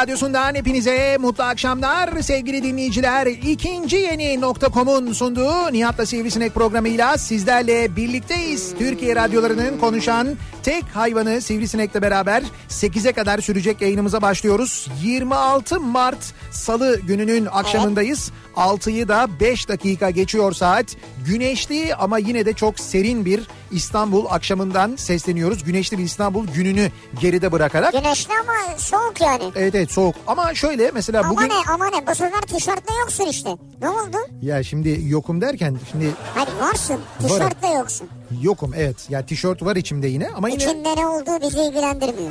Radyosundan 0.00 0.54
hepinize 0.54 1.16
mutlu 1.20 1.44
akşamlar 1.44 2.22
sevgili 2.22 2.62
dinleyiciler. 2.62 3.26
İkinci 3.26 3.96
yeni 3.96 4.40
nokta.com'un 4.40 5.12
sunduğu 5.12 5.72
Nihat'la 5.72 6.06
Sivrisinek 6.06 6.54
programıyla 6.54 7.18
sizlerle 7.18 7.96
birlikteyiz. 7.96 8.74
Türkiye 8.78 9.16
radyolarının 9.16 9.78
konuşan 9.78 10.28
tek 10.62 10.84
hayvanı 10.94 11.40
Sivrisinek'le 11.40 12.02
beraber 12.02 12.42
8'e 12.68 13.12
kadar 13.12 13.38
sürecek 13.38 13.80
yayınımıza 13.80 14.22
başlıyoruz. 14.22 14.88
26 15.02 15.80
Mart 15.80 16.34
Salı 16.50 17.00
gününün 17.00 17.46
akşamındayız. 17.46 18.32
6'yı 18.56 19.08
da 19.08 19.28
5 19.40 19.68
dakika 19.68 20.10
geçiyor 20.10 20.52
saat. 20.52 20.96
Güneşli 21.26 21.94
ama 21.94 22.18
yine 22.18 22.46
de 22.46 22.52
çok 22.52 22.80
serin 22.80 23.24
bir 23.24 23.40
İstanbul 23.70 24.26
akşamından 24.28 24.96
sesleniyoruz. 24.96 25.64
Güneşli 25.64 25.98
bir 25.98 26.02
İstanbul 26.02 26.46
gününü 26.46 26.90
geride 27.20 27.52
bırakarak. 27.52 27.92
Güneşli 27.92 28.32
ama 28.40 28.78
soğuk 28.78 29.20
yani. 29.20 29.44
Evet 29.56 29.74
evet 29.74 29.92
soğuk 29.92 30.14
ama 30.26 30.54
şöyle 30.54 30.90
mesela 30.94 31.20
Ama 31.20 31.30
bugün... 31.30 31.48
ne 31.48 31.52
ama 31.72 31.86
ne 31.86 32.06
bu 32.06 32.14
sefer 32.14 32.40
tişörtle 32.40 32.94
yoksun 33.00 33.26
işte. 33.26 33.50
Ne 33.80 33.88
oldu? 33.88 34.16
Ya 34.42 34.62
şimdi 34.62 35.00
yokum 35.06 35.40
derken 35.40 35.76
şimdi 35.90 36.10
Hayır 36.34 36.48
varsın 36.60 37.00
tişörtle 37.22 37.68
yoksun. 37.78 38.08
yokum 38.42 38.74
evet. 38.76 38.96
Ya 39.10 39.26
tişört 39.26 39.62
var 39.64 39.76
içimde 39.76 40.06
yine 40.08 40.28
ama 40.36 40.48
yine 40.48 40.62
İçinde 40.64 40.96
ne 40.96 41.06
olduğu 41.06 41.40
bizi 41.40 41.60
ilgilendirmiyor. 41.60 42.30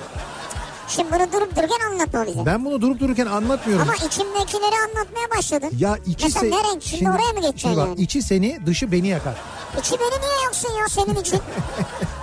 Şimdi 0.90 1.12
bunu 1.12 1.34
durup 1.34 1.56
dururken 1.56 1.80
anlatma 1.92 2.26
bize. 2.28 2.46
ben 2.46 2.66
bunu 2.66 2.82
durup 2.82 3.00
dururken 3.00 3.26
anlatmıyorum. 3.26 3.84
Ama 3.90 3.96
içimdekileri 3.96 4.76
anlatmaya 4.90 5.30
başladın. 5.38 5.70
Ya 5.80 5.98
içi 6.06 6.26
Mesela 6.26 6.46
se- 6.46 6.52
ne 6.52 6.72
renk? 6.74 6.84
Şimdi, 6.84 7.10
oraya 7.10 7.34
mı 7.34 7.42
geçeceksin 7.42 7.58
şimdi 7.60 7.78
bak, 7.78 7.88
yani? 7.88 8.02
içi 8.02 8.22
seni 8.22 8.66
dışı 8.66 8.92
beni 8.92 9.08
yakar. 9.08 9.36
İçi 9.80 9.92
beni 10.00 10.22
niye 10.22 10.46
yoksun 10.46 10.70
ya 10.80 10.88
senin 10.90 11.16
için? 11.22 11.40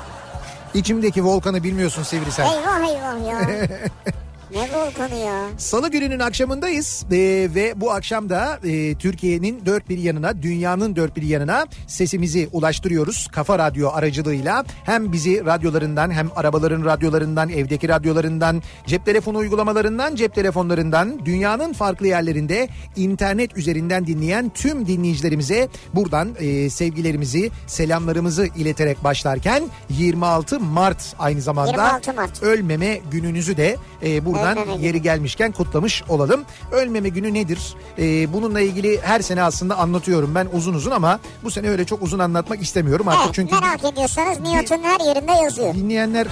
İçimdeki 0.75 1.25
volkanı 1.25 1.63
bilmiyorsun 1.65 2.03
Sivrisel. 2.03 2.53
eyvah 2.53 2.89
eyvah 2.89 3.29
ya. 3.29 3.69
ne 4.51 4.69
volkanı 4.73 5.15
ya? 5.15 5.49
Salı 5.59 5.91
gününün 5.91 6.19
akşamındayız 6.19 7.05
Ee, 7.13 7.49
ve 7.55 7.73
bu 7.77 7.93
akşam 7.93 8.29
da 8.29 8.59
e, 8.65 8.95
Türkiye'nin 8.95 9.67
dört 9.67 9.89
bir 9.89 9.99
yanına, 9.99 10.43
dünyanın 10.43 10.97
dört 10.97 11.17
bir 11.17 11.23
yanına 11.23 11.67
sesimizi 11.87 12.49
ulaştırıyoruz. 12.53 13.29
Kafa 13.33 13.59
Radyo 13.59 13.91
aracılığıyla 13.93 14.65
hem 14.85 15.13
bizi 15.13 15.45
radyolarından 15.47 16.11
hem 16.11 16.29
arabaların 16.37 16.85
radyolarından, 16.85 17.49
evdeki 17.49 17.89
radyolarından, 17.89 18.63
cep 18.87 19.07
telefonu 19.07 19.39
uygulamalarından, 19.39 20.15
cep 20.15 20.35
telefonlarından, 20.35 21.21
dünyanın 21.25 21.73
farklı 21.73 22.07
yerlerinde 22.07 22.69
internet 22.97 23.57
üzerinden 23.57 24.07
dinleyen 24.07 24.51
tüm 24.55 24.87
dinleyicilerimize 24.87 25.69
buradan 25.95 26.29
e, 26.39 26.71
sevgilerimizi, 26.71 27.51
selamlarımızı 27.67 28.47
ileterek 28.47 29.05
başlarken 29.05 29.63
26 29.91 30.61
Mart 30.61 31.15
aynı 31.19 31.41
zamanda 31.41 31.71
26 31.71 32.13
Mart. 32.15 32.43
ölmeme 32.43 33.01
gününüzü 33.11 33.57
de 33.57 33.77
e, 34.03 34.25
buradan 34.37 34.79
yeri 34.79 35.03
gelmişken 35.03 35.53
kutlamış 35.53 36.03
olalım. 36.09 36.45
Ölmeme 36.73 37.09
günü 37.09 37.35
nedir? 37.35 37.75
E, 37.99 38.33
bununla 38.33 38.61
ilgili 38.61 39.01
her 39.03 39.21
sene 39.21 39.43
aslında 39.43 39.79
anlatıyorum 39.79 40.35
ben 40.35 40.49
uzun 40.53 40.75
uzun 40.75 40.91
ama 40.91 41.21
bu 41.45 41.51
sene 41.51 41.69
öyle 41.69 41.85
çok 41.85 42.03
uzun 42.03 42.19
anlatmak 42.19 42.63
istemiyorum 42.63 43.09
artık 43.09 43.25
Evet, 43.25 43.35
çünkü 43.35 43.55
merak 43.55 43.85
ediyorsanız 43.93 44.41
Nihat'ın 44.41 44.83
her 44.83 45.01
yerinde 45.15 45.33
yazıyor. 45.33 45.75
dinleyenler 45.75 46.27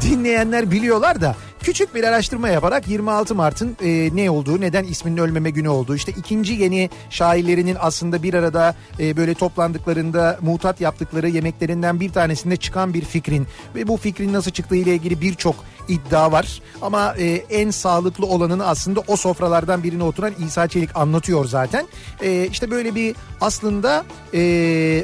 dinleyenler 0.00 0.70
biliyorlar 0.70 1.20
da 1.20 1.36
küçük 1.62 1.94
bir 1.94 2.04
araştırma 2.04 2.48
yaparak 2.48 2.88
26 2.88 3.34
Mart'ın 3.34 3.76
e, 3.82 4.16
ne 4.16 4.30
olduğu, 4.30 4.60
neden 4.60 4.84
isminin 4.84 5.16
ölmeme 5.16 5.50
günü 5.50 5.68
olduğu, 5.68 5.94
işte 5.96 6.12
ikinci 6.16 6.52
yeni 6.52 6.90
şairlerinin 7.10 7.76
aslında 7.80 8.22
bir 8.22 8.34
arada 8.34 8.74
e, 9.00 9.16
böyle 9.16 9.34
toplandıklarında 9.34 10.38
mutat 10.40 10.80
yaptıkları 10.80 11.28
yemeklerinden 11.28 12.00
bir 12.00 12.12
tanesinde 12.12 12.56
çıkan 12.56 12.94
bir 12.94 13.04
fikrin 13.04 13.46
ve 13.74 13.88
bu 13.88 13.96
fikrin 13.96 14.32
nasıl 14.32 14.50
çıktığı 14.50 14.76
ile 14.76 14.94
ilgili 14.94 15.20
birçok 15.20 15.54
iddia 15.88 16.32
var. 16.32 16.62
Ama 16.82 17.14
e, 17.18 17.24
en 17.50 17.70
sağlıklı 17.70 18.26
olanını 18.26 18.66
aslında 18.66 19.00
o 19.06 19.16
sofralardan 19.16 19.82
birine 19.82 20.02
oturan 20.02 20.32
İsa 20.46 20.68
Çelik 20.68 20.96
anlatıyor 20.96 21.44
zaten. 21.44 21.86
E, 22.22 22.46
işte 22.46 22.70
böyle 22.70 22.94
bir 22.94 23.16
aslında 23.40 24.04
e, 24.34 24.40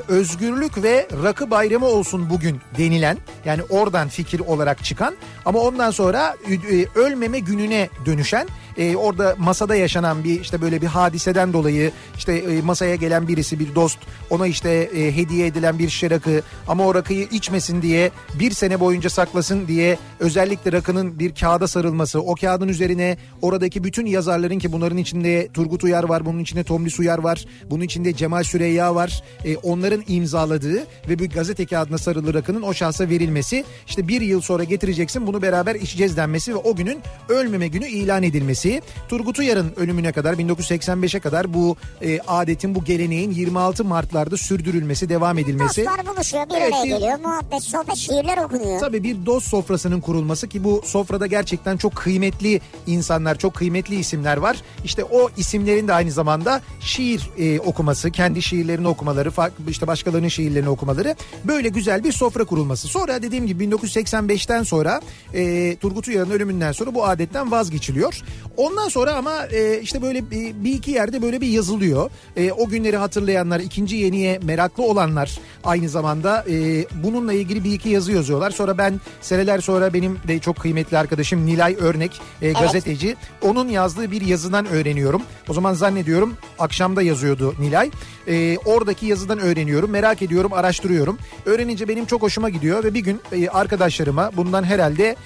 özgürlük 0.08 0.82
ve 0.82 1.08
rakı 1.22 1.50
bayramı 1.50 1.86
olsun 1.86 2.30
bugün 2.30 2.60
denilen 2.78 3.18
yani 3.44 3.62
oradan 3.70 4.08
fikir 4.08 4.40
olarak 4.40 4.84
çıkan 4.84 5.16
ama 5.44 5.58
ondan 5.58 5.90
sonra 5.90 6.36
e, 6.70 6.86
ölmeme 6.98 7.38
gününe 7.38 7.88
dönüşen 8.06 8.48
e, 8.76 8.96
orada 8.96 9.36
masada 9.38 9.76
yaşanan 9.76 10.24
bir 10.24 10.40
işte 10.40 10.60
böyle 10.60 10.82
bir 10.82 10.86
hadiseden 10.86 11.52
dolayı 11.52 11.92
işte 12.16 12.32
e, 12.32 12.62
masaya 12.62 12.94
gelen 12.94 13.28
birisi 13.28 13.60
bir 13.60 13.74
dost 13.74 13.98
ona 14.30 14.46
işte 14.46 14.70
e, 14.70 15.16
hediye 15.16 15.46
edilen 15.46 15.78
bir 15.78 15.88
şişe 15.88 16.10
rakı 16.10 16.42
ama 16.68 16.86
o 16.86 16.94
rakıyı 16.94 17.28
içmesin 17.30 17.82
diye 17.82 18.10
bir 18.40 18.50
sene 18.50 18.80
boyunca 18.80 19.10
saklasın 19.10 19.68
diye 19.68 19.98
özellikle 20.20 20.72
rakının 20.72 21.18
bir 21.18 21.34
kağıda 21.34 21.68
sarılması 21.68 22.20
o 22.20 22.34
kağıdın 22.34 22.68
üzerine 22.68 23.16
oradaki 23.42 23.84
bütün 23.84 24.06
yazarların 24.06 24.58
ki 24.58 24.72
bunların 24.72 24.98
içinde 24.98 25.48
Turgut 25.48 25.84
Uyar 25.84 26.04
var 26.04 26.26
bunun 26.26 26.38
içinde 26.38 26.64
Tomris 26.64 26.98
Uyar 26.98 27.18
var 27.18 27.44
bunun 27.70 27.84
içinde 27.84 28.14
Cemal 28.14 28.42
Süreyya 28.42 28.94
var 28.94 29.22
e, 29.44 29.56
onların 29.56 30.04
imzaladığı 30.08 30.86
ve 31.08 31.18
bir 31.18 31.30
gazete 31.30 31.66
kağıdına 31.66 31.98
sarılı 31.98 32.34
rakının 32.34 32.62
o 32.62 32.74
şahsa 32.74 33.08
verilmesi 33.08 33.64
işte 33.86 34.08
bir 34.08 34.20
yıl 34.20 34.40
sonra 34.40 34.64
getireceksin 34.64 35.26
bunu 35.26 35.42
beraber 35.42 35.74
içeceğiz 35.74 36.16
denmesi 36.16 36.54
ve 36.54 36.56
o 36.56 36.76
günün 36.76 36.98
ölmeme 37.28 37.68
günü 37.68 37.88
ilan 37.88 38.22
edilmesi 38.22 38.59
Turgut 39.08 39.38
Uyar'ın 39.38 39.72
ölümüne 39.76 40.12
kadar 40.12 40.34
1985'e 40.34 41.20
kadar 41.20 41.54
bu 41.54 41.76
e, 42.02 42.20
adetin 42.20 42.74
bu 42.74 42.84
geleneğin 42.84 43.30
26 43.30 43.84
Mart'larda 43.84 44.36
sürdürülmesi 44.36 45.08
devam 45.08 45.38
edilmesi. 45.38 45.84
Dostlar 45.84 46.06
buluşuyor 46.06 46.46
bir 46.50 46.54
Evet, 46.54 46.72
araya 46.72 46.84
bir- 46.84 46.88
geliyor 46.90 47.18
muhabbet 47.24 47.62
sohbet 47.62 47.96
şiirler 47.96 48.38
okunuyor. 48.38 48.80
Tabii 48.80 49.02
bir 49.02 49.26
dost 49.26 49.48
sofrasının 49.48 50.00
kurulması 50.00 50.48
ki 50.48 50.64
bu 50.64 50.82
sofrada 50.84 51.26
gerçekten 51.26 51.76
çok 51.76 51.96
kıymetli 51.96 52.60
insanlar, 52.86 53.38
çok 53.38 53.54
kıymetli 53.54 53.94
isimler 53.98 54.36
var. 54.36 54.56
İşte 54.84 55.04
o 55.04 55.30
isimlerin 55.36 55.88
de 55.88 55.92
aynı 55.94 56.10
zamanda 56.10 56.60
şiir 56.80 57.30
e, 57.38 57.60
okuması, 57.60 58.10
kendi 58.10 58.42
şiirlerini 58.42 58.88
okumaları, 58.88 59.30
işte 59.68 59.86
başkalarının 59.86 60.28
şiirlerini 60.28 60.68
okumaları 60.68 61.14
böyle 61.44 61.68
güzel 61.68 62.04
bir 62.04 62.12
sofra 62.12 62.44
kurulması. 62.44 62.88
Sonra 62.88 63.22
dediğim 63.22 63.46
gibi 63.46 63.64
1985'ten 63.64 64.62
sonra 64.62 65.00
e, 65.34 65.76
Turgut 65.76 66.08
Uyar'ın 66.08 66.30
ölümünden 66.30 66.72
sonra 66.72 66.94
bu 66.94 67.04
adetten 67.06 67.50
vazgeçiliyor. 67.50 68.20
Ondan 68.60 68.88
sonra 68.88 69.14
ama 69.14 69.46
e, 69.46 69.80
işte 69.80 70.02
böyle 70.02 70.30
bir, 70.30 70.64
bir 70.64 70.72
iki 70.72 70.90
yerde 70.90 71.22
böyle 71.22 71.40
bir 71.40 71.46
yazılıyor. 71.46 72.10
E, 72.36 72.52
o 72.52 72.68
günleri 72.68 72.96
hatırlayanlar, 72.96 73.60
ikinci 73.60 73.96
yeniye 73.96 74.38
meraklı 74.38 74.82
olanlar 74.82 75.38
aynı 75.64 75.88
zamanda 75.88 76.44
e, 76.50 76.84
bununla 77.04 77.32
ilgili 77.32 77.64
bir 77.64 77.72
iki 77.72 77.88
yazı 77.88 78.12
yazıyorlar. 78.12 78.50
Sonra 78.50 78.78
ben 78.78 79.00
seneler 79.20 79.60
sonra 79.60 79.94
benim 79.94 80.18
de 80.28 80.38
çok 80.38 80.56
kıymetli 80.56 80.98
arkadaşım 80.98 81.46
Nilay 81.46 81.76
Örnek 81.80 82.20
e, 82.42 82.52
gazeteci. 82.52 83.16
Onun 83.42 83.68
yazdığı 83.68 84.10
bir 84.10 84.20
yazıdan 84.20 84.66
öğreniyorum. 84.66 85.22
O 85.48 85.54
zaman 85.54 85.74
zannediyorum 85.74 86.36
akşamda 86.58 87.02
yazıyordu 87.02 87.54
Nilay. 87.58 87.90
E, 88.28 88.58
oradaki 88.64 89.06
yazıdan 89.06 89.38
öğreniyorum. 89.38 89.90
Merak 89.90 90.22
ediyorum, 90.22 90.52
araştırıyorum. 90.52 91.18
Öğrenince 91.46 91.88
benim 91.88 92.06
çok 92.06 92.22
hoşuma 92.22 92.48
gidiyor 92.48 92.84
ve 92.84 92.94
bir 92.94 93.00
gün 93.00 93.20
e, 93.32 93.48
arkadaşlarıma 93.48 94.30
bundan 94.36 94.64
herhalde 94.64 95.16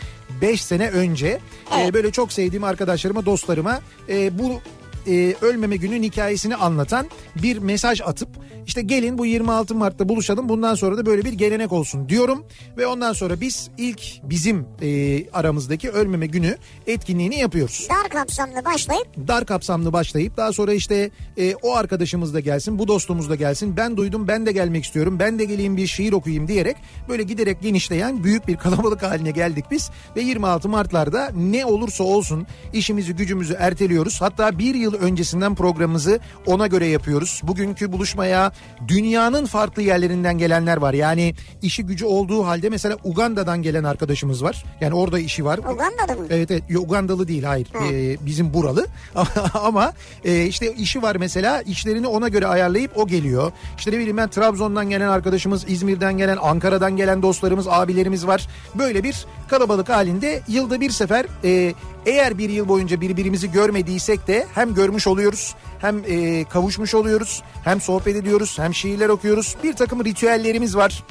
5 0.40 0.62
sene 0.64 0.90
önce 0.90 1.40
e, 1.78 1.94
böyle 1.94 2.12
çok 2.12 2.32
sevdiğim 2.32 2.64
arkadaşlarıma, 2.64 3.26
dostlarıma 3.26 3.80
e, 4.08 4.38
bu 4.38 4.60
e, 5.06 5.34
ölmeme 5.40 5.76
günün 5.76 6.02
hikayesini 6.02 6.56
anlatan 6.56 7.06
bir 7.42 7.58
mesaj 7.58 8.00
atıp 8.00 8.28
işte 8.66 8.82
gelin 8.82 9.18
bu 9.18 9.26
26 9.26 9.74
Mart'ta 9.74 10.08
buluşalım 10.08 10.48
bundan 10.48 10.74
sonra 10.74 10.96
da 10.96 11.06
böyle 11.06 11.24
bir 11.24 11.32
gelenek 11.32 11.72
olsun 11.72 12.08
diyorum. 12.08 12.44
Ve 12.76 12.86
ondan 12.86 13.12
sonra 13.12 13.40
biz 13.40 13.70
ilk 13.78 14.00
bizim 14.22 14.66
e, 14.82 15.30
aramızdaki 15.30 15.90
ölmeme 15.90 16.26
günü 16.26 16.56
etkinliğini 16.86 17.38
yapıyoruz. 17.38 17.88
Dar 17.90 18.08
kapsamlı 18.08 18.64
başlayıp 18.64 19.06
Dar 19.28 19.46
kapsamlı 19.46 19.92
başlayıp 19.92 20.36
daha 20.36 20.52
sonra 20.52 20.72
işte 20.72 21.10
e, 21.36 21.54
o 21.54 21.74
arkadaşımız 21.74 22.34
da 22.34 22.40
gelsin 22.40 22.78
bu 22.78 22.88
dostumuz 22.88 23.30
da 23.30 23.34
gelsin. 23.34 23.76
Ben 23.76 23.96
duydum 23.96 24.28
ben 24.28 24.46
de 24.46 24.52
gelmek 24.52 24.84
istiyorum 24.84 25.18
ben 25.18 25.38
de 25.38 25.44
geleyim 25.44 25.76
bir 25.76 25.86
şiir 25.86 26.12
okuyayım 26.12 26.48
diyerek 26.48 26.76
böyle 27.08 27.22
giderek 27.22 27.62
genişleyen 27.62 28.24
büyük 28.24 28.48
bir 28.48 28.56
kalabalık 28.56 29.02
haline 29.02 29.30
geldik 29.30 29.64
biz. 29.70 29.90
Ve 30.16 30.20
26 30.20 30.68
Mart'larda 30.68 31.30
ne 31.36 31.66
olursa 31.66 32.04
olsun 32.04 32.46
işimizi 32.72 33.12
gücümüzü 33.12 33.56
erteliyoruz. 33.58 34.20
Hatta 34.20 34.58
bir 34.58 34.74
yıl 34.74 34.93
öncesinden 34.96 35.54
programımızı 35.54 36.20
ona 36.46 36.66
göre 36.66 36.86
yapıyoruz. 36.86 37.40
Bugünkü 37.42 37.92
buluşmaya 37.92 38.52
dünyanın 38.88 39.46
farklı 39.46 39.82
yerlerinden 39.82 40.38
gelenler 40.38 40.76
var. 40.76 40.94
Yani 40.94 41.34
işi 41.62 41.82
gücü 41.82 42.04
olduğu 42.04 42.46
halde 42.46 42.68
mesela 42.68 42.96
Uganda'dan 43.04 43.62
gelen 43.62 43.84
arkadaşımız 43.84 44.42
var. 44.42 44.64
Yani 44.80 44.94
orada 44.94 45.18
işi 45.18 45.44
var. 45.44 45.58
Uganda'da 45.58 46.14
mı? 46.14 46.26
Evet 46.30 46.50
evet 46.50 46.62
Ugandalı 46.84 47.28
değil 47.28 47.42
hayır 47.42 47.68
Ha. 47.72 47.84
Ee, 47.92 48.16
bizim 48.26 48.54
buralı 48.54 48.86
ama 49.54 49.92
e, 50.24 50.44
işte 50.46 50.72
işi 50.74 51.02
var 51.02 51.16
mesela 51.16 51.62
işlerini 51.62 52.06
ona 52.06 52.28
göre 52.28 52.46
ayarlayıp 52.46 52.98
o 52.98 53.06
geliyor. 53.06 53.52
İşte 53.78 53.90
ne 53.90 53.98
bileyim 53.98 54.16
ben 54.16 54.28
Trabzon'dan 54.28 54.90
gelen 54.90 55.08
arkadaşımız 55.08 55.64
İzmir'den 55.68 56.18
gelen 56.18 56.38
Ankara'dan 56.42 56.96
gelen 56.96 57.22
dostlarımız 57.22 57.68
abilerimiz 57.68 58.26
var. 58.26 58.48
Böyle 58.74 59.04
bir 59.04 59.26
kalabalık 59.48 59.88
halinde 59.88 60.42
yılda 60.48 60.80
bir 60.80 60.90
sefer 60.90 61.26
e, 61.44 61.74
eğer 62.06 62.38
bir 62.38 62.50
yıl 62.50 62.68
boyunca 62.68 63.00
birbirimizi 63.00 63.52
görmediysek 63.52 64.26
de 64.26 64.46
hem 64.54 64.74
görmüş 64.74 65.06
oluyoruz 65.06 65.54
hem 65.80 66.02
e, 66.08 66.44
kavuşmuş 66.44 66.94
oluyoruz 66.94 67.42
hem 67.64 67.80
sohbet 67.80 68.16
ediyoruz 68.16 68.58
hem 68.58 68.74
şiirler 68.74 69.08
okuyoruz 69.08 69.56
bir 69.64 69.72
takım 69.72 70.04
ritüellerimiz 70.04 70.76
var 70.76 71.04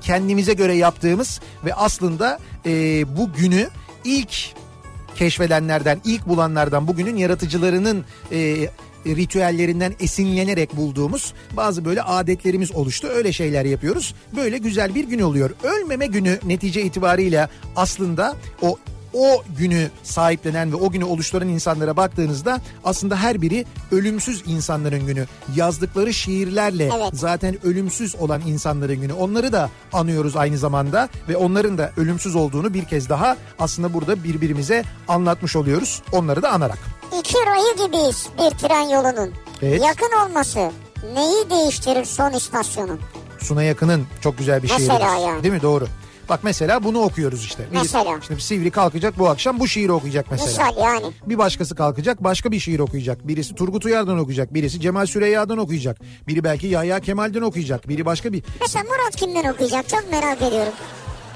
kendimize 0.00 0.54
göre 0.54 0.74
yaptığımız 0.74 1.40
ve 1.64 1.74
aslında 1.74 2.38
e, 2.66 2.70
bu 3.16 3.32
günü 3.32 3.68
ilk 4.04 4.54
keşfedenlerden, 5.16 6.00
ilk 6.04 6.28
bulanlardan, 6.28 6.88
bugünün 6.88 7.16
yaratıcılarının 7.16 8.04
e, 8.32 8.68
ritüellerinden 9.06 9.94
esinlenerek 10.00 10.76
bulduğumuz 10.76 11.34
bazı 11.56 11.84
böyle 11.84 12.02
adetlerimiz 12.02 12.72
oluştu. 12.72 13.06
Öyle 13.06 13.32
şeyler 13.32 13.64
yapıyoruz. 13.64 14.14
Böyle 14.36 14.58
güzel 14.58 14.94
bir 14.94 15.04
gün 15.04 15.18
oluyor. 15.18 15.50
Ölmeme 15.62 16.06
günü 16.06 16.38
netice 16.44 16.82
itibariyle 16.82 17.48
aslında 17.76 18.36
o 18.62 18.78
o 19.18 19.42
günü 19.58 19.90
sahiplenen 20.02 20.72
ve 20.72 20.76
o 20.76 20.90
günü 20.90 21.04
oluşturan 21.04 21.48
insanlara 21.48 21.96
baktığınızda 21.96 22.60
aslında 22.84 23.16
her 23.16 23.42
biri 23.42 23.64
ölümsüz 23.92 24.42
insanların 24.46 25.06
günü. 25.06 25.26
Yazdıkları 25.56 26.14
şiirlerle 26.14 26.84
Evet. 26.96 27.10
zaten 27.12 27.66
ölümsüz 27.66 28.14
olan 28.16 28.40
insanların 28.46 29.00
günü. 29.00 29.12
Onları 29.12 29.52
da 29.52 29.70
anıyoruz 29.92 30.36
aynı 30.36 30.58
zamanda 30.58 31.08
ve 31.28 31.36
onların 31.36 31.78
da 31.78 31.92
ölümsüz 31.96 32.36
olduğunu 32.36 32.74
bir 32.74 32.84
kez 32.84 33.08
daha 33.08 33.36
aslında 33.58 33.94
burada 33.94 34.24
birbirimize 34.24 34.84
anlatmış 35.08 35.56
oluyoruz. 35.56 36.02
Onları 36.12 36.42
da 36.42 36.50
anarak. 36.50 36.78
İki 37.20 37.34
rayı 37.34 37.86
gibiyiz 37.86 38.26
bir 38.38 38.58
tren 38.58 38.88
yolunun. 38.88 39.34
Evet. 39.62 39.82
Yakın 39.84 40.26
olması 40.26 40.70
neyi 41.14 41.50
değiştirir 41.50 42.04
son 42.04 42.32
istasyonun? 42.32 43.00
Suna 43.38 43.62
Yakın'ın 43.62 44.06
çok 44.20 44.38
güzel 44.38 44.62
bir 44.62 44.68
şiiri. 44.68 44.80
Mesela 44.80 45.16
yani. 45.16 45.42
Değil 45.42 45.54
mi? 45.54 45.62
Doğru. 45.62 45.86
Bak 46.28 46.40
mesela 46.42 46.84
bunu 46.84 46.98
okuyoruz 47.00 47.44
işte. 47.44 47.62
Birisi- 47.62 47.74
Mesela. 47.96 48.20
Şimdi 48.26 48.40
Sivri 48.40 48.70
kalkacak 48.70 49.18
bu 49.18 49.28
akşam 49.28 49.60
bu 49.60 49.68
şiiri 49.68 49.92
okuyacak 49.92 50.26
mesela. 50.30 50.48
Misal 50.70 50.84
yani. 50.84 51.12
Bir 51.26 51.38
başkası 51.38 51.74
kalkacak 51.74 52.24
başka 52.24 52.52
bir 52.52 52.58
şiir 52.60 52.78
okuyacak. 52.80 53.28
Birisi 53.28 53.54
Turgut 53.54 53.84
Uyar'dan 53.84 54.18
okuyacak. 54.18 54.54
Birisi 54.54 54.80
Cemal 54.80 55.06
Süreyya'dan 55.06 55.58
okuyacak. 55.58 55.96
Biri 56.28 56.44
belki 56.44 56.66
Yahya 56.66 57.00
Kemal'den 57.00 57.42
okuyacak. 57.42 57.88
Biri 57.88 58.06
başka 58.06 58.32
bir... 58.32 58.42
Mesela 58.60 58.84
Murat 58.84 59.16
kimden 59.16 59.52
okuyacak 59.52 59.88
çok 59.88 60.10
merak 60.10 60.42
ediyorum. 60.42 60.72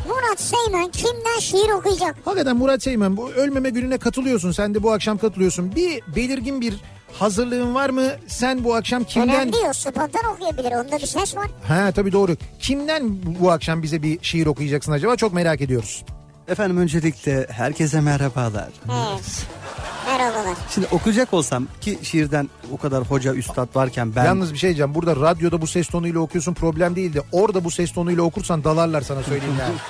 Murat 0.08 0.40
Seymen 0.40 0.90
kimden 0.90 1.38
şiir 1.40 1.70
okuyacak? 1.70 2.16
Hakikaten 2.24 2.56
Murat 2.56 2.82
Seymen 2.82 3.16
bu 3.16 3.30
ölmeme 3.30 3.70
gününe 3.70 3.98
katılıyorsun. 3.98 4.52
Sen 4.52 4.74
de 4.74 4.82
bu 4.82 4.92
akşam 4.92 5.18
katılıyorsun. 5.18 5.74
Bir 5.76 6.02
belirgin 6.16 6.60
bir 6.60 6.74
hazırlığın 7.18 7.74
var 7.74 7.90
mı? 7.90 8.02
Sen 8.26 8.64
bu 8.64 8.74
akşam 8.74 9.04
kimden... 9.04 9.28
Önemli 9.34 9.52
değil 9.52 9.64
o 9.68 9.72
spontan 9.72 10.24
okuyabilir 10.34 10.72
onda 10.72 10.98
bir 10.98 11.06
ses 11.06 11.36
var. 11.36 11.46
Ha 11.68 11.92
tabii 11.94 12.12
doğru. 12.12 12.36
Kimden 12.60 13.08
bu- 13.22 13.44
bu 13.44 13.50
akşam 13.50 13.82
bize 13.82 14.02
bir 14.02 14.18
şiir 14.22 14.46
okuyacaksın 14.46 14.92
acaba? 14.92 15.16
Çok 15.16 15.32
merak 15.32 15.60
ediyoruz. 15.60 16.04
Efendim 16.48 16.76
öncelikle 16.78 17.46
herkese 17.50 18.00
merhabalar. 18.00 18.68
Evet. 18.86 19.46
Merhabalar. 20.06 20.56
Şimdi 20.74 20.86
okuyacak 20.92 21.34
olsam 21.34 21.66
ki 21.80 21.98
şiirden 22.02 22.48
o 22.72 22.76
kadar 22.76 23.02
hoca 23.04 23.34
üstad 23.34 23.68
varken 23.76 24.14
ben 24.16 24.24
Yalnız 24.24 24.52
bir 24.52 24.58
şey 24.58 24.68
diyeceğim. 24.68 24.94
Burada 24.94 25.16
radyoda 25.16 25.60
bu 25.60 25.66
ses 25.66 25.88
tonuyla 25.88 26.20
okuyorsun 26.20 26.54
problem 26.54 26.96
değil 26.96 27.14
de 27.14 27.20
orada 27.32 27.64
bu 27.64 27.70
ses 27.70 27.92
tonuyla 27.92 28.22
okursan 28.22 28.64
dalarlar 28.64 29.00
sana 29.02 29.22
söyleyeyim 29.22 29.54
yani. 29.60 29.74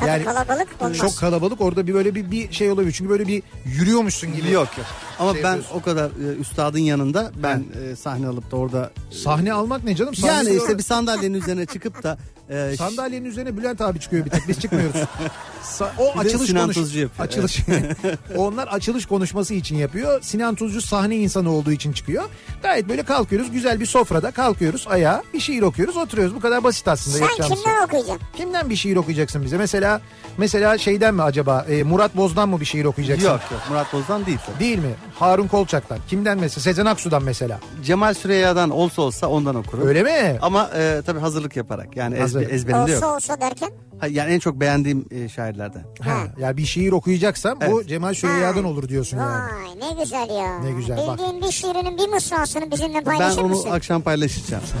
Tabii 0.00 0.08
Yani 0.10 0.24
kalabalık 0.24 0.68
olmaz. 0.80 0.96
Çok 0.96 1.16
kalabalık 1.18 1.60
orada 1.60 1.86
bir 1.86 1.94
böyle 1.94 2.14
bir, 2.14 2.30
bir 2.30 2.52
şey 2.52 2.70
olabilir. 2.70 2.92
Çünkü 2.92 3.10
böyle 3.10 3.26
bir 3.26 3.42
yürüyormuşsun 3.64 4.36
gibi. 4.36 4.50
yok 4.50 4.68
yok. 4.78 4.86
Ama 5.18 5.32
Şey 5.32 5.42
ben 5.42 5.48
yapıyorsun. 5.48 5.76
o 5.78 5.82
kadar 5.82 6.06
e, 6.10 6.36
üstadın 6.40 6.78
yanında 6.78 7.32
ben 7.42 7.64
e, 7.92 7.96
sahne 7.96 8.26
alıp 8.26 8.50
da 8.50 8.56
orada 8.56 8.90
Sahne 9.10 9.52
almak 9.52 9.84
ne 9.84 9.96
canım? 9.96 10.14
Sahne 10.14 10.32
yani 10.32 10.56
işte 10.62 10.78
bir 10.78 10.82
sandalyenin 10.82 11.38
üzerine 11.40 11.66
çıkıp 11.66 12.02
da 12.02 12.18
e, 12.50 12.76
Sandalyenin 12.76 13.24
üzerine 13.26 13.56
Bülent 13.56 13.80
abi 13.80 14.00
çıkıyor 14.00 14.24
bir 14.24 14.30
tek 14.30 14.48
biz 14.48 14.60
çıkmıyoruz. 14.60 14.96
Sa- 15.62 15.90
o 15.98 16.14
Bir 16.14 16.18
açılış 16.26 16.48
Sinan 16.50 16.62
konuş 16.62 16.76
Tuzcu 16.76 16.98
yapıyor, 16.98 17.28
açılış. 17.28 17.58
Onlar 18.36 18.66
açılış 18.66 19.06
konuşması 19.06 19.54
için 19.54 19.76
yapıyor. 19.76 20.22
Sinan 20.22 20.54
Tuzcu 20.54 20.80
sahne 20.82 21.16
insanı 21.16 21.50
olduğu 21.50 21.72
için 21.72 21.92
çıkıyor. 21.92 22.24
Gayet 22.62 22.88
böyle 22.88 23.02
kalkıyoruz 23.02 23.50
güzel 23.52 23.80
bir 23.80 23.86
sofrada 23.86 24.30
kalkıyoruz 24.30 24.86
ayağa 24.88 25.22
bir 25.34 25.40
şiir 25.40 25.62
okuyoruz 25.62 25.96
oturuyoruz. 25.96 26.34
Bu 26.34 26.40
kadar 26.40 26.64
basit 26.64 26.88
aslında 26.88 27.16
Sen 27.16 27.24
yapacağımız 27.24 27.58
şey. 27.58 27.64
kimden 27.64 27.84
okuyacaksın? 27.84 28.26
Kimden 28.36 28.70
bir 28.70 28.76
şiir 28.76 28.96
okuyacaksın 28.96 29.44
bize? 29.44 29.58
Mesela 29.58 30.00
mesela 30.38 30.78
şeyden 30.78 31.14
mi 31.14 31.22
acaba? 31.22 31.66
E, 31.68 31.82
Murat 31.82 32.16
Boz'dan 32.16 32.48
mı 32.48 32.60
bir 32.60 32.64
şiir 32.64 32.84
okuyacaksın? 32.84 33.26
yok 33.28 33.40
yok 33.52 33.60
Murat 33.70 33.92
Boz'dan 33.92 34.26
değil 34.26 34.38
tabii. 34.46 34.60
Değil 34.60 34.78
mi? 34.78 34.94
Harun 35.18 35.46
Kolçak'tan. 35.48 35.98
Kimden 36.08 36.38
mesela? 36.38 36.62
Sezen 36.62 36.86
Aksu'dan 36.86 37.22
mesela. 37.22 37.60
Cemal 37.84 38.14
Süreyya'dan 38.14 38.70
olsa 38.70 39.02
olsa 39.02 39.26
ondan 39.26 39.54
okurum. 39.54 39.88
Öyle 39.88 40.02
mi? 40.02 40.38
Ama 40.42 40.70
e, 40.76 41.02
tabii 41.06 41.20
hazırlık 41.20 41.56
yaparak 41.56 41.96
yani 41.96 42.14
ezbe, 42.16 42.37
Ezberinde 42.42 42.90
yok. 42.90 43.02
Olsa 43.02 43.14
olsa 43.16 43.40
derken? 43.40 43.70
Ha, 44.00 44.06
Yani 44.06 44.32
en 44.34 44.38
çok 44.38 44.60
beğendiğim 44.60 45.04
e, 45.10 45.28
şairlerden. 45.28 45.84
Ha, 46.00 46.18
yani 46.40 46.56
bir 46.56 46.64
şiir 46.66 46.92
okuyacaksam 46.92 47.60
bu 47.60 47.64
Evet. 47.80 47.88
Cemal 47.88 48.14
Süreyya'dan 48.14 48.62
Ha. 48.62 48.68
olur 48.68 48.88
diyorsun 48.88 49.16
yani. 49.16 49.30
Vay 49.30 49.90
ne 49.90 50.02
güzel 50.02 50.30
ya. 50.30 50.58
Ne 50.58 50.72
güzel, 50.72 50.96
bak. 51.06 51.18
Bildiğin 51.18 51.42
bir 51.42 51.52
şiirinin 51.52 51.98
bir 51.98 52.08
mısrasını 52.08 52.70
bizimle 52.70 52.94
Ben 52.94 53.04
paylaşır 53.04 53.38
onu 53.40 53.48
mısın? 53.48 53.70
akşam 53.70 54.02
paylaşacağım. 54.02 54.62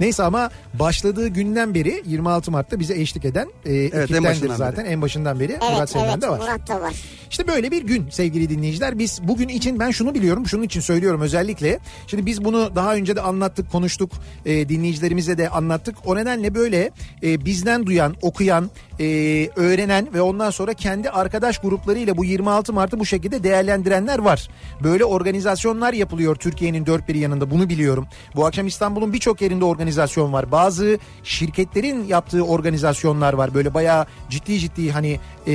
Neyse 0.00 0.22
ama 0.22 0.50
başladığı 0.74 1.28
günden 1.28 1.74
beri 1.74 2.02
26 2.06 2.50
Mart'ta 2.50 2.80
bize 2.80 2.94
eşlik 3.00 3.24
eden 3.24 3.48
e, 3.64 3.74
en 3.74 3.84
ekiptendir 3.84 4.24
başından 4.28 4.56
zaten. 4.56 4.84
En 4.84 5.02
başından 5.02 5.40
beri 5.40 5.52
Evet 5.52 5.62
Murat 5.72 5.90
Seymen 5.90 6.08
evet 6.10 6.22
de 6.22 6.28
var. 6.28 6.38
Murat 6.38 6.68
da 6.68 6.80
var. 6.80 6.94
İşte 7.30 7.48
böyle 7.48 7.70
bir 7.70 7.82
gün 7.82 8.10
sevgili 8.10 8.48
dinleyiciler. 8.50 8.98
Biz 8.98 9.20
bugün 9.22 9.48
için 9.48 9.80
ben 9.80 9.90
şunu 9.90 10.14
biliyorum, 10.14 10.46
şunun 10.46 10.62
için 10.62 10.80
söylüyorum 10.80 11.20
özellikle. 11.20 11.78
Şimdi 12.06 12.26
biz 12.26 12.44
bunu 12.44 12.76
daha 12.76 12.94
önce 12.94 13.16
de 13.16 13.20
anlattık, 13.20 13.72
konuştuk, 13.72 14.10
e, 14.46 14.68
dinleyicilerimize 14.68 15.38
de 15.38 15.48
anlattık. 15.48 15.96
O 16.06 16.16
nedenle 16.16 16.54
böyle 16.56 16.90
e, 17.22 17.44
bizden 17.44 17.86
duyan, 17.86 18.16
okuyan, 18.22 18.70
e, 19.00 19.04
öğrenen 19.56 20.08
ve 20.14 20.22
ondan 20.22 20.50
sonra 20.50 20.74
kendi 20.74 21.10
arkadaş 21.10 21.58
gruplarıyla 21.58 22.16
bu 22.16 22.24
26 22.24 22.72
Mart'ı 22.72 23.00
bu 23.00 23.06
şekilde 23.06 23.42
değerlendirenler 23.42 24.18
var. 24.18 24.48
Böyle 24.82 25.04
organizasyonlar 25.04 25.92
yapılıyor 25.92 26.36
Türkiye'nin 26.36 26.86
dört 26.86 27.08
bir 27.08 27.14
yanında 27.14 27.50
bunu 27.50 27.68
biliyorum. 27.68 28.06
Bu 28.36 28.46
akşam 28.46 28.66
İstanbul'un 28.66 29.12
birçok 29.12 29.40
yerinde 29.40 29.64
organizasyon 29.64 30.32
var. 30.32 30.52
Bazı 30.52 30.98
şirketlerin 31.22 32.04
yaptığı 32.04 32.42
organizasyonlar 32.42 33.32
var. 33.32 33.54
Böyle 33.54 33.74
bayağı 33.74 34.06
ciddi 34.30 34.58
ciddi 34.58 34.90
hani 34.90 35.20
e, 35.46 35.52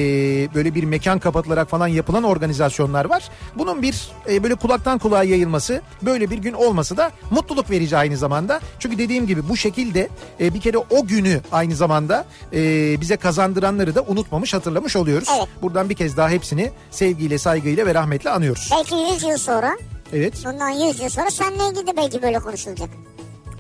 böyle 0.55 0.75
bir 0.75 0.83
mekan 0.83 1.19
kapatılarak 1.19 1.69
falan 1.69 1.87
yapılan 1.87 2.23
organizasyonlar 2.23 3.05
var. 3.05 3.29
Bunun 3.55 3.81
bir 3.81 4.09
e, 4.29 4.43
böyle 4.43 4.55
kulaktan 4.55 4.97
kulağa 4.97 5.23
yayılması 5.23 5.81
böyle 6.01 6.29
bir 6.29 6.37
gün 6.37 6.53
olması 6.53 6.97
da 6.97 7.11
mutluluk 7.31 7.69
verici 7.69 7.97
aynı 7.97 8.17
zamanda. 8.17 8.59
Çünkü 8.79 8.97
dediğim 8.97 9.27
gibi 9.27 9.49
bu 9.49 9.57
şekilde 9.57 10.09
e, 10.39 10.53
bir 10.53 10.61
kere 10.61 10.77
o 10.77 11.05
günü 11.05 11.41
aynı 11.51 11.75
zamanda 11.75 12.25
e, 12.53 13.01
bize 13.01 13.17
kazandıranları 13.31 13.95
da 13.95 14.01
unutmamış 14.01 14.53
hatırlamış 14.53 14.95
oluyoruz. 14.95 15.27
Evet. 15.37 15.47
Buradan 15.61 15.89
bir 15.89 15.95
kez 15.95 16.17
daha 16.17 16.29
hepsini 16.29 16.71
sevgiyle 16.91 17.37
saygıyla 17.37 17.85
ve 17.85 17.93
rahmetle 17.93 18.29
anıyoruz. 18.29 18.69
Belki 18.71 18.95
100 19.13 19.23
yıl 19.23 19.37
sonra 19.37 19.77
Evet 20.13 20.33
bundan 20.45 20.69
100 20.69 20.99
yıl 21.01 21.09
sonra 21.09 21.31
seninle 21.31 21.67
ilgili 21.69 21.87
de 21.87 21.97
belki 21.97 22.21
böyle 22.21 22.39
konuşulacak. 22.39 22.89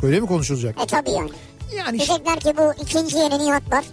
öyle 0.03 0.19
mi 0.19 0.27
konuşulacak? 0.27 0.75
E 0.83 0.85
tabii 0.85 1.11
yani. 1.11 1.29
Yani 1.77 1.97
Diyecekler 1.97 2.39
ki 2.39 2.53
bu 2.57 2.73
ikinci 2.83 3.17
yeni 3.17 3.39
Nihat 3.39 3.71
var. 3.71 3.85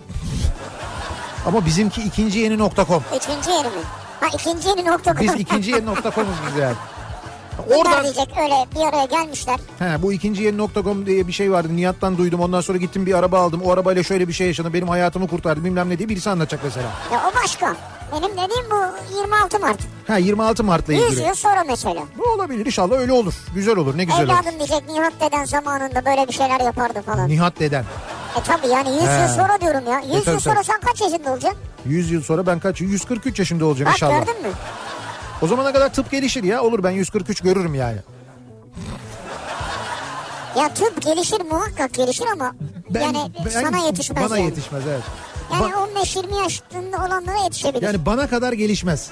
ama 1.47 1.67
bizimki 1.67 2.03
ikinci 2.03 2.39
yeni 2.39 2.59
nokta 2.59 2.87
com. 2.87 3.03
Üçüncü 3.17 3.51
yeni 3.51 3.63
mi? 3.69 3.83
Ha 4.21 4.27
ikinci 4.35 4.69
yeni 4.69 4.85
nokta 4.85 5.15
com. 5.15 5.23
Biz 5.27 5.35
ikinci 5.41 5.71
yeni 5.71 5.87
nokta 5.87 6.11
com'uz 6.15 6.37
biz 6.51 6.57
yani. 6.63 6.77
Oradan 7.77 8.03
diyecek 8.05 8.29
öyle 8.43 8.55
bir 8.77 8.87
araya 8.89 9.05
gelmişler. 9.05 9.57
He, 9.79 10.03
bu 10.03 10.13
ikinci 10.13 10.43
yeni 10.43 10.59
nokta.com 10.59 11.07
diye 11.07 11.27
bir 11.29 11.33
şey 11.33 11.53
vardı. 11.53 11.69
Nihat'tan 11.77 12.19
duydum. 12.19 12.41
Ondan 12.41 12.61
sonra 12.61 12.79
gittim 12.79 13.07
bir 13.07 13.15
araba 13.15 13.39
aldım. 13.41 13.61
O 13.65 13.73
arabayla 13.73 14.03
şöyle 14.03 14.29
bir 14.29 14.33
şey 14.33 14.47
yaşadım. 14.47 14.73
Benim 14.73 14.89
hayatımı 14.89 15.29
kurtardı 15.29 15.65
bilmem 15.65 15.91
ne 15.91 15.99
diye 15.99 16.09
birisi 16.09 16.31
anlatacak 16.31 16.61
mesela. 16.65 16.87
Ya 17.13 17.23
o 17.33 17.43
başka. 17.45 17.77
Benim 18.13 18.31
dediğim 18.33 18.71
bu 18.71 19.17
26 19.17 19.59
Mart. 19.59 19.79
Ha 20.07 20.17
26 20.17 20.65
Mart'la 20.65 20.93
100 20.93 21.03
ilgili. 21.05 21.27
yıl 21.27 21.35
sonra 21.35 21.65
mesela. 21.67 22.01
Bu 22.19 22.23
olabilir 22.25 22.67
inşallah 22.67 22.97
öyle 22.99 23.13
olur. 23.13 23.35
Güzel 23.55 23.77
olur 23.77 23.99
ne 23.99 24.05
güzel 24.05 24.21
olur. 24.25 24.33
Evladım 24.33 24.59
diyecek 24.59 24.89
Nihat 24.89 25.13
deden 25.21 25.45
zamanında 25.45 26.05
böyle 26.05 26.29
bir 26.29 26.33
şeyler 26.33 26.61
yapardı 26.61 27.03
falan. 27.03 27.29
Nihat 27.29 27.61
deden. 27.61 27.85
E 28.37 28.43
tabii 28.47 28.67
yani 28.69 28.89
100 28.91 29.01
He. 29.03 29.21
yıl 29.21 29.29
sonra 29.29 29.61
diyorum 29.61 29.87
ya. 29.87 30.01
100 30.17 30.25
tabii, 30.25 30.35
yıl 30.35 30.41
sonra 30.41 30.55
tabii. 30.55 30.65
sen 30.65 30.81
kaç 30.81 31.01
yaşında 31.01 31.33
olacaksın? 31.33 31.59
100 31.87 32.11
yıl 32.11 32.23
sonra 32.23 32.47
ben 32.47 32.59
kaç? 32.61 32.81
143 32.81 33.39
yaşında 33.39 33.65
olacağım 33.67 33.87
Bak 33.89 33.95
inşallah. 33.97 34.27
gördün 34.27 34.43
mü? 34.43 34.49
O 35.43 35.47
zamana 35.47 35.73
kadar 35.73 35.93
tıp 35.95 36.11
gelişir 36.11 36.45
ya. 36.45 36.63
Olur 36.63 36.83
ben 36.85 36.91
143 36.91 37.41
görürüm 37.41 37.75
yani. 37.75 37.99
Ya 40.59 40.75
tıp 40.75 41.03
gelişir 41.03 41.41
muhakkak 41.41 41.95
gelişir 41.95 42.27
ama 42.33 42.55
Ben, 42.91 43.01
yani 43.01 43.19
ben- 43.45 43.51
sana 43.51 43.79
yetişmez 43.79 44.25
Bana 44.31 44.39
yani. 44.39 44.47
yetişmez 44.49 44.83
evet. 44.89 45.03
Yani 45.53 45.73
Ba- 45.73 46.05
15-20 46.05 46.43
yaşında 46.43 46.97
olanlara 46.97 47.45
yetişebilir. 47.45 47.83
Yani, 47.83 47.97
yani 47.97 48.07
bana 48.07 48.29
kadar 48.29 48.53
gelişmez. 48.53 49.11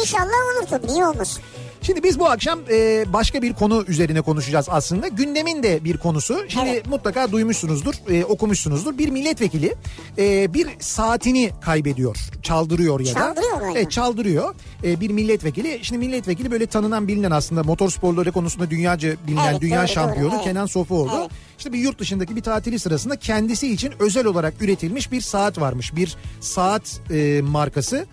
inşallah 0.00 0.58
olur 0.58 0.66
tabii 0.70 0.86
niye 0.86 1.06
olmasın. 1.06 1.42
Şimdi 1.82 2.02
biz 2.02 2.18
bu 2.18 2.26
akşam 2.28 2.58
e, 2.70 3.04
başka 3.12 3.42
bir 3.42 3.52
konu 3.52 3.84
üzerine 3.88 4.20
konuşacağız 4.20 4.66
aslında. 4.70 5.08
Gündemin 5.08 5.62
de 5.62 5.84
bir 5.84 5.96
konusu. 5.96 6.38
Şimdi 6.48 6.68
Evet. 6.68 6.86
mutlaka 6.86 7.32
duymuşsunuzdur, 7.32 7.94
e, 8.10 8.24
okumuşsunuzdur. 8.24 8.98
Bir 8.98 9.08
milletvekili 9.08 9.74
e, 10.18 10.54
bir 10.54 10.68
saatini 10.80 11.50
kaybediyor, 11.60 12.16
çaldırıyor 12.42 13.00
ya 13.00 13.06
da. 13.06 13.18
Çaldırıyor 13.18 13.60
galiba. 13.60 13.78
Evet, 13.78 13.90
çaldırıyor. 13.90 14.54
E, 14.84 15.00
bir 15.00 15.10
milletvekili. 15.10 15.78
Şimdi 15.82 16.06
milletvekili 16.06 16.50
böyle 16.50 16.66
tanınan 16.66 17.08
bilinen 17.08 17.30
aslında 17.30 17.62
motorsporları 17.62 18.32
konusunda 18.32 18.70
dünyaca 18.70 19.14
bilinen 19.26 19.50
Evet, 19.52 19.60
dünya 19.60 19.80
doğru, 19.80 19.88
şampiyonu 19.88 20.30
doğru, 20.30 20.36
evet. 20.36 20.44
Kenan 20.44 20.66
Sofuoğlu. 20.66 21.10
Evet. 21.20 21.30
İşte 21.58 21.72
bir 21.72 21.78
yurt 21.78 21.98
dışındaki 21.98 22.36
bir 22.36 22.42
tatili 22.42 22.78
sırasında 22.78 23.16
kendisi 23.16 23.72
için 23.72 23.92
özel 23.98 24.26
olarak 24.26 24.54
üretilmiş 24.62 25.12
bir 25.12 25.20
saat 25.20 25.60
varmış. 25.60 25.96
Bir 25.96 26.16
saat 26.40 27.00
e, 27.10 27.40
markası. 27.42 28.06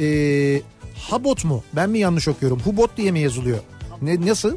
E, 0.00 0.04
Habot 1.10 1.44
mu? 1.44 1.62
Ben 1.72 1.90
mi 1.90 1.98
yanlış 1.98 2.28
okuyorum? 2.28 2.60
Hubot 2.60 2.96
diye 2.96 3.10
mi 3.10 3.20
yazılıyor? 3.20 3.58
Ne 4.02 4.26
nasıl? 4.26 4.56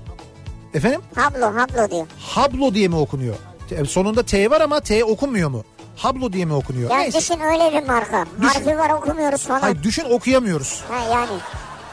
Efendim? 0.74 1.02
Hablo 1.16 1.46
hablo 1.46 1.92
diyor. 1.92 2.08
Hablo 2.20 2.74
diye 2.74 2.88
mi 2.88 2.96
okunuyor? 2.96 3.36
Sonunda 3.88 4.24
T 4.24 4.50
var 4.52 4.62
ama 4.62 4.80
T 4.80 5.04
okunmuyor 5.04 5.50
mu? 5.50 5.64
Hablo 5.96 6.34
diye 6.34 6.46
mi 6.46 6.54
okunuyor? 6.54 6.90
Yani 6.92 7.02
Neyse. 7.04 7.20
düşün 7.20 7.40
öyle 7.40 7.82
bir 7.82 7.88
marka. 7.88 8.26
Harfi 8.44 8.78
var 8.78 8.90
okumuyoruz 8.90 9.44
falan. 9.44 9.60
Hayır 9.60 9.84
düşün 9.84 10.04
okuyamıyoruz. 10.10 10.82
Ha 10.90 11.14
yani. 11.14 11.32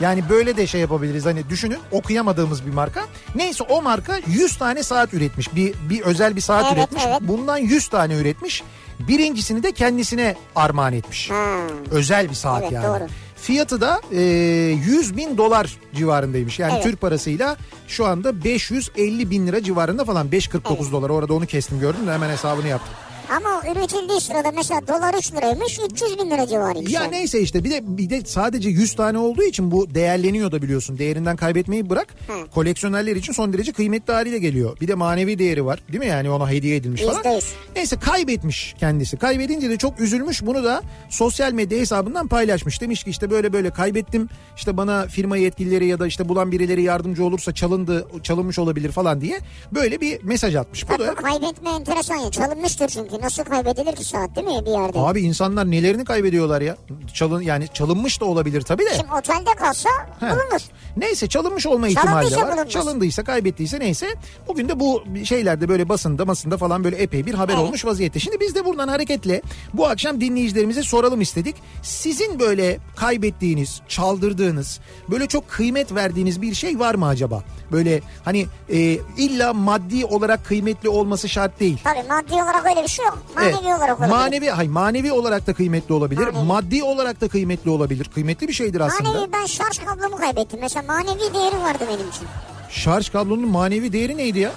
Yani 0.00 0.28
böyle 0.28 0.56
de 0.56 0.66
şey 0.66 0.80
yapabiliriz. 0.80 1.26
Hani 1.26 1.50
düşünün 1.50 1.78
okuyamadığımız 1.92 2.66
bir 2.66 2.72
marka. 2.72 3.00
Neyse 3.34 3.64
o 3.68 3.82
marka 3.82 4.18
100 4.26 4.58
tane 4.58 4.82
saat 4.82 5.14
üretmiş. 5.14 5.54
Bir, 5.54 5.74
bir 5.90 6.00
özel 6.00 6.36
bir 6.36 6.40
saat 6.40 6.64
Evet, 6.66 6.76
üretmiş. 6.78 7.02
evet. 7.06 7.18
Bundan 7.20 7.56
100 7.58 7.88
tane 7.88 8.14
üretmiş. 8.14 8.62
Birincisini 9.08 9.62
de 9.62 9.72
kendisine 9.72 10.36
armağan 10.56 10.92
etmiş. 10.92 11.30
Ha. 11.30 11.56
Özel 11.90 12.28
bir 12.30 12.34
saat 12.34 12.62
Evet, 12.62 12.72
yani. 12.72 12.86
doğru. 12.86 13.06
Fiyatı 13.42 13.80
da 13.80 14.00
e, 14.12 14.20
100 14.20 15.16
bin 15.16 15.36
dolar 15.38 15.76
civarındaymış. 15.94 16.58
Yani 16.58 16.72
Evet. 16.74 16.82
Türk 16.82 17.00
parasıyla 17.00 17.56
şu 17.88 18.06
anda 18.06 18.44
550 18.44 19.30
bin 19.30 19.46
lira 19.46 19.62
civarında 19.62 20.04
falan. 20.04 20.28
5.49 20.28 20.76
Evet. 20.80 20.92
dolar 20.92 21.10
orada 21.10 21.34
onu 21.34 21.46
kestim 21.46 21.80
gördüm 21.80 22.06
de 22.06 22.12
hemen 22.12 22.30
hesabını 22.30 22.68
yaptım. 22.68 22.94
Ama 23.30 23.62
üretildiği 23.72 24.20
sırada 24.20 24.50
mesela 24.50 24.80
dolar 24.88 25.14
3 25.14 25.32
liraymış 25.32 25.78
300 25.92 26.18
bin 26.18 26.30
lira 26.30 26.46
civarıymış. 26.46 26.92
Ya 26.92 27.02
yani. 27.02 27.12
neyse 27.12 27.40
işte 27.40 27.64
bir 27.64 27.70
de 27.70 27.80
bir 27.82 28.10
de 28.10 28.22
sadece 28.24 28.68
100 28.68 28.94
tane 28.94 29.18
olduğu 29.18 29.42
için 29.42 29.70
bu 29.70 29.94
değerleniyor 29.94 30.52
da 30.52 30.62
biliyorsun. 30.62 30.98
Değerinden 30.98 31.36
kaybetmeyi 31.36 31.90
bırak. 31.90 32.06
Hı. 32.26 32.50
Koleksiyonerler 32.50 33.16
için 33.16 33.32
son 33.32 33.52
derece 33.52 33.72
kıymetli 33.72 34.12
haliyle 34.12 34.38
geliyor. 34.38 34.80
Bir 34.80 34.88
de 34.88 34.94
manevi 34.94 35.38
değeri 35.38 35.66
var. 35.66 35.80
Değil 35.88 35.98
mi 35.98 36.06
yani 36.06 36.30
ona 36.30 36.50
hediye 36.50 36.76
edilmiş 36.76 37.02
falan. 37.02 37.16
Yüzde 37.16 37.28
yüz. 37.28 37.52
Neyse 37.76 37.96
kaybetmiş 37.96 38.74
kendisi. 38.78 39.16
Kaybedince 39.16 39.70
de 39.70 39.76
çok 39.76 40.00
üzülmüş. 40.00 40.46
Bunu 40.46 40.64
da 40.64 40.82
sosyal 41.10 41.52
medya 41.52 41.78
hesabından 41.78 42.28
paylaşmış. 42.28 42.80
Demiş 42.80 43.04
ki 43.04 43.10
işte 43.10 43.30
böyle 43.30 43.52
böyle 43.52 43.70
kaybettim. 43.70 44.28
İşte 44.56 44.76
bana 44.76 45.06
firma 45.06 45.36
yetkilileri 45.36 45.86
ya 45.86 45.98
da 45.98 46.06
işte 46.06 46.28
bulan 46.28 46.52
birileri 46.52 46.82
yardımcı 46.82 47.24
olursa 47.24 47.54
çalındı, 47.54 48.06
çalınmış 48.22 48.58
olabilir 48.58 48.92
falan 48.92 49.20
diye 49.20 49.40
böyle 49.74 50.00
bir 50.00 50.22
mesaj 50.22 50.56
atmış. 50.56 50.88
Bu 50.88 50.98
da 50.98 51.14
kaybetme 51.14 51.70
enteresan 51.70 52.16
ya. 52.16 52.30
Çalınmıştır 52.30 52.88
çünkü. 52.88 53.11
Nasıl 53.20 53.44
kaybedilir 53.44 53.96
ki 53.96 54.04
saat 54.04 54.36
değil 54.36 54.46
mi 54.46 54.66
bir 54.66 54.70
yerde? 54.70 54.98
Abi 54.98 55.20
insanlar 55.20 55.70
nelerini 55.70 56.04
kaybediyorlar 56.04 56.60
ya? 56.60 56.76
Çalın 57.14 57.40
yani 57.40 57.68
çalınmış 57.74 58.20
da 58.20 58.24
olabilir 58.24 58.62
tabii 58.62 58.84
de. 58.84 58.94
Şimdi 58.96 59.12
otelde 59.18 59.50
kalsa 59.58 59.88
He. 60.20 60.26
bulunur. 60.26 60.60
Neyse 60.96 61.26
çalınmış 61.28 61.66
olma 61.66 61.88
ihtimali 61.88 62.30
de 62.30 62.36
var. 62.36 62.46
bulunmaz. 62.46 62.68
Çalındıysa 62.68 63.24
kaybettiyse 63.24 63.80
neyse. 63.80 64.06
Bugün 64.48 64.68
de 64.68 64.80
bu 64.80 65.02
şeylerde 65.24 65.68
böyle 65.68 65.88
basında 65.88 66.28
basında 66.28 66.56
falan 66.56 66.84
böyle 66.84 66.96
epey 66.96 67.26
bir 67.26 67.34
haber 67.34 67.52
Evet. 67.54 67.62
olmuş 67.64 67.84
vaziyette. 67.84 68.18
Şimdi 68.20 68.40
biz 68.40 68.54
de 68.54 68.64
buradan 68.64 68.88
hareketle 68.88 69.42
bu 69.74 69.86
akşam 69.88 70.20
dinleyicilerimize 70.20 70.82
soralım 70.82 71.20
istedik. 71.20 71.56
Sizin 71.82 72.38
böyle 72.40 72.78
kaybettiğiniz, 72.96 73.80
çaldırdığınız, 73.88 74.80
böyle 75.10 75.26
çok 75.26 75.48
kıymet 75.50 75.94
verdiğiniz 75.94 76.42
bir 76.42 76.54
şey 76.54 76.78
var 76.78 76.94
mı 76.94 77.06
acaba? 77.06 77.42
Böyle 77.72 78.00
hani 78.24 78.46
e, 78.68 78.78
illa 79.16 79.52
maddi 79.52 80.04
olarak 80.04 80.44
kıymetli 80.46 80.88
olması 80.88 81.28
şart 81.28 81.60
değil. 81.60 81.78
Tabii 81.84 82.08
maddi 82.08 82.34
olarak 82.34 82.66
öyle 82.66 82.82
bir 82.82 82.88
şey 82.88 83.04
yok. 83.04 83.18
Manevi 83.36 83.52
Evet. 83.54 83.78
olarak 83.78 83.98
olabilir. 84.00 84.14
Manevi, 84.16 84.50
hayır, 84.50 84.70
manevi 84.70 85.12
olarak 85.12 85.46
da 85.46 85.52
kıymetli 85.54 85.94
olabilir. 85.94 86.26
Manevi. 86.26 86.44
Maddi 86.46 86.82
olarak 86.82 87.20
da 87.20 87.28
kıymetli 87.28 87.70
olabilir. 87.70 88.10
Kıymetli 88.14 88.48
bir 88.48 88.52
şeydir 88.52 88.80
aslında. 88.80 89.10
Manevi 89.12 89.32
ben 89.32 89.46
şarj 89.46 89.78
kablomu 89.78 90.16
kaybettim. 90.16 90.60
Mesela 90.60 90.82
manevi 90.86 91.34
değeri 91.34 91.58
vardı 91.58 91.84
benim 91.88 92.08
için. 92.08 92.26
Şarj 92.70 93.10
kablonun 93.10 93.48
manevi 93.48 93.92
değeri 93.92 94.16
neydi 94.16 94.38
ya? 94.38 94.50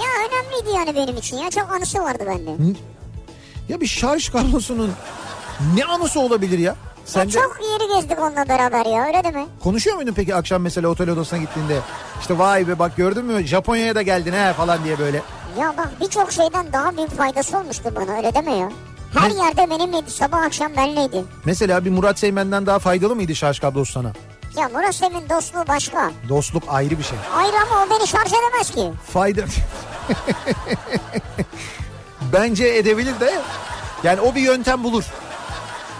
Ya 0.00 0.06
önemliydi 0.28 0.76
yani 0.76 0.96
benim 0.96 1.16
için 1.16 1.36
ya. 1.36 1.50
Çok 1.50 1.72
anısı 1.72 1.98
vardı 1.98 2.24
bende. 2.26 2.50
Ya 3.68 3.80
bir 3.80 3.86
şarj 3.86 4.28
kablosunun 4.30 4.92
ne 5.74 5.84
anısı 5.84 6.20
olabilir 6.20 6.58
ya? 6.58 6.76
Sen 7.10 7.20
Ya 7.20 7.26
de 7.26 7.30
çok 7.30 7.58
yeri 7.72 7.94
gezdik 7.94 8.18
onunla 8.20 8.48
beraber 8.48 8.86
ya 8.86 9.06
öyle 9.06 9.24
değil 9.24 9.34
mi? 9.34 9.46
konuşuyor 9.62 9.96
muydun 9.96 10.12
peki 10.12 10.34
akşam 10.34 10.62
mesela 10.62 10.88
otel 10.88 11.10
odasına 11.10 11.38
gittiğinde? 11.38 11.78
İşte 12.20 12.38
vay 12.38 12.68
be 12.68 12.78
bak 12.78 12.96
gördün 12.96 13.24
mü 13.24 13.46
Japonya'ya 13.46 13.94
da 13.94 14.02
geldin 14.02 14.32
he 14.32 14.52
falan 14.52 14.84
diye 14.84 14.98
böyle. 14.98 15.22
Ya 15.58 15.74
bak 15.78 15.88
birçok 16.00 16.32
şeyden 16.32 16.72
daha 16.72 16.96
büyük 16.96 17.10
faydası 17.16 17.58
olmuştu 17.58 17.92
bana 17.96 18.16
öyle 18.16 18.34
deme 18.34 18.52
ya. 18.56 18.68
Her 19.18 19.30
Ne? 19.30 19.34
yerde 19.34 19.70
benimleydi 19.70 20.10
sabah 20.10 20.42
akşam 20.42 20.76
benleydi. 20.76 21.24
Mesela 21.44 21.84
bir 21.84 21.90
Murat 21.90 22.18
Seymen'den 22.18 22.66
daha 22.66 22.78
faydalı 22.78 23.16
mıydı 23.16 23.34
şarj 23.36 23.58
kablosu 23.60 23.92
sana? 23.92 24.12
Ya 24.56 24.68
Murat 24.68 24.94
Sem'in 24.94 25.28
dostluğu 25.28 25.64
başka. 25.68 26.10
Dostluk 26.28 26.62
ayrı 26.68 26.98
bir 26.98 27.02
şey. 27.04 27.18
Ayrı 27.36 27.56
ama 27.56 27.84
o 27.86 27.90
beni 27.90 28.06
şarj 28.08 28.32
edemez 28.32 28.70
ki. 28.70 28.92
Fayda... 29.12 29.40
Bence 32.32 32.68
edebilir 32.68 33.20
de 33.20 33.38
yani 34.04 34.20
o 34.20 34.34
bir 34.34 34.40
yöntem 34.40 34.84
bulur. 34.84 35.04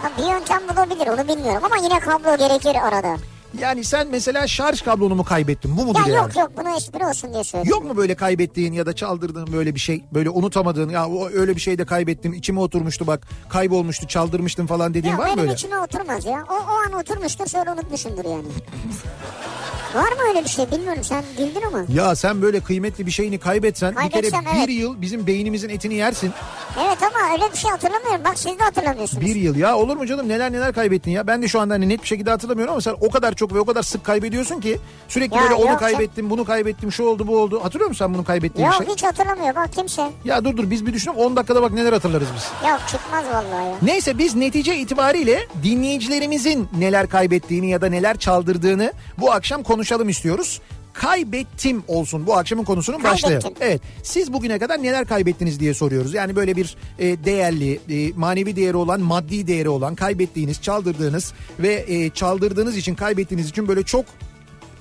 Ha, 0.02 0.10
bir 0.18 0.22
yöntem 0.32 0.60
bulabilir 0.68 1.06
onu 1.06 1.28
bilmiyorum 1.28 1.62
ama 1.64 1.76
yine 1.76 2.00
kablo 2.00 2.36
gerekir 2.36 2.74
arada. 2.88 3.16
Yani 3.58 3.84
sen 3.84 4.08
mesela 4.10 4.46
şarj 4.46 4.82
kablonu 4.82 5.14
mu 5.14 5.24
kaybettin 5.24 5.76
bu 5.76 5.84
mudur 5.84 6.00
Ya 6.00 6.06
yani? 6.06 6.16
yok 6.16 6.36
yok 6.36 6.50
bunu 6.56 6.76
espri 6.76 7.06
olsun 7.06 7.32
diye 7.32 7.44
söyledim. 7.44 7.70
Yok 7.70 7.84
mu 7.84 7.96
böyle 7.96 8.14
kaybettiğin 8.14 8.72
ya 8.72 8.86
da 8.86 8.92
çaldırdığın 8.92 9.52
böyle 9.52 9.74
bir 9.74 9.80
şey? 9.80 10.04
Böyle 10.14 10.30
unutamadığın 10.30 10.88
ya 10.88 11.08
o 11.08 11.28
öyle 11.28 11.56
bir 11.56 11.60
şey 11.60 11.78
de 11.78 11.84
kaybettim 11.84 12.32
içime 12.32 12.60
oturmuştu 12.60 13.06
bak 13.06 13.26
kaybolmuştu 13.48 14.08
çaldırmıştım 14.08 14.66
falan 14.66 14.94
dediğin 14.94 15.12
Ya 15.14 15.18
var 15.18 15.24
mı 15.24 15.30
benim 15.30 15.38
böyle? 15.42 15.52
içime 15.52 15.78
oturmaz 15.78 16.24
ya. 16.26 16.44
O, 16.50 16.54
o 16.54 16.86
an 16.86 16.92
oturmuştur 17.00 17.46
sonra 17.46 17.72
unutmuşumdur 17.72 18.24
yani. 18.24 18.44
Var 19.94 20.12
mı 20.12 20.28
öyle 20.28 20.44
bir 20.44 20.48
şey 20.48 20.70
bilmiyorum 20.70 21.04
sen 21.04 21.24
bildin 21.38 21.62
ama. 21.66 21.84
Ya 21.94 22.14
sen 22.14 22.42
böyle 22.42 22.60
kıymetli 22.60 23.06
bir 23.06 23.10
şeyini 23.10 23.38
kaybetsen 23.38 23.94
bir 24.04 24.10
kere 24.10 24.22
bir 24.22 24.58
evet. 24.58 24.68
yıl 24.68 25.00
bizim 25.00 25.26
beynimizin 25.26 25.68
etini 25.68 25.94
yersin. 25.94 26.32
Evet 26.78 26.98
ama 27.02 27.32
öyle 27.32 27.52
bir 27.52 27.56
şey 27.56 27.70
hatırlamıyorum. 27.70 28.24
Bak 28.24 28.38
siz 28.38 28.58
de 28.58 28.62
hatırlamıyorsunuz. 28.62 29.26
Bir 29.26 29.34
yıl 29.34 29.56
ya 29.56 29.76
olur 29.76 29.96
mu 29.96 30.06
canım 30.06 30.28
neler 30.28 30.52
neler 30.52 30.72
kaybettin 30.72 31.10
ya. 31.10 31.26
Ben 31.26 31.42
de 31.42 31.48
şu 31.48 31.60
anda 31.60 31.74
hani 31.74 31.88
net 31.88 32.02
bir 32.02 32.06
şekilde 32.06 32.30
hatırlamıyorum 32.30 32.72
ama 32.72 32.80
sen 32.80 32.94
o 33.00 33.10
kadar 33.10 33.34
çok 33.34 33.54
ve 33.54 33.60
o 33.60 33.64
kadar 33.64 33.82
sık 33.82 34.04
kaybediyorsun 34.04 34.60
ki 34.60 34.78
sürekli 35.08 35.36
Ya 35.36 35.42
böyle 35.42 35.54
onu 35.54 35.70
yok 35.70 35.80
kaybettim 35.80 36.30
bunu 36.30 36.44
kaybettim 36.44 36.92
şu 36.92 37.04
oldu 37.04 37.26
bu 37.26 37.38
oldu. 37.38 37.64
Hatırlıyor 37.64 37.88
musun 37.88 38.04
sen 38.04 38.14
bunu 38.14 38.24
kaybettiğin 38.24 38.66
Yok 38.66 38.74
şey? 38.74 38.86
hiç 38.86 39.02
hatırlamıyor 39.02 39.54
bak 39.54 39.72
kimse. 39.72 40.10
Ya 40.24 40.44
dur 40.44 40.56
dur 40.56 40.70
biz 40.70 40.86
bir 40.86 40.92
düşünelim 40.92 41.20
10 41.20 41.36
dakikada 41.36 41.62
bak 41.62 41.72
neler 41.72 41.92
hatırlarız 41.92 42.28
biz. 42.36 42.68
Yok 42.70 42.80
çıkmaz 42.90 43.24
vallahi 43.24 43.68
ya. 43.68 43.76
Neyse 43.82 44.18
biz 44.18 44.34
netice 44.34 44.76
itibariyle 44.76 45.46
dinleyicilerimizin 45.62 46.68
neler 46.78 47.08
kaybettiğini 47.08 47.70
ya 47.70 47.80
da 47.80 47.86
neler 47.86 48.18
çaldırdığını 48.18 48.92
bu 49.18 49.32
akşam 49.32 49.62
konuşalım 49.80 50.08
istiyoruz. 50.08 50.60
Kaybettim 50.92 51.82
olsun 51.88 52.26
bu 52.26 52.36
akşamın 52.36 52.64
konusunun 52.64 53.04
başlığı. 53.04 53.40
Evet 53.60 53.80
siz 54.02 54.32
bugüne 54.32 54.58
kadar 54.58 54.82
neler 54.82 55.06
kaybettiniz 55.06 55.60
diye 55.60 55.74
soruyoruz. 55.74 56.14
Yani 56.14 56.36
böyle 56.36 56.56
bir 56.56 56.76
e, 56.98 57.24
değerli, 57.24 57.80
e, 57.90 58.12
manevi 58.16 58.56
değeri 58.56 58.76
olan, 58.76 59.00
maddi 59.00 59.46
değeri 59.46 59.68
olan, 59.68 59.94
kaybettiğiniz, 59.94 60.62
çaldırdığınız 60.62 61.32
ve 61.58 61.84
e, 61.88 62.10
çaldırdığınız 62.10 62.76
için, 62.76 62.94
kaybettiğiniz 62.94 63.48
için 63.48 63.68
böyle 63.68 63.82
çok 63.82 64.04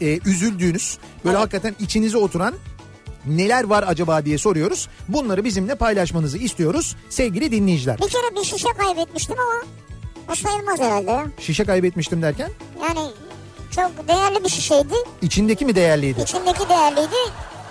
e, 0.01 0.19
üzüldüğünüz, 0.25 0.97
böyle 1.25 1.37
Evet. 1.37 1.39
hakikaten 1.41 1.75
içinize 1.79 2.17
oturan 2.17 2.53
neler 3.25 3.63
var 3.63 3.85
acaba 3.87 4.25
diye 4.25 4.37
soruyoruz. 4.37 4.87
Bunları 5.07 5.43
bizimle 5.43 5.75
paylaşmanızı 5.75 6.37
istiyoruz 6.37 6.95
sevgili 7.09 7.51
dinleyiciler. 7.51 7.97
Bir 7.97 8.09
kere 8.09 8.35
bir 8.35 8.43
şişe 8.43 8.69
kaybetmiştim 8.77 9.35
ama 9.39 9.63
o 10.31 10.35
sayılmaz 10.35 10.79
herhalde. 10.79 11.31
Şişe 11.39 11.63
kaybetmiştim 11.65 12.21
derken 12.21 12.49
Yani 12.81 12.99
çok 13.79 14.07
değerli 14.07 14.43
bir 14.43 14.49
şişeydi. 14.49 14.93
içindeki 15.21 15.65
mi 15.65 15.75
değerliydi? 15.75 16.21
İçindeki 16.21 16.69
değerliydi. 16.69 17.15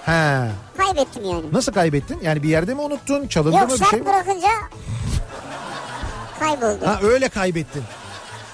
He. 0.05 0.49
Kaybettim 0.77 1.25
yani. 1.25 1.45
Nasıl 1.53 1.73
kaybettin? 1.73 2.19
Yani 2.23 2.43
bir 2.43 2.49
yerde 2.49 2.75
mi 2.75 2.81
unuttun? 2.81 3.27
Çalındı 3.29 3.57
Yok 3.57 3.71
mı 3.71 3.77
bir 3.81 3.85
şey? 3.85 4.01
mi? 4.01 4.07
bırakınca 4.07 4.49
kayboldu. 6.41 6.87
Ha 6.87 6.99
öyle 7.03 7.29
kaybettin. 7.29 7.83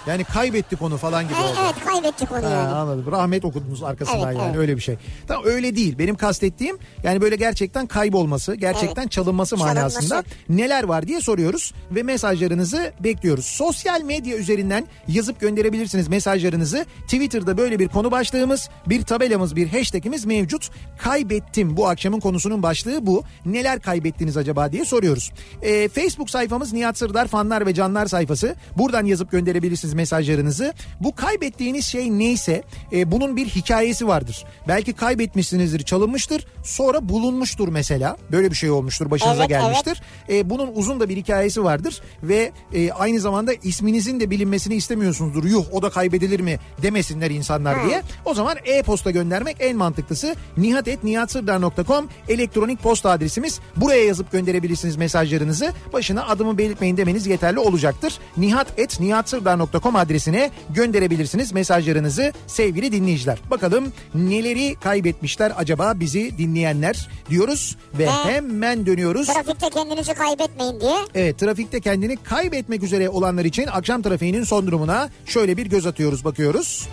Yani 0.06 0.25
kaybettik 0.25 0.82
onu 0.82 0.96
falan 0.96 1.25
gibi 1.25 1.34
E, 1.34 1.37
oldu. 1.42 1.56
evet 1.64 1.75
kaybettik 1.87 2.32
onu 2.32 2.44
Ha, 2.44 2.50
yani. 2.50 2.68
anladım. 2.68 3.12
Rahmet 3.12 3.44
okudunuz 3.44 3.82
arkasından 3.82 4.28
Evet, 4.28 4.37
yani 4.38 4.46
evet. 4.49 4.56
öyle 4.58 4.76
bir 4.76 4.80
şey. 4.82 4.96
Tamam 5.28 5.44
öyle 5.46 5.76
değil. 5.76 5.99
Benim 5.99 6.14
kastettiğim 6.14 6.78
yani 7.02 7.20
böyle 7.20 7.37
gerçekten 7.37 7.87
kaybolması, 7.87 8.54
gerçekten 8.54 9.02
Evet. 9.02 9.12
çalınması 9.12 9.56
Çalınması. 9.56 9.75
manasında 9.80 10.25
neler 10.49 10.84
var 10.84 11.06
diye 11.06 11.20
soruyoruz 11.20 11.73
ve 11.90 12.02
mesajlarınızı 12.02 12.92
bekliyoruz. 13.00 13.44
Sosyal 13.44 14.02
medya 14.02 14.37
üzerinden 14.37 14.87
yazıp 15.08 15.40
gönderebilirsiniz 15.40 16.08
mesajlarınızı. 16.08 16.87
Twitter'da 17.02 17.58
böyle 17.58 17.78
bir 17.78 17.88
konu 17.88 18.11
başlığımız, 18.11 18.68
bir 18.87 19.02
tabelamız, 19.02 19.56
bir 19.56 19.68
hashtagimiz 19.68 20.25
mevcut. 20.25 20.70
Kaybettim 20.99 21.76
bu 21.76 21.88
akşamın 21.88 22.20
konusunun 22.20 22.62
başlığı 22.62 23.06
bu. 23.06 23.25
Neler 23.46 23.80
kaybettiniz 23.80 24.37
acaba 24.37 24.73
diye 24.73 24.84
soruyoruz. 24.84 25.32
Ee, 25.62 25.88
Facebook 25.88 26.30
sayfamız 26.30 26.73
Nihat 26.73 26.99
Sırdar 26.99 27.28
fanlar 27.28 27.66
ve 27.66 27.75
canlar 27.75 28.06
sayfası. 28.06 28.54
Buradan 28.78 29.04
yazıp 29.04 29.30
gönderebilirsiniz 29.30 29.93
mesajlarınızı. 29.94 30.74
Bu 31.00 31.14
kaybettiğiniz 31.14 31.86
şey 31.86 32.10
neyse 32.10 32.62
e, 32.92 33.10
bunun 33.10 33.36
bir 33.36 33.46
hikayesi 33.46 34.08
vardır. 34.08 34.44
Belki 34.68 34.92
kaybetmişsinizdir, 34.92 35.82
çalınmıştır, 35.82 36.46
sonra 36.64 37.08
bulunmuştur 37.08 37.68
mesela. 37.68 38.16
Böyle 38.32 38.50
bir 38.50 38.56
şey 38.56 38.70
olmuştur, 38.70 39.10
başınıza 39.10 39.40
Evet, 39.40 39.48
gelmiştir. 39.48 40.02
E, 40.28 40.50
bunun 40.50 40.70
uzun 40.74 41.00
da 41.00 41.08
bir 41.08 41.16
hikayesi 41.16 41.64
vardır 41.64 42.02
ve 42.22 42.52
e, 42.72 42.92
aynı 42.92 43.20
zamanda 43.20 43.52
isminizin 43.54 44.20
de 44.20 44.30
bilinmesini 44.30 44.74
istemiyorsunuzdur. 44.74 45.44
Yuh 45.44 45.64
o 45.72 45.82
da 45.82 45.90
kaybedilir 45.90 46.40
mi 46.40 46.58
demesinler 46.82 47.30
insanlar 47.30 47.82
Hı. 47.82 47.88
diye. 47.88 48.02
O 48.24 48.34
zaman 48.34 48.56
e-posta 48.64 49.10
göndermek 49.10 49.56
en 49.60 49.76
mantıklısı. 49.76 50.34
nihatetnihatsırdar.com 50.56 52.08
elektronik 52.28 52.82
posta 52.82 53.10
adresimiz. 53.10 53.60
Buraya 53.76 54.04
yazıp 54.04 54.32
gönderebilirsiniz 54.32 54.96
mesajlarınızı. 54.96 55.72
Başına 55.92 56.26
adımı 56.26 56.58
belirtmeyin 56.58 56.96
demeniz 56.96 57.26
yeterli 57.26 57.58
olacaktır. 57.58 58.18
nihatetnihatsırdar.com 58.36 59.83
gmail.com 59.84 59.96
adresine 59.96 60.50
gönderebilirsiniz 60.70 61.52
mesajlarınızı 61.52 62.32
sevgili 62.46 62.92
dinleyiciler. 62.92 63.38
Bakalım 63.50 63.92
neleri 64.14 64.74
kaybetmişler 64.74 65.52
acaba 65.56 65.92
bizi 65.96 66.38
dinleyenler 66.38 67.08
diyoruz 67.30 67.76
ve 67.98 68.06
Ve- 68.06 68.10
hemen 68.10 68.86
dönüyoruz. 68.86 69.26
Trafikte 69.26 69.70
kendinizi 69.70 70.14
kaybetmeyin 70.14 70.80
diye. 70.80 70.96
Evet 71.14 71.38
trafikte 71.38 71.80
kendini 71.80 72.16
kaybetmek 72.16 72.82
üzere 72.82 73.08
olanlar 73.08 73.44
için 73.44 73.66
akşam 73.66 74.02
trafiğinin 74.02 74.44
son 74.44 74.66
durumuna 74.66 75.08
şöyle 75.26 75.56
bir 75.56 75.66
göz 75.66 75.86
atıyoruz 75.86 76.24
bakıyoruz. 76.24 76.88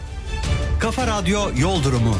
Kafa 0.79 1.07
Radyo 1.07 1.39
Yol 1.57 1.83
Durumu. 1.83 2.15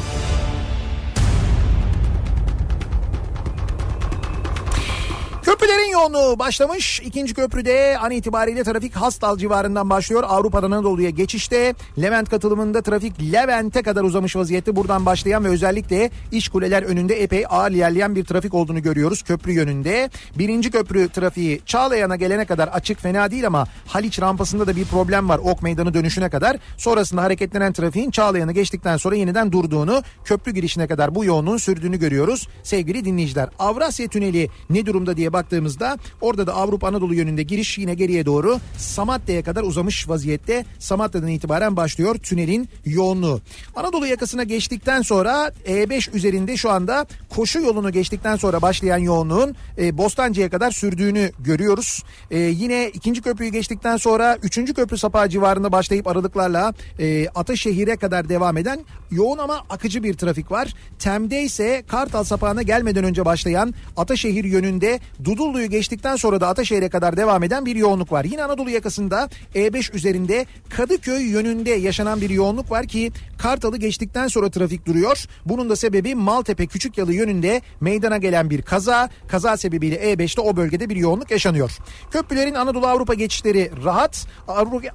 Köprülerin 5.52 5.90
yoğunluğu 5.92 6.38
başlamış. 6.38 7.00
İkinci 7.00 7.34
köprüde 7.34 7.98
an 7.98 8.10
itibariyle 8.10 8.64
trafik 8.64 8.96
Hastal 8.96 9.38
civarından 9.38 9.90
başlıyor. 9.90 10.24
Avrupa'dan 10.26 10.70
Anadolu'ya 10.70 11.10
geçişte. 11.10 11.74
Levent 12.02 12.30
katılımında 12.30 12.82
trafik 12.82 13.32
Levent'e 13.32 13.82
kadar 13.82 14.02
uzamış 14.02 14.36
vaziyette. 14.36 14.76
Buradan 14.76 15.06
başlayan 15.06 15.44
ve 15.44 15.48
özellikle 15.48 16.10
iş 16.32 16.48
kuleler 16.48 16.82
önünde 16.82 17.22
epey 17.22 17.44
ağır 17.48 17.70
ilerleyen 17.70 18.16
bir 18.16 18.24
trafik 18.24 18.54
olduğunu 18.54 18.82
görüyoruz 18.82 19.22
köprü 19.22 19.52
yönünde. 19.52 20.10
Birinci 20.38 20.70
köprü 20.70 21.08
trafiği 21.08 21.60
Çağlayan'a 21.66 22.16
gelene 22.16 22.44
kadar 22.44 22.68
açık 22.68 23.00
fena 23.00 23.30
değil 23.30 23.46
ama 23.46 23.66
Haliç 23.86 24.20
rampasında 24.20 24.66
da 24.66 24.76
bir 24.76 24.84
problem 24.84 25.28
var 25.28 25.40
Ok 25.44 25.62
Meydanı 25.62 25.94
dönüşüne 25.94 26.30
kadar. 26.30 26.56
Sonrasında 26.76 27.22
hareketlenen 27.22 27.72
trafiğin 27.72 28.10
Çağlayan'ı 28.10 28.52
geçtikten 28.52 28.96
sonra 28.96 29.16
yeniden 29.16 29.52
durduğunu, 29.52 30.02
köprü 30.24 30.52
girişine 30.52 30.86
kadar 30.86 31.14
bu 31.14 31.24
yoğunluğun 31.24 31.56
sürdüğünü 31.56 31.98
görüyoruz. 31.98 32.48
Sevgili 32.62 33.04
dinleyiciler 33.04 33.48
Avrasya 33.58 34.08
Tüneli 34.08 34.48
ne 34.70 34.86
durumda 34.86 35.16
diye 35.16 35.32
baktığımızda 35.42 35.98
orada 36.20 36.46
da 36.46 36.54
Avrupa 36.54 36.88
Anadolu 36.88 37.14
yönünde 37.14 37.42
giriş 37.42 37.78
yine 37.78 37.94
geriye 37.94 38.26
doğru 38.26 38.60
Samatya'ya 38.78 39.42
kadar 39.42 39.62
uzamış 39.62 40.08
vaziyette. 40.08 40.64
Samatya'dan 40.78 41.28
itibaren 41.28 41.76
başlıyor 41.76 42.14
tünelin 42.14 42.68
yoğunluğu. 42.84 43.40
Anadolu 43.76 44.06
yakasına 44.06 44.44
geçtikten 44.44 45.02
sonra 45.02 45.52
E5 45.66 46.16
üzerinde 46.16 46.56
şu 46.56 46.70
anda 46.70 47.06
koşu 47.30 47.60
yolunu 47.60 47.92
geçtikten 47.92 48.36
sonra 48.36 48.62
başlayan 48.62 48.98
yoğunluğun 48.98 49.56
e, 49.78 49.98
Bostancı'ya 49.98 50.50
kadar 50.50 50.70
sürdüğünü 50.70 51.32
görüyoruz. 51.38 52.02
E, 52.30 52.38
yine 52.38 52.88
ikinci 52.88 53.22
köprüyü 53.22 53.52
geçtikten 53.52 53.96
sonra 53.96 54.36
üçüncü 54.42 54.74
köprü 54.74 54.98
sapağı 54.98 55.28
civarında 55.28 55.72
başlayıp 55.72 56.06
aralıklarla 56.06 56.74
e, 56.98 57.28
Ataşehir'e 57.28 57.96
kadar 57.96 58.28
devam 58.28 58.56
eden 58.56 58.80
yoğun 59.10 59.38
ama 59.38 59.64
akıcı 59.70 60.02
bir 60.02 60.14
trafik 60.14 60.50
var. 60.50 60.74
Tem'de 60.98 61.42
ise 61.42 61.82
Kartal 61.88 62.24
sapağına 62.24 62.62
gelmeden 62.62 63.04
önce 63.04 63.24
başlayan 63.24 63.74
Ataşehir 63.96 64.44
yönünde 64.44 65.00
Dudullu'yu 65.32 65.70
geçtikten 65.70 66.16
sonra 66.16 66.40
da 66.40 66.48
Ataşehir'e 66.48 66.88
kadar 66.88 67.16
devam 67.16 67.42
eden 67.42 67.66
bir 67.66 67.76
yoğunluk 67.76 68.12
var. 68.12 68.24
Yine 68.24 68.44
Anadolu 68.44 68.70
yakasında 68.70 69.28
E5 69.54 69.96
üzerinde 69.96 70.46
Kadıköy 70.70 71.22
yönünde 71.22 71.70
yaşanan 71.70 72.20
bir 72.20 72.30
yoğunluk 72.30 72.70
var 72.70 72.86
ki 72.86 73.12
Kartal'ı 73.38 73.76
geçtikten 73.76 74.28
sonra 74.28 74.50
trafik 74.50 74.86
duruyor. 74.86 75.24
Bunun 75.46 75.70
da 75.70 75.76
sebebi 75.76 76.14
Maltepe 76.14 76.66
Küçükyalı 76.66 77.14
yönünde 77.14 77.62
meydana 77.80 78.16
gelen 78.16 78.50
bir 78.50 78.62
kaza. 78.62 79.10
Kaza 79.28 79.56
sebebiyle 79.56 79.96
E5'te 80.12 80.40
o 80.40 80.56
bölgede 80.56 80.88
bir 80.88 80.96
yoğunluk 80.96 81.30
yaşanıyor. 81.30 81.78
Köprülerin 82.10 82.54
Anadolu 82.54 82.86
Avrupa 82.86 83.14
geçişleri 83.14 83.70
rahat. 83.84 84.26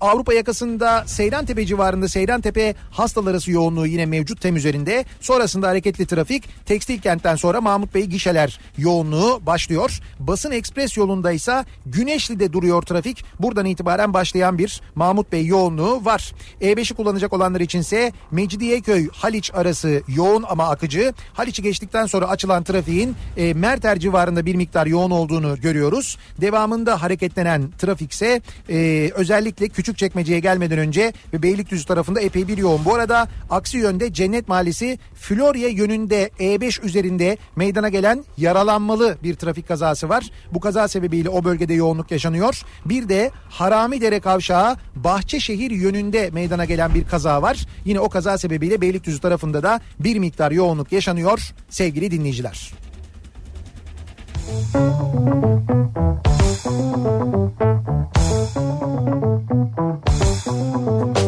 Avrupa, 0.02 0.34
yakasında 0.34 1.04
Seyrantepe 1.08 1.66
civarında 1.66 2.08
Seyrantepe 2.08 2.76
hastalar 2.92 3.32
arası 3.32 3.52
yoğunluğu 3.52 3.88
yine 3.88 4.06
mevcut 4.06 4.42
tem 4.42 4.56
üzerinde. 4.56 5.06
Sonrasında 5.22 5.68
hareketli 5.68 6.06
trafik 6.06 6.66
tekstil 6.66 7.02
kentten 7.02 7.36
sonra 7.36 7.62
Mahmut 7.62 7.96
Bey 7.96 8.06
gişeler 8.06 8.60
yoğunluğu 8.78 9.46
başlıyor. 9.46 10.00
Basın 10.28 10.52
ekspres 10.52 10.98
yolunda 10.98 11.32
ise 11.32 11.66
Güneşli'de 11.86 12.54
duruyor 12.54 12.82
trafik. 12.82 13.26
Buradan 13.40 13.66
itibaren 13.66 14.14
başlayan 14.14 14.58
bir 14.58 14.82
Mahmut 14.96 15.32
Bey 15.32 15.46
yoğunluğu 15.46 16.06
var. 16.06 16.34
E5'i 16.62 16.96
kullanacak 16.96 17.34
olanlar 17.34 17.60
içinse 17.60 18.12
Mecidiyeköy 18.32 19.08
Haliç 19.14 19.52
arası 19.54 20.02
yoğun 20.08 20.46
ama 20.50 20.70
akıcı. 20.70 21.14
Haliç'i 21.34 21.62
geçtikten 21.62 22.06
sonra 22.06 22.30
açılan 22.30 22.64
trafiğin 22.64 23.16
e, 23.38 23.54
Merter 23.54 24.00
civarında 24.00 24.46
bir 24.46 24.56
miktar 24.56 24.86
yoğun 24.86 25.12
olduğunu 25.12 25.62
görüyoruz. 25.62 26.18
Devamında 26.42 27.02
hareketlenen 27.02 27.72
trafikse 27.78 28.42
e, 28.70 29.12
özellikle 29.16 29.70
Küçükçekmece'ye 29.70 30.40
gelmeden 30.40 30.80
önce 30.80 31.14
ve 31.34 31.44
Beylikdüzü 31.44 31.86
tarafında 31.86 32.22
epey 32.22 32.48
bir 32.48 32.58
yoğun. 32.58 32.86
Bu 32.86 32.96
arada 32.96 33.28
aksi 33.50 33.78
yönde 33.78 34.14
Cennet 34.14 34.48
Mahallesi 34.48 35.00
Florya 35.16 35.70
yönünde 35.70 36.30
E5 36.40 36.86
üzerinde 36.86 37.38
meydana 37.56 37.90
gelen 37.90 38.26
yaralanmalı 38.38 39.18
bir 39.24 39.36
trafik 39.36 39.68
kazası 39.68 40.07
var. 40.10 40.30
Bu 40.52 40.60
kaza 40.60 40.88
sebebiyle 40.88 41.30
o 41.30 41.44
bölgede 41.44 41.74
yoğunluk 41.74 42.12
yaşanıyor. 42.12 42.62
Bir 42.86 43.10
de 43.10 43.32
Haramidere 43.50 44.20
kavşağı 44.20 44.78
Bahçeşehir 44.96 45.72
yönünde 45.72 46.30
meydana 46.34 46.66
gelen 46.66 46.94
bir 46.94 47.04
kaza 47.04 47.42
var. 47.42 47.66
Yine 47.86 48.00
o 48.00 48.10
kaza 48.10 48.38
sebebiyle 48.38 48.82
Beylikdüzü 48.82 49.20
tarafında 49.20 49.64
da 49.64 49.82
bir 50.00 50.20
miktar 50.20 50.52
yoğunluk 50.52 50.92
yaşanıyor 50.92 51.54
sevgili 51.70 52.12
dinleyiciler. 52.12 52.72
Kafa 60.88 61.27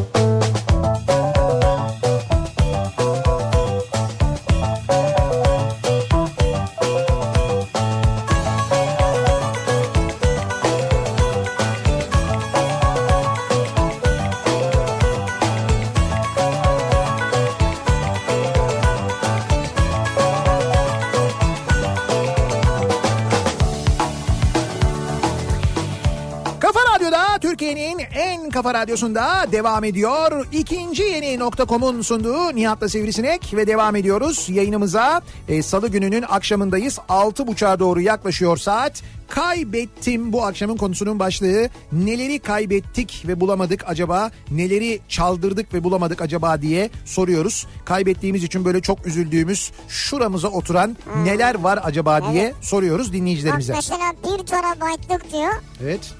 kafa 28.60 28.74
radyosunda 28.74 29.45
devam 29.52 29.84
ediyor. 29.84 30.45
İkinci 30.52 31.04
yeni 31.04 31.39
nokta.com'un 31.39 32.02
sunduğu 32.02 32.56
Nihat'la 32.56 32.89
Sivrisinek 32.89 33.54
ve 33.54 33.67
devam 33.67 33.95
ediyoruz 33.95 34.50
yayınımıza. 34.50 35.22
E, 35.48 35.63
Salı 35.63 35.88
gününün 35.88 36.26
akşamındayız. 36.30 37.00
Altı 37.10 37.48
buçuğa 37.48 37.80
doğru 37.80 38.02
yaklaşıyor 38.02 38.58
saat. 38.58 39.02
Kaybettim 39.30 40.34
bu 40.34 40.45
akşamın 40.45 40.78
konusunun 40.78 41.19
başlığı. 41.19 41.69
Neleri 41.91 42.39
kaybettik 42.39 43.24
ve 43.28 43.39
bulamadık 43.39 43.84
acaba? 43.88 44.32
Neleri 44.52 45.00
çaldırdık 45.10 45.74
ve 45.74 45.84
bulamadık 45.84 46.22
acaba 46.22 46.62
diye 46.62 46.89
soruyoruz. 47.06 47.67
Kaybettiğimiz 47.86 48.43
için 48.43 48.65
böyle 48.65 48.82
çok 48.82 49.08
üzüldüğümüz 49.08 49.72
şuramıza 49.88 50.48
oturan 50.48 50.98
neler 51.24 51.56
var 51.56 51.80
acaba 51.84 52.32
diye 52.34 52.54
soruyoruz 52.62 53.08
Bak 53.08 53.13
dinleyicilerimize. 53.13 53.74
mesela 53.74 54.13
1 54.39 54.45
terabaytlık 54.45 55.32
diyor 55.32 55.54
Evet. 55.84 56.13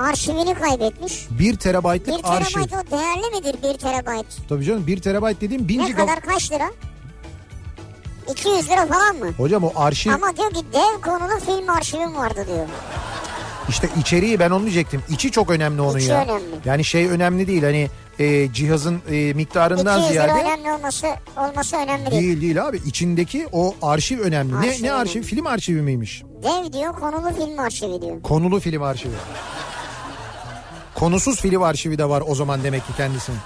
Arşivini 0.00 0.54
kaybetmiş. 0.54 1.26
1 1.30 1.56
terabaytlık 1.56 2.18
1 2.24 2.28
arşiv. 2.28 2.54
terabayt 2.54 2.72
o 2.72 2.90
değerli 2.96 3.36
midir 3.36 3.74
1 3.74 3.78
terabayt? 3.78 4.26
Tabii 4.48 4.64
canım 4.64 4.86
1 4.86 5.00
terabayt 5.00 5.40
dediğim 5.40 5.68
1000 5.68 5.78
Ne 5.78 5.92
kadar 5.92 6.20
kaç 6.20 6.52
lira? 6.52 6.70
200 8.30 8.70
lira 8.70 8.86
falan 8.86 9.16
mı? 9.16 9.26
Hocam 9.36 9.64
o 9.64 9.72
arşiv 9.76 10.10
Ama 10.12 10.36
diyor 10.36 10.50
ki 10.50 10.60
dev 10.72 11.00
konulu 11.10 11.40
film 11.40 11.68
arşivim 11.70 12.14
vardı 12.16 12.44
diyor. 12.46 12.66
işte 13.68 13.88
içeriği 14.00 14.38
ben 14.38 14.50
onu 14.50 14.62
diyecektim. 14.62 15.02
İçi 15.10 15.30
çok 15.30 15.50
önemli 15.50 15.80
onun 15.82 15.98
İçi 15.98 16.08
ya. 16.10 16.22
önemli. 16.24 16.44
Yani 16.64 16.84
şey 16.84 17.06
önemli 17.08 17.46
değil 17.46 17.62
hani 17.62 17.88
e, 18.18 18.52
cihazın 18.52 19.02
e, 19.10 19.32
miktarından 19.34 19.98
200 19.98 20.14
lira 20.14 20.24
ziyade 20.26 20.42
önemli 20.42 20.72
olması 20.72 21.06
olması 21.36 21.76
önemli 21.76 22.10
değil. 22.10 22.22
değil 22.22 22.40
değil 22.40 22.66
abi. 22.66 22.76
İçindeki 22.86 23.46
o 23.52 23.74
arşiv 23.82 24.20
önemli. 24.20 24.56
Arşiv 24.56 24.84
ne 24.84 24.88
ne 24.88 24.92
arşiv? 24.92 25.12
önemli. 25.18 25.28
Film 25.28 25.46
arşivi 25.46 25.82
miymiş? 25.82 26.22
Dev 26.42 26.72
diyor 26.72 26.94
konulu 26.94 27.34
film 27.34 27.58
arşivi 27.58 28.02
diyor. 28.02 28.22
Konulu 28.22 28.60
film 28.60 28.82
arşivi. 28.82 29.12
Konusuz 30.94 31.40
film 31.40 31.62
arşivi 31.62 31.98
de 31.98 32.08
var 32.08 32.22
o 32.26 32.34
zaman 32.34 32.64
demek 32.64 32.86
ki 32.86 32.92
kendisinin. 32.96 33.38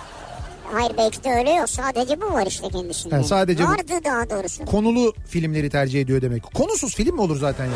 Hayır 0.73 0.93
belki 0.99 1.25
de 1.25 1.29
öyle 1.31 1.51
yok. 1.51 1.69
Sadece 1.71 2.21
bu 2.21 2.33
var 2.33 2.47
işte 2.47 2.69
kendisinde. 2.69 3.17
Ha, 3.17 3.23
sadece 3.25 3.65
bu. 3.65 3.69
Vardı 3.69 3.93
daha 4.05 4.31
doğrusu. 4.31 4.65
Konulu 4.65 5.15
filmleri 5.29 5.71
tercih 5.71 6.01
ediyor 6.01 6.23
demek. 6.23 6.43
Konusuz 6.55 6.95
film 6.95 7.15
mi 7.15 7.21
olur 7.21 7.37
zaten 7.41 7.65
ya? 7.65 7.73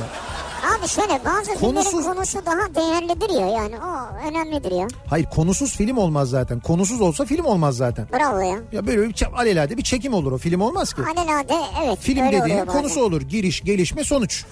Abi 0.80 0.88
şöyle 0.88 1.24
bazı 1.24 1.50
Konusuz- 1.60 1.90
filmlerin 1.90 2.14
konusu 2.14 2.38
daha 2.46 2.74
değerlidir 2.74 3.40
ya 3.40 3.46
yani 3.46 3.74
o 3.78 4.26
önemlidir 4.28 4.70
ya. 4.72 4.86
Hayır 5.06 5.26
konusuz 5.26 5.76
film 5.76 5.96
olmaz 5.96 6.30
zaten. 6.30 6.60
Konusuz 6.60 7.00
olsa 7.00 7.24
film 7.24 7.44
olmaz 7.44 7.76
zaten. 7.76 8.08
Bravo 8.12 8.40
ya. 8.40 8.58
Ya 8.72 8.86
böyle 8.86 9.08
bir 9.08 9.26
alelade 9.36 9.76
bir 9.76 9.82
çekim 9.82 10.14
olur 10.14 10.32
o 10.32 10.38
film 10.38 10.60
olmaz 10.60 10.92
ki. 10.94 11.02
Alelade 11.02 11.54
evet. 11.84 11.98
Film 11.98 12.32
dediğin 12.32 12.66
konusu 12.66 13.00
olur. 13.02 13.22
Giriş, 13.22 13.64
gelişme, 13.64 14.04
sonuç. 14.04 14.44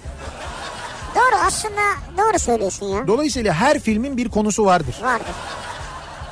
Doğru 1.16 1.36
aslında 1.46 1.80
doğru 2.18 2.38
söylüyorsun 2.38 2.86
ya. 2.86 3.06
Dolayısıyla 3.06 3.54
her 3.54 3.78
filmin 3.78 4.16
bir 4.16 4.28
konusu 4.28 4.64
vardır. 4.64 4.96
Vardır. 5.02 5.26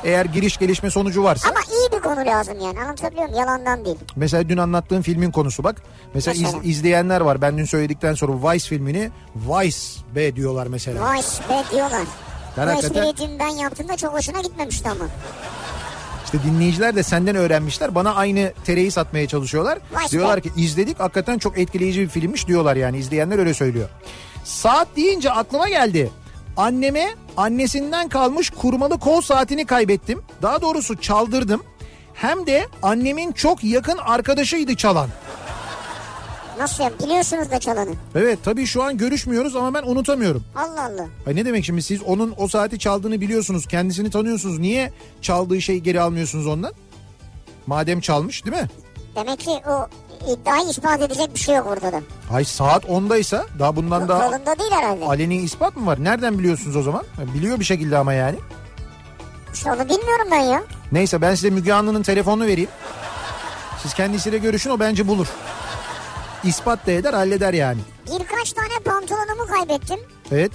Eğer 0.04 0.24
giriş, 0.24 0.56
gelişme, 0.56 0.90
sonucu 0.90 1.24
varsa. 1.24 1.48
Ama 1.48 1.58
iyi 1.60 1.92
bir 1.98 2.02
konu 2.02 2.26
lazım 2.26 2.54
yani 2.60 2.80
anlatabiliyor 2.80 3.24
muyum? 3.28 3.40
Yalandan 3.40 3.84
değil. 3.84 3.96
Mesela 4.16 4.48
dün 4.48 4.56
anlattığım 4.56 5.02
filmin 5.02 5.30
konusu 5.30 5.64
bak. 5.64 5.82
Mesela, 6.14 6.34
iz- 6.34 6.42
Mesela? 6.42 6.62
izleyenler 6.62 7.20
var. 7.20 7.40
Ben 7.42 7.58
dün 7.58 7.64
söyledikten 7.64 8.14
sonra 8.14 8.32
Vice 8.52 8.68
filmini 8.68 9.10
Vice 9.36 9.78
be 10.14 10.36
diyorlar 10.36 10.66
mesela. 10.66 11.12
Vice 11.12 11.28
be 11.48 11.62
diyorlar. 11.76 12.02
Ben 12.56 12.66
Bu 12.66 12.70
hakikaten 12.70 13.02
espriyi 13.06 13.38
ben 13.38 13.48
yaptığımda 13.48 13.96
çok 13.96 14.14
hoşuna 14.14 14.40
gitmemişti 14.40 14.88
ama. 14.90 15.04
işte 16.24 16.38
dinleyiciler 16.42 16.96
de 16.96 17.02
senden 17.02 17.36
öğrenmişler. 17.36 17.94
Bana 17.94 18.14
aynı 18.14 18.52
tereyi 18.64 18.90
satmaya 18.90 19.28
çalışıyorlar. 19.28 19.78
Be. 19.78 20.10
Diyorlar 20.10 20.40
ki 20.40 20.50
izledik 20.56 21.00
hakikaten 21.00 21.38
çok 21.38 21.58
etkileyici 21.58 22.00
bir 22.00 22.08
filmmiş 22.08 22.46
diyorlar 22.48 22.76
yani. 22.76 22.98
izleyenler 22.98 23.38
öyle 23.38 23.54
söylüyor. 23.54 23.88
Saat 24.44 24.88
deyince 24.96 25.30
aklıma 25.30 25.68
geldi. 25.68 26.10
Anneme 26.56 27.14
annesinden 27.36 28.08
kalmış 28.08 28.50
kurmalı 28.50 28.98
kol 28.98 29.20
saatini 29.20 29.66
kaybettim. 29.66 30.22
Daha 30.42 30.62
doğrusu 30.62 31.00
çaldırdım. 31.00 31.62
Hem 32.14 32.46
de 32.46 32.66
annemin 32.82 33.32
çok 33.32 33.64
yakın 33.64 33.98
arkadaşıydı 33.98 34.76
çalan. 34.76 35.08
Nasıl 36.58 36.84
ya 36.84 36.90
biliyorsunuz 37.02 37.50
da 37.50 37.58
çalanı. 37.60 37.90
Evet 38.14 38.38
tabii 38.44 38.66
şu 38.66 38.82
an 38.82 38.98
görüşmüyoruz 38.98 39.56
ama 39.56 39.74
ben 39.74 39.82
unutamıyorum. 39.82 40.44
Allah 40.56 40.84
Allah. 40.84 41.06
Ay 41.26 41.36
ne 41.36 41.44
demek 41.44 41.64
şimdi 41.64 41.82
siz 41.82 42.02
onun 42.02 42.34
o 42.36 42.48
saati 42.48 42.78
çaldığını 42.78 43.20
biliyorsunuz, 43.20 43.66
kendisini 43.66 44.10
tanıyorsunuz. 44.10 44.58
Niye 44.58 44.92
çaldığı 45.22 45.60
şeyi 45.60 45.82
geri 45.82 46.00
almıyorsunuz 46.00 46.46
ondan? 46.46 46.72
Madem 47.66 48.00
çalmış 48.00 48.44
değil 48.44 48.56
mi? 48.56 48.68
Demek 49.16 49.40
ki 49.40 49.50
o 49.50 49.88
iddiayı 50.32 50.68
ispat 50.68 51.00
edecek 51.02 51.34
bir 51.34 51.40
şey 51.40 51.54
yok 51.54 51.66
ortada. 51.66 52.00
Ay 52.32 52.44
saat 52.44 52.84
10'daysa 52.84 53.44
daha 53.58 53.76
bundan 53.76 54.08
daha 54.08 54.30
Kolunda 54.30 54.58
değil 54.58 54.70
herhalde. 54.72 55.04
aleni 55.04 55.36
ispat 55.36 55.76
mı 55.76 55.86
var? 55.86 56.04
Nereden 56.04 56.38
biliyorsunuz 56.38 56.76
o 56.76 56.82
zaman? 56.82 57.02
Biliyor 57.34 57.60
bir 57.60 57.64
şekilde 57.64 57.98
ama 57.98 58.12
yani. 58.12 58.36
İşte 59.54 59.72
onu 59.72 59.80
bilmiyorum 59.88 60.28
ben 60.30 60.40
ya. 60.40 60.62
Neyse 60.92 61.20
ben 61.20 61.34
size 61.34 61.50
Müge 61.50 61.72
Anlı'nın 61.72 62.02
telefonunu 62.02 62.46
vereyim. 62.46 62.70
Siz 63.82 63.94
kendisiyle 63.94 64.38
görüşün 64.38 64.70
o 64.70 64.80
bence 64.80 65.08
bulur. 65.08 65.26
İspat 66.44 66.86
da 66.86 66.90
eder 66.92 67.12
halleder 67.14 67.52
yani. 67.54 67.80
Birkaç 68.06 68.52
tane 68.52 68.74
pantolonumu 68.84 69.46
kaybettim. 69.46 70.00
Evet. 70.32 70.52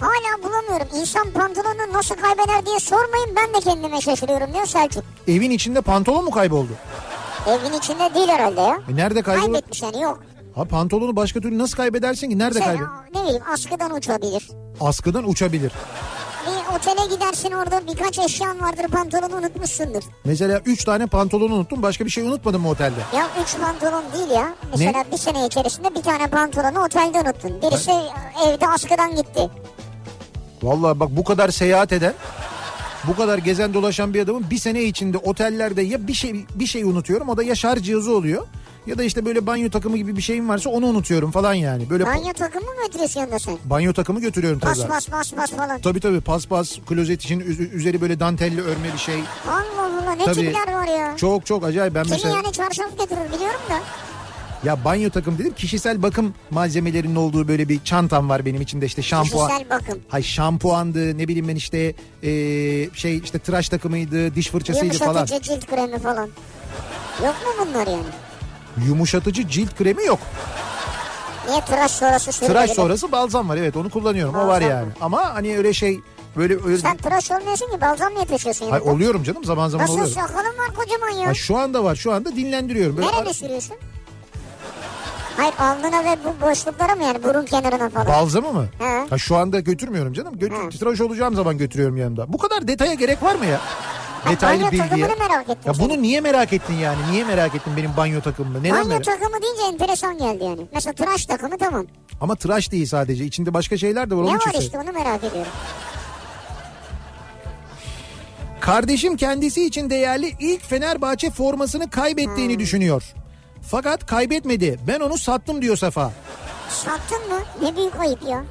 Hala 0.00 0.42
bulamıyorum. 0.42 1.00
İnsan 1.00 1.30
pantolonunu 1.30 1.92
nasıl 1.92 2.14
kaybeder 2.14 2.66
diye 2.66 2.80
sormayın 2.80 3.36
ben 3.36 3.54
de 3.54 3.60
kendime 3.64 4.00
şaşırıyorum 4.00 4.52
diyor 4.54 4.66
Selçuk. 4.66 5.04
Evin 5.28 5.50
içinde 5.50 5.80
pantolon 5.80 6.24
mu 6.24 6.30
kayboldu? 6.30 6.72
Evin 7.46 7.78
içinde 7.78 8.14
değil 8.14 8.28
herhalde 8.28 8.60
ya. 8.60 8.78
E 8.92 8.96
nerede 8.96 9.22
kayboldu? 9.22 9.44
Kaybetmiş 9.52 9.82
yani 9.82 10.02
yok. 10.02 10.20
Ha 10.54 10.64
pantolonu 10.64 11.16
başka 11.16 11.40
türlü 11.40 11.58
nasıl 11.58 11.76
kaybedersin 11.76 12.30
ki? 12.30 12.38
Nerede 12.38 12.58
Sen, 12.58 12.64
kaybol? 12.64 12.84
ne 13.14 13.22
bileyim 13.22 13.42
askıdan 13.52 13.94
uçabilir. 13.94 14.48
Askıdan 14.80 15.28
uçabilir. 15.28 15.72
Bir 16.46 16.76
otele 16.76 17.14
gidersin 17.14 17.52
orada 17.52 17.80
birkaç 17.86 18.18
eşyan 18.18 18.60
vardır 18.62 18.88
pantolonu 18.88 19.36
unutmuşsundur. 19.36 20.02
Mesela 20.24 20.60
3 20.64 20.84
tane 20.84 21.06
pantolon 21.06 21.50
unuttum 21.50 21.82
başka 21.82 22.04
bir 22.04 22.10
şey 22.10 22.24
unutmadım 22.24 22.62
mı 22.62 22.68
otelde? 22.68 23.00
Ya 23.16 23.26
üç 23.42 23.56
pantolon 23.60 24.04
değil 24.14 24.30
ya. 24.30 24.54
Mesela 24.70 25.04
bir 25.12 25.16
sene 25.18 25.46
içerisinde 25.46 25.94
bir 25.94 26.02
tane 26.02 26.26
pantolonu 26.26 26.84
otelde 26.84 27.20
unuttun. 27.20 27.62
Birisi 27.62 27.90
evde 28.46 28.68
askıdan 28.68 29.16
gitti. 29.16 29.50
Vallahi 30.62 31.00
bak 31.00 31.08
bu 31.10 31.24
kadar 31.24 31.48
seyahat 31.48 31.92
eden, 31.92 32.14
bu 33.06 33.16
kadar 33.16 33.38
gezen 33.38 33.74
dolaşan 33.74 34.14
bir 34.14 34.20
adamın 34.20 34.50
bir 34.50 34.58
sene 34.58 34.82
içinde 34.82 35.18
otellerde 35.18 35.82
ya 35.82 36.08
bir 36.08 36.14
şey 36.14 36.46
bir 36.54 36.66
şey 36.66 36.82
unutuyorum 36.82 37.28
o 37.28 37.36
da 37.36 37.42
ya 37.42 37.54
şarj 37.54 37.82
cihazı 37.82 38.12
oluyor 38.16 38.46
ya 38.86 38.98
da 38.98 39.02
işte 39.04 39.24
böyle 39.24 39.46
banyo 39.46 39.70
takımı 39.70 39.96
gibi 39.96 40.16
bir 40.16 40.22
şeyim 40.22 40.48
varsa 40.48 40.70
onu 40.70 40.86
unutuyorum 40.86 41.30
falan 41.30 41.54
yani. 41.54 41.90
Böyle 41.90 42.06
Banyo 42.06 42.32
takımı 42.32 42.64
mı 42.66 42.70
götürüyorsun 42.86 43.20
yanında 43.20 43.38
sen? 43.38 43.56
banyo 43.64 43.92
takımı 43.92 44.20
götürüyorum 44.20 44.58
tabii. 44.58 44.70
Bas 44.78 44.88
bas 44.88 45.12
bas 45.12 45.36
bas 45.36 45.50
falan. 45.50 45.80
Tabii 45.80 46.00
tabii 46.00 46.20
paspas, 46.20 46.76
klozet 46.88 47.22
için 47.24 47.40
üz- 47.40 47.70
üzeri 47.72 48.00
böyle 48.00 48.20
dantelli 48.20 48.62
örme 48.62 48.92
bir 48.94 48.98
şey. 48.98 49.20
Allah 49.48 49.82
Allah 50.02 50.12
ne 50.12 50.24
Tabii. 50.24 50.34
tipler 50.46 50.72
var 50.72 50.86
ya. 50.86 51.16
Çok 51.16 51.46
çok 51.46 51.64
acayip 51.64 51.94
ben 51.94 52.02
Kimi 52.04 52.14
mesela 52.14 52.34
yani 52.36 52.52
çarşaf 52.52 52.90
götürür 52.98 53.32
biliyorum 53.36 53.60
da. 53.70 53.78
Ya 54.64 54.84
banyo 54.84 55.10
takım 55.10 55.38
dedim 55.38 55.52
kişisel 55.54 56.02
bakım 56.02 56.34
malzemelerinin 56.50 57.14
olduğu 57.16 57.48
böyle 57.48 57.68
bir 57.68 57.84
çantam 57.84 58.28
var 58.28 58.46
benim 58.46 58.60
içinde 58.60 58.86
işte 58.86 59.02
şampuan. 59.02 59.48
Kişisel 59.48 59.70
bakım. 59.70 59.98
Hay 60.08 60.22
şampuandı 60.22 61.18
ne 61.18 61.28
bileyim 61.28 61.48
ben 61.48 61.56
işte 61.56 61.94
eee, 62.22 62.90
şey 62.94 63.18
işte 63.18 63.38
tıraş 63.38 63.68
takımıydı 63.68 64.34
diş 64.34 64.48
fırçasıydı 64.50 64.98
falan. 64.98 65.14
Yumuşatıcı 65.14 65.42
cilt 65.54 65.66
kremi 65.66 65.98
falan. 65.98 66.28
Yok 67.24 67.34
mu 67.46 67.66
bunlar 67.66 67.86
yani? 67.86 68.02
Yumuşatıcı 68.86 69.48
cilt 69.48 69.74
kremi 69.76 70.04
yok. 70.04 70.18
Niye 71.48 71.60
tıraş 71.60 71.90
sonrası? 71.90 72.30
Tıraş 72.46 72.70
sonrası 72.70 73.12
balzam 73.12 73.48
var 73.48 73.56
evet 73.56 73.76
onu 73.76 73.90
kullanıyorum 73.90 74.34
o 74.34 74.38
var 74.38 74.48
Balzam 74.48 74.70
yani. 74.70 74.86
mı? 74.86 74.92
Ama 75.00 75.34
hani 75.34 75.56
öyle 75.58 75.72
şey 75.72 76.00
böyle 76.36 76.56
öyle 76.64 76.78
Sen 76.78 76.96
tıraş 76.96 77.30
olmuyorsun 77.30 77.66
ki 77.70 77.80
balzam 77.80 78.14
niye 78.14 78.24
taşıyorsun 78.24 78.70
Hay, 78.70 78.78
yanında? 78.78 78.92
oluyorum 78.94 79.22
canım 79.22 79.44
zaman 79.44 79.68
zaman 79.68 79.84
Nasıl 79.84 79.94
oluyorum. 79.94 80.14
sakalın 80.14 80.58
var 80.58 80.74
kocaman 80.76 81.10
ya? 81.10 81.28
Ha, 81.28 81.34
şu 81.34 81.56
anda 81.58 81.84
var 81.84 81.96
şu 81.96 82.12
anda 82.12 82.36
dinlendiriyorum. 82.36 82.96
Böyle 82.96 83.06
Nerede 83.08 83.34
sürüyorsun? 83.34 83.76
Hayır 85.38 85.54
alnına 85.58 86.04
ve 86.04 86.16
bu 86.24 86.46
boşluklara 86.46 86.94
mı 86.94 87.02
yani 87.04 87.22
burun 87.24 87.44
kenarına 87.44 87.88
falan? 87.90 88.06
Balzamı 88.08 88.52
mı? 88.52 88.66
He. 88.78 89.06
Ha, 89.10 89.18
şu 89.18 89.36
anda 89.36 89.60
götürmüyorum 89.60 90.12
canım. 90.12 90.38
Götür, 90.38 90.56
He. 90.72 90.78
tıraş 90.78 91.00
olacağım 91.00 91.34
zaman 91.34 91.58
götürüyorum 91.58 91.96
yanımda. 91.96 92.32
Bu 92.32 92.38
kadar 92.38 92.68
detaya 92.68 92.94
gerek 92.94 93.22
var 93.22 93.34
mı 93.34 93.46
ya? 93.46 93.60
Detaylı 94.30 94.62
banyo 94.64 94.72
bilgiye. 94.72 95.06
merak 95.06 95.42
ettim 95.48 95.56
Ya 95.66 95.72
bunu 95.78 96.02
niye 96.02 96.20
merak 96.20 96.52
ettin 96.52 96.74
yani? 96.74 96.98
Niye 97.10 97.24
merak 97.24 97.54
ettin 97.54 97.72
benim 97.76 97.90
banyo 97.96 98.20
takımımı? 98.20 98.58
Neden 98.62 98.72
Banyo 98.76 98.88
merak? 98.88 99.04
takımı 99.04 99.42
deyince 99.42 99.62
enteresan 99.72 100.18
geldi 100.18 100.44
yani. 100.44 100.60
Mesela 100.74 100.92
tıraş 100.92 101.26
takımı 101.26 101.58
tamam. 101.58 101.86
Ama 102.20 102.34
tıraş 102.36 102.72
değil 102.72 102.86
sadece. 102.86 103.24
İçinde 103.24 103.54
başka 103.54 103.76
şeyler 103.78 104.10
de 104.10 104.14
var. 104.14 104.24
Ne 104.24 104.28
var 104.34 104.60
işte 104.60 104.78
onu 104.78 104.92
merak 104.92 105.24
ediyorum. 105.24 105.52
Kardeşim 108.60 109.16
kendisi 109.16 109.66
için 109.66 109.90
değerli 109.90 110.32
ilk 110.40 110.64
Fenerbahçe 110.64 111.30
formasını 111.30 111.90
kaybettiğini 111.90 112.52
Hmm. 112.52 112.60
düşünüyor. 112.60 113.02
Fakat 113.70 114.06
kaybetmedi. 114.06 114.78
Ben 114.86 115.00
onu 115.00 115.18
sattım 115.18 115.62
diyor 115.62 115.76
Safa. 115.76 116.10
Sattın 116.70 117.28
mı? 117.32 117.40
Ne 117.62 117.76
büyük 117.76 118.00
ayıp 118.00 118.22
ya. 118.28 118.44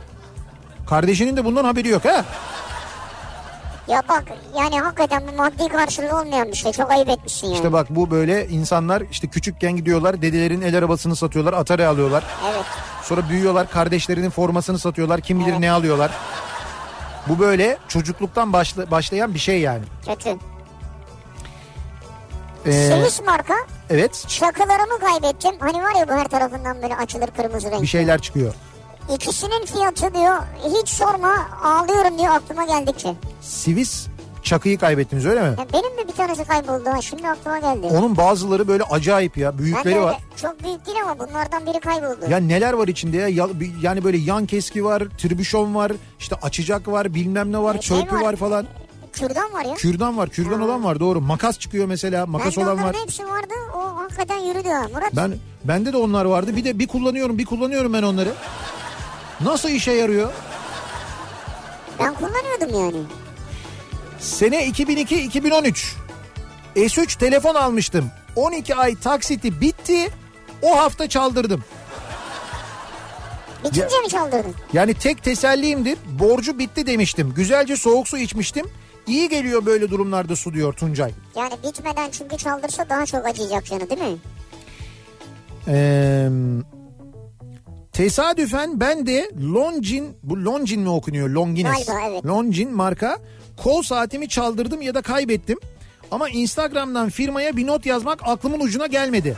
Kardeşinin 0.89 1.37
de 1.37 1.45
bundan 1.45 1.63
haberi 1.65 1.87
yok 1.87 2.05
ha. 2.05 2.25
Ya 3.87 4.03
bak 4.09 4.23
yani 4.57 4.79
hakikaten 4.79 5.23
bu 5.31 5.35
maddi 5.35 5.67
karşılığı 5.67 6.19
olmayan 6.21 6.47
bir 6.47 6.53
şey. 6.53 6.71
Çok 6.71 6.91
ayıp 6.91 7.09
etmişsin 7.09 7.47
yani. 7.47 7.55
İşte 7.55 7.73
bak 7.73 7.87
bu 7.89 8.11
böyle 8.11 8.47
insanlar 8.47 9.03
işte 9.11 9.27
küçükken 9.27 9.75
gidiyorlar 9.75 10.21
dedelerin 10.21 10.61
el 10.61 10.77
arabasını 10.77 11.15
satıyorlar 11.15 11.53
Atari 11.53 11.85
alıyorlar. 11.87 12.23
Evet. 12.51 12.65
Sonra 13.03 13.29
büyüyorlar 13.29 13.69
kardeşlerinin 13.71 14.29
formasını 14.29 14.79
satıyorlar 14.79 15.21
kim 15.21 15.39
bilir 15.39 15.49
Evet. 15.51 15.59
ne 15.59 15.71
alıyorlar. 15.71 16.11
Bu 17.27 17.39
böyle 17.39 17.77
çocukluktan 17.87 18.53
başla- 18.53 18.91
başlayan 18.91 19.33
bir 19.33 19.39
şey 19.39 19.59
yani. 19.61 19.83
Kötü. 20.05 20.29
Ee, 22.65 22.71
Swiss 22.71 23.21
marka 23.25 23.53
evet 23.89 24.25
şakalarımı 24.27 24.99
kaybettim. 24.99 25.51
Hani 25.59 25.83
var 25.83 25.95
ya 25.99 26.07
bu 26.09 26.11
her 26.13 26.27
tarafından 26.27 26.81
böyle 26.81 26.95
açılır 26.95 27.27
kırmızı 27.27 27.71
renk. 27.71 27.81
bir 27.81 27.87
şeyler 27.87 28.21
çıkıyor. 28.21 28.53
İkisinin 29.15 29.65
fiyatı 29.65 30.13
diyor 30.13 30.37
hiç 30.79 30.89
sorma 30.89 31.35
ağlıyorum 31.63 32.19
diyor 32.19 32.35
aklıma 32.35 32.65
geldikçe. 32.65 33.13
Swiss 33.41 34.07
çakıyı 34.43 34.77
kaybettiniz 34.79 35.25
öyle 35.25 35.41
mi? 35.41 35.55
Ya 35.59 35.65
benim 35.73 35.97
de 35.97 36.07
bir 36.07 36.13
tanesi 36.13 36.43
kayboldu 36.45 36.89
ha 36.89 37.01
şimdi 37.01 37.27
aklıma 37.29 37.59
geldi. 37.59 37.87
Onun 37.87 38.17
bazıları 38.17 38.67
böyle 38.67 38.83
acayip 38.83 39.37
ya 39.37 39.57
büyükleri 39.57 40.01
var. 40.01 40.17
Çok 40.41 40.63
büyük 40.63 40.85
değil 40.85 40.97
ama 41.03 41.19
bunlardan 41.27 41.65
biri 41.65 41.79
kayboldu. 41.79 42.25
Ya 42.29 42.37
neler 42.37 42.73
var 42.73 42.87
içinde 42.87 43.17
ya? 43.17 43.27
Yani 43.81 44.03
böyle 44.03 44.17
yan 44.17 44.45
keski 44.45 44.85
var, 44.85 45.03
tribüşon 45.17 45.75
var, 45.75 45.91
işte 46.19 46.35
açacak 46.41 46.87
var, 46.87 47.13
bilmem 47.13 47.51
ne 47.51 47.57
var, 47.63 47.75
Ee, 47.75 47.81
şey 47.81 47.99
çöpü 48.01 48.15
var. 48.15 48.21
var 48.21 48.35
falan. 48.35 48.65
Kürdan 49.19 49.53
var 49.53 49.65
ya. 49.65 49.73
Kürdan 49.75 50.17
var, 50.17 50.29
kürdan 50.29 50.61
olan 50.61 50.83
var 50.83 50.99
doğru. 50.99 51.21
Makas 51.21 51.59
çıkıyor 51.59 51.85
mesela, 51.85 52.25
makas 52.25 52.57
Bende 52.57 52.69
olan 52.69 52.83
var. 52.83 52.95
hepsi 53.03 53.27
vardı. 53.27 53.53
O 53.75 53.79
hakikaten 53.79 54.37
yürüdü 54.37 54.69
ha. 54.69 54.87
Murat 54.93 55.15
Ben 55.15 55.33
bende 55.63 55.93
de 55.93 55.97
onlar 55.97 56.25
vardı. 56.25 56.55
Bir 56.55 56.63
de 56.65 56.79
bir 56.79 56.87
kullanıyorum, 56.87 57.37
bir 57.37 57.45
kullanıyorum 57.45 57.93
ben 57.93 58.03
onları. 58.03 58.33
Nasıl 59.41 59.69
işe 59.69 59.91
yarıyor? 59.91 60.31
ben 61.99 62.13
kullanıyordum 62.13 62.79
yani. 62.81 63.05
Sene 64.19 64.67
2002-2013. 64.67 65.93
S3 66.75 67.19
telefon 67.19 67.55
almıştım. 67.55 68.09
12 68.35 68.75
ay 68.75 68.95
taksiti 68.95 69.61
bitti. 69.61 70.09
O 70.61 70.77
hafta 70.77 71.09
çaldırdım. 71.09 71.63
Bitince 73.63 73.99
mi 73.99 74.09
çaldırdın? 74.09 74.55
Yani 74.73 74.93
tek 74.93 75.23
tesellimdir. 75.23 75.97
Borcu 76.19 76.59
bitti 76.59 76.85
demiştim. 76.87 77.33
Güzelce 77.35 77.77
soğuk 77.77 78.07
su 78.07 78.17
içmiştim. 78.17 78.65
İyi 79.07 79.29
geliyor 79.29 79.65
böyle 79.65 79.89
durumlarda 79.89 80.35
su 80.35 80.53
diyor 80.53 80.73
Tuncay. 80.73 81.11
Yani 81.35 81.53
bitmeden 81.63 82.09
çünkü 82.11 82.37
çaldırsa 82.37 82.89
daha 82.89 83.05
çok 83.05 83.25
acıyacak 83.25 83.65
canı 83.65 83.89
değil 83.89 84.01
mi? 84.01 84.17
Ee, 85.67 86.29
tesadüfen 87.93 88.79
ben 88.79 89.07
de 89.07 89.31
Longin, 89.53 90.17
bu 90.23 90.45
Longin 90.45 90.81
mi 90.81 90.89
okunuyor? 90.89 91.29
Longines. 91.29 91.85
Galiba, 91.85 92.01
evet. 92.09 92.25
Longin 92.25 92.71
marka 92.75 93.17
kol 93.63 93.81
saatimi 93.81 94.29
çaldırdım 94.29 94.81
ya 94.81 94.95
da 94.95 95.01
kaybettim. 95.01 95.59
Ama 96.11 96.29
Instagram'dan 96.29 97.09
firmaya 97.09 97.57
bir 97.57 97.67
not 97.67 97.85
yazmak 97.85 98.19
aklımın 98.23 98.59
ucuna 98.59 98.87
gelmedi. 98.87 99.37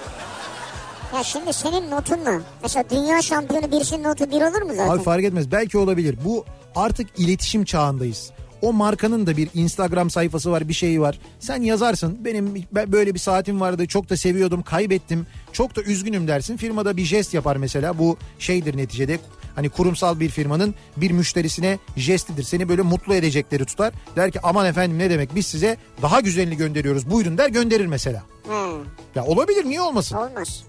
Ya 1.16 1.24
şimdi 1.24 1.54
senin 1.54 1.92
notun 1.92 2.20
mu? 2.20 2.42
Mesela 2.64 2.84
dünya 2.90 3.22
şampiyonu 3.22 3.72
birisinin 3.72 4.04
notu 4.04 4.32
bir 4.32 4.42
olur 4.42 4.62
mu 4.62 4.74
zaten? 4.76 4.90
Abi 4.90 5.04
fark 5.04 5.24
etmez 5.24 5.52
belki 5.52 5.78
olabilir. 5.78 6.18
Bu 6.26 6.46
artık 6.76 7.20
iletişim 7.20 7.66
çağındayız. 7.66 8.32
O 8.62 8.74
markanın 8.74 9.28
da 9.28 9.38
bir 9.38 9.50
Instagram 9.54 10.10
sayfası 10.10 10.52
var 10.52 10.68
bir 10.68 10.74
şeyi 10.74 11.02
var. 11.02 11.20
Sen 11.40 11.62
yazarsın 11.62 12.26
benim 12.26 12.66
ben 12.72 12.92
böyle 12.92 13.14
bir 13.14 13.20
saatim 13.20 13.62
vardı 13.62 13.88
çok 13.88 14.10
da 14.10 14.18
seviyordum 14.18 14.62
kaybettim 14.62 15.28
çok 15.54 15.76
da 15.76 15.82
üzgünüm 15.82 16.28
dersin. 16.28 16.58
Firmada 16.58 16.98
bir 16.98 17.06
jest 17.06 17.34
yapar 17.34 17.56
mesela 17.56 17.98
bu 17.98 18.18
şeydir 18.40 18.78
neticede 18.78 19.20
hani 19.56 19.70
kurumsal 19.70 20.20
bir 20.20 20.30
firmanın 20.30 20.76
bir 20.98 21.12
müşterisine 21.12 21.80
jestidir. 21.98 22.44
Seni 22.44 22.70
böyle 22.70 22.82
mutlu 22.82 23.16
edecekleri 23.16 23.66
tutar. 23.66 23.94
Der 24.16 24.32
ki 24.32 24.40
aman 24.44 24.66
efendim 24.66 24.98
ne 25.00 25.10
demek 25.10 25.36
biz 25.36 25.48
size 25.48 25.78
daha 26.02 26.20
güzelini 26.20 26.58
gönderiyoruz 26.58 27.10
buyurun 27.12 27.38
der 27.38 27.50
gönderir 27.50 27.86
mesela. 27.86 28.24
He, 28.50 28.72
Ya 29.16 29.26
olabilir 29.26 29.66
niye 29.66 29.82
olmasın? 29.82 30.16
olmaz. 30.16 30.64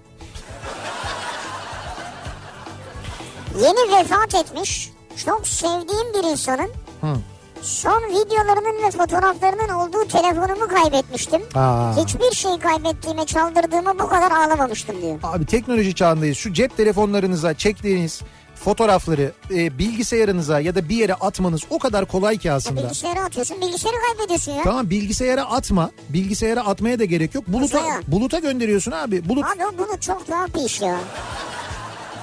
Yeni 3.63 3.97
vefat 4.01 4.35
etmiş 4.35 4.91
çok 5.27 5.49
sevdiğim 5.49 6.15
bir 6.15 6.31
insanın 6.31 6.71
Hı. 7.01 7.17
Son 7.63 8.03
videolarının 8.09 8.83
ve 8.87 8.91
fotoğraflarının 8.91 9.69
olduğu 9.69 10.09
telefonumu 10.09 10.69
kaybetmiştim. 10.69 11.43
Aa. 11.55 11.97
Hiçbir 12.05 12.37
şey 12.37 12.59
kaybettiğime 12.59 13.27
çaldırdığımı 13.27 13.99
bu 13.99 14.09
kadar 14.09 14.31
ağlamamıştım 14.31 15.03
diyor. 15.03 15.19
Abi 15.23 15.47
teknoloji 15.47 15.95
çağındayız. 15.95 16.39
Şu 16.39 16.53
cep 16.53 16.77
telefonlarınıza 16.77 17.55
çektiğiniz 17.55 18.21
fotoğrafları 18.65 19.33
e, 19.51 19.79
bilgisayarınıza 19.79 20.61
ya 20.61 20.75
da 20.75 20.89
bir 20.89 20.97
yere 20.97 21.15
atmanız 21.15 21.61
o 21.71 21.79
kadar 21.79 22.05
kolay 22.05 22.39
ki 22.39 22.49
Ya 22.49 22.55
aslında. 22.55 22.83
bilgisayara 22.83 23.25
atıyorsun 23.25 23.61
bilgisayarı 23.61 23.97
kaybediyorsun 24.09 24.53
ya. 24.53 24.63
Tamam 24.65 24.91
bilgisayara 24.91 25.45
atma. 25.45 25.91
Bilgisayara 26.09 26.61
atmaya 26.67 26.99
da 26.99 27.05
gerek 27.05 27.35
yok. 27.35 27.45
Buluta 27.49 27.83
buluta 28.09 28.39
gönderiyorsun 28.39 28.91
abi. 28.93 29.29
Bulut 29.29 29.45
Abi 29.45 29.67
o 29.67 29.79
bunu 29.79 30.01
çok 30.01 30.27
tuhaf 30.27 30.55
bir 30.55 30.61
iş 30.61 30.81
ya. 30.81 30.97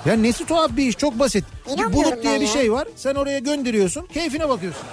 ya 0.05 0.13
nesi 0.15 0.45
tuhaf 0.45 0.71
bir 0.77 0.87
iş 0.87 0.97
çok 0.97 1.19
basit. 1.19 1.43
Bir 1.77 1.93
bulut 1.93 2.23
diye 2.23 2.33
ben 2.33 2.41
bir 2.41 2.45
ya. 2.45 2.53
şey 2.53 2.71
var. 2.71 2.87
Sen 2.95 3.15
oraya 3.15 3.39
gönderiyorsun. 3.39 4.05
Keyfine 4.13 4.49
bakıyorsun. 4.49 4.83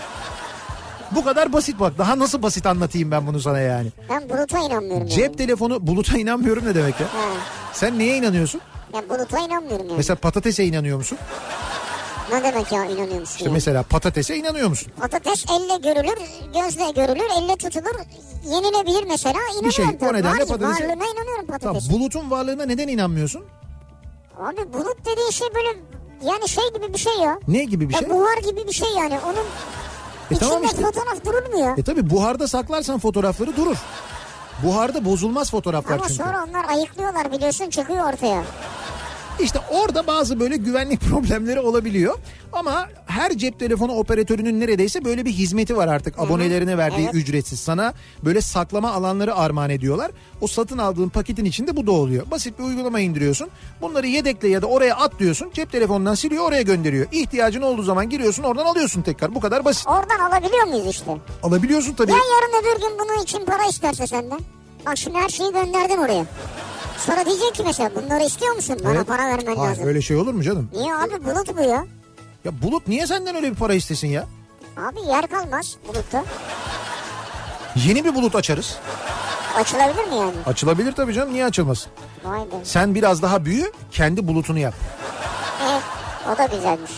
Bu 1.15 1.25
kadar 1.25 1.53
basit 1.53 1.81
bak. 1.81 1.99
Daha 1.99 2.19
nasıl 2.19 2.43
basit 2.43 2.67
anlatayım 2.67 3.11
ben 3.11 3.27
bunu 3.27 3.41
sana 3.41 3.59
yani. 3.59 3.89
Ben 4.11 4.29
buluta 4.31 4.59
inanmıyorum 4.59 5.07
Cep 5.07 5.19
yani. 5.25 5.37
telefonu 5.37 5.87
buluta 5.87 6.19
inanmıyorum 6.19 6.65
ne 6.67 6.75
demek 6.75 7.01
ya? 7.01 7.07
Ha. 7.07 7.19
Sen 7.73 7.99
neye 7.99 8.17
inanıyorsun? 8.17 8.61
Ya 8.95 9.09
buluta 9.09 9.39
inanmıyorum 9.39 9.87
yani. 9.89 9.97
Mesela 9.97 10.17
patatese 10.17 10.65
inanıyor 10.65 10.97
musun? 10.97 11.19
Ne 12.33 12.43
demek 12.43 12.73
ya 12.73 12.85
inanıyor 12.85 13.21
musun? 13.21 13.35
İşte 13.37 13.45
ya? 13.45 13.53
mesela 13.53 13.83
patatese 13.83 14.37
inanıyor 14.37 14.69
musun? 14.69 14.93
Patates 15.01 15.45
elle 15.51 15.77
görülür, 15.93 16.19
gözle 16.55 16.91
görülür, 16.91 17.27
elle 17.39 17.57
tutulur, 17.57 17.95
yenilebilir 18.47 19.05
mesela. 19.09 19.35
İnanıyorum 19.39 19.65
Bir 19.69 19.71
şey, 19.73 19.85
o 19.85 20.13
nedenle 20.13 20.29
Var, 20.41 20.47
patatesi- 20.47 20.63
Varlığına 20.83 20.93
inanıyorum 20.95 21.47
Tamam, 21.47 21.61
patatesin. 21.61 21.93
bulutun 21.93 22.31
varlığına 22.31 22.65
neden 22.65 22.89
inanmıyorsun? 22.89 23.45
Abi 24.41 24.73
bulut 24.73 24.99
dediğin 25.13 25.31
şey 25.31 25.49
böyle 25.55 25.69
yani 26.33 26.49
şey 26.49 26.65
gibi 26.75 26.93
bir 26.93 26.99
şey 26.99 27.13
ya. 27.23 27.39
Ne 27.49 27.65
gibi 27.65 27.89
bir 27.89 27.95
Ya 27.95 28.01
şey? 28.01 28.11
buhar 28.11 28.39
gibi 28.39 28.67
bir 28.69 28.73
şey 28.73 28.89
yani. 28.99 29.19
Onun 29.27 29.45
E 30.31 30.35
içinde 30.35 30.49
tamam 30.51 30.65
işte. 30.65 30.83
fotoğraf 30.83 31.25
durur 31.27 31.53
mu 31.53 31.59
ya? 31.61 31.75
E 31.79 31.83
tabi 31.83 32.11
buharda 32.11 32.49
saklarsan 32.49 32.99
fotoğrafları 32.99 33.57
durur. 33.57 33.77
Buharda 34.65 35.05
bozulmaz 35.05 35.51
fotoğraflar 35.51 35.95
Ama 35.95 36.09
çünkü. 36.09 36.23
sonra 36.23 36.45
onlar 36.49 36.65
ayıklıyorlar 36.69 37.33
biliyorsun 37.33 37.71
çıkıyor 37.71 38.13
ortaya. 38.13 38.43
İşte 39.41 39.59
orada 39.71 40.07
bazı 40.07 40.41
böyle 40.41 40.57
güvenlik 40.57 41.01
problemleri 41.11 41.61
olabiliyor. 41.61 42.19
Ama 42.53 42.89
her 43.07 43.37
cep 43.39 43.61
telefonu 43.61 43.93
operatörünün 43.93 44.61
neredeyse 44.61 45.05
böyle 45.05 45.25
bir 45.25 45.31
hizmeti 45.33 45.77
var 45.77 45.89
artık. 45.89 46.19
Abonelerine 46.19 46.79
verdiği 46.79 47.03
Evet. 47.05 47.15
ücretsiz. 47.15 47.61
Sana 47.61 47.95
böyle 48.25 48.41
saklama 48.41 48.93
alanları 48.93 49.35
armağan 49.37 49.71
ediyorlar. 49.71 50.11
O 50.41 50.47
satın 50.47 50.79
aldığın 50.79 51.09
paketin 51.09 51.45
içinde 51.45 51.77
bu 51.77 51.87
da 51.87 51.93
oluyor. 51.93 52.31
Basit 52.31 52.59
bir 52.59 52.65
uygulama 52.65 53.01
indiriyorsun. 53.01 53.49
Bunları 53.81 54.07
yedekle 54.07 54.49
ya 54.49 54.63
da 54.63 54.67
oraya 54.67 54.97
at 54.97 55.19
diyorsun. 55.19 55.51
Cep 55.55 55.73
telefonundan 55.73 56.15
siliyor 56.15 56.45
oraya 56.45 56.63
gönderiyor. 56.63 57.07
İhtiyacın 57.13 57.63
olduğu 57.63 57.83
zaman 57.83 58.11
giriyorsun 58.11 58.43
oradan 58.43 58.67
alıyorsun 58.67 59.03
tekrar. 59.03 59.35
Bu 59.35 59.41
kadar 59.41 59.65
basit. 59.65 59.87
Oradan 59.89 60.31
alabiliyor 60.31 60.65
muyuz 60.67 60.87
işte? 60.87 61.17
Alabiliyorsun 61.43 61.95
tabii. 61.95 62.11
Ya 62.11 62.17
yarın 62.17 62.63
öbür 62.63 62.81
gün 62.81 62.99
bunun 62.99 63.23
için 63.23 63.45
para 63.45 63.67
isterse 63.71 64.07
senden. 64.07 64.41
Bak 64.87 64.97
şimdi 64.99 65.19
her 65.19 65.29
şeyi 65.29 65.53
gönderdin 65.53 65.97
oraya. 65.97 66.25
Sonra 67.07 67.27
diyecek 67.27 67.55
ki 67.55 67.63
mesela 67.67 67.91
bunları 67.95 68.25
istiyor 68.25 68.55
musun? 68.55 68.77
Bana 68.85 68.95
Evet. 68.95 69.07
para 69.07 69.23
vermen 69.27 69.57
Hayır, 69.57 69.71
lazım. 69.71 69.87
öyle 69.87 70.03
şey 70.03 70.17
olur 70.17 70.35
mu 70.35 70.43
canım? 70.43 70.71
Niye 70.73 70.95
abi 70.95 71.25
bulut 71.25 71.57
bu 71.57 71.61
ya? 71.63 71.85
Ya 72.45 72.63
Bulut 72.63 72.89
niye 72.89 73.07
senden 73.07 73.37
öyle 73.37 73.51
bir 73.51 73.57
para 73.57 73.75
istesin 73.75 74.09
ya? 74.09 74.25
Abi 74.77 75.09
yer 75.09 75.27
kalmaz 75.27 75.77
bulutta. 75.89 76.25
Yeni 77.87 78.05
bir 78.05 78.15
bulut 78.15 78.35
açarız. 78.35 78.77
Açılabilir 79.57 80.05
mi 80.09 80.15
yani? 80.17 80.33
Açılabilir 80.47 80.93
tabii 80.93 81.13
canım 81.15 81.33
niye 81.33 81.45
açılmasın? 81.45 81.93
Vay 82.25 82.41
be. 82.41 82.55
Sen 82.65 82.95
biraz 82.95 83.23
daha 83.23 83.45
büyü 83.45 83.73
kendi 83.91 84.27
bulutunu 84.29 84.59
yap. 84.59 84.75
Evet, 85.71 85.83
o 86.35 86.39
da 86.39 86.47
güzelmiş. 86.57 86.91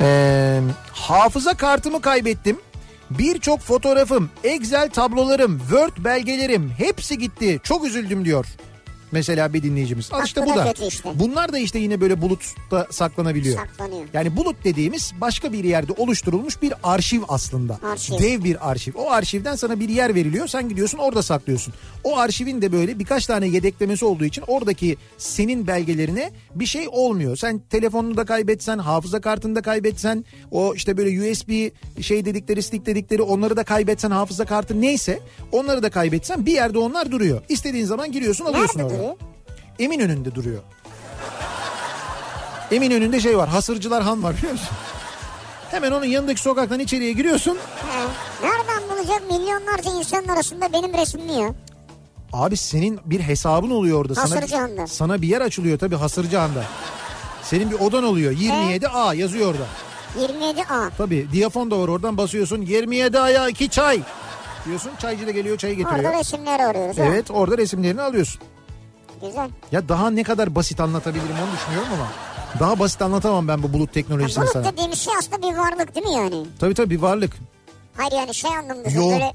Ee, 0.00 0.60
hafıza 0.92 1.54
kartımı 1.56 2.00
kaybettim. 2.00 2.60
Birçok 3.10 3.60
fotoğrafım, 3.60 4.30
Excel 4.44 4.90
tablolarım, 4.90 5.58
Word 5.58 6.04
belgelerim 6.04 6.72
hepsi 6.78 7.18
gitti. 7.18 7.60
Çok 7.62 7.86
üzüldüm 7.86 8.24
diyor. 8.24 8.46
Mesela 9.16 9.52
bir 9.52 9.62
dinleyicimiz. 9.62 10.12
Al 10.12 10.24
işte 10.24 10.42
bu 10.42 10.46
bu 10.46 10.56
da 10.56 10.72
işte. 10.86 11.08
Bunlar 11.14 11.52
da 11.52 11.58
işte 11.58 11.78
yine 11.78 12.00
böyle 12.00 12.22
bulutta 12.22 12.86
saklanabiliyor. 12.90 13.56
Saklanıyor. 13.56 14.06
Yani 14.12 14.36
bulut 14.36 14.64
dediğimiz 14.64 15.12
başka 15.20 15.52
bir 15.52 15.64
yerde 15.64 15.92
oluşturulmuş 15.92 16.62
bir 16.62 16.74
arşiv 16.82 17.22
aslında. 17.28 17.78
Arşiv. 17.92 18.18
Dev 18.18 18.44
bir 18.44 18.70
arşiv. 18.70 18.92
O 18.94 19.10
arşivden 19.10 19.56
sana 19.56 19.80
bir 19.80 19.88
yer 19.88 20.14
veriliyor. 20.14 20.48
Sen 20.48 20.68
gidiyorsun 20.68 20.98
orada 20.98 21.22
saklıyorsun. 21.22 21.74
O 22.04 22.18
arşivin 22.18 22.62
de 22.62 22.72
böyle 22.72 22.98
birkaç 22.98 23.26
tane 23.26 23.46
yedeklemesi 23.46 24.04
olduğu 24.04 24.24
için 24.24 24.44
oradaki 24.46 24.96
senin 25.18 25.66
belgelerine 25.66 26.30
bir 26.54 26.66
şey 26.66 26.88
olmuyor. 26.90 27.36
Sen 27.36 27.58
telefonunu 27.58 28.16
da 28.16 28.24
kaybetsen, 28.24 28.78
hafıza 28.78 29.20
kartını 29.20 29.54
da 29.54 29.62
kaybetsen, 29.62 30.24
o 30.50 30.74
işte 30.74 30.96
böyle 30.96 31.30
USB 31.30 31.50
şey 32.02 32.24
dedikleri, 32.24 32.62
stick 32.62 32.86
dedikleri 32.86 33.22
onları 33.22 33.56
da 33.56 33.64
kaybetsen, 33.64 34.10
hafıza 34.10 34.44
kartı 34.44 34.80
neyse 34.80 35.20
onları 35.52 35.82
da 35.82 35.90
kaybetsen 35.90 36.46
bir 36.46 36.52
yerde 36.52 36.78
onlar 36.78 37.10
duruyor. 37.10 37.42
İstediğin 37.48 37.84
zaman 37.84 38.12
giriyorsun 38.12 38.44
alıyorsun 38.44 38.80
Nerede 38.80 38.94
orada. 38.94 39.05
Duruyor? 39.06 39.16
Emin 39.78 40.00
önünde 40.00 40.34
duruyor. 40.34 40.62
Emin 42.70 42.90
önünde 42.90 43.20
şey 43.20 43.38
var. 43.38 43.48
Hasırcılar 43.48 44.02
Han 44.02 44.22
var 44.22 44.36
biliyor 44.36 44.52
musun? 44.52 44.68
Hemen 45.70 45.92
onun 45.92 46.04
yanındaki 46.04 46.40
sokaktan 46.40 46.80
içeriye 46.80 47.12
giriyorsun. 47.12 47.58
He. 47.90 48.06
Nereden 48.46 48.90
bulacak 48.90 49.22
milyonlarca 49.30 49.90
insanın 49.98 50.28
arasında 50.28 50.72
benim 50.72 50.94
resmimi 50.94 51.32
ya? 51.32 51.54
Abi 52.32 52.56
senin 52.56 53.00
bir 53.04 53.20
hesabın 53.20 53.70
oluyor 53.70 54.00
orada. 54.00 54.22
Hasırcı 54.22 54.48
sana, 54.48 54.62
Han'da. 54.62 54.86
Sana 54.86 55.22
bir 55.22 55.28
yer 55.28 55.40
açılıyor 55.40 55.78
tabii 55.78 55.96
Hasırcı 55.96 56.36
Han'da. 56.36 56.64
Senin 57.42 57.70
bir 57.70 57.80
odan 57.80 58.04
oluyor. 58.04 58.32
27A 58.32 59.16
yazıyor 59.16 59.50
orada. 59.50 59.66
27A. 60.32 60.90
Tabii 60.98 61.28
diyafon 61.32 61.70
da 61.70 61.78
var 61.78 61.88
oradan 61.88 62.16
basıyorsun. 62.16 62.62
27A'ya 62.62 63.48
2 63.48 63.68
çay. 63.68 64.00
Diyorsun 64.66 64.90
çaycı 64.98 65.26
da 65.26 65.30
geliyor 65.30 65.56
çayı 65.58 65.74
getiriyor. 65.76 66.04
Orada 66.04 66.18
resimleri 66.18 66.62
arıyoruz. 66.64 66.98
ha. 66.98 67.02
Evet 67.04 67.30
orada 67.30 67.58
resimlerini 67.58 68.02
alıyorsun. 68.02 68.40
Güzel. 69.22 69.50
Ya 69.72 69.88
daha 69.88 70.10
ne 70.10 70.22
kadar 70.22 70.54
basit 70.54 70.80
anlatabilirim 70.80 71.36
onu 71.46 71.56
düşünüyorum 71.56 71.88
ama. 71.94 72.08
Daha 72.60 72.78
basit 72.78 73.02
anlatamam 73.02 73.48
ben 73.48 73.62
bu 73.62 73.72
bulut 73.72 73.88
Ya 73.88 73.92
teknolojisini 73.92 74.42
bulut 74.42 74.52
sana. 74.52 74.72
dediğimiz 74.72 74.98
şey 75.00 75.14
aslında 75.18 75.42
bir 75.42 75.56
varlık 75.56 75.94
değil 75.94 76.06
mi 76.06 76.12
yani? 76.12 76.46
Tabii 76.58 76.74
tabii 76.74 76.90
bir 76.90 77.02
varlık. 77.02 77.32
Hayır 77.96 78.12
yani 78.12 78.34
şey 78.34 78.50
anlamında 78.56 78.90
Yo. 78.90 79.10
böyle... 79.10 79.32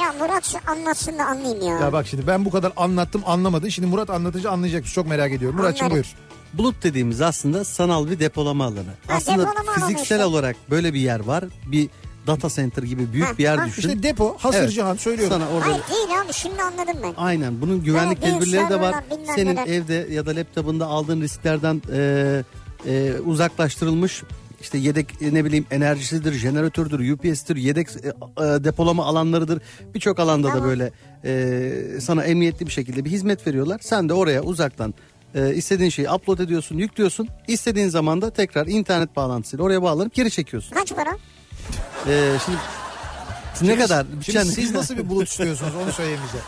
Ya 0.00 0.12
Murat 0.18 0.44
şu 0.44 0.58
anlatsın 0.70 1.18
da 1.18 1.24
anlayayım 1.24 1.66
ya. 1.68 1.78
Ya 1.78 1.92
bak 1.92 2.06
şimdi 2.06 2.26
ben 2.26 2.44
bu 2.44 2.50
kadar 2.50 2.72
anlattım 2.76 3.22
anlamadın. 3.26 3.68
Şimdi 3.68 3.88
Murat 3.88 4.10
anlatınca 4.10 4.50
anlayacak. 4.50 4.86
Çok 4.86 5.06
merak 5.06 5.32
ediyorum. 5.32 5.56
Muratçım 5.58 5.84
Anlarım. 5.86 6.02
buyur. 6.02 6.14
Bulut 6.54 6.82
dediğimiz 6.82 7.20
aslında 7.20 7.64
sanal 7.64 8.10
bir 8.10 8.20
depolama 8.20 8.64
alanı. 8.64 8.94
aslında 9.08 9.38
depolama 9.38 9.70
alanı 9.72 9.80
fiziksel 9.88 10.16
işte. 10.16 10.24
olarak 10.24 10.56
böyle 10.70 10.94
bir 10.94 11.00
yer 11.00 11.20
var. 11.20 11.44
Bir 11.66 11.88
data 12.26 12.48
center 12.48 12.82
gibi 12.82 13.12
büyük 13.12 13.26
Ha, 13.26 13.38
bir 13.38 13.42
yer 13.42 13.58
ha. 13.58 13.66
düşün. 13.66 13.88
İşte 13.88 14.02
depo 14.02 14.36
Hasırcı 14.38 14.82
Han 14.82 14.96
söylüyorum. 14.96 15.36
Sana 15.40 15.48
orada 15.56 15.66
Hayır 15.66 15.82
değil 15.90 16.20
abi 16.24 16.32
şimdi 16.32 16.62
anladım 16.62 16.96
ben. 17.02 17.14
Aynen 17.16 17.60
bunun 17.60 17.84
güvenlik 17.84 18.18
Evet, 18.22 18.34
tedbirleri 18.34 18.70
de 18.70 18.80
var. 18.80 18.94
Senin 19.34 19.50
neler. 19.56 19.66
evde 19.66 20.08
ya 20.10 20.26
da 20.26 20.36
laptopunda 20.36 20.86
aldığın 20.86 21.20
risklerden 21.20 21.82
e, 21.92 22.42
e, 22.86 23.12
uzaklaştırılmış 23.26 24.22
işte 24.60 24.78
yedek 24.78 25.22
e, 25.22 25.34
ne 25.34 25.44
bileyim 25.44 25.66
enerjisidir, 25.70 26.32
jeneratördür, 26.32 27.12
UPS'tir, 27.12 27.56
yedek 27.56 27.88
e, 27.88 28.08
e, 28.08 28.64
depolama 28.64 29.04
alanlarıdır. 29.04 29.62
Birçok 29.94 30.18
alanda 30.18 30.48
da 30.48 30.52
Tamam. 30.52 30.68
böyle 30.68 30.92
e, 31.24 32.00
sana 32.00 32.24
emniyetli 32.24 32.66
bir 32.66 32.72
şekilde 32.72 33.04
bir 33.04 33.10
hizmet 33.10 33.46
veriyorlar. 33.46 33.80
Sen 33.82 34.08
de 34.08 34.14
oraya 34.14 34.42
uzaktan 34.42 34.94
e, 35.34 35.54
istediğin 35.54 35.90
şeyi 35.90 36.10
upload 36.10 36.38
ediyorsun, 36.38 36.78
yüklüyorsun. 36.78 37.28
İstediğin 37.48 37.88
zaman 37.88 38.22
da 38.22 38.30
tekrar 38.30 38.66
internet 38.66 39.16
bağlantısıyla 39.16 39.64
oraya 39.64 39.82
bağlanıp 39.82 40.14
geri 40.14 40.30
çekiyorsun. 40.30 40.74
Kaç 40.74 40.94
para? 40.96 41.10
E, 42.08 42.32
şimdi 42.44 42.58
ne 43.72 43.78
kadar 43.78 44.04
Şimdi 44.06 44.20
bütçen- 44.20 44.44
siz 44.44 44.74
nasıl 44.74 44.96
bir 44.96 45.08
bulut 45.08 45.28
istiyorsunuz 45.28 45.72
onu 45.84 45.92
söyleyin 45.92 46.20
bize. 46.28 46.38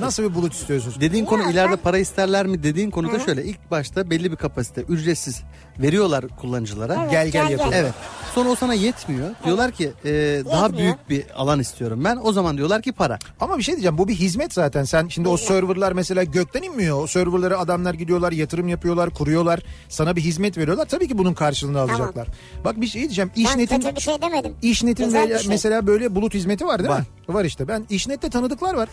Nasıl 0.00 0.22
bir 0.22 0.34
bulut 0.34 0.54
istiyorsunuz? 0.54 1.00
Dediğin 1.00 1.24
konu 1.24 1.42
Ya 1.42 1.50
ileride 1.50 1.70
ben- 1.70 1.76
para 1.78 1.98
isterler 1.98 2.46
mi 2.46 2.62
dediğin 2.62 2.90
konuda 2.90 3.12
Hı. 3.16 3.20
şöyle. 3.20 3.44
ilk 3.44 3.70
başta 3.70 4.10
belli 4.10 4.30
bir 4.30 4.36
kapasite 4.36 4.80
ücretsiz 4.80 5.42
veriyorlar 5.80 6.24
kullanıcılara. 6.40 6.96
Evet, 7.00 7.10
Gel, 7.10 7.28
gel 7.28 7.50
yapalım. 7.50 7.72
Evet. 7.74 7.92
Sonra 8.34 8.48
o 8.48 8.54
sana 8.54 8.74
yetmiyor. 8.74 9.30
Diyorlar 9.44 9.70
ki 9.72 9.92
e, 10.04 10.10
daha 10.10 10.62
Yetmiyor. 10.66 10.72
büyük 10.78 11.10
bir 11.10 11.24
alan 11.36 11.60
istiyorum 11.60 12.04
ben. 12.04 12.18
O 12.22 12.32
zaman 12.32 12.56
diyorlar 12.56 12.82
ki 12.82 12.92
para. 12.92 13.18
Ama 13.40 13.58
bir 13.58 13.62
şey 13.62 13.74
diyeceğim 13.74 13.98
bu 13.98 14.08
bir 14.08 14.14
hizmet 14.14 14.52
zaten. 14.52 14.84
Sen 14.84 15.08
şimdi 15.08 15.28
o 15.28 15.36
serverlar 15.36 15.92
mesela 15.92 16.24
gökten 16.24 16.62
inmiyor. 16.62 17.02
O 17.02 17.06
serverlara 17.06 17.58
adamlar 17.58 17.94
gidiyorlar 17.94 18.32
yatırım 18.32 18.68
yapıyorlar 18.68 19.10
kuruyorlar. 19.10 19.60
Sana 19.88 20.16
bir 20.16 20.20
hizmet 20.20 20.58
veriyorlar. 20.58 20.86
Tabii 20.86 21.08
ki 21.08 21.18
bunun 21.18 21.34
karşılığını 21.34 21.80
alacaklar. 21.80 22.28
Bak 22.64 22.80
bir 22.80 22.86
şey 22.86 23.02
diyeceğim. 23.02 23.30
Ben 23.36 23.42
İşnet'in 23.42 23.80
kötü 23.80 23.96
bir 23.96 24.00
şey 24.00 24.22
demedim. 24.22 24.52
İşnet'in 24.62 25.04
Güzel 25.04 25.28
bir 25.30 25.38
şey. 25.38 25.48
mesela 25.48 25.86
böyle 25.86 26.14
bulut 26.14 26.34
hizmeti 26.34 26.66
var 26.66 26.78
değil 26.78 26.90
Var. 26.90 27.00
mi? 27.00 27.06
Var 27.34 27.44
işte. 27.44 27.68
Ben 27.68 27.86
İşnet'te 27.90 28.30
tanıdıklar 28.30 28.74
var. 28.74 28.88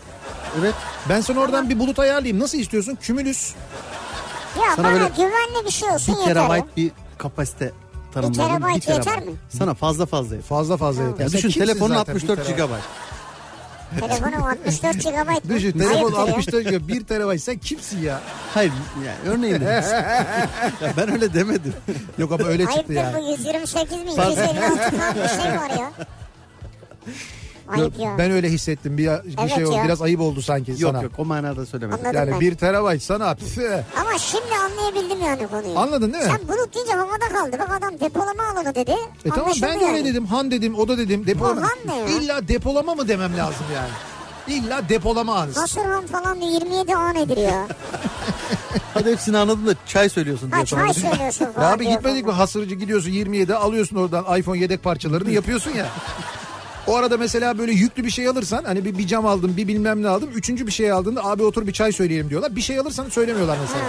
Evet. 0.60 0.74
Ben 1.08 1.20
sana 1.20 1.40
oradan 1.40 1.70
bir 1.70 1.78
bulut 1.78 1.98
ayarlayayım. 1.98 2.38
Nasıl 2.40 2.58
istiyorsun? 2.58 2.98
Kümülüs. 3.02 3.54
Ya 4.56 4.76
Sana 4.76 4.86
bana 4.88 4.94
böyle 4.94 5.08
güvenli 5.16 5.66
bir 5.66 5.70
şey 5.70 5.88
olsun 5.90 6.14
Bir 6.14 6.18
yeter 6.20 6.28
ya. 6.28 6.34
terabayt 6.34 6.76
bir 6.76 6.90
kapasite 7.18 7.72
tanımladım. 8.14 8.46
terabayt 8.48 8.88
yeter 8.88 9.18
mi? 9.18 9.32
Sana 9.48 9.74
fazla 9.74 10.06
fazla 10.06 10.34
yeter. 10.36 10.48
Fazla 10.48 10.76
fazla 10.76 11.02
yeter. 11.02 11.20
Ya 11.24 11.28
Sen 11.30 11.38
düşün 11.38 11.48
kimsin 11.48 11.60
telefonun 11.66 11.94
zaten? 11.94 12.12
64 12.14 12.38
Bir 12.38 12.44
terabayt. 12.56 12.82
GB. 12.82 14.00
Telefonum 14.00 14.42
64 14.44 14.94
GB. 15.02 15.48
Düşün 15.50 15.72
telefon 15.72 15.94
Ayıptır 16.12 16.16
ya. 16.28 16.34
64 16.34 16.64
GB 16.64 16.88
1 16.88 17.04
terabayt 17.04 17.42
sen 17.42 17.58
kimsin 17.58 18.02
ya? 18.02 18.20
Hayır 18.54 18.72
yani 19.06 19.34
örneğin 19.34 19.54
dedim. 19.54 19.66
Ya 20.82 20.92
ben 20.96 21.12
öyle 21.12 21.34
demedim. 21.34 21.74
Yok 22.18 22.32
ama 22.32 22.44
öyle 22.44 22.62
çıktı 22.62 22.76
Ayıptır 22.76 22.94
ya. 22.94 23.14
bu 23.18 23.30
128 23.30 23.92
mi 23.92 24.10
256 24.10 24.96
falan 24.96 25.14
bir 25.14 25.28
şey 25.28 25.52
var 25.60 25.70
ya. 25.80 25.90
Ayıp 27.68 27.98
ya. 27.98 28.14
Ben 28.18 28.30
öyle 28.30 28.48
hissettim. 28.48 28.98
Bir, 28.98 29.04
bir 29.06 29.38
Evet 29.38 29.54
şey 29.54 29.66
oldu. 29.66 29.76
ya. 29.76 29.84
Biraz 29.84 30.02
ayıp 30.02 30.20
oldu 30.20 30.42
sanki 30.42 30.70
yok 30.70 30.80
sana. 30.80 31.02
yok 31.02 31.12
o 31.18 31.24
manada 31.24 31.66
söylemedim. 31.66 31.98
Anladım 32.06 32.20
Yani 32.20 32.32
ben. 32.32 32.40
1 32.40 32.54
terabayt 32.54 33.02
sana. 33.02 33.36
Ama 34.00 34.18
şimdi 34.18 34.54
anlayabildim 34.64 35.20
yani 35.24 35.46
konuyu. 35.46 35.78
Anladın 35.78 36.12
değil 36.12 36.24
mi? 36.24 36.30
Sen 36.38 36.48
bulut 36.48 36.74
deyince 36.74 36.92
havada 36.92 37.28
kaldı. 37.28 37.56
Bak 37.58 37.70
adam 37.78 38.00
depolama 38.00 38.42
alanı 38.52 38.74
dedi. 38.74 38.94
E 39.24 39.28
tamam 39.30 39.52
ben 39.62 39.80
de 39.80 39.84
öyle 39.84 39.96
yani. 39.96 40.04
dedim. 40.04 40.26
Han 40.26 40.50
dedim, 40.50 40.74
o 40.78 40.88
da 40.88 40.98
dedim. 40.98 41.26
Depolama. 41.26 41.60
O 41.60 41.64
han 41.64 41.78
ne 41.86 41.96
ya? 41.96 42.18
İlla 42.18 42.48
depolama 42.48 42.94
mı 42.94 43.08
demem 43.08 43.36
lazım 43.36 43.66
yani? 43.74 43.88
İlla 44.58 44.88
depolama 44.88 45.34
anısı. 45.36 45.60
Hasırhan 45.60 46.06
falan 46.06 46.40
diye 46.40 46.52
27 46.52 46.94
an 46.96 47.14
nedir 47.14 47.36
ya? 47.36 47.66
Hadi 48.94 49.10
hepsini 49.12 49.38
anladım 49.38 49.66
da 49.66 49.74
çay 49.86 50.08
söylüyorsun 50.08 50.50
diye. 50.50 50.58
Ha 50.60 50.66
çay 50.66 50.80
sonra. 50.80 51.10
söylüyorsun 51.10 51.44
Ya 51.44 51.52
falan. 51.56 51.72
abi 51.72 51.88
gitmedik 51.88 52.26
mi 52.26 52.32
hasırcı 52.32 52.74
gidiyorsun 52.74 53.10
27 53.10 53.54
alıyorsun 53.54 53.96
oradan 53.96 54.38
iPhone 54.38 54.58
yedek 54.58 54.82
parçalarını 54.82 55.30
yapıyorsun 55.30 55.70
ya. 55.70 55.86
O 56.86 56.96
arada 56.96 57.16
mesela 57.16 57.58
böyle 57.58 57.72
yüklü 57.72 58.04
bir 58.04 58.10
şey 58.10 58.28
alırsan 58.28 58.64
hani 58.64 58.84
bir, 58.84 58.98
bir 58.98 59.06
cam 59.06 59.26
aldım 59.26 59.56
bir 59.56 59.68
bilmem 59.68 60.02
ne 60.02 60.08
aldım. 60.08 60.30
Üçüncü 60.34 60.66
bir 60.66 60.72
şey 60.72 60.92
aldığında 60.92 61.24
abi 61.24 61.42
otur 61.42 61.66
bir 61.66 61.72
çay 61.72 61.92
söyleyelim 61.92 62.30
diyorlar. 62.30 62.56
Bir 62.56 62.60
şey 62.60 62.78
alırsan 62.78 63.08
söylemiyorlar 63.08 63.58
mesela. 63.62 63.84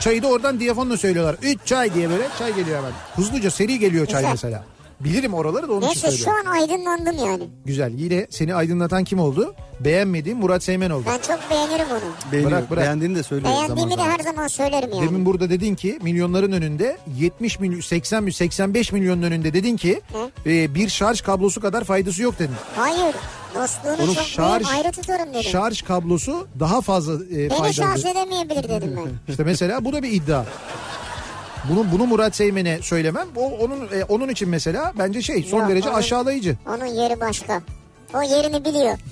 Çayı 0.00 0.22
da 0.22 0.26
oradan 0.26 0.60
diyafonla 0.60 0.96
söylüyorlar. 0.96 1.36
Üç 1.42 1.58
çay 1.64 1.94
diye 1.94 2.10
böyle 2.10 2.28
çay 2.38 2.54
geliyor 2.54 2.78
hemen. 2.78 2.92
Hızlıca 3.16 3.50
seri 3.50 3.78
geliyor 3.78 4.06
çay 4.06 4.24
mesela. 4.30 4.64
Bilirim 5.00 5.34
oraları 5.34 5.68
da 5.68 5.72
onun 5.72 5.80
için 5.88 5.88
Neyse 5.88 6.10
şu 6.10 6.22
söylüyorum. 6.24 6.50
an 6.50 6.52
aydınlandım 6.60 7.26
yani. 7.26 7.48
Güzel. 7.64 7.92
Yine 7.96 8.26
seni 8.30 8.54
aydınlatan 8.54 9.04
kim 9.04 9.18
oldu? 9.18 9.54
Beğenmediğim 9.80 10.38
Murat 10.38 10.62
Seymen 10.62 10.90
oldu. 10.90 11.04
Ben 11.06 11.18
çok 11.18 11.50
beğenirim 11.50 11.86
onu. 11.90 12.32
Beğeniyor. 12.32 12.50
Bırak, 12.52 12.70
bırak. 12.70 12.82
Beğendiğini 12.84 13.16
de 13.16 13.22
söylüyoruz 13.22 13.56
zaman 13.56 13.66
Beğendiğimi 13.76 13.92
de 13.92 13.96
zaman. 13.96 14.10
her 14.18 14.18
zaman 14.24 14.48
söylerim 14.48 14.90
yani. 14.94 15.02
Demin 15.06 15.26
burada 15.26 15.50
dedin 15.50 15.74
ki 15.74 15.98
milyonların 16.02 16.52
önünde 16.52 16.96
70 17.18 17.60
milyon 17.60 17.80
80 17.80 18.22
milyon 18.22 18.32
85 18.32 18.92
milyonun 18.92 19.22
önünde 19.22 19.52
dedin 19.52 19.76
ki 19.76 20.00
e, 20.46 20.74
bir 20.74 20.88
şarj 20.88 21.20
kablosu 21.20 21.60
kadar 21.60 21.84
faydası 21.84 22.22
yok 22.22 22.38
dedin. 22.38 22.54
Hayır. 22.76 23.14
Dostluğunu 23.54 24.02
Onun 24.04 24.14
çok 24.14 24.24
şarj 24.24 24.66
ayrı 24.70 24.92
tutarım 24.92 25.28
dedim. 25.30 25.42
şarj 25.42 25.82
kablosu 25.82 26.46
daha 26.60 26.80
fazla 26.80 27.14
e, 27.14 27.36
Beni 27.36 27.48
faydalı. 27.48 27.74
şarj 27.74 28.04
edemeyebilir 28.04 28.68
dedim 28.68 28.96
ben. 28.96 29.10
İşte 29.32 29.44
mesela 29.44 29.84
bu 29.84 29.92
da 29.92 30.02
bir 30.02 30.12
iddia. 30.12 30.44
Bunu 31.70 31.92
bunu 31.92 32.06
Murat 32.06 32.36
Seymen'e 32.36 32.78
söylemem. 32.82 33.26
O 33.36 33.44
onun 33.50 33.80
e, 33.80 34.04
onun 34.08 34.28
için 34.28 34.48
mesela 34.48 34.92
bence 34.98 35.22
şey 35.22 35.42
son 35.42 35.60
Yok, 35.60 35.68
derece 35.70 35.88
onun- 35.88 35.98
aşağılayıcı. 35.98 36.56
Onun 36.68 36.86
yeri 36.86 37.20
başka. 37.20 37.62
O 38.14 38.22
yerini 38.22 38.64
biliyor. 38.64 38.98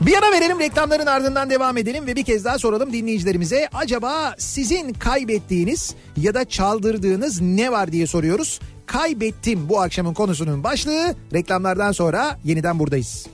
Bir 0.00 0.14
ara 0.18 0.32
verelim 0.32 0.58
reklamların 0.60 1.06
ardından 1.06 1.50
devam 1.50 1.76
edelim 1.76 2.06
ve 2.06 2.16
bir 2.16 2.24
kez 2.24 2.44
daha 2.44 2.58
soralım 2.58 2.92
dinleyicilerimize. 2.92 3.68
Acaba 3.74 4.34
sizin 4.38 4.92
kaybettiğiniz 4.92 5.94
ya 6.16 6.34
da 6.34 6.44
çaldırdığınız 6.48 7.40
ne 7.40 7.72
var 7.72 7.92
diye 7.92 8.06
soruyoruz. 8.06 8.60
Kaybettim 8.86 9.68
bu 9.68 9.80
akşamın 9.80 10.14
konusunun 10.14 10.64
başlığı. 10.64 11.14
Reklamlardan 11.34 11.92
sonra 11.92 12.38
yeniden 12.44 12.78
buradayız. 12.78 13.26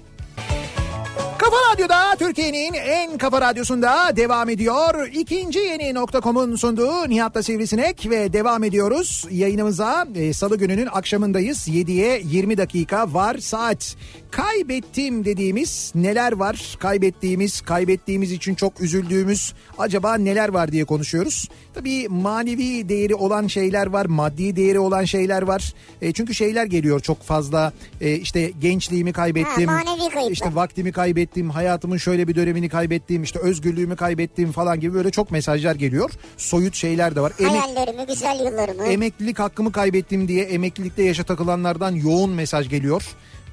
Kafa 1.44 1.56
Radyo'da 1.72 2.16
Türkiye'nin 2.18 2.72
en 2.74 3.18
kafa 3.18 3.40
radyosunda 3.40 4.16
devam 4.16 4.48
ediyor. 4.48 5.08
İkinci 5.12 5.58
yeni 5.58 5.94
nokta.com'un 5.94 6.56
sunduğu 6.56 7.08
Nihat'la 7.08 7.42
Sivrisinek 7.42 8.10
ve 8.10 8.32
devam 8.32 8.64
ediyoruz. 8.64 9.24
Yayınımıza 9.30 10.06
e, 10.14 10.32
salı 10.32 10.58
gününün 10.58 10.88
akşamındayız. 10.92 11.68
7'ye 11.68 12.20
20 12.24 12.58
dakika 12.58 13.14
var 13.14 13.38
saat. 13.38 13.96
Kaybettim 14.30 15.24
dediğimiz 15.24 15.92
neler 15.94 16.32
var? 16.32 16.76
Kaybettiğimiz, 16.78 17.60
kaybettiğimiz 17.60 18.32
için 18.32 18.54
çok 18.54 18.80
üzüldüğümüz 18.80 19.54
acaba 19.78 20.14
neler 20.14 20.48
var 20.48 20.72
diye 20.72 20.84
konuşuyoruz. 20.84 21.48
Tabii 21.74 22.08
manevi 22.08 22.88
değeri 22.88 23.14
olan 23.14 23.46
şeyler 23.46 23.86
var, 23.86 24.06
maddi 24.06 24.56
değeri 24.56 24.78
olan 24.78 25.04
şeyler 25.04 25.42
var. 25.42 25.74
E, 26.02 26.12
çünkü 26.12 26.34
şeyler 26.34 26.64
geliyor 26.64 27.00
çok 27.00 27.22
fazla. 27.22 27.72
E, 28.00 28.14
işte 28.14 28.52
gençliğimi 28.60 29.12
kaybettim. 29.12 29.68
Ha, 29.68 29.82
manevi 29.84 30.08
kayıplar. 30.08 30.30
İşte 30.30 30.54
vaktimi 30.54 30.92
kaybettim, 30.92 31.33
hayatımın 31.42 31.96
şöyle 31.96 32.28
bir 32.28 32.34
dönemini 32.34 32.68
kaybettim, 32.68 33.22
işte 33.22 33.38
özgürlüğümü 33.38 33.96
kaybettim 33.96 34.52
falan 34.52 34.80
gibi 34.80 34.94
böyle 34.94 35.10
çok 35.10 35.30
mesajlar 35.30 35.74
geliyor. 35.74 36.10
Soyut 36.36 36.74
şeyler 36.74 37.16
de 37.16 37.20
var. 37.20 37.32
Emek, 37.38 37.52
Hayallerimi, 37.62 38.06
güzel 38.06 38.40
yıllarımı. 38.40 38.84
emeklilik 38.86 39.38
hakkımı 39.38 39.72
kaybettim 39.72 40.28
diye 40.28 40.44
emeklilikte 40.44 41.02
yaşa 41.02 41.24
takılanlardan 41.24 41.90
yoğun 41.94 42.30
mesaj 42.30 42.68
geliyor. 42.68 43.04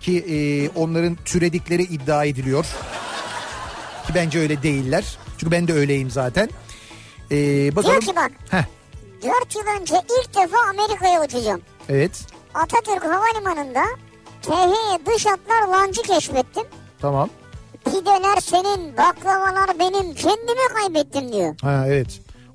Ki 0.02 0.18
e, 0.30 0.36
onların 0.80 1.18
türedikleri 1.26 1.84
iddia 1.84 2.26
ediliyor. 2.26 2.66
Ki 4.08 4.14
bence 4.16 4.40
öyle 4.40 4.64
değiller. 4.64 5.18
Çünkü 5.38 5.52
ben 5.52 5.68
de 5.68 5.74
öyleyim 5.74 6.12
zaten. 6.12 6.50
E, 7.32 7.36
bakalım. 7.76 7.92
Diyor 8.02 8.02
ki 8.14 8.16
bak. 8.16 8.32
Heh, 8.50 8.64
4 9.24 9.56
yıl 9.56 9.82
önce 9.82 9.96
ilk 9.96 10.36
defa 10.36 10.58
Amerika'ya 10.70 11.24
uçacağım. 11.26 11.62
evet 11.90 12.12
Atatürk 12.54 13.04
Havalimanı'nda 13.04 13.84
THY 14.42 15.06
dış 15.16 15.26
hatlar 15.26 15.68
lancı 15.68 16.02
keşfettim. 16.02 16.64
tamam. 17.02 17.30
Pideler 17.86 18.42
senin, 18.42 18.98
baklavalar 18.98 19.80
benim, 19.80 20.14
kendimi 20.14 20.68
kaybettim 20.74 21.34
diyor. 21.34 21.56
Ha 21.62 21.84
evet. 21.88 22.08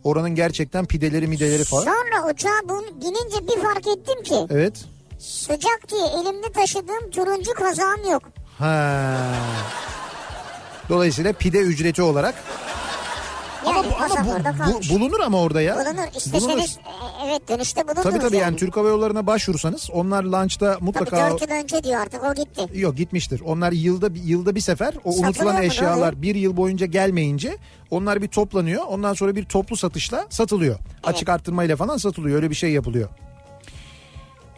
Oranın 0.04 0.30
gerçekten 0.34 0.84
pideleri 0.86 1.26
mideleri 1.26 1.64
falan. 1.64 1.82
Sonra 1.84 2.30
uçağa 2.30 2.68
binince 3.00 3.48
bir 3.48 3.62
fark 3.62 3.86
ettim 3.86 4.22
ki 4.22 4.34
Evet. 4.50 4.84
sıcak 5.18 5.80
diye 5.90 6.06
elimde 6.06 6.52
taşıdığım 6.52 7.10
turuncu 7.10 7.54
kazağım 7.54 8.10
yok. 8.10 8.22
Ha. 8.58 9.16
Dolayısıyla 10.88 11.32
pide 11.32 11.58
ücreti 11.58 12.02
olarak 12.02 12.34
Yani 13.66 13.78
ama, 13.78 13.84
bu- 14.26 14.34
ama 14.34 14.66
bu- 14.66 14.72
bu- 14.90 14.94
bulunur 14.94 15.20
ama 15.20 15.40
orada 15.40 15.62
ya. 15.62 15.74
Bulunur. 15.76 16.16
İsteseniz 16.16 16.76
e, 16.78 17.26
evet 17.28 17.48
dönüşte 17.48 17.84
bulundunuz 17.84 18.02
Tabii 18.02 18.18
tabii 18.18 18.36
yani 18.36 18.42
yani. 18.42 18.56
Türk 18.56 18.76
Hava 18.76 18.88
Yolları'na 18.88 19.26
başvursanız 19.26 19.90
onlar 19.92 20.24
lunchta 20.24 20.72
Tabii 20.74 20.84
mutlaka 20.84 21.30
4 21.30 21.42
yıl 21.42 21.48
önce 21.50 21.84
diyor 21.84 22.00
artık 22.00 22.24
o 22.24 22.34
gitti. 22.34 22.66
yok 22.80 22.96
gitmiştir. 22.96 23.40
Onlar 23.46 23.72
yılda 23.72 24.08
yılda 24.24 24.54
bir 24.54 24.60
sefer 24.60 24.94
o 25.04 25.12
Satılıyor 25.12 25.26
unutulan 25.28 25.62
eşyalar 25.62 25.96
oluyor? 26.08 26.22
bir 26.22 26.34
yıl 26.34 26.56
boyunca 26.56 26.86
gelmeyince 26.86 27.56
onlar 27.90 28.22
bir 28.22 28.28
toplanıyor. 28.28 28.82
Ondan 28.88 29.14
sonra 29.14 29.36
bir 29.36 29.44
toplu 29.44 29.76
satışla 29.76 30.26
satılıyor. 30.30 30.78
Açık 31.04 31.28
arttırmayla 31.28 31.76
falan 31.76 31.96
satılıyor. 31.96 32.36
Öyle 32.36 32.50
bir 32.50 32.54
şey 32.54 32.70
yapılıyor. 32.70 33.08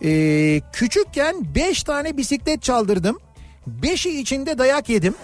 Ee, 0.04 0.60
küçükken 0.72 1.54
5 1.54 1.82
tane 1.82 2.16
bisiklet 2.16 2.62
çaldırdım. 2.62 3.18
5'i 3.82 4.20
içinde 4.20 4.58
dayak 4.58 4.88
yedim. 4.88 5.14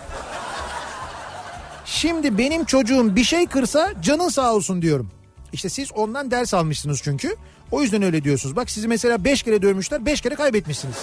Şimdi 1.85 2.39
benim 2.39 2.65
çocuğum 2.65 3.17
bir 3.17 3.25
şey 3.25 3.47
kırsa 3.47 3.93
canın 4.03 4.29
sağ 4.29 4.55
olsun 4.55 4.83
diyorum. 4.83 5.11
İşte 5.53 5.69
siz 5.69 5.93
ondan 5.93 6.31
ders 6.31 6.55
almışsınız 6.55 7.01
çünkü. 7.03 7.37
O 7.71 7.83
yüzden 7.83 8.03
öyle 8.03 8.25
diyorsunuz. 8.25 8.57
Bak 8.57 8.71
sizi 8.71 8.89
mesela 8.89 9.25
5 9.25 9.43
kere 9.43 9.63
dövmüşler 9.63 10.07
5 10.07 10.21
kere 10.21 10.35
kaybetmişsiniz. 10.35 10.97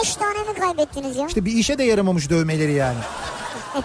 5 0.00 0.16
tane 0.16 0.38
mi 0.38 0.54
kaybettiniz 0.60 1.16
ya? 1.16 1.26
İşte 1.26 1.44
bir 1.44 1.52
işe 1.52 1.78
de 1.78 1.84
yaramamış 1.84 2.30
dövmeleri 2.30 2.72
yani. 2.72 2.98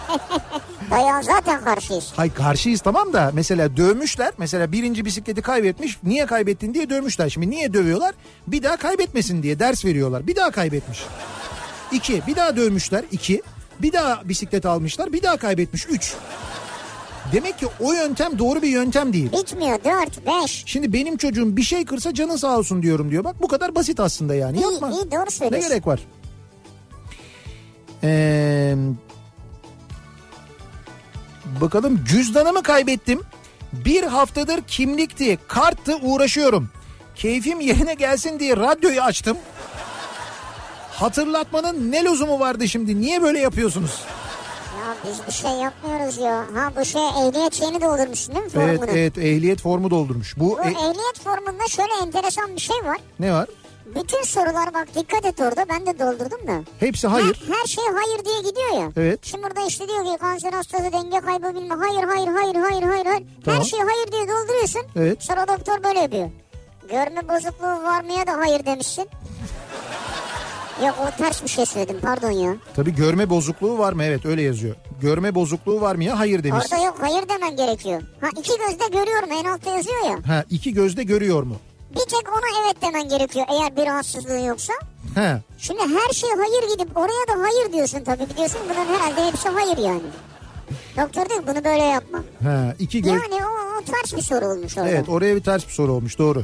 Dayağı 0.92 1.24
zaten 1.24 1.64
karşıyız. 1.64 2.12
Hay 2.16 2.34
karşıyız 2.34 2.82
tamam 2.82 3.14
da 3.14 3.32
mesela 3.34 3.78
dövmüşler. 3.78 4.34
Mesela 4.38 4.72
birinci 4.72 5.06
bisikleti 5.06 5.42
kaybetmiş. 5.42 5.98
Niye 6.04 6.26
kaybettin 6.26 6.74
diye 6.74 6.90
dövmüşler. 6.90 7.30
Şimdi 7.30 7.50
niye 7.50 7.74
dövüyorlar? 7.74 8.16
Bir 8.48 8.64
daha 8.64 8.78
kaybetmesin 8.78 9.44
diye 9.44 9.60
ders 9.60 9.86
veriyorlar. 9.86 10.28
Bir 10.28 10.36
daha 10.36 10.52
kaybetmiş. 10.52 11.00
İki. 11.92 12.22
Bir 12.28 12.36
daha 12.36 12.56
dövmüşler. 12.56 13.04
iki. 13.12 13.42
Bir 13.82 13.94
daha 13.94 14.30
bisiklet 14.30 14.66
almışlar. 14.66 15.14
Bir 15.14 15.24
daha 15.24 15.38
kaybetmiş. 15.38 15.86
Üç. 15.90 16.14
Demek 17.34 17.60
ki 17.60 17.68
o 17.80 17.94
yöntem 17.94 18.40
doğru 18.40 18.62
bir 18.62 18.68
yöntem 18.68 19.14
değil. 19.14 19.32
Bitmiyor 19.32 19.80
4, 19.84 20.26
5. 20.44 20.64
Şimdi 20.66 20.94
benim 20.94 21.18
çocuğum 21.18 21.58
bir 21.58 21.64
şey 21.64 21.86
kırsa 21.86 22.14
canın 22.14 22.36
sağ 22.36 22.58
olsun 22.58 22.82
diyorum 22.84 23.12
diyor. 23.12 23.24
Bak 23.24 23.42
bu 23.42 23.48
kadar 23.48 23.76
basit 23.76 24.00
aslında 24.00 24.36
yani. 24.36 24.58
İyi, 24.58 24.74
Yapma. 24.74 24.90
iyi 24.92 25.12
doğru 25.12 25.26
Ne 25.26 25.30
söylüyorsun. 25.30 25.70
gerek 25.70 25.88
var? 25.88 26.00
Ee, 28.04 28.76
bakalım 31.62 32.04
cüzdanımı 32.06 32.64
kaybettim. 32.64 33.22
Bir 33.74 34.04
haftadır 34.04 34.62
kimlikti, 34.68 35.38
karttı 35.48 35.96
uğraşıyorum. 36.02 36.70
Keyfim 37.16 37.60
yerine 37.62 37.94
gelsin 37.94 38.40
diye 38.40 38.58
radyoyu 38.58 39.02
açtım. 39.02 39.38
Hatırlatmanın 41.00 41.91
ne 41.91 42.04
lüzumu 42.06 42.39
vardı 42.39 42.68
şimdi? 42.68 43.02
Niye 43.02 43.22
böyle 43.22 43.39
yapıyorsunuz? 43.39 44.02
Ya 44.80 44.95
biz 45.12 45.28
bir 45.28 45.32
şey 45.32 45.52
yapmıyoruz 45.52 46.18
ya. 46.18 46.36
Ha 46.38 46.72
bu 46.80 46.86
şey 46.86 47.08
ehliyet 47.08 47.54
şeyini 47.54 47.82
doldurmuşsun 47.82 48.36
değil 48.36 48.45
mi 48.45 48.52
Evet, 48.56 48.78
formunu? 48.80 48.97
evet 48.97 49.18
ehliyet 49.18 49.62
formu 49.62 49.91
doldurmuş. 49.91 50.38
Bu 50.39 50.50
Bu 50.50 50.62
e- 50.62 50.68
ehliyet 50.72 51.20
formunda 51.24 51.68
şöyle 51.68 51.91
enteresan 52.04 52.56
bir 52.56 52.62
şey 52.62 52.76
var. 52.86 52.97
ne 53.20 53.34
var? 53.34 53.47
Bütün 53.95 54.24
sorular 54.24 54.74
bak 54.74 54.88
dikkat 54.95 55.26
et 55.26 55.39
orada 55.39 55.66
ben 55.70 55.86
de 55.86 56.00
doldurdum 56.00 56.47
da. 56.47 56.54
Hepsi 56.80 57.08
hayır. 57.08 57.41
Her, 57.47 57.54
her 57.56 57.66
şey 57.68 57.84
hayır 57.93 58.26
diye 58.26 58.39
gidiyor 58.50 58.82
ya. 58.84 58.91
Evet. 58.97 59.20
Şimdi 59.26 59.43
burada 59.43 59.62
işte 59.68 59.88
diyor 59.88 60.06
ki 60.06 60.18
kanser 60.22 60.54
hastası 60.54 60.84
denge 60.91 61.20
kaybı 61.20 61.56
bilme. 61.56 61.76
Hayır 61.76 62.04
hayır 62.04 62.28
hayır 62.28 62.56
hayır 62.56 62.84
hayır 62.84 63.06
hayır. 63.06 63.24
Tamam. 63.45 63.60
Her 63.60 63.66
şey 63.66 63.80
hayır 63.80 64.12
diye 64.12 64.22
dolduruyorsun. 64.28 64.82
Evet. 64.95 65.24
Sonra 65.24 65.47
doktor 65.47 65.84
böyle 65.84 66.00
yapıyor. 66.00 66.30
Görme 66.89 67.28
bozukluğu 67.30 67.84
var 67.84 68.04
mıya 68.04 68.28
da 68.28 68.38
hayır 68.38 68.66
demişsin. 68.66 69.08
Yok 70.86 70.96
o 71.08 71.18
ters 71.18 71.44
bir 71.44 71.48
şey 71.50 71.66
söyledim 71.66 71.98
pardon 72.02 72.32
ya. 72.32 72.56
Tabii 72.76 72.96
görme 72.96 73.30
bozukluğu 73.30 73.78
var 73.78 73.94
mı? 73.94 74.04
Evet 74.04 74.26
öyle 74.26 74.42
yazıyor. 74.42 74.76
Görme 75.02 75.36
bozukluğu 75.36 75.82
var 75.82 75.96
mı 75.96 76.04
ya? 76.04 76.20
Hayır 76.20 76.44
demiş. 76.44 76.66
Orada 76.72 76.86
yok 76.86 76.96
hayır 77.02 77.30
demen 77.30 77.56
gerekiyor. 77.56 78.02
Ha 78.22 78.28
iki 78.40 78.52
gözle 78.58 78.88
görüyorum 79.00 79.30
en 79.32 79.46
altta 79.46 79.70
yazıyor 79.70 80.06
ya. 80.06 80.18
Ha 80.36 80.44
iki 80.50 80.74
gözde 80.74 81.04
görüyor 81.04 81.44
mu? 81.44 81.56
Bir 81.92 82.00
tek 82.10 82.30
ona 82.30 82.64
evet 82.66 82.82
demen 82.82 83.10
gerekiyor 83.10 83.46
eğer 83.50 83.76
bir 83.76 83.86
rahatsızlığı 83.86 84.40
yoksa. 84.40 84.74
Ha 85.16 85.42
Şimdi 85.58 85.82
her 85.82 86.14
şey 86.14 86.30
hayır 86.30 86.74
gidip 86.78 86.98
oraya 86.98 87.28
da 87.38 87.44
hayır 87.44 87.74
diyorsun 87.74 88.04
tabii 88.04 88.30
biliyorsun 88.34 88.60
bunun 88.66 88.86
herhalde 88.96 89.26
hepsi 89.32 89.50
hayır 89.50 89.78
yani. 89.78 90.02
Doktor 90.98 91.30
diyor 91.30 91.44
bunu 91.48 91.64
böyle 91.66 91.84
yapma. 91.84 92.18
ha 92.44 92.74
iki 92.80 93.02
göz. 93.02 93.12
Yani 93.14 93.46
o, 93.46 93.78
o 93.80 93.84
ters 93.86 94.16
bir 94.18 94.22
soru 94.22 94.46
olmuş 94.46 94.78
orada. 94.78 94.90
Evet 94.90 95.10
oraya 95.10 95.36
bir 95.36 95.44
ters 95.44 95.68
bir 95.68 95.72
soru 95.74 95.92
olmuş 95.92 96.18
doğru. 96.20 96.44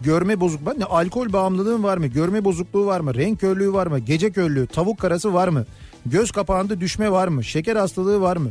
Görme 0.00 0.40
bozuk 0.40 0.78
ne 0.78 0.84
alkol 0.84 1.32
bağımlılığın 1.32 1.82
var 1.82 1.96
mı? 1.98 2.06
Görme 2.06 2.44
bozukluğu 2.44 2.86
var 2.86 3.00
mı? 3.00 3.14
Renk 3.14 3.40
körlüğü 3.40 3.72
var 3.72 3.86
mı? 3.86 3.98
Gece 3.98 4.30
körlüğü, 4.32 4.66
tavuk 4.66 4.98
karası 5.00 5.34
var 5.34 5.48
mı? 5.48 5.64
Göz 6.06 6.30
kapağında 6.30 6.80
düşme 6.80 7.12
var 7.12 7.28
mı? 7.28 7.44
Şeker 7.44 7.76
hastalığı 7.76 8.20
var 8.20 8.36
mı? 8.36 8.50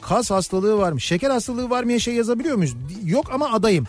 Kas 0.00 0.30
hastalığı 0.30 0.78
var 0.78 0.92
mı? 0.92 1.00
Şeker 1.00 1.30
hastalığı 1.30 1.70
var 1.70 1.82
mı 1.82 1.88
diye 1.88 1.98
şey 1.98 2.14
yazabiliyor 2.14 2.56
muyuz? 2.56 2.74
Yok 3.04 3.26
ama 3.32 3.52
adayım. 3.52 3.84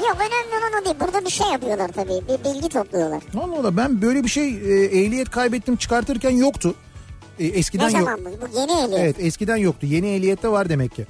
Yok 0.00 0.16
önemli 0.18 0.64
olan 0.64 0.82
o 0.82 0.84
değil. 0.84 0.96
Burada 1.00 1.24
bir 1.24 1.30
şey 1.30 1.46
yapıyorlar 1.46 1.88
tabii. 1.88 2.20
Bir 2.28 2.44
bilgi 2.54 2.68
topluyorlar. 2.68 3.22
Allah 3.40 3.58
Allah 3.60 3.76
ben 3.76 4.02
böyle 4.02 4.24
bir 4.24 4.28
şey 4.28 4.48
e, 4.48 4.84
ehliyet 4.84 5.30
kaybettim 5.30 5.76
çıkartırken 5.76 6.30
yoktu. 6.30 6.74
E, 7.38 7.46
eskiden 7.46 7.92
Ne 7.94 7.98
yok. 7.98 8.08
zaman 8.08 8.24
bu? 8.24 8.28
Bu 8.54 8.58
yeni 8.60 8.72
ehliyet. 8.72 9.00
Evet 9.00 9.16
eskiden 9.18 9.56
yoktu. 9.56 9.86
Yeni 9.86 10.06
ehliyette 10.08 10.48
var 10.48 10.68
demek 10.68 10.94
ki. 10.94 11.06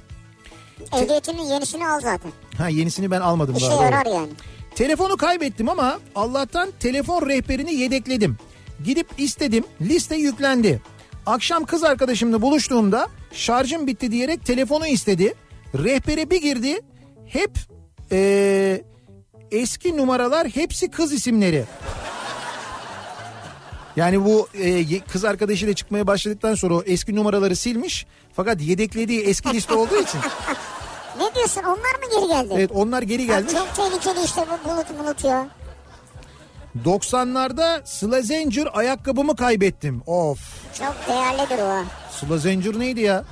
Ehliyetinin 0.93 1.41
yenisini 1.41 1.87
al 1.87 1.99
zaten. 1.99 2.31
Ha 2.61 2.69
yenisini 2.69 3.11
ben 3.11 3.21
almadım 3.21 3.55
İşe 3.55 3.65
daha. 3.65 3.75
doğru. 3.75 3.83
yarar 3.83 4.05
yani. 4.05 4.29
Telefonu 4.75 5.17
kaybettim 5.17 5.69
ama 5.69 5.99
Allah'tan 6.15 6.69
telefon 6.79 7.29
rehberini 7.29 7.73
yedekledim. 7.73 8.37
Gidip 8.83 9.07
istedim 9.17 9.63
liste 9.81 10.15
yüklendi. 10.15 10.81
Akşam 11.25 11.65
kız 11.65 11.83
arkadaşımla 11.83 12.41
buluştuğumda 12.41 13.07
şarjım 13.33 13.87
bitti 13.87 14.11
diyerek 14.11 14.45
telefonu 14.45 14.87
istedi. 14.87 15.33
Rehbere 15.83 16.29
bir 16.29 16.41
girdi 16.41 16.79
hep 17.27 17.51
eee, 18.11 18.83
eski 19.51 19.97
numaralar 19.97 20.47
hepsi 20.47 20.91
kız 20.91 21.13
isimleri. 21.13 21.63
Yani 23.95 24.25
bu 24.25 24.47
e, 24.59 24.99
kız 24.99 25.25
arkadaşıyla 25.25 25.73
çıkmaya 25.73 26.07
başladıktan 26.07 26.55
sonra 26.55 26.73
o 26.73 26.83
eski 26.85 27.15
numaraları 27.15 27.55
silmiş. 27.55 28.05
Fakat 28.33 28.61
yedeklediği 28.61 29.21
eski 29.21 29.49
liste 29.53 29.73
olduğu 29.73 30.01
için. 30.01 30.19
Ne 31.21 31.35
diyorsun 31.35 31.61
onlar 31.63 31.75
mı 31.75 32.19
geri 32.19 32.27
geldi? 32.27 32.53
Evet 32.57 32.71
onlar 32.73 33.01
geri 33.01 33.27
Ha, 33.27 33.33
gelmiş. 33.39 33.53
Çok 33.53 33.75
tehlikeli 33.75 34.25
işte 34.25 34.41
bu 34.47 34.69
bulut 34.69 34.99
bulut 34.99 35.23
ya. 35.23 35.47
90'larda 36.85 37.81
Slazenger 37.85 38.67
ayakkabımı 38.73 39.35
kaybettim. 39.35 40.01
Of. 40.07 40.39
Çok 40.79 40.95
değerlidir 41.07 41.59
o. 41.63 41.83
Slazenger 42.11 42.79
neydi 42.79 43.01
ya? 43.01 43.23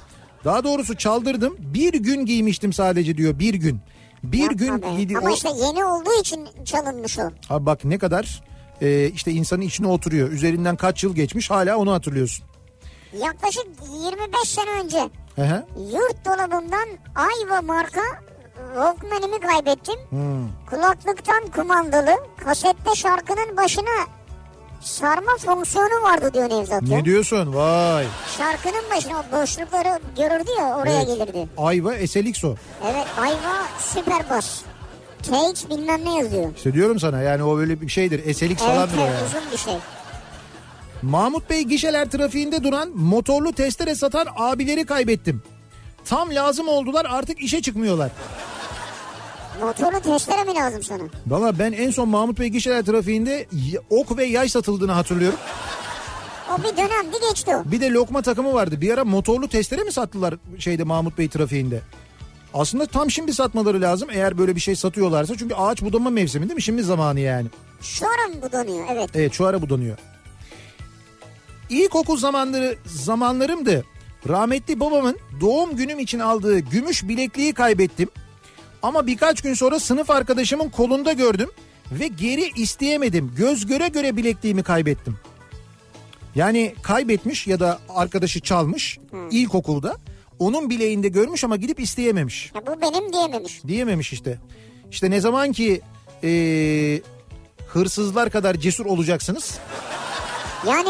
Daha 0.46 0.64
doğrusu 0.64 0.98
çaldırdım. 0.98 1.56
Bir 1.60 1.94
gün 1.94 2.26
giymiştim 2.26 2.74
sadece 2.74 3.18
diyor. 3.18 3.40
Bir 3.40 3.54
gün. 3.54 3.80
Bir 4.24 4.40
Yapma 4.40 4.56
gün 4.58 4.82
be. 4.82 4.88
giydi. 4.98 5.18
Ama 5.18 5.30
o- 5.30 5.34
işte 5.34 5.50
yeni 5.50 5.86
olduğu 5.86 6.14
için 6.22 6.48
çalınmış 6.66 7.20
o. 7.20 7.22
Abi 7.50 7.66
bak 7.66 7.86
ne 7.86 7.98
kadar 7.98 8.44
e, 8.82 9.10
işte 9.10 9.32
insanın 9.32 9.62
içine 9.62 9.88
oturuyor. 9.88 10.32
Üzerinden 10.32 10.76
kaç 10.76 11.04
yıl 11.04 11.16
geçmiş 11.16 11.50
hala 11.50 11.78
onu 11.78 11.92
hatırlıyorsun. 11.94 12.46
Yaklaşık 13.24 13.66
25 14.04 14.50
sene 14.50 14.70
önce 14.84 15.10
Hı. 15.44 15.66
yurt 15.94 16.26
dolabımdan 16.26 16.88
Ayva 17.16 17.62
marka 17.62 18.02
Walkman'imi 18.76 19.40
kaybettim. 19.40 19.96
Hmm. 20.10 20.48
Kulaklıktan 20.70 21.48
kumandalı 21.56 22.16
kasette 22.46 22.96
şarkının 22.96 23.58
başına 23.58 24.06
sarma 24.82 25.38
fonksiyonu 25.46 26.04
vardı 26.04 26.34
diyor 26.34 26.50
Nevzat 26.50 26.84
ya. 26.90 26.98
Ne 26.98 27.06
diyorsun? 27.06 27.54
Vay. 27.56 28.06
Şarkının 28.38 28.84
başına 28.96 29.14
o 29.20 29.42
boşlukları 29.42 30.00
görürdü 30.18 30.50
ya 30.60 30.78
oraya 30.78 31.02
Evet. 31.04 31.08
gelirdi. 31.08 31.48
Ayva 31.58 31.96
Eselixo. 31.96 32.56
Evet 32.92 33.06
Ayva 33.22 33.56
süper 33.80 34.30
bas. 34.30 34.62
TX 35.24 35.70
bilmem 35.70 36.06
ne 36.06 36.18
yazıyor. 36.18 36.50
İşte 36.56 36.74
diyorum 36.74 37.00
sana 37.00 37.22
yani 37.22 37.44
o 37.44 37.58
böyle 37.58 37.82
bir 37.82 37.90
şeydir. 37.90 38.22
Eselix 38.28 38.58
Evet, 38.62 38.72
falandır 38.72 38.98
o 38.98 39.02
evet 39.02 39.14
yani. 39.20 39.26
uzun 39.28 39.52
bir 39.52 39.58
şey. 39.58 39.74
Mahmut 41.02 41.50
Bey 41.50 41.62
gişeler 41.64 42.10
trafiğinde 42.10 42.64
duran 42.64 42.90
motorlu 42.96 43.54
testere 43.54 43.96
satan 43.96 44.28
abileri 44.36 44.86
kaybettim. 44.86 45.42
Tam 46.06 46.36
lazım 46.36 46.68
oldular 46.68 47.06
artık 47.10 47.42
işe 47.42 47.62
çıkmıyorlar. 47.62 48.12
Motorlu 49.62 50.00
testere 50.02 50.44
mi 50.44 50.56
lazım 50.56 50.84
sana? 50.84 51.04
Valla 51.28 51.60
ben 51.60 51.72
en 51.72 51.92
son 51.92 52.10
Mahmut 52.10 52.40
Bey 52.40 52.48
gişeler 52.48 52.86
trafiğinde 52.86 53.48
ok 53.90 54.18
ve 54.18 54.26
yay 54.26 54.50
satıldığını 54.50 54.92
hatırlıyorum. 54.92 55.40
O 56.54 56.58
bir 56.64 56.78
dönemdi 56.78 57.18
geçti 57.30 57.56
o. 57.56 57.72
Bir 57.72 57.82
de 57.82 57.92
lokma 57.92 58.22
takımı 58.22 58.54
vardı. 58.54 58.82
Bir 58.82 58.94
ara 58.94 59.06
motorlu 59.06 59.48
testere 59.48 59.84
mi 59.84 59.92
sattılar 59.92 60.36
şeyde 60.60 60.84
Mahmut 60.84 61.18
Bey 61.18 61.30
trafiğinde? 61.30 61.82
Aslında 62.54 62.86
tam 62.86 63.12
şimdi 63.12 63.34
satmaları 63.34 63.82
lazım 63.82 64.10
eğer 64.12 64.38
böyle 64.38 64.56
bir 64.56 64.62
şey 64.62 64.76
satıyorlarsa. 64.76 65.38
Çünkü 65.38 65.56
ağaç 65.56 65.82
budama 65.82 66.10
mevsimi 66.10 66.44
değil 66.44 66.56
mi? 66.56 66.62
Şimdi 66.62 66.84
zamanı 66.84 67.20
yani. 67.20 67.48
Şu 67.82 68.06
an 68.06 68.42
bu 68.42 68.52
donuyor 68.52 68.88
evet. 68.92 69.10
Evet 69.16 69.34
şu 69.34 69.46
ara 69.46 69.62
budanıyor. 69.62 69.98
İlkokul 71.70 72.18
zamanları 72.18 72.78
zamanlarımdı. 72.86 73.86
Rahmetli 74.30 74.80
babamın 74.80 75.18
doğum 75.42 75.76
günüm 75.76 76.00
için 76.00 76.20
aldığı 76.20 76.60
gümüş 76.60 77.08
bilekliği 77.08 77.54
kaybettim. 77.54 78.10
Ama 78.82 79.08
birkaç 79.08 79.42
gün 79.42 79.54
sonra 79.54 79.80
sınıf 79.80 80.10
arkadaşımın 80.10 80.70
kolunda 80.70 81.14
gördüm 81.14 81.50
ve 81.92 82.08
geri 82.08 82.52
isteyemedim. 82.62 83.34
Göz 83.38 83.66
göre 83.66 83.88
göre 83.88 84.18
bilekliğimi 84.18 84.64
kaybettim. 84.64 85.18
Yani 86.36 86.76
kaybetmiş 86.82 87.48
ya 87.48 87.60
da 87.60 87.80
arkadaşı 87.90 88.40
çalmış 88.40 89.00
ilkokulda. 89.32 89.98
Onun 90.40 90.70
bileğinde 90.70 91.08
görmüş 91.08 91.44
ama 91.44 91.56
gidip 91.56 91.80
isteyememiş. 91.80 92.52
Ya 92.56 92.62
bu 92.68 92.82
benim 92.82 93.14
diyememiş. 93.14 93.64
Diyememiş 93.68 94.14
işte. 94.14 94.40
İşte 94.92 95.12
ne 95.12 95.20
zaman 95.20 95.52
ki 95.52 95.82
eee, 96.24 97.02
hırsızlar 97.68 98.30
kadar 98.30 98.56
cesur 98.56 98.86
olacaksınız. 98.86 99.58
Yani 100.68 100.90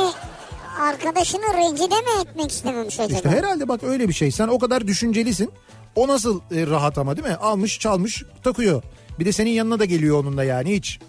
arkadaşını 0.80 1.54
rencide 1.54 1.96
mi 1.96 2.22
etmek 2.22 2.52
istememiş 2.52 3.00
acaba? 3.00 3.18
İşte 3.18 3.30
herhalde 3.30 3.68
bak 3.68 3.84
öyle 3.84 4.08
bir 4.08 4.14
şey. 4.14 4.32
Sen 4.32 4.48
o 4.48 4.60
kadar 4.60 4.88
düşüncelisin. 4.88 5.52
O 5.96 6.08
nasıl 6.08 6.40
e, 6.52 6.68
rahat 6.68 6.98
ama 6.98 7.18
değil 7.18 7.28
mi? 7.28 7.36
Almış 7.36 7.80
çalmış 7.80 8.24
takıyor. 8.44 8.84
Bir 9.20 9.26
de 9.26 9.32
senin 9.32 9.50
yanına 9.52 9.80
da 9.80 9.86
geliyor 9.86 10.20
onun 10.20 10.38
da 10.38 10.44
yani 10.44 10.74
hiç. 10.76 11.00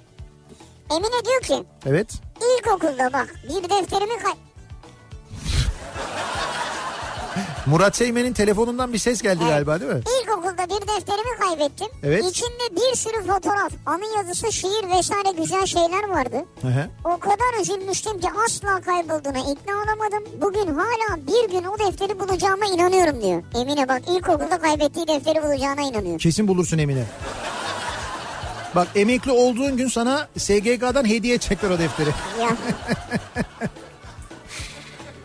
Emine 0.90 1.24
diyor 1.24 1.40
ki 1.42 1.66
Evet. 1.86 2.12
ilkokulda 2.58 3.12
bak 3.12 3.34
bir 3.44 3.70
defterimi 3.70 4.18
kay... 4.22 4.32
Murat 7.66 7.96
Seymen'in 7.96 8.32
telefonundan 8.32 8.92
bir 8.92 8.98
ses 8.98 9.22
geldi 9.22 9.38
Evet. 9.42 9.50
galiba 9.52 9.80
değil 9.80 9.92
mi? 9.92 10.00
İlkokulda 10.22 10.64
bir 10.66 10.88
defterimi 10.88 11.38
kaybettim. 11.40 11.86
Evet. 12.02 12.24
İçinde 12.24 12.76
bir 12.76 12.96
sürü 12.96 13.26
fotoğraf, 13.26 13.72
anı 13.86 14.04
yazısı, 14.16 14.52
şiir 14.52 14.88
vesaire 14.96 15.30
güzel 15.42 15.66
şeyler 15.66 16.08
vardı. 16.08 16.36
Hı 16.62 16.68
hı. 16.68 16.88
O 17.04 17.18
kadar 17.18 17.60
üzülmüştüm 17.62 18.20
ki 18.20 18.28
asla 18.46 18.80
kaybolduğuna 18.80 19.38
ikna 19.38 19.72
olamadım. 19.74 20.24
Bugün 20.40 20.74
hala 20.74 21.16
bir 21.26 21.50
gün 21.50 21.64
o 21.64 21.78
defteri 21.78 22.20
bulacağıma 22.20 22.66
inanıyorum 22.66 23.22
diyor. 23.22 23.42
Emine 23.54 23.88
bak 23.88 24.02
ilkokulda 24.08 24.58
kaybettiği 24.58 25.06
defteri 25.08 25.42
bulacağına 25.42 25.80
inanıyor. 25.82 26.18
Kesin 26.18 26.48
bulursun 26.48 26.78
Emine. 26.78 27.04
Bak 28.74 28.88
emekli 28.94 29.30
olduğun 29.30 29.76
gün 29.76 29.88
sana 29.88 30.28
SGK'dan 30.38 31.04
hediye 31.08 31.34
edecekler 31.34 31.70
o 31.70 31.78
defteri. 31.78 32.10
Ya 32.40 32.48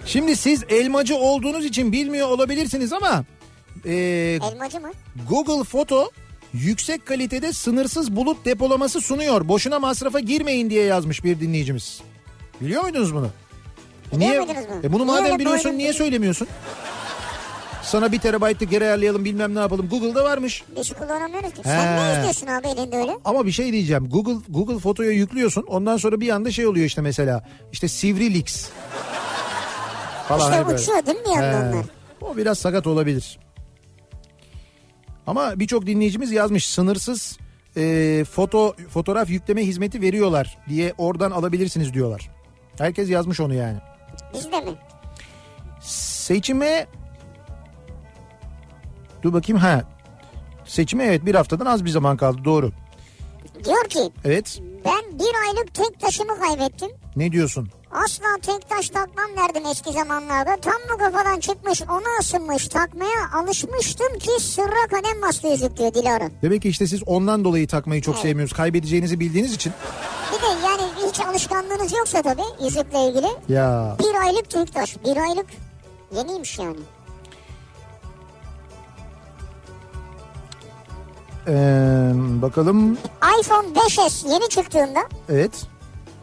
Şimdi 0.05 0.35
siz 0.35 0.63
elmacı 0.69 1.15
olduğunuz 1.15 1.65
için 1.65 1.91
bilmiyor 1.91 2.27
olabilirsiniz 2.29 2.93
ama 2.93 3.23
e, 3.85 3.93
elmacı 4.51 4.79
mı? 4.79 4.91
Google 5.29 5.63
Foto 5.63 6.09
yüksek 6.53 7.05
kalitede 7.05 7.53
sınırsız 7.53 8.15
bulut 8.15 8.45
depolaması 8.45 9.01
sunuyor. 9.01 9.47
Boşuna 9.47 9.79
masrafa 9.79 10.19
girmeyin 10.19 10.69
diye 10.69 10.83
yazmış 10.83 11.23
bir 11.23 11.39
dinleyicimiz. 11.39 12.01
Biliyor 12.61 12.81
muydunuz 12.83 13.13
bunu? 13.15 13.29
Niye? 14.17 14.39
Mi? 14.39 14.45
E 14.83 14.93
bunu 14.93 15.07
Niye 15.07 15.21
madem 15.21 15.39
biliyorsun 15.39 15.69
niye 15.69 15.79
değil? 15.79 15.93
söylemiyorsun? 15.97 16.47
Sana 17.83 18.11
bir 18.11 18.19
terabaytlık 18.19 18.69
geri 18.71 18.83
ayarlayalım 18.83 19.25
bilmem 19.25 19.55
ne 19.55 19.59
yapalım. 19.59 19.89
Google'da 19.89 20.23
varmış. 20.23 20.63
Biz 20.79 20.93
kullanamıyoruz 20.93 21.49
ki. 21.53 21.61
Sen 21.63 21.97
ne 21.97 22.01
He. 22.13 22.17
izliyorsun 22.17 22.47
abi 22.47 22.67
elinde 22.67 22.97
öyle? 22.97 23.11
Ama 23.25 23.45
bir 23.45 23.51
şey 23.51 23.71
diyeceğim. 23.71 24.09
Google 24.09 24.37
Google 24.49 24.79
fotoya 24.79 25.11
yüklüyorsun. 25.11 25.63
Ondan 25.67 25.97
sonra 25.97 26.19
bir 26.21 26.29
anda 26.29 26.51
şey 26.51 26.67
oluyor 26.67 26.85
işte 26.85 27.01
mesela. 27.01 27.49
İşte 27.71 27.87
Sivri 27.87 28.33
Leaks. 28.33 28.69
Falan 30.27 30.39
İşte 30.39 30.55
hani 30.55 30.67
böyle. 30.67 30.81
uçuyor 30.81 31.05
değil 31.05 31.17
mi 31.17 31.23
bir 31.25 31.29
yandan 31.29 31.63
He. 31.65 31.75
onlar? 31.75 31.85
O 32.21 32.37
biraz 32.37 32.57
sakat 32.59 32.87
olabilir. 32.87 33.39
Ama 35.27 35.59
birçok 35.59 35.85
dinleyicimiz 35.85 36.31
yazmış 36.31 36.69
sınırsız 36.69 37.37
e, 37.77 38.23
foto 38.31 38.75
fotoğraf 38.89 39.29
yükleme 39.29 39.61
hizmeti 39.65 40.01
veriyorlar 40.01 40.57
diye 40.69 40.93
oradan 40.97 41.31
alabilirsiniz 41.31 41.93
diyorlar. 41.93 42.29
Herkes 42.77 43.09
yazmış 43.09 43.39
onu 43.39 43.53
yani. 43.53 43.77
Bizde 44.33 44.61
mi? 44.61 44.71
Seçime 45.81 46.87
Dur 49.23 49.33
bakayım 49.33 49.61
ha. 49.61 49.83
Seçime 50.65 51.03
evet 51.03 51.25
bir 51.25 51.35
haftadan 51.35 51.65
az 51.65 51.85
bir 51.85 51.89
zaman 51.89 52.17
kaldı 52.17 52.37
doğru. 52.45 52.71
Diyor 53.65 53.83
ki 53.89 53.99
Evet 54.25 54.59
ben 54.85 55.19
bir 55.19 55.47
aylık 55.47 55.73
tek 55.73 55.99
taşımı 55.99 56.39
kaybettim. 56.39 56.89
ne 57.15 57.31
diyorsun? 57.31 57.69
Asla 57.91 58.25
tek 58.41 58.69
taş 58.69 58.89
takmam 58.89 59.25
derdim 59.37 59.65
eski 59.71 59.91
zamanlarda. 59.91 60.57
Tam 60.61 60.73
mı 60.73 60.97
kafadan 60.99 61.39
çıkmış 61.39 61.81
ona 61.81 62.19
ısınmış 62.19 62.67
takmaya 62.67 63.29
alışmıştım 63.35 64.19
ki 64.19 64.31
sırra 64.43 64.87
kadem 64.89 65.21
bastı 65.21 65.47
yüzük 65.47 65.77
diyor 65.77 65.93
Dilara. 65.93 66.29
Demek 66.41 66.61
ki 66.61 66.69
işte 66.69 66.87
siz 66.87 67.03
ondan 67.07 67.43
dolayı 67.45 67.67
takmayı 67.67 68.01
çok 68.01 68.15
Evet. 68.15 68.23
sevmiyorsunuz. 68.23 68.57
Kaybedeceğinizi 68.57 69.19
bildiğiniz 69.19 69.53
için. 69.53 69.73
Bir 70.33 70.41
de 70.41 70.67
yani 70.67 70.81
hiç 71.09 71.19
alışkanlığınız 71.19 71.91
yoksa 71.93 72.21
tabii 72.21 72.63
yüzükle 72.63 73.07
ilgili. 73.07 73.27
Ya 73.53 73.97
Bir 73.99 74.15
aylık 74.25 74.49
tek 74.49 74.73
taş. 74.73 74.95
Bir 75.05 75.17
aylık 75.17 75.45
yeniymiş 76.15 76.59
yani. 76.59 76.77
Ee, 81.47 81.51
bakalım 82.41 82.97
iPhone 83.41 83.67
5S 83.67 84.31
yeni 84.33 84.49
çıktığında 84.49 84.99
evet 85.29 85.63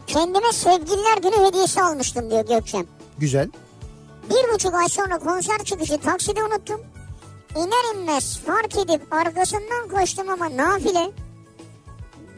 kendime 0.07 0.51
sevgililer 0.53 1.17
günü 1.17 1.47
hediyesi 1.47 1.81
almıştım 1.81 2.31
diyor 2.31 2.45
Gökçem. 2.45 2.85
güzel. 3.17 3.49
Bir 4.29 4.53
buçuk 4.53 4.73
ay 4.73 4.89
sonra 4.89 5.19
konser 5.19 5.57
çıkışı 5.63 5.97
takside 5.97 6.43
unuttum. 6.43 6.81
İner 7.55 7.95
inmez 7.95 8.39
fark 8.39 8.77
edip 8.77 9.13
arkasından 9.13 9.87
koştum 9.91 10.29
ama 10.29 10.57
nafile. 10.57 11.11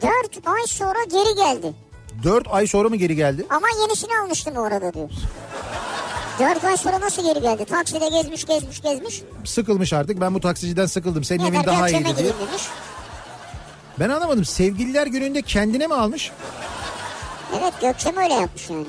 Dört 0.02 0.46
ay 0.48 0.66
sonra 0.66 1.04
geri 1.10 1.34
geldi. 1.34 1.74
4 2.24 2.46
ay 2.50 2.66
sonra 2.66 2.88
mı 2.88 2.96
geri 2.96 3.16
geldi? 3.16 3.46
Ama 3.50 3.66
yenisini 3.80 4.10
almıştım 4.22 4.56
orada 4.56 4.94
diyor. 4.94 5.10
Ay 6.40 6.76
sonra 6.76 7.00
nasıl 7.00 7.22
geri 7.24 7.40
geldi? 7.42 7.64
Takside 7.64 8.08
gezmiş 8.08 8.44
gezmiş 8.44 8.82
gezmiş. 8.82 9.22
Sıkılmış 9.44 9.92
artık 9.92 10.20
ben 10.20 10.34
bu 10.34 10.40
taksiciden 10.40 10.86
sıkıldım 10.86 11.24
senin 11.24 11.44
evin 11.44 11.58
Yeter 11.58 11.66
daha 11.66 11.80
Gökçem'e 11.80 12.08
iyiydi 12.08 12.18
diye. 12.18 12.28
demiş. 12.28 12.62
Ben 14.00 14.08
anlamadım 14.08 14.44
sevgililer 14.44 15.06
gününde 15.06 15.42
kendine 15.42 15.86
mi 15.86 15.94
almış? 15.94 16.32
Evet 17.60 17.74
Gökçem 17.80 18.16
öyle 18.16 18.34
yapmış 18.34 18.70
yani. 18.70 18.86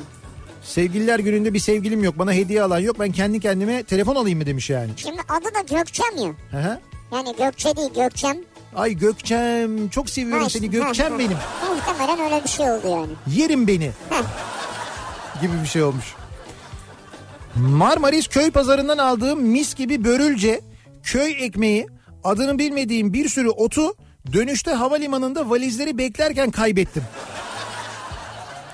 Sevgililer 0.64 1.20
gününde 1.20 1.54
bir 1.54 1.60
sevgilim 1.60 2.04
yok 2.04 2.20
bana 2.20 2.34
hediye 2.34 2.64
alan 2.64 2.80
yok 2.80 3.00
ben 3.00 3.12
kendi 3.12 3.40
kendime 3.40 3.84
telefon 3.84 4.16
alayım 4.16 4.40
mı 4.40 4.46
demiş 4.46 4.70
yani. 4.70 4.92
Şimdi 4.98 5.22
adı 5.30 5.46
da 5.46 5.76
Gökçem 5.78 6.18
ya. 6.18 6.32
Hı 6.52 6.58
hı. 6.58 6.80
Yani 7.14 7.36
Gökçe 7.38 7.76
değil 7.78 7.94
Gökçem. 7.96 8.38
Ay 8.76 8.94
Gökçem 8.94 9.90
çok 9.90 10.10
seviyorum 10.10 10.44
Ha 10.44 10.50
seni 10.50 10.70
Gökçem 10.70 11.12
ha, 11.14 11.20
benim. 11.20 11.38
Muhtemelen 11.70 12.20
öyle 12.20 12.44
bir 12.44 12.50
şey 12.50 12.72
oldu 12.72 12.88
yani. 12.88 13.40
Yerim 13.40 13.68
beni. 13.68 13.92
gibi 15.42 15.62
bir 15.64 15.68
şey 15.68 15.84
olmuş. 15.84 16.16
Marmaris 17.60 18.28
köy 18.28 18.52
pazarından 18.52 18.98
aldığım 18.98 19.42
mis 19.42 19.76
gibi 19.76 20.04
börülce, 20.04 20.62
köy 21.04 21.32
ekmeği, 21.46 21.88
adını 22.24 22.58
bilmediğim 22.60 23.14
bir 23.14 23.30
sürü 23.30 23.50
otu 23.50 23.96
dönüşte 24.34 24.72
havalimanında 24.72 25.50
valizleri 25.50 25.98
beklerken 25.98 26.52
kaybettim. 26.52 27.04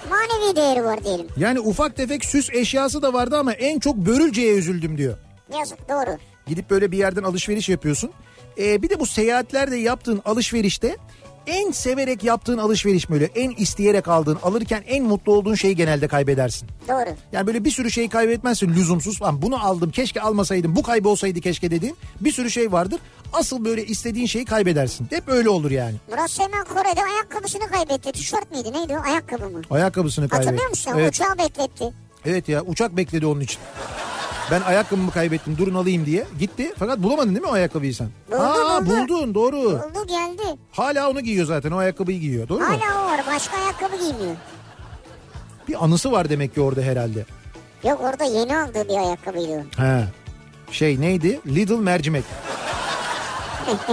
Manevi 0.10 0.56
değeri 0.56 0.84
var 0.84 1.04
diyelim. 1.04 1.28
Yani 1.38 1.60
ufak 1.60 1.96
tefek 1.96 2.26
süs 2.26 2.50
eşyası 2.50 3.02
da 3.02 3.14
vardı 3.14 3.38
ama 3.38 3.54
en 3.54 3.80
çok 3.80 3.96
börülceye 3.96 4.56
üzüldüm 4.56 4.98
diyor. 4.98 5.18
Yazık 5.60 5.90
doğru. 5.90 6.18
Gidip 6.48 6.70
böyle 6.70 6.92
bir 6.92 6.98
yerden 6.98 7.24
alışveriş 7.24 7.70
yapıyorsun. 7.70 8.12
Ee, 8.58 8.82
bir 8.82 8.90
de 8.90 9.00
bu 9.00 9.06
seyahatlerde 9.06 9.76
yaptığın 9.76 10.22
alışverişte 10.26 10.98
en 11.48 11.72
severek 11.72 12.24
yaptığın 12.24 12.58
alışveriş 12.58 13.10
böyle 13.10 13.26
en 13.26 13.52
isteyerek 13.52 14.08
aldığın 14.08 14.38
alırken 14.44 14.84
en 14.88 15.04
mutlu 15.04 15.34
olduğun 15.34 15.56
şeyi 15.56 15.76
genelde 15.76 16.08
kaybedersin. 16.08 16.70
Doğru. 16.88 17.16
Yani 17.32 17.48
böyle 17.48 17.66
bir 17.66 17.72
sürü 17.72 17.92
şey 17.92 18.10
kaybetmezsin 18.10 18.70
lüzumsuz. 18.70 19.22
Lan 19.22 19.42
bunu 19.42 19.66
aldım 19.66 19.92
keşke 19.92 20.22
almasaydım 20.22 20.76
bu 20.76 20.84
kaybolsaydı 20.84 21.42
keşke 21.42 21.72
dediğin 21.72 21.98
bir 22.22 22.32
sürü 22.32 22.52
şey 22.52 22.72
vardır. 22.72 23.00
Asıl 23.34 23.66
böyle 23.66 23.86
istediğin 23.86 24.26
şeyi 24.26 24.46
kaybedersin. 24.46 25.08
Hep 25.10 25.30
öyle 25.30 25.50
olur 25.50 25.72
yani. 25.72 25.96
Murat 26.10 26.32
Seymen 26.32 26.64
Kore'de 26.66 27.04
ayakkabısını 27.14 27.68
kaybetti. 27.68 28.12
Tişört 28.12 28.52
müydü 28.52 28.74
neydi 28.74 28.98
o 28.98 29.02
ayakkabı 29.12 29.50
mı? 29.50 29.62
Ayakkabısını 29.70 30.30
kaybetti. 30.30 30.46
Hatırlıyor 30.50 30.70
musun? 30.70 30.92
Evet, 30.96 31.10
Uçağı 31.16 31.38
bekletti. 31.38 31.94
evet 32.26 32.50
ya 32.50 32.62
uçak 32.62 32.98
bekledi 32.98 33.26
onun 33.26 33.42
için. 33.42 33.60
Ben 34.54 34.62
ayakkabımı 34.62 35.12
kaybettim 35.12 35.58
durun 35.58 35.76
alayım 35.76 36.06
diye. 36.06 36.26
Gitti 36.40 36.74
fakat 36.80 37.00
bulamadın 37.00 37.30
değil 37.30 37.42
mi 37.42 37.48
o 37.48 37.54
ayakkabıyı 37.54 37.96
sen? 37.96 38.10
Buldu, 38.32 38.42
Aa, 38.42 38.86
buldu. 38.86 38.90
buldun 38.90 39.36
doğru. 39.36 39.58
Oldu 39.58 40.08
geldi. 40.08 40.44
Hala 40.72 41.10
onu 41.10 41.22
giyiyor 41.22 41.46
zaten 41.46 41.72
o 41.72 41.78
ayakkabıyı 41.78 42.20
giyiyor 42.20 42.48
doğru 42.50 42.60
mu? 42.60 42.66
Hala 42.66 43.04
o 43.04 43.06
var. 43.06 43.22
Başka 43.28 43.58
ayakkabı 43.58 43.96
giymiyor. 43.98 44.36
Bir 45.68 45.84
anısı 45.84 46.12
var 46.12 46.30
demek 46.30 46.56
ki 46.56 46.62
orada 46.62 46.82
herhalde. 46.82 47.26
Yok 47.84 48.02
orada 48.04 48.24
yeni 48.24 48.58
aldığı 48.58 48.90
bir 48.90 48.98
ayakkabıydı. 48.98 49.66
He. 49.78 50.04
Şey 50.72 51.02
neydi? 51.02 51.40
Little 51.48 51.76
mercimek. 51.76 52.24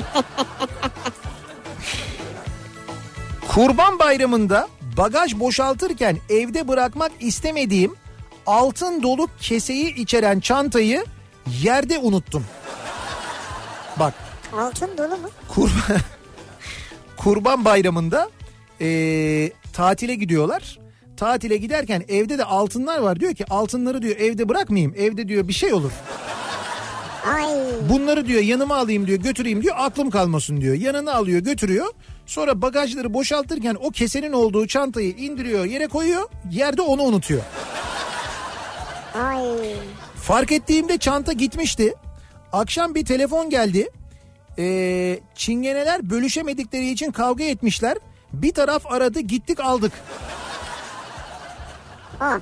Kurban 3.48 3.98
bayramında 3.98 4.68
bagaj 4.96 5.38
boşaltırken 5.38 6.18
evde 6.30 6.68
bırakmak 6.68 7.12
istemediğim 7.20 7.94
altın 8.50 9.02
dolu 9.02 9.28
keseyi 9.40 9.94
içeren 9.94 10.40
çantayı 10.40 11.04
yerde 11.62 11.98
unuttum. 11.98 12.44
Bak 13.98 14.14
Altın 14.58 14.98
dolu 14.98 15.08
mu? 15.08 15.30
kurban, 15.48 16.00
kurban 17.16 17.64
bayramında 17.64 18.30
eee, 18.80 19.52
tatile 19.72 20.14
gidiyorlar. 20.14 20.78
Tatile 21.16 21.56
giderken 21.56 22.04
evde 22.08 22.38
de 22.38 22.44
altınlar 22.44 22.98
var. 22.98 23.20
Diyor 23.20 23.34
ki 23.34 23.44
altınları 23.50 24.02
diyor 24.02 24.16
evde 24.16 24.48
bırakmayayım. 24.48 24.94
Evde 24.98 25.28
diyor 25.28 25.48
bir 25.48 25.52
şey 25.52 25.72
olur. 25.72 25.92
Ay. 27.34 27.44
Bunları 27.88 28.26
diyor 28.26 28.42
yanıma 28.42 28.76
alayım 28.76 29.06
diyor 29.06 29.18
götüreyim 29.18 29.62
diyor 29.62 29.74
aklım 29.78 30.10
kalmasın 30.10 30.60
diyor. 30.60 30.74
Yanına 30.74 31.12
alıyor 31.14 31.40
götürüyor. 31.40 31.86
Sonra 32.26 32.62
bagajları 32.62 33.14
boşaltırken 33.14 33.76
o 33.82 33.90
kesenin 33.90 34.32
olduğu 34.32 34.66
çantayı 34.66 35.10
indiriyor 35.10 35.64
yere 35.64 35.86
koyuyor. 35.86 36.28
Yerde 36.50 36.82
onu 36.82 37.02
unutuyor. 37.02 37.42
Ay. 39.14 39.76
Fark 40.22 40.52
ettiğimde 40.52 40.98
çanta 40.98 41.32
gitmişti. 41.32 41.94
Akşam 42.52 42.94
bir 42.94 43.04
telefon 43.04 43.50
geldi. 43.50 43.88
Ee, 44.58 45.20
çingeneler 45.34 46.10
bölüşemedikleri 46.10 46.90
için 46.90 47.12
kavga 47.12 47.44
etmişler. 47.44 47.96
Bir 48.32 48.54
taraf 48.54 48.86
aradı 48.86 49.20
gittik 49.20 49.60
aldık. 49.60 49.92
Ha. 52.18 52.40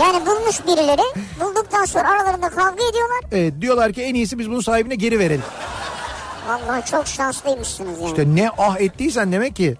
Yani 0.00 0.26
bulmuş 0.26 0.66
birileri. 0.66 1.02
Bulduktan 1.40 1.84
sonra 1.84 2.10
aralarında 2.10 2.48
kavga 2.48 2.88
ediyorlar. 2.90 3.20
Evet, 3.32 3.54
diyorlar 3.60 3.92
ki 3.92 4.02
en 4.02 4.14
iyisi 4.14 4.38
biz 4.38 4.50
bunu 4.50 4.62
sahibine 4.62 4.94
geri 4.94 5.18
verelim. 5.18 5.44
Vallahi 6.48 6.90
çok 6.90 7.06
şanslıymışsınız 7.06 8.00
yani. 8.00 8.08
İşte 8.10 8.34
ne 8.34 8.50
ah 8.58 8.80
ettiysen 8.80 9.32
demek 9.32 9.56
ki. 9.56 9.76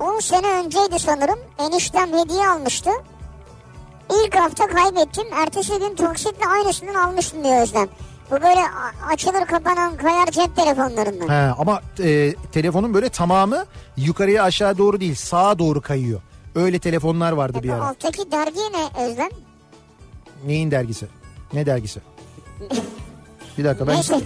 10 0.00 0.20
sene 0.20 0.46
önceydi 0.46 0.98
sanırım. 0.98 1.38
Eniştem 1.58 2.08
hediye 2.18 2.48
almıştı. 2.48 2.90
İlk 4.10 4.36
hafta 4.36 4.66
kaybettim. 4.66 5.26
Ertesi 5.32 5.78
gün 5.78 5.94
taksitle 5.94 6.46
aynısından 6.46 6.94
almıştım 6.94 7.44
diyor 7.44 7.62
Özlem. 7.62 7.88
Bu 8.30 8.34
böyle 8.34 8.60
açılır 9.12 9.46
kapanan 9.46 9.96
kayar 9.96 10.26
cep 10.26 10.56
telefonlarından. 10.56 11.28
He, 11.28 11.52
ama 11.58 11.80
e, 12.02 12.34
telefonun 12.52 12.94
böyle 12.94 13.08
tamamı 13.08 13.64
yukarıya 13.96 14.44
aşağı 14.44 14.78
doğru 14.78 15.00
değil 15.00 15.14
sağa 15.14 15.58
doğru 15.58 15.80
kayıyor. 15.80 16.20
Öyle 16.54 16.78
telefonlar 16.78 17.32
vardı 17.32 17.58
E 17.58 17.62
bir 17.62 17.70
ara. 17.70 17.88
alttaki 17.88 18.32
dergi 18.32 18.60
ne 18.60 19.04
Özlem? 19.04 19.28
Neyin 20.46 20.70
dergisi? 20.70 21.06
Ne 21.52 21.66
dergisi? 21.66 22.00
Bir 23.58 23.64
dakika 23.64 23.86
ben 23.86 23.94
Neyse. 23.94 24.20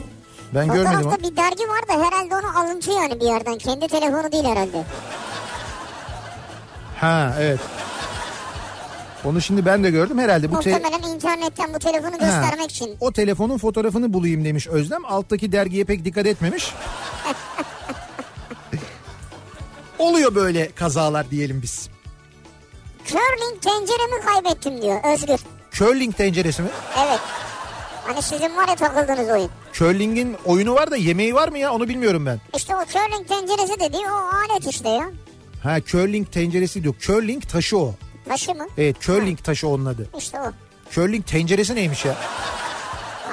ben 0.55 0.67
görmedim 0.67 0.87
ama. 0.87 0.97
Fotoğrafta 1.01 1.29
bir 1.31 1.37
dergi 1.37 1.69
var 1.69 1.89
da 1.89 2.07
herhalde 2.07 2.35
onu 2.37 2.59
alıntı 2.61 2.91
yani 2.91 3.21
bir 3.21 3.25
yerden. 3.27 3.59
Kendi 3.59 3.89
telefonu 3.89 4.33
değil 4.33 4.45
herhalde. 4.45 4.85
Ha 7.01 7.35
evet. 7.41 7.61
Onu 9.25 9.41
şimdi 9.41 9.67
ben 9.67 9.85
de 9.85 9.91
gördüm 9.91 10.19
herhalde 10.19 10.51
bu 10.53 10.61
te- 10.61 10.73
Muhtemelen 10.73 11.03
internetten 11.15 11.75
bu 11.75 11.79
telefonu 11.79 12.13
Ha, 12.13 12.17
göstermek 12.19 12.71
için. 12.71 12.97
o 13.01 13.13
telefonun 13.13 13.59
fotoğrafını 13.59 14.13
bulayım 14.13 14.45
demiş 14.45 14.67
Özlem. 14.67 15.05
Alttaki 15.05 15.53
dergiye 15.53 15.85
pek 15.85 16.05
dikkat 16.05 16.27
etmemiş. 16.27 16.73
Oluyor 19.99 20.35
böyle 20.35 20.71
kazalar 20.73 21.31
diyelim 21.31 21.61
biz. 21.63 21.89
curling 23.07 23.63
tenceremi 23.63 24.21
kaybettim 24.27 24.83
diyor 24.83 25.01
Özgür. 25.15 25.39
Curling 25.73 26.17
tenceresi 26.17 26.63
mi? 26.63 26.69
Evet. 27.07 27.21
Hani 28.07 28.23
sizin 28.23 28.57
var 28.57 28.69
ya 28.69 28.75
takıldığınız 28.77 29.29
oyun. 29.29 29.51
Curling'in 29.73 30.37
oyunu 30.45 30.75
var 30.75 30.91
da 30.91 30.97
yemeği 30.97 31.35
var 31.35 31.49
mı 31.49 31.59
ya 31.59 31.73
onu 31.73 31.89
bilmiyorum 31.89 32.27
ben. 32.27 32.41
İşte 32.57 32.77
o 32.77 32.85
curling 32.85 33.29
tenceresi 33.29 33.81
dediği 33.81 34.07
o 34.07 34.15
alet 34.15 34.67
işte 34.71 34.89
ya. 34.89 35.11
Ha 35.65 35.81
curling 35.87 36.31
tenceresi 36.33 36.83
diyor. 36.83 36.95
Curling 37.01 37.49
taşı 37.49 37.79
o. 37.79 37.95
Taşı 38.29 38.55
mı? 38.55 38.67
Evet 38.79 39.01
curling 39.01 39.39
taşı 39.45 39.69
onun 39.69 39.85
adı. 39.87 40.09
İşte 40.19 40.41
o. 40.41 40.53
Curling 40.91 41.27
tenceresi 41.27 41.75
neymiş 41.75 42.05
ya? 42.05 42.17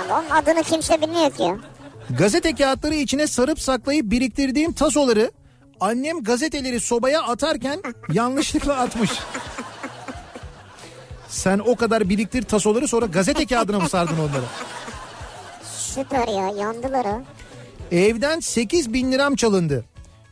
Ama 0.05 0.19
onun 0.19 0.29
adını 0.29 0.63
kimse 0.63 1.01
bilmiyor 1.01 1.31
ki 1.31 1.43
ya. 1.43 1.57
Gazete 2.17 2.55
kağıtları 2.55 2.95
içine 2.95 3.27
sarıp 3.27 3.59
saklayıp 3.59 4.11
biriktirdiğim 4.11 4.73
tasoları 4.73 5.31
annem 5.79 6.23
gazeteleri 6.23 6.79
sobaya 6.79 7.21
atarken 7.23 7.81
yanlışlıkla 8.13 8.75
atmış. 8.75 9.11
Sen 11.27 11.59
o 11.59 11.75
kadar 11.75 12.09
biriktir 12.09 12.41
tasoları 12.43 12.87
sonra 12.87 13.05
gazete 13.05 13.45
kağıdına 13.45 13.79
mı 13.79 13.89
sardın 13.89 14.17
onları? 14.17 14.45
Süper 15.77 16.27
ya 16.27 16.49
yandılar 16.63 17.05
ha. 17.05 17.21
Evden 17.91 18.39
8 18.39 18.93
bin 18.93 19.11
liram 19.11 19.35
çalındı. 19.35 19.85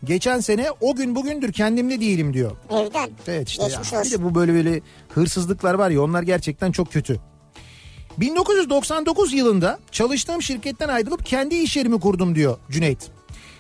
Geçen 0.04 0.40
sene 0.40 0.68
o 0.82 0.96
gün 0.96 1.16
bugündür 1.16 1.52
kendimde 1.54 2.00
değilim 2.00 2.34
diyor. 2.34 2.52
Evden. 2.70 3.10
Evet 3.28 3.50
işte 3.50 3.64
ya. 3.64 3.70
Geçmiş 3.70 3.92
Bir 3.92 3.98
olsun. 3.98 4.12
de 4.12 4.24
bu 4.24 4.36
böyle 4.36 4.54
böyle 4.54 4.82
hırsızlıklar 5.10 5.74
var 5.74 5.90
ya 5.90 6.02
onlar 6.04 6.24
gerçekten 6.24 6.72
çok 6.72 6.92
kötü. 6.92 7.20
1999 8.18 9.34
yılında 9.34 9.80
çalıştığım 9.92 10.42
şirketten 10.42 10.90
ayrılıp 10.90 11.26
kendi 11.26 11.56
iş 11.56 11.78
yerimi 11.78 12.00
kurdum 12.00 12.36
diyor 12.36 12.58
Cüneyt. 12.72 13.08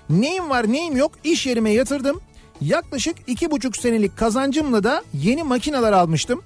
Neyim 0.09 0.49
var 0.49 0.71
neyim 0.71 0.97
yok 0.97 1.11
iş 1.23 1.45
yerime 1.45 1.71
yatırdım. 1.71 2.21
Yaklaşık 2.61 3.15
iki 3.27 3.51
buçuk 3.51 3.77
senelik 3.77 4.17
kazancımla 4.17 4.83
da 4.83 5.03
yeni 5.13 5.43
makineler 5.43 5.91
almıştım. 5.91 6.41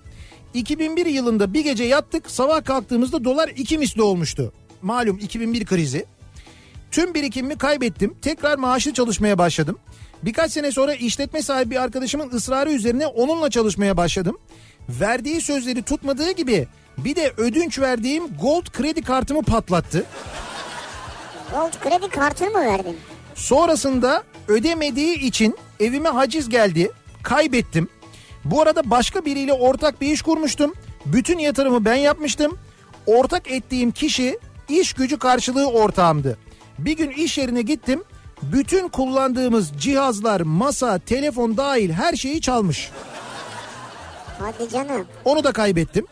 2001 0.54 1.06
yılında 1.06 1.54
bir 1.54 1.64
gece 1.64 1.84
yattık 1.84 2.32
sabah 2.32 2.64
kalktığımızda 2.66 3.24
dolar 3.24 3.50
iki 3.56 3.78
misli 3.78 4.02
olmuştu. 4.02 4.54
Malum 4.82 5.18
2001 5.18 5.66
krizi. 5.66 6.06
Tüm 6.94 7.14
birikimimi 7.14 7.58
kaybettim. 7.58 8.16
Tekrar 8.22 8.58
maaşlı 8.58 8.94
çalışmaya 8.94 9.38
başladım. 9.38 9.80
Birkaç 10.24 10.52
sene 10.52 10.72
sonra 10.72 10.94
işletme 10.94 11.42
sahibi 11.42 11.72
bir 11.72 11.84
arkadaşımın 11.84 12.30
ısrarı 12.30 12.72
üzerine 12.72 13.08
onunla 13.08 13.50
çalışmaya 13.50 13.98
başladım. 13.98 14.38
Verdiği 14.90 15.42
sözleri 15.42 15.84
tutmadığı 15.84 16.32
gibi 16.32 16.68
bir 16.98 17.16
de 17.16 17.34
ödünç 17.38 17.80
verdiğim 17.80 18.24
gold 18.42 18.72
kredi 18.72 19.02
kartımı 19.02 19.44
patlattı. 19.44 20.06
Gold 21.54 21.80
kredi 21.80 22.10
kartını 22.10 22.50
mı 22.50 22.60
verdin? 22.60 22.98
Sonrasında 23.36 24.24
ödemediği 24.48 25.20
için 25.20 25.58
evime 25.80 26.10
haciz 26.10 26.50
geldi. 26.50 26.92
Kaybettim. 27.24 27.90
Bu 28.46 28.62
arada 28.62 28.90
başka 28.90 29.26
biriyle 29.26 29.54
ortak 29.54 30.02
bir 30.02 30.08
iş 30.08 30.22
kurmuştum. 30.22 30.74
Bütün 31.06 31.40
yatırımı 31.40 31.86
ben 31.86 31.96
yapmıştım. 31.96 32.58
Ortak 33.06 33.52
ettiğim 33.52 33.92
kişi 33.92 34.40
iş 34.70 34.94
gücü 34.94 35.20
karşılığı 35.20 35.68
ortağımdı. 35.68 36.38
Bir 36.80 36.98
gün 36.98 37.10
iş 37.10 37.38
yerine 37.38 37.62
gittim. 37.62 38.04
Bütün 38.42 38.88
kullandığımız 38.88 39.72
cihazlar, 39.80 40.42
masa, 40.42 41.00
telefon 41.00 41.58
dahil 41.58 41.92
her 41.92 42.16
şeyi 42.16 42.42
çalmış. 42.42 42.92
Hadi 44.40 44.70
canım. 44.70 45.06
Onu 45.26 45.44
da 45.44 45.52
kaybettim. 45.52 46.06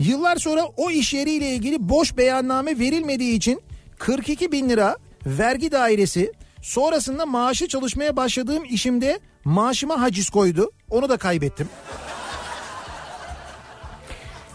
Yıllar 0.00 0.36
sonra 0.36 0.64
o 0.76 0.90
iş 0.90 1.14
yeriyle 1.14 1.50
ilgili 1.50 1.88
boş 1.88 2.16
beyanname 2.16 2.78
verilmediği 2.78 3.34
için 3.34 3.62
42 3.98 4.52
bin 4.52 4.68
lira 4.68 4.96
vergi 5.26 5.72
dairesi 5.72 6.32
sonrasında 6.62 7.26
maaşı 7.26 7.68
çalışmaya 7.68 8.16
başladığım 8.16 8.64
işimde 8.64 9.20
maaşıma 9.44 10.00
haciz 10.00 10.30
koydu. 10.30 10.70
Onu 10.90 11.08
da 11.08 11.16
kaybettim. 11.16 11.68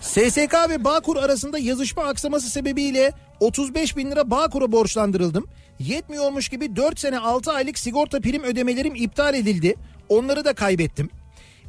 SSK 0.09 0.69
ve 0.69 0.83
Bağkur 0.83 1.17
arasında 1.17 1.59
yazışma 1.59 2.03
aksaması 2.03 2.49
sebebiyle 2.49 3.13
35 3.39 3.97
bin 3.97 4.11
lira 4.11 4.31
Bağkur'a 4.31 4.71
borçlandırıldım. 4.71 5.47
Yetmiyormuş 5.79 6.49
gibi 6.49 6.75
4 6.75 6.99
sene 6.99 7.19
6 7.19 7.51
aylık 7.51 7.79
sigorta 7.79 8.19
prim 8.19 8.43
ödemelerim 8.43 8.95
iptal 8.95 9.33
edildi. 9.33 9.75
Onları 10.09 10.45
da 10.45 10.53
kaybettim. 10.53 11.09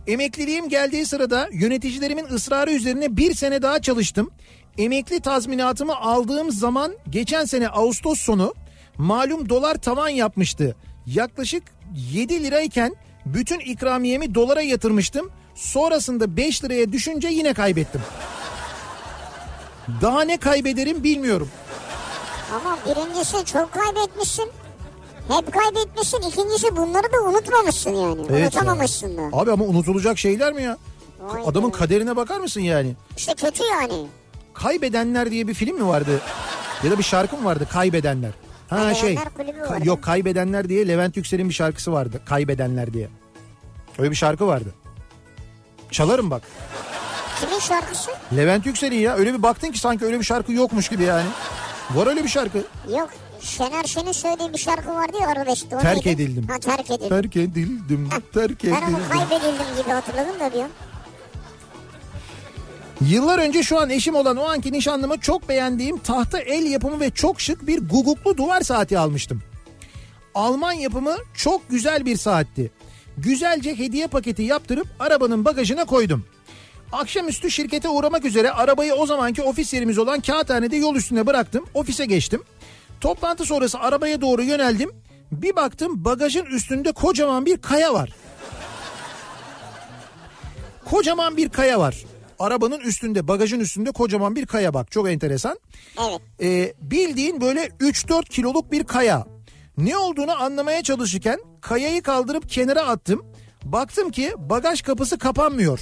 Emekliliğim 0.06 0.68
geldiği 0.68 1.06
sırada 1.06 1.48
yöneticilerimin 1.52 2.24
ısrarı 2.24 2.72
üzerine 2.72 3.16
bir 3.16 3.34
sene 3.34 3.62
daha 3.62 3.82
çalıştım. 3.82 4.30
Emekli 4.78 5.20
tazminatımı 5.20 5.96
aldığım 5.96 6.50
zaman 6.50 6.92
geçen 7.10 7.44
sene 7.44 7.68
Ağustos 7.68 8.20
sonu 8.20 8.54
malum 8.98 9.48
dolar 9.48 9.74
tavan 9.74 10.08
yapmıştı. 10.08 10.76
Yaklaşık 11.06 11.62
7 12.12 12.44
lirayken 12.44 12.94
bütün 13.26 13.58
ikramiyemi 13.58 14.34
dolara 14.34 14.62
yatırmıştım. 14.62 15.30
Sonrasında 15.60 16.36
5 16.36 16.64
liraya 16.64 16.92
düşünce 16.92 17.28
yine 17.28 17.54
kaybettim. 17.54 18.00
Daha 20.02 20.22
ne 20.22 20.36
kaybederim 20.36 21.04
bilmiyorum. 21.04 21.48
Ama 22.54 22.78
birincisi 22.86 23.44
çok 23.44 23.72
kaybetmişsin. 23.72 24.48
Hep 25.28 25.52
kaybetmişsin. 25.52 26.18
İkincisi 26.18 26.76
bunları 26.76 27.12
da 27.12 27.22
unutmamışsın 27.28 27.90
yani. 27.90 28.20
Evet 28.30 28.42
Unutamamışsın 28.54 29.16
da. 29.16 29.22
Abi 29.32 29.52
ama 29.52 29.64
unutulacak 29.64 30.18
şeyler 30.18 30.52
mi 30.52 30.62
ya? 30.62 30.78
Vay 31.20 31.42
Adamın 31.46 31.72
be. 31.72 31.76
kaderine 31.76 32.16
bakar 32.16 32.40
mısın 32.40 32.60
yani? 32.60 32.96
İşte 33.16 33.34
kötü 33.34 33.62
yani. 33.64 34.06
Kaybedenler 34.54 35.30
diye 35.30 35.48
bir 35.48 35.54
film 35.54 35.76
mi 35.76 35.86
vardı? 35.86 36.20
Ya 36.84 36.90
da 36.90 36.98
bir 36.98 37.02
şarkı 37.02 37.36
mı 37.36 37.44
vardı? 37.44 37.66
Kaybedenler. 37.72 38.30
Ha 38.70 38.76
Kaybedenler 38.76 38.94
şey. 39.00 39.14
ka- 39.14 39.86
yok 39.86 40.02
Kaybedenler 40.02 40.68
diye 40.68 40.88
Levent 40.88 41.16
Yüksel'in 41.16 41.48
bir 41.48 41.54
şarkısı 41.54 41.92
vardı. 41.92 42.20
Kaybedenler 42.24 42.92
diye. 42.92 43.08
Öyle 43.98 44.10
bir 44.10 44.16
şarkı 44.16 44.46
vardı. 44.46 44.74
Çalarım 45.90 46.30
bak. 46.30 46.42
Kimin 47.40 47.58
şarkısı? 47.58 48.10
Levent 48.36 48.66
Yüksel'in 48.66 48.98
ya. 48.98 49.14
Öyle 49.16 49.34
bir 49.34 49.42
baktın 49.42 49.70
ki 49.72 49.78
sanki 49.78 50.04
öyle 50.04 50.18
bir 50.18 50.24
şarkı 50.24 50.52
yokmuş 50.52 50.88
gibi 50.88 51.02
yani. 51.02 51.26
Var 51.90 52.06
öyle 52.06 52.24
bir 52.24 52.28
şarkı. 52.28 52.58
Yok. 52.98 53.10
Şener 53.40 53.84
Şen'in 53.84 54.12
söylediği 54.12 54.52
bir 54.52 54.58
şarkı 54.58 54.94
vardı 54.94 55.16
ya 55.20 55.28
arabeşte. 55.28 55.68
Terk 55.78 56.06
neydi? 56.06 56.22
edildim. 56.22 56.46
Ha 56.48 56.58
terk 56.58 56.90
edildim. 56.90 57.08
Terk 57.08 57.36
edildim. 57.36 58.08
Terk 58.34 58.64
Ben 58.64 58.70
onu 58.70 58.78
edildim. 58.78 59.02
kaybedildim 59.10 59.66
gibi 59.82 59.90
hatırladım 59.90 60.40
da 60.40 60.52
diyorum. 60.52 60.70
Yıllar 63.00 63.38
önce 63.38 63.62
şu 63.62 63.80
an 63.80 63.90
eşim 63.90 64.14
olan 64.14 64.36
o 64.36 64.44
anki 64.44 64.72
nişanlıma 64.72 65.20
çok 65.20 65.48
beğendiğim 65.48 65.98
tahta 65.98 66.38
el 66.38 66.66
yapımı 66.66 67.00
ve 67.00 67.10
çok 67.10 67.40
şık 67.40 67.66
bir 67.66 67.88
guguklu 67.88 68.36
duvar 68.36 68.60
saati 68.60 68.98
almıştım. 68.98 69.42
Alman 70.34 70.72
yapımı 70.72 71.16
çok 71.34 71.70
güzel 71.70 72.06
bir 72.06 72.16
saatti. 72.16 72.70
Güzelce 73.22 73.78
hediye 73.78 74.06
paketi 74.06 74.42
yaptırıp 74.42 74.86
arabanın 74.98 75.44
bagajına 75.44 75.84
koydum. 75.84 76.24
Akşamüstü 76.92 77.50
şirkete 77.50 77.88
uğramak 77.88 78.24
üzere 78.24 78.50
arabayı 78.50 78.94
o 78.94 79.06
zamanki 79.06 79.42
ofis 79.42 79.74
yerimiz 79.74 79.98
olan 79.98 80.20
Kağıthane'de 80.20 80.76
yol 80.76 80.96
üstüne 80.96 81.26
bıraktım. 81.26 81.66
Ofise 81.74 82.06
geçtim. 82.06 82.42
Toplantı 83.00 83.44
sonrası 83.44 83.78
arabaya 83.78 84.20
doğru 84.20 84.42
yöneldim. 84.42 84.90
Bir 85.32 85.56
baktım 85.56 86.04
bagajın 86.04 86.44
üstünde 86.44 86.92
kocaman 86.92 87.46
bir 87.46 87.56
kaya 87.56 87.94
var. 87.94 88.12
Kocaman 90.84 91.36
bir 91.36 91.48
kaya 91.48 91.80
var. 91.80 92.04
Arabanın 92.38 92.80
üstünde, 92.80 93.28
bagajın 93.28 93.60
üstünde 93.60 93.90
kocaman 93.90 94.36
bir 94.36 94.46
kaya 94.46 94.74
bak. 94.74 94.90
Çok 94.90 95.10
enteresan. 95.10 95.58
Evet. 95.98 96.20
Ee, 96.42 96.74
bildiğin 96.80 97.40
böyle 97.40 97.66
3-4 97.66 98.24
kiloluk 98.24 98.72
bir 98.72 98.84
kaya. 98.84 99.26
Ne 99.78 99.96
olduğunu 99.96 100.42
anlamaya 100.42 100.82
çalışırken 100.82 101.40
kayayı 101.60 102.02
kaldırıp 102.02 102.48
kenara 102.48 102.82
attım. 102.82 103.24
Baktım 103.64 104.10
ki 104.10 104.34
bagaj 104.36 104.82
kapısı 104.82 105.18
kapanmıyor. 105.18 105.80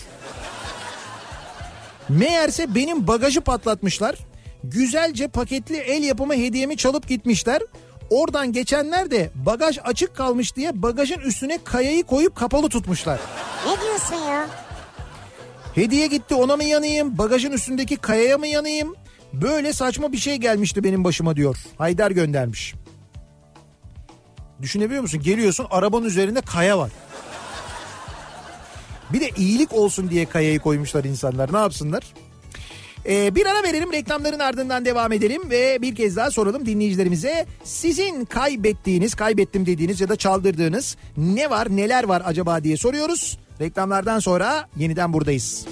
Meğerse 2.08 2.74
benim 2.74 3.06
bagajı 3.06 3.40
patlatmışlar. 3.40 4.16
Güzelce 4.64 5.28
paketli 5.28 5.76
el 5.76 6.02
yapımı 6.02 6.34
hediyemi 6.34 6.76
çalıp 6.76 7.08
gitmişler. 7.08 7.62
Oradan 8.10 8.52
geçenler 8.52 9.10
de 9.10 9.30
bagaj 9.34 9.78
açık 9.84 10.16
kalmış 10.16 10.56
diye 10.56 10.82
bagajın 10.82 11.18
üstüne 11.18 11.58
kayayı 11.64 12.02
koyup 12.04 12.36
kapalı 12.36 12.68
tutmuşlar. 12.68 13.20
Ne 13.66 13.80
diyorsun 13.80 14.16
ya? 14.30 14.46
Hediye 15.74 16.06
gitti 16.06 16.34
ona 16.34 16.56
mı 16.56 16.64
yanayım? 16.64 17.18
Bagajın 17.18 17.52
üstündeki 17.52 17.96
kayaya 17.96 18.38
mı 18.38 18.46
yanayım? 18.46 18.94
Böyle 19.32 19.72
saçma 19.72 20.12
bir 20.12 20.18
şey 20.18 20.36
gelmişti 20.36 20.84
benim 20.84 21.04
başıma 21.04 21.36
diyor. 21.36 21.56
Haydar 21.78 22.10
göndermiş. 22.10 22.74
Düşünebiliyor 24.62 25.02
musun? 25.02 25.20
Geliyorsun 25.22 25.66
arabanın 25.70 26.04
üzerinde 26.04 26.40
kaya 26.40 26.78
var. 26.78 26.90
Bir 29.12 29.20
de 29.20 29.30
iyilik 29.36 29.72
olsun 29.72 30.10
diye 30.10 30.26
kayayı 30.26 30.60
koymuşlar 30.60 31.04
insanlar. 31.04 31.52
Ne 31.52 31.58
yapsınlar? 31.58 32.02
Ee, 33.06 33.34
bir 33.34 33.46
ara 33.46 33.62
verelim 33.62 33.92
reklamların 33.92 34.38
ardından 34.38 34.84
devam 34.84 35.12
edelim 35.12 35.50
ve 35.50 35.78
bir 35.82 35.94
kez 35.94 36.16
daha 36.16 36.30
soralım 36.30 36.66
dinleyicilerimize. 36.66 37.46
Sizin 37.64 38.24
kaybettiğiniz, 38.24 39.14
kaybettim 39.14 39.66
dediğiniz 39.66 40.00
ya 40.00 40.08
da 40.08 40.16
çaldırdığınız 40.16 40.96
ne 41.16 41.50
var 41.50 41.76
neler 41.76 42.04
var 42.04 42.22
acaba 42.24 42.64
diye 42.64 42.76
soruyoruz. 42.76 43.38
Reklamlardan 43.60 44.18
sonra 44.18 44.68
yeniden 44.76 45.12
buradayız. 45.12 45.66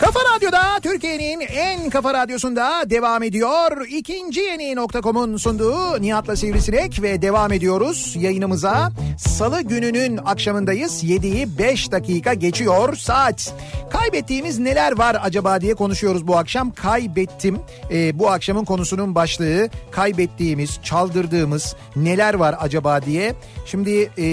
Kafa 0.00 0.20
Radyo'da 0.36 0.80
Türkiye'nin 0.82 1.40
en 1.40 1.90
kafa 1.90 2.14
radyosunda 2.14 2.90
devam 2.90 3.22
ediyor. 3.22 3.86
İkinci 3.88 4.40
yeni 4.40 4.76
nokta.com'un 4.76 5.36
sunduğu 5.36 6.02
Nihat'la 6.02 6.36
Sivrisinek 6.36 7.02
ve 7.02 7.22
devam 7.22 7.52
ediyoruz 7.52 8.16
yayınımıza. 8.18 8.90
Salı 9.18 9.62
gününün 9.62 10.16
akşamındayız. 10.16 11.04
7'yi 11.04 11.58
5 11.58 11.92
dakika 11.92 12.34
geçiyor 12.34 12.96
saat. 12.96 13.54
Kaybettiğimiz 13.90 14.58
neler 14.58 14.98
var 14.98 15.16
acaba 15.22 15.60
diye 15.60 15.74
konuşuyoruz 15.74 16.26
bu 16.26 16.36
akşam. 16.36 16.70
Kaybettim. 16.70 17.58
Ee, 17.90 18.18
bu 18.18 18.30
akşamın 18.30 18.64
konusunun 18.64 19.14
başlığı 19.14 19.68
kaybettiğimiz, 19.90 20.80
çaldırdığımız 20.82 21.76
neler 21.96 22.34
var 22.34 22.54
acaba 22.60 23.02
diye. 23.02 23.34
Şimdi 23.66 24.10
e, 24.18 24.26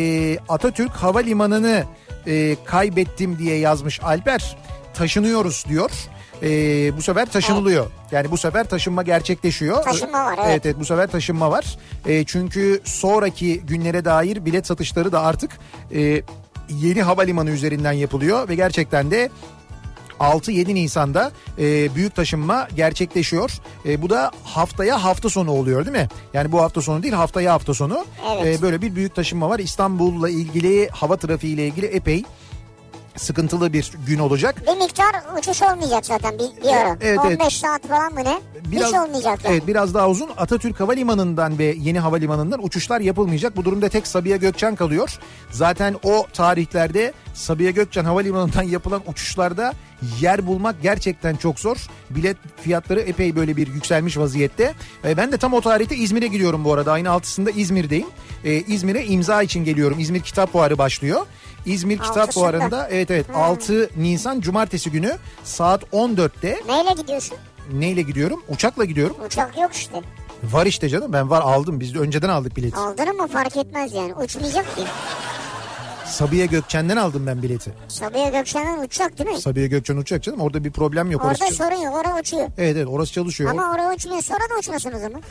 Atatürk 0.50 0.92
Havalimanı'nı 0.92 1.84
e, 2.28 2.56
kaybettim 2.66 3.38
diye 3.40 3.58
yazmış 3.58 4.04
Alper 4.04 4.58
taşınıyoruz 4.98 5.66
diyor. 5.70 5.92
Ee, 6.44 6.98
bu 6.98 7.02
sefer 7.02 7.26
taşınılıyor. 7.26 7.86
Yani 8.12 8.32
bu 8.32 8.38
sefer 8.38 8.70
taşınma 8.70 9.04
gerçekleşiyor. 9.04 9.84
Taşınma 9.84 10.26
var, 10.26 10.36
evet. 10.38 10.50
Evet, 10.50 10.66
evet 10.66 10.80
bu 10.80 10.86
sefer 10.86 11.08
taşınma 11.08 11.52
var. 11.52 11.78
Ee, 12.08 12.24
çünkü 12.24 12.82
sonraki 12.84 13.60
günlere 13.60 14.06
dair 14.06 14.46
bilet 14.46 14.68
satışları 14.68 15.12
da 15.12 15.22
artık 15.22 15.52
e, 15.96 16.22
yeni 16.70 17.02
havalimanı 17.02 17.50
üzerinden 17.50 17.92
yapılıyor 17.92 18.50
ve 18.50 18.56
gerçekten 18.56 19.12
de 19.12 19.30
6-7 20.20 20.76
Nisan'da 20.76 21.32
e, 21.60 21.96
büyük 21.96 22.16
taşınma 22.16 22.68
gerçekleşiyor. 22.76 23.52
E, 23.86 24.02
bu 24.02 24.10
da 24.10 24.32
haftaya 24.44 25.04
hafta 25.04 25.30
sonu 25.30 25.52
oluyor 25.52 25.86
değil 25.86 25.98
mi? 25.98 26.08
Yani 26.34 26.52
bu 26.52 26.62
hafta 26.62 26.82
sonu 26.82 27.04
değil 27.04 27.14
haftaya 27.14 27.54
hafta 27.54 27.74
sonu. 27.74 28.06
Evet. 28.36 28.60
E, 28.60 28.62
böyle 28.62 28.82
bir 28.82 28.96
büyük 28.96 29.16
taşınma 29.16 29.50
var. 29.50 29.60
İstanbul'la 29.60 30.30
ilgili 30.30 30.90
hava 30.90 31.18
trafiğiyle 31.18 31.68
ilgili 31.68 31.86
epey 31.86 32.24
sıkıntılı 33.18 33.74
bir 33.74 33.92
gün 34.08 34.20
olacak. 34.20 34.56
Bir 34.68 34.78
miktar 34.78 35.38
uçuş 35.40 35.62
olmayacak 35.62 36.06
zaten 36.06 36.34
bir, 36.40 36.64
bir 36.64 36.70
ara. 36.70 36.98
Evet, 37.02 37.20
15 37.20 37.38
evet. 37.42 37.52
saat 37.52 37.88
falan 37.88 38.14
mı 38.14 38.24
ne? 38.24 38.40
Hiç 38.72 38.94
olmayacak 38.94 39.46
yani. 39.46 39.54
Evet 39.54 39.68
biraz 39.68 39.94
daha 39.94 40.10
uzun. 40.10 40.30
Atatürk 40.38 40.80
Havalimanı'ndan 40.80 41.60
ve 41.60 41.76
yeni 41.80 42.00
havalimanından 42.00 42.66
uçuşlar 42.66 43.02
yapılmayacak. 43.02 43.58
Bu 43.58 43.66
durumda 43.66 43.90
tek 43.90 44.08
Sabiha 44.08 44.38
Gökçen 44.38 44.76
kalıyor. 44.76 45.20
Zaten 45.52 45.96
o 46.04 46.26
tarihlerde 46.34 47.14
Sabiha 47.34 47.72
Gökçen 47.72 48.06
Havalimanı'ndan 48.06 48.64
yapılan 48.78 49.02
uçuşlarda 49.08 49.74
yer 50.22 50.48
bulmak 50.48 50.82
gerçekten 50.82 51.36
çok 51.36 51.60
zor. 51.60 51.78
Bilet 52.10 52.38
fiyatları 52.62 53.00
epey 53.00 53.36
böyle 53.36 53.58
bir 53.58 53.68
yükselmiş 53.68 54.18
vaziyette. 54.18 54.74
E, 55.06 55.18
ben 55.18 55.32
de 55.32 55.38
tam 55.38 55.54
o 55.54 55.62
tarihte 55.62 55.96
İzmir'e 55.96 56.28
gidiyorum 56.28 56.64
bu 56.64 56.74
arada. 56.74 56.92
Ayın 56.92 57.06
6'sında 57.06 57.52
İzmir'deyim. 57.52 58.08
E, 58.44 58.54
İzmir'e 58.54 59.06
imza 59.06 59.44
için 59.44 59.66
geliyorum. 59.66 60.00
İzmir 60.00 60.22
Kitap 60.22 60.52
Fuarı 60.52 60.78
başlıyor. 60.78 61.26
İzmir 61.68 61.98
Kitap 61.98 62.18
Altısında. 62.18 62.46
Fuarı'nda 62.46 62.88
evet 62.92 63.12
evet 63.12 63.26
6 63.36 63.90
Nisan 63.98 64.42
Cumartesi 64.42 64.92
günü 64.92 65.18
saat 65.44 65.84
14'te 65.84 66.62
Neyle 66.68 66.94
gidiyorsun? 67.02 67.38
Neyle 67.74 68.02
gidiyorum? 68.02 68.44
Uçakla 68.50 68.86
gidiyorum. 68.86 69.16
Uçak 69.26 69.58
yok 69.58 69.74
işte. 69.74 70.02
Var 70.44 70.66
işte 70.66 70.90
canım 70.90 71.14
ben 71.14 71.30
var 71.30 71.42
aldım. 71.42 71.80
Biz 71.80 71.94
de 71.96 72.00
önceden 72.00 72.30
aldık 72.30 72.58
bileti. 72.58 72.78
Aldın 72.78 73.08
ama 73.08 73.28
fark 73.28 73.58
etmez 73.58 73.94
yani. 73.94 74.14
Uçmayacak 74.14 74.76
ki. 74.76 74.82
Sabiha 76.06 76.46
Gökçen'den 76.46 76.98
aldım 76.98 77.28
ben 77.28 77.42
bileti. 77.44 77.72
Sabiha 77.88 78.30
Gökçen'den 78.30 78.84
uçacak 78.84 79.18
değil 79.20 79.30
mi? 79.30 79.42
Sabiha 79.42 79.66
Gökçen 79.66 79.98
uçacak 79.98 80.24
canım. 80.24 80.40
Orada 80.42 80.64
bir 80.64 80.72
problem 80.72 81.12
yok. 81.12 81.22
Orada 81.26 81.44
orası 81.44 81.56
sorun 81.56 81.76
yok. 81.76 81.96
Orada 81.96 82.20
uçuyor. 82.20 82.48
Evet 82.58 82.78
evet 82.78 82.88
orası 82.88 83.14
çalışıyor. 83.14 83.52
Ama 83.52 83.72
oraya 83.74 83.94
uçmuyor. 83.94 84.22
Sonra 84.22 84.40
da 84.40 84.60
uçmasın 84.60 84.94
o 84.96 85.00
zaman. 85.00 85.22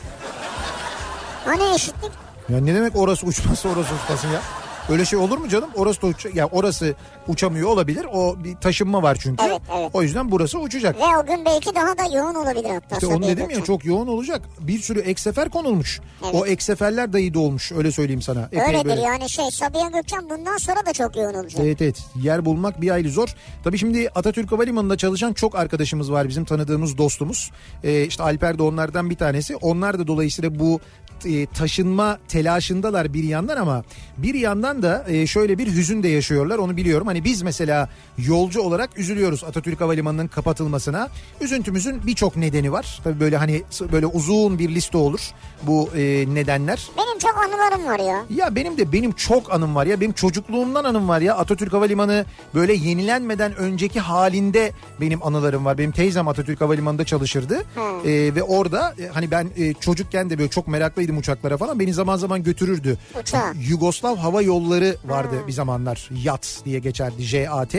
Hani 1.45 1.75
eşitlik? 1.75 2.11
Ya 2.49 2.59
ne 2.59 2.75
demek 2.75 2.95
orası 2.95 3.25
uçması 3.25 3.69
orası 3.69 3.89
uçmasın 4.03 4.27
ya? 4.27 4.41
Öyle 4.89 5.05
şey 5.05 5.19
olur 5.19 5.37
mu 5.37 5.49
canım? 5.49 5.69
Orası 5.75 6.01
da 6.01 6.07
uç 6.07 6.25
ya 6.33 6.47
orası 6.47 6.95
uçamıyor 7.27 7.69
olabilir. 7.69 8.05
O 8.13 8.43
bir 8.43 8.55
taşınma 8.55 9.03
var 9.03 9.17
çünkü. 9.21 9.43
Evet, 9.47 9.61
evet. 9.77 9.89
O 9.93 10.01
yüzden 10.01 10.31
burası 10.31 10.59
uçacak. 10.59 10.95
Ve 10.99 11.17
o 11.23 11.25
gün 11.25 11.45
belki 11.45 11.75
daha 11.75 11.97
da 11.97 12.17
yoğun 12.17 12.35
olabilir 12.35 12.69
hatta. 12.69 12.95
İşte 12.95 13.07
onu 13.07 13.27
dedim 13.27 13.49
ya 13.49 13.63
çok 13.63 13.85
yoğun 13.85 14.07
olacak. 14.07 14.41
Bir 14.59 14.79
sürü 14.79 14.99
ek 14.99 15.21
sefer 15.21 15.49
konulmuş. 15.49 15.99
Evet. 16.23 16.35
O 16.35 16.45
ek 16.45 16.63
seferler 16.63 17.13
dahi 17.13 17.33
dolmuş 17.33 17.71
öyle 17.71 17.91
söyleyeyim 17.91 18.21
sana. 18.21 18.49
Epey 18.51 18.61
Öyledir 18.61 18.85
böyle. 18.85 19.01
yani 19.01 19.29
şey 19.29 19.51
Sabiha 19.51 19.89
Gökçen 19.89 20.29
bundan 20.29 20.57
sonra 20.57 20.85
da 20.85 20.93
çok 20.93 21.15
yoğun 21.15 21.33
olacak. 21.33 21.61
Evet 21.65 21.81
evet 21.81 22.03
yer 22.15 22.45
bulmak 22.45 22.81
bir 22.81 22.91
aylı 22.91 23.09
zor. 23.09 23.29
Tabii 23.63 23.77
şimdi 23.77 24.09
Atatürk 24.15 24.51
Havalimanı'nda 24.51 24.97
çalışan 24.97 25.33
çok 25.33 25.55
arkadaşımız 25.55 26.11
var 26.11 26.27
bizim 26.27 26.45
tanıdığımız 26.45 26.97
dostumuz. 26.97 27.51
Ee, 27.83 28.03
işte 28.03 28.23
Alper 28.23 28.57
de 28.57 28.63
onlardan 28.63 29.09
bir 29.09 29.15
tanesi. 29.15 29.55
Onlar 29.55 29.99
da 29.99 30.07
dolayısıyla 30.07 30.59
bu 30.59 30.79
e, 31.25 31.45
taşınma 31.45 32.19
telaşındalar 32.27 33.13
bir 33.13 33.23
yandan 33.23 33.57
ama 33.57 33.83
bir 34.17 34.33
yandan 34.35 34.83
da 34.83 35.05
e, 35.07 35.27
şöyle 35.27 35.57
bir 35.57 35.67
hüzün 35.67 36.03
de 36.03 36.07
yaşıyorlar 36.07 36.57
onu 36.57 36.77
biliyorum. 36.77 37.07
Hani 37.07 37.23
biz 37.23 37.41
mesela 37.41 37.89
yolcu 38.17 38.61
olarak 38.61 38.99
üzülüyoruz 38.99 39.43
Atatürk 39.43 39.81
Havalimanı'nın 39.81 40.27
kapatılmasına. 40.27 41.09
Üzüntümüzün 41.41 42.07
birçok 42.07 42.37
nedeni 42.37 42.71
var. 42.71 42.99
Tabii 43.03 43.19
böyle 43.19 43.37
hani 43.37 43.63
böyle 43.91 44.05
uzun 44.05 44.59
bir 44.59 44.69
liste 44.69 44.97
olur 44.97 45.31
bu 45.63 45.89
e, 45.95 46.25
nedenler. 46.33 46.87
Benim 46.97 47.19
çok 47.19 47.37
anılarım 47.37 47.85
var 47.85 47.99
ya. 47.99 48.25
Ya 48.29 48.55
benim 48.55 48.77
de 48.77 48.91
benim 48.91 49.11
çok 49.11 49.53
anım 49.53 49.75
var 49.75 49.85
ya 49.85 50.01
benim 50.01 50.13
çocukluğumdan 50.13 50.83
anım 50.83 51.09
var 51.09 51.21
ya 51.21 51.35
Atatürk 51.35 51.73
Havalimanı 51.73 52.25
böyle 52.55 52.73
yenilenmeden 52.73 53.55
önceki 53.55 53.99
halinde 53.99 54.71
benim 55.01 55.23
anılarım 55.27 55.65
var. 55.65 55.77
Benim 55.77 55.91
teyzem 55.91 56.27
Atatürk 56.27 56.61
Havalimanı'nda 56.61 57.05
çalışırdı 57.05 57.57
Hmm. 57.75 58.09
Ee, 58.09 58.35
ve 58.35 58.43
orada 58.43 58.95
e, 58.99 59.07
hani 59.07 59.31
ben 59.31 59.49
e, 59.57 59.73
çocukken 59.73 60.29
de 60.29 60.37
böyle 60.37 60.49
çok 60.49 60.67
meraklıydım 60.67 61.06
uçaklara 61.15 61.57
falan 61.57 61.79
beni 61.79 61.93
zaman 61.93 62.17
zaman 62.17 62.43
götürürdü. 62.43 62.97
Uçağa. 63.21 63.53
Yugoslav 63.69 64.15
Hava 64.15 64.41
Yolları 64.41 64.95
vardı 65.05 65.35
bir 65.47 65.51
zamanlar 65.51 66.09
YAT 66.23 66.61
diye 66.65 66.79
geçerdi 66.79 67.23
JAT. 67.23 67.75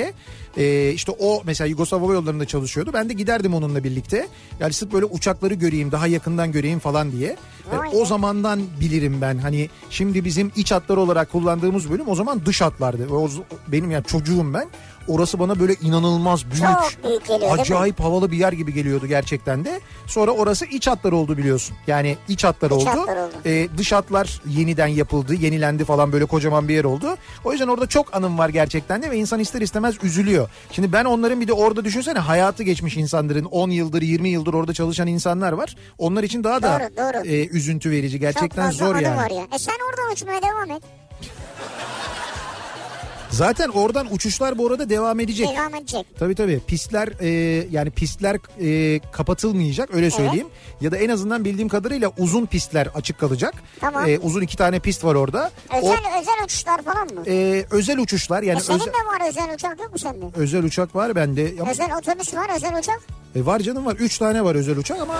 Ee, 0.56 0.90
işte 0.92 1.12
o 1.18 1.42
mesela 1.44 1.68
Yugoslav 1.68 2.00
Hava 2.00 2.12
Yolları'nda 2.12 2.44
çalışıyordu 2.44 2.90
ben 2.92 3.08
de 3.08 3.12
giderdim 3.12 3.54
onunla 3.54 3.84
birlikte. 3.84 4.28
Yani 4.60 4.72
sırf 4.72 4.92
böyle 4.92 5.04
uçakları 5.04 5.54
göreyim 5.54 5.92
daha 5.92 6.06
yakından 6.06 6.52
göreyim 6.52 6.78
falan 6.78 7.12
diye. 7.12 7.36
Ee, 7.72 7.96
o 7.96 8.04
zamandan 8.04 8.60
bilirim 8.80 9.20
ben 9.20 9.38
hani 9.38 9.68
şimdi 9.90 10.24
bizim 10.24 10.52
iç 10.56 10.72
hatlar 10.72 10.96
olarak 10.96 11.32
kullandığımız 11.32 11.90
bölüm 11.90 12.08
o 12.08 12.14
zaman 12.14 12.46
dış 12.46 12.60
hatlardı. 12.60 13.08
O, 13.14 13.28
benim 13.68 13.90
yani 13.90 14.04
çocuğum 14.04 14.54
ben. 14.54 14.68
Orası 15.08 15.38
bana 15.38 15.60
böyle 15.60 15.74
inanılmaz 15.74 16.44
büyük, 16.50 16.64
Çok 16.64 17.04
büyük 17.04 17.26
geliyor, 17.26 17.58
acayip 17.58 18.00
havalı 18.00 18.30
bir 18.30 18.36
yer 18.36 18.52
gibi 18.52 18.74
geliyordu 18.74 19.06
gerçekten 19.06 19.64
de. 19.64 19.80
Sonra 20.06 20.30
orası 20.30 20.64
iç 20.66 20.86
hatlar 20.86 21.12
oldu 21.12 21.38
biliyorsun. 21.38 21.76
Yani 21.86 22.16
iç 22.28 22.44
hatlar 22.44 22.68
İç 22.70 22.72
oldu. 22.76 22.86
hatlar 22.86 23.16
oldu. 23.16 23.32
Ee, 23.46 23.68
dış 23.78 23.92
hatlar 23.92 24.40
yeniden 24.46 24.86
yapıldı, 24.86 25.34
yenilendi 25.34 25.84
falan 25.84 26.12
böyle 26.12 26.24
kocaman 26.24 26.68
bir 26.68 26.74
yer 26.74 26.84
oldu. 26.84 27.16
O 27.44 27.52
yüzden 27.52 27.68
orada 27.68 27.86
çok 27.86 28.16
anım 28.16 28.38
var 28.38 28.48
gerçekten 28.48 29.02
de 29.02 29.10
ve 29.10 29.16
insan 29.16 29.40
ister 29.40 29.60
istemez 29.60 29.94
üzülüyor. 30.02 30.48
Şimdi 30.72 30.92
ben 30.92 31.04
onların 31.04 31.40
bir 31.40 31.48
de 31.48 31.52
orada 31.52 31.84
düşünsene 31.84 32.18
hayatı 32.18 32.62
geçmiş 32.62 32.96
insanların 32.96 33.44
10 33.44 33.70
yıldır 33.70 34.02
20 34.02 34.28
yıldır 34.28 34.54
orada 34.54 34.72
çalışan 34.74 35.06
insanlar 35.06 35.52
var. 35.52 35.76
Onlar 35.98 36.22
için 36.22 36.44
daha 36.44 36.62
da 36.62 36.80
Doğru, 36.80 36.96
doğru. 36.96 37.26
e, 37.26 37.46
üzüntü 37.46 37.90
verici 37.90 38.20
gerçekten 38.20 38.70
zor 38.70 38.96
yani. 38.96 39.16
var 39.16 39.30
ya. 39.30 39.42
E 39.54 39.58
sen 39.58 39.74
oradan 39.90 40.12
uçmaya 40.12 40.40
devam 40.42 40.70
et. 40.76 40.82
Zaten 43.38 43.68
oradan 43.68 44.14
uçuşlar 44.14 44.58
bu 44.58 44.66
arada 44.66 44.90
devam 44.90 45.20
edecek. 45.20 45.48
Devam 45.48 45.74
edecek. 45.74 46.06
Tabii 46.18 46.34
tabii 46.34 46.60
pistler 46.66 47.08
e, 47.20 47.28
yani 47.70 47.90
pistler 47.90 48.36
e, 48.60 49.00
kapatılmayacak 49.12 49.94
öyle 49.94 50.10
söyleyeyim. 50.10 50.46
Ya 50.80 50.92
da 50.92 50.96
en 50.96 51.08
azından 51.08 51.44
bildiğim 51.44 51.68
kadarıyla 51.68 52.12
uzun 52.18 52.46
pistler 52.46 52.86
açık 52.94 53.18
kalacak. 53.20 53.54
Tamam. 53.80 54.08
E, 54.08 54.18
uzun 54.18 54.40
iki 54.40 54.56
tane 54.56 54.80
pist 54.80 55.04
var 55.04 55.14
orada. 55.14 55.50
Özel 55.78 55.88
O 55.90 56.20
özel 56.20 56.44
uçuşlar 56.44 56.82
falan 56.82 57.14
mı? 57.14 57.22
e, 57.26 57.64
özel 57.70 57.98
uçuşlar 57.98 58.42
yani 58.42 58.58
e 58.58 58.60
senin 58.60 58.78
özel, 58.78 58.92
de 58.92 59.06
var 59.06 59.28
özel 59.28 59.54
uçak 59.54 59.80
yok 59.80 59.92
mu 59.92 59.98
sende? 59.98 60.24
özel 60.36 60.64
uçak 60.64 60.94
var 60.94 61.16
bende. 61.16 61.52
Ama, 61.60 61.70
Özel 61.70 61.96
otobüs 61.98 62.34
var 62.34 62.50
özel 62.56 62.78
uçak. 62.78 63.00
e, 63.36 63.46
var 63.46 63.60
canım 63.60 63.86
var 63.86 63.94
üç 63.94 64.18
tane 64.18 64.44
var 64.44 64.54
özel 64.54 64.78
uçak 64.78 65.00
ama 65.00 65.14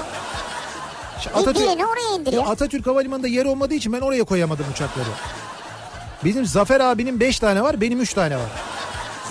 Atatürk, 1.34 1.68
birini 1.68 1.86
oraya 1.86 2.16
indir 2.20 2.32
ya. 2.32 2.40
Ya 2.40 2.46
Atatürk 2.46 2.86
Havalimanı'nda 2.86 3.28
yer 3.28 3.44
olmadığı 3.44 3.74
için 3.74 3.92
ben 3.92 4.00
oraya 4.00 4.24
koyamadım 4.24 4.64
uçakları. 4.72 5.08
Bizim 6.24 6.46
Zafer 6.46 6.80
abinin 6.80 7.20
beş 7.20 7.38
tane 7.38 7.62
var 7.62 7.80
benim 7.80 8.00
üç 8.00 8.14
tane 8.14 8.36
var. 8.36 8.46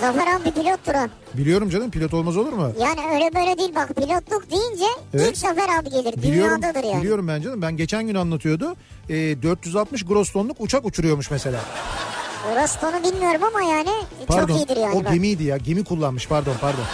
Zafer 0.00 0.26
abi 0.36 0.50
pilottur 0.50 0.94
o. 0.94 1.08
Biliyorum 1.38 1.70
canım 1.70 1.90
pilot 1.90 2.14
olmaz 2.14 2.36
olur 2.36 2.52
mu? 2.52 2.72
Yani 2.80 3.00
öyle 3.14 3.34
böyle 3.34 3.58
değil 3.58 3.72
bak 3.74 3.88
pilotluk 3.96 4.50
deyince 4.50 4.84
Evet. 5.14 5.28
ilk 5.30 5.36
Zafer 5.36 5.68
abi 5.80 5.90
gelir. 5.90 6.22
Biliyorum, 6.22 6.62
Dünyadadır 6.62 6.84
yani. 6.88 7.00
biliyorum 7.02 7.28
ben 7.28 7.42
canım. 7.42 7.62
Ben 7.62 7.76
geçen 7.76 8.06
gün 8.06 8.14
anlatıyordu. 8.14 8.76
E, 9.08 9.42
460 9.42 10.04
gross 10.04 10.32
tonluk 10.32 10.56
uçak 10.60 10.84
uçuruyormuş 10.84 11.30
mesela. 11.30 11.60
Rostonu 12.62 13.02
bilmiyorum 13.12 13.42
ama 13.44 13.62
yani 13.62 13.90
Pardon. 14.26 14.46
çok 14.46 14.56
iyidir 14.56 14.76
yani. 14.76 14.94
o 14.94 15.04
bak. 15.04 15.12
gemiydi 15.12 15.44
ya. 15.44 15.56
Gemi 15.56 15.84
kullanmış 15.84 16.28
pardon 16.28 16.54
pardon. 16.60 16.84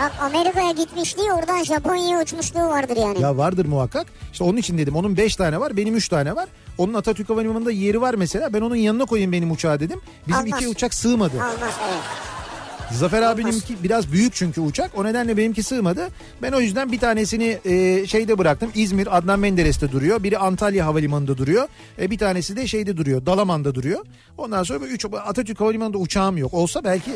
Bak 0.00 0.12
Amerika'ya 0.20 0.70
gitmişliği 0.70 1.32
oradan 1.32 1.64
Japonya'ya 1.64 2.22
uçmuşluğu 2.22 2.68
vardır 2.68 2.96
yani. 2.96 3.20
Ya 3.22 3.36
vardır 3.36 3.66
muhakkak. 3.66 4.06
İşte 4.32 4.44
onun 4.44 4.56
için 4.56 4.78
dedim. 4.78 4.96
Onun 4.96 5.16
5 5.16 5.36
tane 5.36 5.60
var. 5.60 5.76
Benim 5.76 5.96
3 5.96 6.08
tane 6.08 6.36
var. 6.36 6.48
Onun 6.78 6.94
Atatürk 6.94 7.30
Havalimanı'nda 7.30 7.70
yeri 7.70 8.00
var 8.00 8.14
mesela. 8.14 8.52
Ben 8.52 8.60
onun 8.60 8.76
yanına 8.76 9.04
koyayım 9.04 9.32
benim 9.32 9.50
uçağı 9.50 9.80
dedim. 9.80 10.00
Bizim 10.26 10.40
Almaz. 10.40 10.60
iki 10.60 10.68
uçak 10.68 10.94
sığmadı. 10.94 11.36
Almaz 11.36 11.74
evet. 11.88 12.02
Zafer 12.92 13.22
abininki 13.22 13.82
biraz 13.82 14.12
büyük 14.12 14.34
çünkü 14.34 14.60
uçak. 14.60 14.98
O 14.98 15.04
nedenle 15.04 15.36
benimki 15.36 15.62
sığmadı. 15.62 16.08
Ben 16.42 16.52
o 16.52 16.60
yüzden 16.60 16.92
bir 16.92 16.98
tanesini 16.98 17.58
e, 17.64 18.06
şeyde 18.06 18.38
bıraktım. 18.38 18.70
İzmir 18.74 19.16
Adnan 19.16 19.38
Menderes'te 19.40 19.92
duruyor. 19.92 20.22
Biri 20.22 20.38
Antalya 20.38 20.86
Havalimanı'nda 20.86 21.38
duruyor. 21.38 21.68
E, 22.00 22.10
bir 22.10 22.18
tanesi 22.18 22.56
de 22.56 22.66
şeyde 22.66 22.96
duruyor. 22.96 23.26
Dalaman'da 23.26 23.74
duruyor. 23.74 24.04
Ondan 24.38 24.62
sonra 24.62 24.84
üç, 24.86 25.04
Atatürk 25.04 25.60
Havalimanı'nda 25.60 25.98
uçağım 25.98 26.36
yok. 26.36 26.54
Olsa 26.54 26.84
belki 26.84 27.10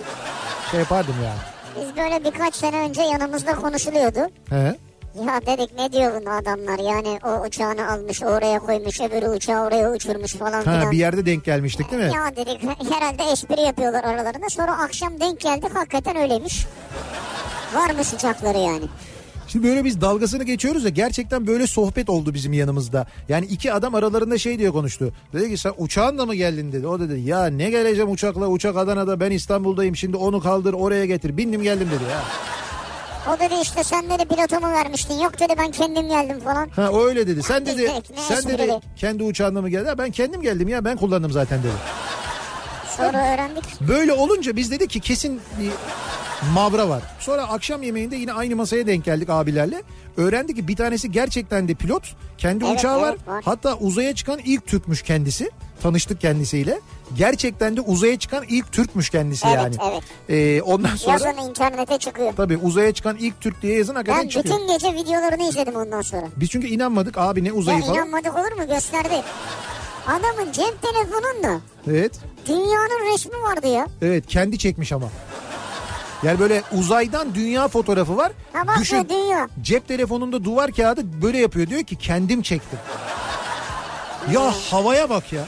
şey 0.70 0.80
yapardım 0.80 1.14
yani. 1.24 1.59
Biz 1.76 1.96
böyle 1.96 2.24
birkaç 2.24 2.54
sene 2.54 2.76
önce 2.76 3.02
yanımızda 3.02 3.54
konuşuluyordu. 3.54 4.20
He. 4.50 4.76
Ya 5.26 5.40
dedik 5.46 5.78
ne 5.78 5.92
diyor 5.92 6.22
bu 6.26 6.30
adamlar 6.30 6.78
yani 6.78 7.18
o 7.24 7.46
uçağını 7.46 7.92
almış 7.92 8.22
oraya 8.22 8.58
koymuş 8.58 9.00
öbürü 9.00 9.28
uçağı 9.28 9.66
oraya 9.66 9.92
uçurmuş 9.92 10.34
falan 10.34 10.52
Ha 10.52 10.60
filan. 10.62 10.90
bir 10.90 10.96
yerde 10.96 11.26
denk 11.26 11.44
gelmiştik 11.44 11.90
değil 11.90 12.02
mi? 12.02 12.10
Ya 12.14 12.36
dedik 12.36 12.62
herhalde 12.94 13.22
espri 13.32 13.60
yapıyorlar 13.60 14.04
aralarında 14.04 14.48
sonra 14.48 14.78
akşam 14.78 15.20
denk 15.20 15.40
geldik 15.40 15.74
hakikaten 15.74 16.16
öyleymiş. 16.16 16.66
Varmış 17.74 18.12
uçakları 18.14 18.58
yani. 18.58 18.84
Şimdi 19.52 19.66
böyle 19.66 19.84
biz 19.84 20.00
dalgasını 20.00 20.44
geçiyoruz 20.44 20.84
ya 20.84 20.90
gerçekten 20.90 21.46
böyle 21.46 21.66
sohbet 21.66 22.10
oldu 22.10 22.34
bizim 22.34 22.52
yanımızda. 22.52 23.06
Yani 23.28 23.46
iki 23.46 23.72
adam 23.72 23.94
aralarında 23.94 24.38
şey 24.38 24.58
diye 24.58 24.70
konuştu. 24.70 25.12
Dedi 25.32 25.50
ki 25.50 25.56
sen 25.58 25.72
uçağınla 25.78 26.26
mı 26.26 26.34
geldin 26.34 26.72
dedi. 26.72 26.86
O 26.86 27.00
dedi 27.00 27.20
ya 27.20 27.46
ne 27.46 27.70
geleceğim 27.70 28.10
uçakla 28.10 28.46
uçak 28.48 28.76
Adana'da 28.76 29.20
ben 29.20 29.30
İstanbul'dayım 29.30 29.96
şimdi 29.96 30.16
onu 30.16 30.40
kaldır 30.40 30.72
oraya 30.72 31.06
getir 31.06 31.36
bindim 31.36 31.62
geldim 31.62 31.88
dedi 31.94 32.10
ya. 32.10 32.22
O 33.34 33.40
dedi 33.40 33.54
işte 33.62 33.84
sen 33.84 34.10
dedi 34.10 34.24
pilotumu 34.28 34.72
vermiştin. 34.72 35.18
Yok 35.18 35.40
dedi 35.40 35.52
ben 35.58 35.70
kendim 35.70 36.08
geldim 36.08 36.40
falan. 36.40 36.68
Ha 36.68 36.90
öyle 37.04 37.26
dedi. 37.26 37.42
Sen 37.42 37.66
dedi 37.66 37.84
Ne- 37.84 38.02
sen 38.28 38.42
dedi 38.58 38.72
kendi 38.96 39.22
uçağınla 39.22 39.60
mı 39.60 39.68
geldin? 39.68 39.86
Ha, 39.86 39.98
Ben 39.98 40.10
kendim 40.10 40.42
geldim 40.42 40.68
ya 40.68 40.84
ben 40.84 40.96
kullandım 40.96 41.32
zaten 41.32 41.58
dedi. 41.58 41.72
Sonra 43.00 43.34
öğrendik. 43.34 43.64
Böyle 43.88 44.12
olunca 44.12 44.56
biz 44.56 44.70
dedik 44.70 44.90
ki 44.90 45.00
kesin 45.00 45.40
bir 45.60 45.70
mavra 46.54 46.88
var. 46.88 47.02
Sonra 47.20 47.42
akşam 47.42 47.82
yemeğinde 47.82 48.16
yine 48.16 48.32
aynı 48.32 48.56
masaya 48.56 48.86
denk 48.86 49.04
geldik 49.04 49.28
abilerle. 49.30 49.82
Öğrendik 50.16 50.56
ki 50.56 50.68
bir 50.68 50.76
tanesi 50.76 51.12
gerçekten 51.12 51.68
de 51.68 51.74
pilot. 51.74 52.16
Kendi 52.38 52.64
Evet, 52.64 52.78
uçağı 52.78 53.00
var. 53.00 53.10
evet, 53.18 53.28
var. 53.28 53.42
Hatta 53.44 53.76
uzaya 53.76 54.14
çıkan 54.14 54.38
ilk 54.44 54.66
Türkmüş 54.66 55.02
kendisi. 55.02 55.50
Tanıştık 55.82 56.20
kendisiyle. 56.20 56.80
Gerçekten 57.16 57.76
de 57.76 57.80
uzaya 57.80 58.18
çıkan 58.18 58.44
ilk 58.48 58.72
Türkmüş 58.72 59.10
kendisi 59.10 59.46
Evet, 59.48 59.56
yani. 59.56 59.76
evet. 59.92 60.02
Ee, 60.28 60.62
ondan 60.62 60.96
sonra 60.96 61.12
Yazın 61.12 61.48
internete 61.48 61.98
çıkıyor. 61.98 62.32
tabii 62.36 62.56
uzaya 62.56 62.92
çıkan 62.94 63.16
ilk 63.16 63.40
Türk 63.40 63.62
diye 63.62 63.76
yazın 63.78 63.94
hakikaten 63.94 64.22
Ben 64.24 64.28
çıkıyor. 64.28 64.54
bütün 64.58 64.68
gece 64.72 64.94
videolarını 64.94 65.48
izledim 65.48 65.76
ondan 65.76 66.02
sonra. 66.02 66.26
Biz 66.36 66.50
çünkü 66.50 66.66
inanmadık 66.66 67.18
abi 67.18 67.44
ne 67.44 67.48
Ya 67.48 67.54
uzayı 67.54 67.80
falan. 67.80 67.94
inanmadık 67.94 68.36
olur 68.36 68.52
mu 68.62 68.66
gösterdi. 68.74 69.22
Adamın 70.10 70.52
cep 70.52 70.82
telefonunda 70.82 71.60
Evet. 71.90 72.12
dünyanın 72.46 73.12
resmi 73.12 73.42
vardı 73.42 73.66
ya. 73.66 73.86
Evet 74.02 74.26
kendi 74.26 74.58
çekmiş 74.58 74.92
ama. 74.92 75.08
Yani 76.22 76.40
böyle 76.40 76.62
uzaydan 76.72 77.34
dünya 77.34 77.68
fotoğrafı 77.68 78.16
var. 78.16 78.32
Ha 78.52 78.66
bak 78.66 78.78
Düşün 78.80 79.06
dünya. 79.08 79.48
cep 79.62 79.88
telefonunda 79.88 80.44
duvar 80.44 80.72
kağıdı 80.72 81.22
böyle 81.22 81.38
yapıyor. 81.38 81.66
Diyor 81.66 81.82
ki 81.82 81.96
kendim 81.96 82.42
çektim. 82.42 82.78
Ya 84.32 84.52
havaya 84.70 85.10
bak 85.10 85.32
ya. 85.32 85.44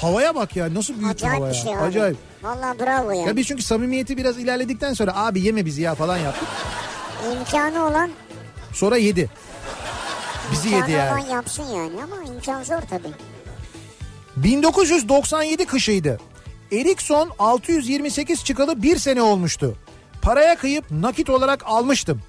Havaya 0.00 0.34
bak 0.34 0.56
ya 0.56 0.74
nasıl 0.74 0.94
büyük 0.98 1.10
Acayip 1.10 1.36
hava 1.38 1.46
ya. 1.48 1.54
şey 1.54 1.74
abi. 1.76 1.82
Acayip. 1.82 2.16
Valla 2.42 2.74
bravo 2.80 3.10
ya. 3.10 3.26
Ya 3.26 3.36
biz 3.36 3.46
çünkü 3.46 3.62
samimiyeti 3.62 4.16
biraz 4.16 4.38
ilerledikten 4.38 4.92
sonra 4.94 5.16
abi 5.16 5.40
yeme 5.40 5.64
bizi 5.66 5.82
ya 5.82 5.94
falan 5.94 6.18
yaptık. 6.18 6.48
İmkanı 7.38 7.84
olan, 7.86 8.10
Sonra 8.72 8.96
yedi. 8.96 9.30
Bizi 10.52 10.68
imkanı 10.68 10.90
yedi 10.90 10.92
yani. 10.92 11.30
yapsın 11.30 11.64
yani 11.76 12.02
ama 12.02 12.16
imkan 12.34 12.62
zor 12.62 12.80
tabii. 12.90 13.12
1997 14.36 15.64
kışıydı. 15.66 16.20
Ericsson 16.72 17.30
628 17.38 18.44
çıkalı 18.44 18.82
bir 18.82 18.96
sene 18.98 19.22
olmuştu. 19.22 19.76
Paraya 20.22 20.56
kıyıp 20.56 20.90
nakit 20.90 21.30
olarak 21.30 21.62
almıştım. 21.66 22.20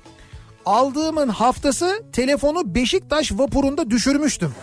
Aldığımın 0.65 1.29
haftası 1.29 2.03
telefonu 2.13 2.75
Beşiktaş 2.75 3.31
vapurunda 3.31 3.89
düşürmüştüm. 3.89 4.53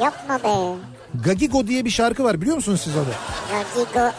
Yapma 0.00 0.42
be. 0.42 0.78
Gagigo 1.24 1.66
diye 1.66 1.84
bir 1.84 1.90
şarkı 1.90 2.24
var 2.24 2.40
biliyor 2.40 2.56
musunuz 2.56 2.80
siz 2.84 2.92
onu? 2.96 3.04
Gadigo. 3.50 4.12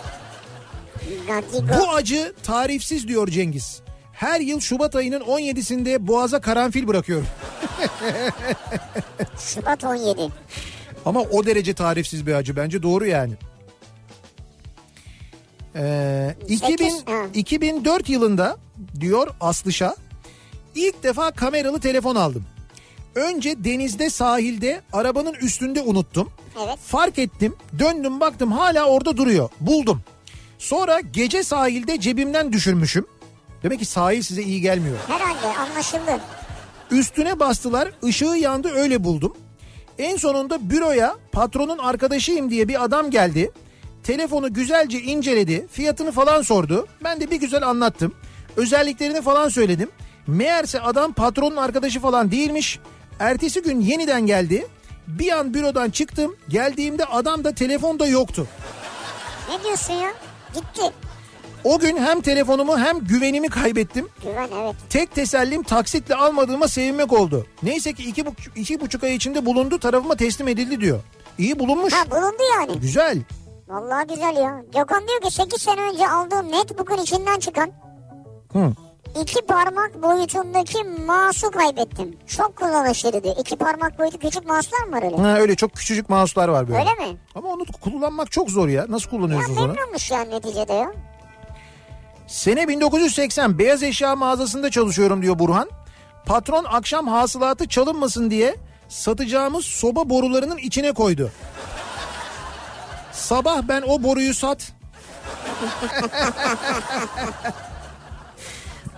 Gadigo. 1.27 1.79
Bu 1.79 1.89
acı 1.89 2.33
tarifsiz 2.43 3.07
diyor 3.07 3.27
Cengiz. 3.27 3.81
Her 4.19 4.39
yıl 4.39 4.59
Şubat 4.59 4.95
ayının 4.95 5.19
17'sinde 5.19 6.07
boğaza 6.07 6.41
karanfil 6.41 6.87
bırakıyorum. 6.87 7.27
Şubat 9.39 9.83
17. 9.83 10.29
Ama 11.05 11.21
o 11.21 11.45
derece 11.45 11.73
tarifsiz 11.73 12.27
bir 12.27 12.33
acı 12.33 12.55
bence 12.55 12.83
doğru 12.83 13.05
yani. 13.05 13.33
Ee, 15.75 16.35
2000, 16.47 16.67
Sekiz, 16.67 17.03
ha. 17.05 17.25
2004 17.33 18.09
yılında 18.09 18.57
diyor 18.99 19.27
Aslışa 19.41 19.95
ilk 20.75 21.03
defa 21.03 21.31
kameralı 21.31 21.79
telefon 21.79 22.15
aldım. 22.15 22.45
Önce 23.15 23.63
denizde 23.63 24.09
sahilde 24.09 24.81
arabanın 24.93 25.33
üstünde 25.33 25.81
unuttum. 25.81 26.29
Evet. 26.65 26.77
Fark 26.79 27.19
ettim 27.19 27.55
döndüm 27.79 28.19
baktım 28.19 28.51
hala 28.51 28.85
orada 28.85 29.17
duruyor 29.17 29.49
buldum. 29.59 30.01
Sonra 30.57 30.99
gece 30.99 31.43
sahilde 31.43 31.99
cebimden 31.99 32.53
düşürmüşüm. 32.53 33.05
Demek 33.63 33.79
ki 33.79 33.85
sahil 33.85 34.21
size 34.21 34.41
iyi 34.43 34.61
gelmiyor. 34.61 34.97
Herhalde 35.07 35.57
anlaşıldı. 35.59 36.19
Üstüne 36.91 37.39
bastılar 37.39 37.91
ışığı 38.03 38.25
yandı 38.25 38.69
öyle 38.75 39.03
buldum. 39.03 39.33
En 39.97 40.17
sonunda 40.17 40.69
büroya 40.69 41.15
patronun 41.31 41.77
arkadaşıyım 41.77 42.49
diye 42.49 42.67
bir 42.67 42.83
adam 42.83 43.11
geldi. 43.11 43.51
Telefonu 44.03 44.53
güzelce 44.53 45.01
inceledi 45.01 45.67
fiyatını 45.71 46.11
falan 46.11 46.41
sordu. 46.41 46.87
Ben 47.03 47.21
de 47.21 47.31
bir 47.31 47.35
güzel 47.35 47.63
anlattım. 47.67 48.15
Özelliklerini 48.57 49.21
falan 49.21 49.49
söyledim. 49.49 49.89
Meğerse 50.27 50.81
adam 50.81 51.13
patronun 51.13 51.55
arkadaşı 51.55 51.99
falan 51.99 52.31
değilmiş. 52.31 52.79
Ertesi 53.19 53.61
gün 53.61 53.79
yeniden 53.81 54.25
geldi. 54.25 54.67
Bir 55.07 55.31
an 55.31 55.53
bürodan 55.53 55.89
çıktım. 55.89 56.35
Geldiğimde 56.49 57.05
adam 57.05 57.43
da 57.43 57.55
telefonda 57.55 58.07
yoktu. 58.07 58.47
Ne 59.49 59.63
diyorsun 59.63 59.93
ya? 59.93 60.13
Gitti. 60.53 60.81
O 61.63 61.79
gün 61.79 61.97
hem 61.97 62.21
telefonumu 62.21 62.79
hem 62.79 62.99
güvenimi 62.99 63.49
kaybettim. 63.49 64.07
Güven 64.23 64.49
evet. 64.61 64.75
Tek 64.89 65.15
tesellim 65.15 65.63
taksitle 65.63 66.15
almadığıma 66.15 66.67
sevinmek 66.67 67.13
oldu. 67.13 67.45
Neyse 67.63 67.93
ki 67.93 68.03
iki, 68.03 68.25
bu- 68.25 68.33
iki 68.55 68.81
buçuk 68.81 69.03
ay 69.03 69.15
içinde 69.15 69.45
bulundu 69.45 69.79
tarafıma 69.79 70.15
teslim 70.15 70.47
edildi 70.47 70.81
diyor. 70.81 70.99
İyi 71.37 71.59
bulunmuş. 71.59 71.93
Ha 71.93 72.11
bulundu 72.11 72.43
yani. 72.59 72.79
Güzel. 72.79 73.17
Vallahi 73.67 74.07
güzel 74.07 74.35
ya. 74.37 74.63
Gökhan 74.73 75.07
diyor 75.07 75.21
ki 75.21 75.31
8 75.31 75.61
sene 75.61 75.81
önce 75.81 76.09
aldığım 76.09 76.51
netbook'un 76.51 76.97
içinden 76.97 77.39
çıkan 77.39 77.71
Hı. 78.53 78.73
iki 79.21 79.45
parmak 79.45 80.03
boyutundaki 80.03 80.83
mouse'u 80.83 81.51
kaybettim. 81.51 82.17
Çok 82.27 82.55
kullanışlı 82.55 83.23
diyor. 83.23 83.35
İki 83.39 83.55
parmak 83.55 83.99
boyutu 83.99 84.19
küçük 84.19 84.45
mouse'lar 84.47 84.83
mı 84.87 84.91
var 84.97 85.03
öyle? 85.03 85.15
Ha, 85.17 85.39
öyle 85.39 85.55
çok 85.55 85.73
küçücük 85.73 86.09
mouse'lar 86.09 86.47
var 86.47 86.67
böyle. 86.67 86.79
Öyle 86.79 86.93
mi? 87.11 87.17
Ama 87.35 87.49
onu 87.49 87.63
kullanmak 87.81 88.31
çok 88.31 88.49
zor 88.49 88.67
ya. 88.67 88.85
Nasıl 88.89 89.05
Ya 89.05 89.11
kullanıyorsunuz 89.11 89.57
onu? 89.57 89.67
memnunmuş 89.67 90.11
yani 90.11 90.29
neticede 90.31 90.73
ya. 90.73 90.91
Sene 92.29 92.67
1980 92.67 93.59
beyaz 93.59 93.83
eşya 93.83 94.15
mağazasında 94.15 94.71
çalışıyorum 94.71 95.21
diyor 95.21 95.39
Burhan. 95.39 95.69
Patron 96.25 96.63
akşam 96.63 97.07
hasılatı 97.07 97.67
çalınmasın 97.67 98.31
diye 98.31 98.55
satacağımız 98.89 99.65
soba 99.65 100.09
borularının 100.09 100.57
içine 100.57 100.91
koydu. 100.91 101.31
Sabah 103.11 103.61
ben 103.61 103.83
o 103.87 104.03
boruyu 104.03 104.33
sat. 104.33 104.71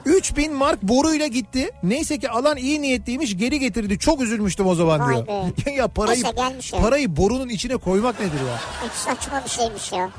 3000 0.06 0.54
mark 0.54 0.82
boruyla 0.84 1.28
gitti. 1.28 1.72
Neyse 1.84 2.20
ki 2.20 2.30
alan 2.30 2.58
iyi 2.58 2.82
niyetliymiş 2.82 3.38
geri 3.38 3.60
getirdi. 3.60 4.00
Çok 4.00 4.22
üzülmüştüm 4.22 4.68
o 4.68 4.76
zaman 4.76 5.00
Vay 5.00 5.14
diyor. 5.14 5.26
ya 5.78 5.88
parayı 5.88 6.24
Neyse 6.24 6.78
parayı 6.78 7.18
borunun 7.18 7.50
içine 7.50 7.78
koymak 7.78 8.20
nedir 8.20 8.40
ya? 8.50 8.60
Hiç 8.84 8.94
saçma 8.94 9.42
bir 9.46 9.50
şeymiş 9.50 9.92
ya. 9.92 10.10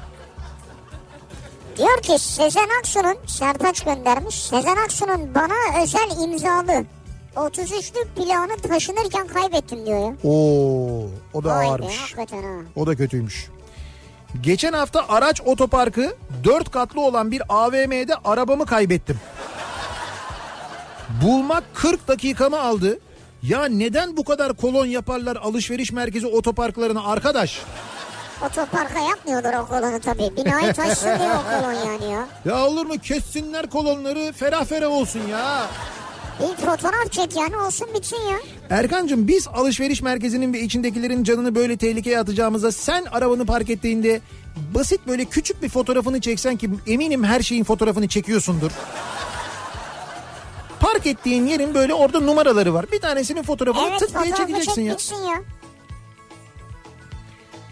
Diyor 1.79 2.03
ki 2.03 2.19
Sezen 2.19 2.69
Aksu'nun 2.79 3.17
Sertaç 3.27 3.85
göndermiş. 3.85 4.35
Sezen 4.35 4.77
Aksu'nun 4.77 5.35
bana 5.35 5.83
özel 5.83 6.25
imzalı 6.25 6.85
33'lük 7.37 8.07
planı 8.17 8.57
taşınırken 8.57 9.27
kaybettim 9.27 9.87
diyor 9.87 9.99
ya. 10.01 10.15
Oo, 10.25 11.07
o 11.35 11.45
da 11.45 11.49
Vay 11.57 11.67
be 11.67 11.71
ağırmış. 11.71 12.15
ha. 12.17 12.25
O 12.77 12.87
da 12.87 12.97
kötüymüş. 12.97 13.49
Geçen 14.41 14.73
hafta 14.73 15.05
araç 15.09 15.41
otoparkı 15.41 16.17
4 16.45 16.71
katlı 16.71 17.01
olan 17.01 17.31
bir 17.31 17.43
AVM'de 17.49 18.15
arabamı 18.25 18.67
kaybettim. 18.67 19.21
Bulmak 21.23 21.65
40 21.75 22.09
dakikamı 22.09 22.61
aldı. 22.61 22.99
Ya 23.43 23.65
neden 23.65 24.17
bu 24.17 24.25
kadar 24.25 24.55
kolon 24.57 24.87
yaparlar 24.87 25.37
alışveriş 25.37 25.93
merkezi 25.93 26.27
otoparklarına 26.27 27.05
arkadaş? 27.05 27.63
Otoparka 28.47 29.01
yapmıyorlar 29.01 29.55
o 29.55 29.67
kolonu 29.67 30.01
tabii. 30.01 30.31
Binayı 30.37 30.73
taşısın 30.75 31.19
diye 31.19 31.29
o 31.33 31.43
kolon 31.61 31.73
yani 31.73 32.13
ya. 32.13 32.27
Ya 32.45 32.67
olur 32.67 32.87
mu 32.87 32.95
kessinler 33.03 33.71
kolonları 33.71 34.33
ferah 34.33 34.65
ferah 34.65 34.91
olsun 34.91 35.21
ya. 35.31 35.67
Bir 36.41 36.67
fotoğraf 36.67 37.13
çek 37.13 37.37
yani 37.37 37.57
olsun 37.57 37.89
bitsin 37.95 38.17
ya. 38.17 38.37
Erkancığım 38.71 39.29
biz 39.29 39.49
alışveriş 39.49 40.03
merkezinin 40.03 40.53
ve 40.53 40.61
içindekilerin 40.61 41.25
canını 41.25 41.55
böyle 41.55 41.77
tehlikeye 41.77 42.19
atacağımıza 42.19 42.73
sen 42.73 43.05
arabanı 43.13 43.47
park 43.47 43.71
ettiğinde 43.71 44.21
basit 44.75 45.07
böyle 45.07 45.25
küçük 45.25 45.63
bir 45.63 45.69
fotoğrafını 45.69 46.21
çeksen 46.21 46.57
ki 46.57 46.71
eminim 46.87 47.25
her 47.25 47.41
şeyin 47.41 47.65
fotoğrafını 47.65 48.09
çekiyorsundur. 48.09 48.71
Park 50.81 51.07
ettiğin 51.07 51.47
yerin 51.47 51.75
böyle 51.75 51.95
orada 51.95 52.21
numaraları 52.21 52.75
var. 52.75 52.87
Bir 52.93 53.01
tanesinin 53.01 53.43
fotoğrafını 53.43 53.89
Evet 53.89 54.01
tık 54.01 54.23
diye 54.25 54.35
çekeceksin 54.35 54.97
çek 54.97 55.19
ya. 55.19 55.27
ya. 55.33 55.43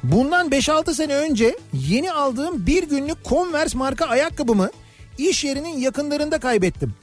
Bundan 0.02 0.48
5-6 0.48 0.94
sene 0.94 1.14
önce 1.14 1.56
yeni 1.72 2.12
aldığım 2.12 2.66
bir 2.66 2.82
günlük 2.82 3.24
Converse 3.24 3.78
marka 3.78 4.06
ayakkabımı 4.06 4.70
iş 5.18 5.44
yerinin 5.44 5.78
yakınlarında 5.78 6.40
kaybettim. 6.40 6.94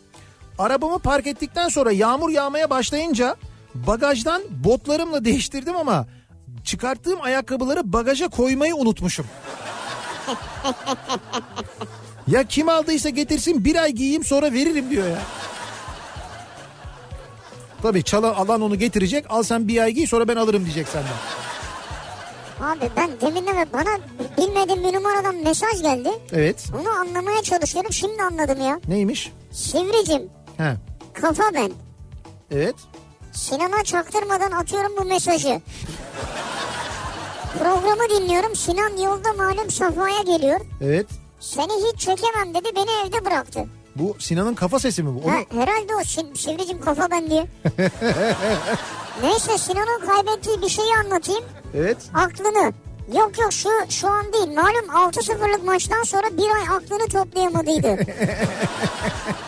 Arabamı 0.60 1.00
park 1.00 1.28
ettikten 1.28 1.70
sonra 1.70 1.92
yağmur 1.92 2.30
yağmaya 2.30 2.70
başlayınca 2.70 3.36
bagajdan 3.76 4.42
botlarımla 4.50 5.26
değiştirdim 5.26 5.76
ama 5.76 6.08
çıkarttığım 6.64 7.22
ayakkabıları 7.22 7.94
bagaja 7.94 8.28
koymayı 8.28 8.76
unutmuşum. 8.76 9.26
ya 12.28 12.44
kim 12.44 12.70
aldıysa 12.70 13.10
getirsin 13.10 13.66
bir 13.66 13.76
ay 13.76 13.92
giyeyim 13.92 14.24
sonra 14.24 14.54
veririm 14.54 14.90
diyor 14.90 15.08
ya. 15.08 15.20
Tabii 17.82 18.04
çalan 18.04 18.34
alan 18.34 18.62
onu 18.62 18.76
getirecek 18.76 19.26
al 19.30 19.44
sen 19.44 19.68
bir 19.68 19.82
ay 19.82 19.92
giy 19.92 20.08
sonra 20.08 20.28
ben 20.28 20.36
alırım 20.36 20.66
diyecek 20.66 20.88
senden. 20.88 21.47
Abi 22.62 22.90
ben 22.98 23.10
demin 23.22 23.48
de 23.48 23.74
bana 23.74 23.98
bilmediğim 24.38 24.84
bir 24.84 24.94
numaradan 24.94 25.36
mesaj 25.36 25.82
geldi. 25.82 26.10
Evet 26.34 26.66
Onu 26.82 26.90
anlamaya 26.90 27.42
çalışıyorum 27.44 27.94
şimdi 27.94 28.24
anladım 28.24 28.62
ya. 28.62 28.80
neymiş? 28.88 29.32
Sivricim 29.52 30.30
He. 30.58 30.74
kafa 31.14 31.44
ben. 31.54 31.72
Evet. 32.52 32.76
Sinan'a 33.34 33.84
çaktırmadan 33.84 34.52
atıyorum 34.52 34.92
bu 35.02 35.06
mesajı. 35.06 35.62
Programı 37.60 38.10
dinliyorum. 38.10 38.56
Sinan 38.56 38.98
yolda 38.98 39.34
malum 39.34 39.72
Safa'ya 39.72 40.22
geliyor. 40.22 40.60
Evet. 40.82 41.08
Seni 41.40 41.72
hiç 41.94 42.00
çekemem 42.00 42.54
dedi 42.54 42.70
beni 42.76 43.08
evde 43.08 43.26
bıraktı. 43.26 43.66
Bu 44.00 44.16
Sinan'ın 44.20 44.56
kafa 44.56 44.80
sesi 44.80 45.04
mi 45.04 45.16
bu? 45.16 45.26
Onu... 45.26 45.34
Ha, 45.34 45.38
herhalde 45.50 45.96
o 45.96 46.04
sivricim 46.38 46.82
kafa 46.82 47.12
ben 47.12 47.30
diye. 47.30 47.48
Neyse 49.24 49.58
Sinan'ın 49.58 50.06
kaybettiği 50.08 50.62
bir 50.62 50.70
şeyi 50.70 50.96
anlatayım. 51.06 51.44
Evet. 51.76 51.98
Aklını. 52.14 52.74
Yok 53.18 53.40
yok 53.40 53.54
şu 53.54 53.70
şu 53.90 54.08
an 54.10 54.34
değil. 54.34 54.48
Malum 54.48 55.12
6-0'lık 55.12 55.64
maçtan 55.66 56.04
sonra 56.04 56.28
bir 56.38 56.50
ay 56.56 56.78
aklını 56.78 57.08
toplayamadıydı. 57.08 57.88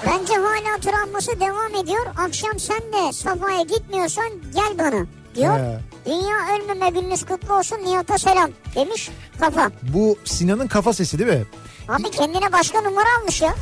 Bence 0.06 0.34
hala 0.34 0.80
travması 0.82 1.40
devam 1.40 1.76
ediyor. 1.84 2.06
Akşam 2.18 2.60
sen 2.60 2.80
de 2.80 3.14
Safa'ya 3.14 3.62
gitmiyorsan 3.62 4.30
gel 4.56 4.78
bana 4.80 5.06
diyor. 5.36 5.60
He. 5.60 5.80
Dünya 6.06 6.38
ölmeme 6.56 6.90
gününüz 6.90 7.26
kutlu 7.26 7.54
olsun 7.54 7.78
Nihat'a 7.78 8.18
selam 8.18 8.50
demiş 8.76 9.10
kafa. 9.40 9.72
Bu 9.94 10.18
Sinan'ın 10.26 10.68
kafa 10.68 10.94
sesi 10.94 11.20
değil 11.20 11.40
mi? 11.40 11.46
Abi 11.90 12.12
kendine 12.12 12.52
başka 12.52 12.82
numara 12.82 13.08
almış 13.22 13.42
ya. 13.42 13.56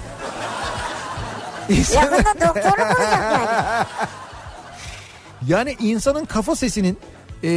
Yakında 1.70 2.48
doktorluk 2.48 2.98
olacak 3.00 3.12
yani. 3.12 3.86
Yani 5.48 5.76
insanın 5.80 6.26
kafa 6.26 6.56
sesinin 6.56 6.98
e, 7.44 7.50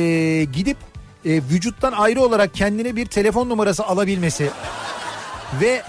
gidip 0.52 0.76
e, 1.24 1.30
vücuttan 1.30 1.92
ayrı 1.92 2.20
olarak 2.22 2.54
kendine 2.54 2.96
bir 2.96 3.06
telefon 3.06 3.48
numarası 3.48 3.84
alabilmesi 3.86 4.50
ve 5.60 5.82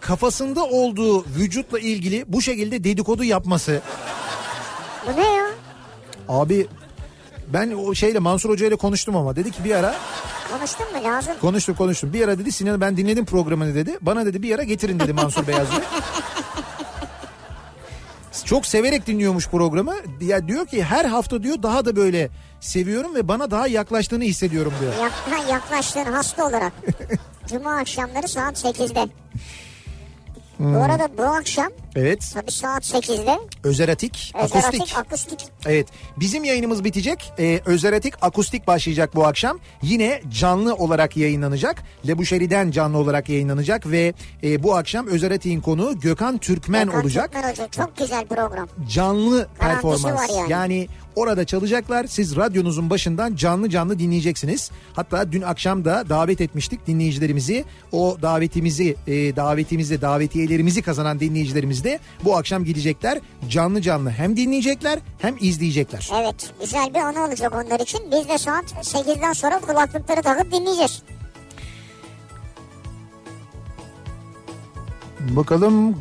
kafasında 0.00 0.64
olduğu 0.64 1.24
vücutla 1.24 1.78
ilgili 1.78 2.24
bu 2.28 2.42
şekilde 2.42 2.84
dedikodu 2.84 3.24
yapması. 3.24 3.80
Bu 5.06 5.20
ne 5.20 5.32
ya? 5.34 5.44
Abi 6.28 6.66
ben 7.48 7.70
o 7.72 7.94
şeyle 7.94 8.18
Mansur 8.18 8.50
Hoca 8.50 8.66
ile 8.66 8.76
konuştum 8.76 9.16
ama 9.16 9.36
dedi 9.36 9.50
ki 9.50 9.64
bir 9.64 9.74
ara 9.74 9.94
Konuştun 10.58 10.86
mu 10.92 11.04
lazım? 11.04 11.34
konuştum 11.40 11.74
konuştum 11.74 12.12
bir 12.12 12.24
ara 12.24 12.38
dedi 12.38 12.52
Sinan 12.52 12.80
ben 12.80 12.96
dinledim 12.96 13.24
programını 13.24 13.74
dedi 13.74 13.98
bana 14.00 14.26
dedi 14.26 14.42
bir 14.42 14.54
ara 14.54 14.62
getirin 14.62 15.00
dedi 15.00 15.12
Mansur 15.12 15.46
Beyazlı. 15.46 15.74
Çok 18.44 18.66
severek 18.66 19.06
dinliyormuş 19.06 19.48
programı. 19.48 19.94
Ya 20.20 20.48
diyor 20.48 20.66
ki 20.66 20.84
her 20.84 21.04
hafta 21.04 21.42
diyor 21.42 21.62
daha 21.62 21.84
da 21.84 21.96
böyle 21.96 22.30
seviyorum 22.60 23.14
ve 23.14 23.28
bana 23.28 23.50
daha 23.50 23.66
yaklaştığını 23.66 24.24
hissediyorum 24.24 24.72
diyor. 24.80 24.92
Ha, 24.94 25.36
yaklaştığın 25.50 26.12
hasta 26.12 26.46
olarak. 26.46 26.72
Cuma 27.48 27.76
akşamları 27.76 28.28
saat 28.28 28.64
8'de. 28.64 29.08
Bu 30.58 30.78
arada 30.78 31.08
bu 31.18 31.22
akşam 31.22 31.68
Evet. 31.96 32.30
tabii 32.34 32.50
saat 32.50 32.84
8'de 32.84 33.38
Özeratik, 33.64 34.32
Özeratik 34.44 34.80
akustik. 34.80 34.98
akustik. 34.98 35.48
Evet. 35.66 35.88
Bizim 36.16 36.44
yayınımız 36.44 36.84
bitecek. 36.84 37.32
Ee, 37.38 37.60
Özeratik 37.66 38.14
akustik 38.22 38.66
başlayacak 38.66 39.14
bu 39.14 39.26
akşam. 39.26 39.58
Yine 39.82 40.20
canlı 40.30 40.74
olarak 40.74 41.16
yayınlanacak. 41.16 41.82
Lebuşeri'den 42.06 42.70
canlı 42.70 42.98
olarak 42.98 43.28
yayınlanacak 43.28 43.86
ve 43.90 44.14
e, 44.42 44.62
bu 44.62 44.74
akşam 44.76 45.06
Özeratik'in 45.06 45.60
konuğu 45.60 46.00
Gökhan 46.00 46.38
Türkmen 46.38 46.84
Gökhan 46.86 47.00
olacak. 47.02 47.32
Türkmen 47.32 47.50
Hoca. 47.50 47.68
Çok 47.70 47.96
güzel 47.96 48.26
program. 48.26 48.68
Canlı 48.88 49.48
Garantisi 49.60 49.82
performans. 50.02 50.30
yani. 50.36 50.52
yani 50.52 50.88
orada 51.16 51.44
çalacaklar. 51.44 52.06
Siz 52.06 52.36
radyonuzun 52.36 52.90
başından 52.90 53.36
canlı 53.36 53.70
canlı 53.70 53.98
dinleyeceksiniz. 53.98 54.70
Hatta 54.92 55.32
dün 55.32 55.42
akşam 55.42 55.84
da 55.84 56.04
davet 56.08 56.40
etmiştik 56.40 56.86
dinleyicilerimizi. 56.86 57.64
O 57.92 58.16
davetimizi, 58.22 58.96
e, 59.06 59.36
davetimizi, 59.36 60.02
davetiyelerimizi 60.02 60.82
kazanan 60.82 61.20
dinleyicilerimiz 61.20 61.84
de 61.84 61.98
bu 62.24 62.36
akşam 62.36 62.64
gidecekler. 62.64 63.18
Canlı 63.48 63.82
canlı 63.82 64.10
hem 64.10 64.36
dinleyecekler 64.36 64.98
hem 65.18 65.36
izleyecekler. 65.40 66.10
Evet 66.20 66.52
güzel 66.60 66.94
bir 66.94 66.98
anı 66.98 67.24
olacak 67.24 67.52
onlar 67.54 67.80
için. 67.80 68.00
Biz 68.12 68.28
de 68.28 68.38
saat 68.38 68.64
8'den 68.64 69.32
sonra 69.32 69.58
kulaklıkları 69.58 70.22
takıp 70.22 70.52
dinleyeceğiz. 70.52 71.02
Bakalım. 75.20 75.96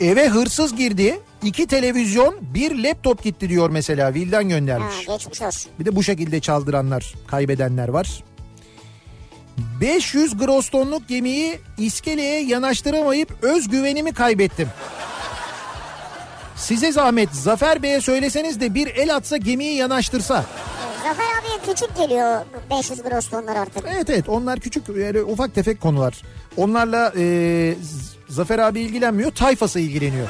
Eve 0.00 0.28
hırsız 0.28 0.76
girdi. 0.76 1.20
İki 1.42 1.66
televizyon, 1.66 2.36
bir 2.40 2.84
laptop 2.84 3.22
gitti 3.22 3.48
diyor 3.48 3.70
mesela. 3.70 4.14
Vildan 4.14 4.42
Ha, 4.42 4.48
göndermiş. 4.48 5.06
geçmiş 5.06 5.42
olsun. 5.42 5.72
Bir 5.80 5.84
de 5.84 5.96
bu 5.96 6.02
şekilde 6.02 6.40
çaldıranlar, 6.40 7.14
kaybedenler 7.26 7.88
var. 7.88 8.24
500 9.80 10.38
gross 10.38 10.68
tonluk 10.70 11.08
gemiyi 11.08 11.58
iskeleye 11.78 12.42
yanaştıramayıp 12.42 13.44
özgüvenimi 13.44 14.12
kaybettim. 14.12 14.68
Size 16.56 16.92
zahmet 16.92 17.30
Zafer 17.32 17.82
Bey'e 17.82 18.00
söyleseniz 18.00 18.60
de 18.60 18.74
bir 18.74 18.86
el 18.86 19.16
atsa 19.16 19.36
gemiyi 19.36 19.76
yanaştırsa. 19.76 20.44
Zafer 21.02 21.24
abiye 21.40 21.74
küçük 21.74 21.96
geliyor 21.96 22.40
500 22.70 23.02
gross 23.02 23.28
tonlar 23.30 23.56
artık. 23.56 23.84
Evet 23.94 24.10
evet 24.10 24.28
onlar 24.28 24.60
küçük 24.60 24.84
yani 24.88 25.22
ufak 25.22 25.54
tefek 25.54 25.80
konular. 25.80 26.22
Onlarla 26.56 27.12
e, 27.16 27.74
Zafer 28.28 28.58
abi 28.58 28.80
ilgilenmiyor 28.80 29.30
tayfası 29.30 29.80
ilgileniyor. 29.80 30.28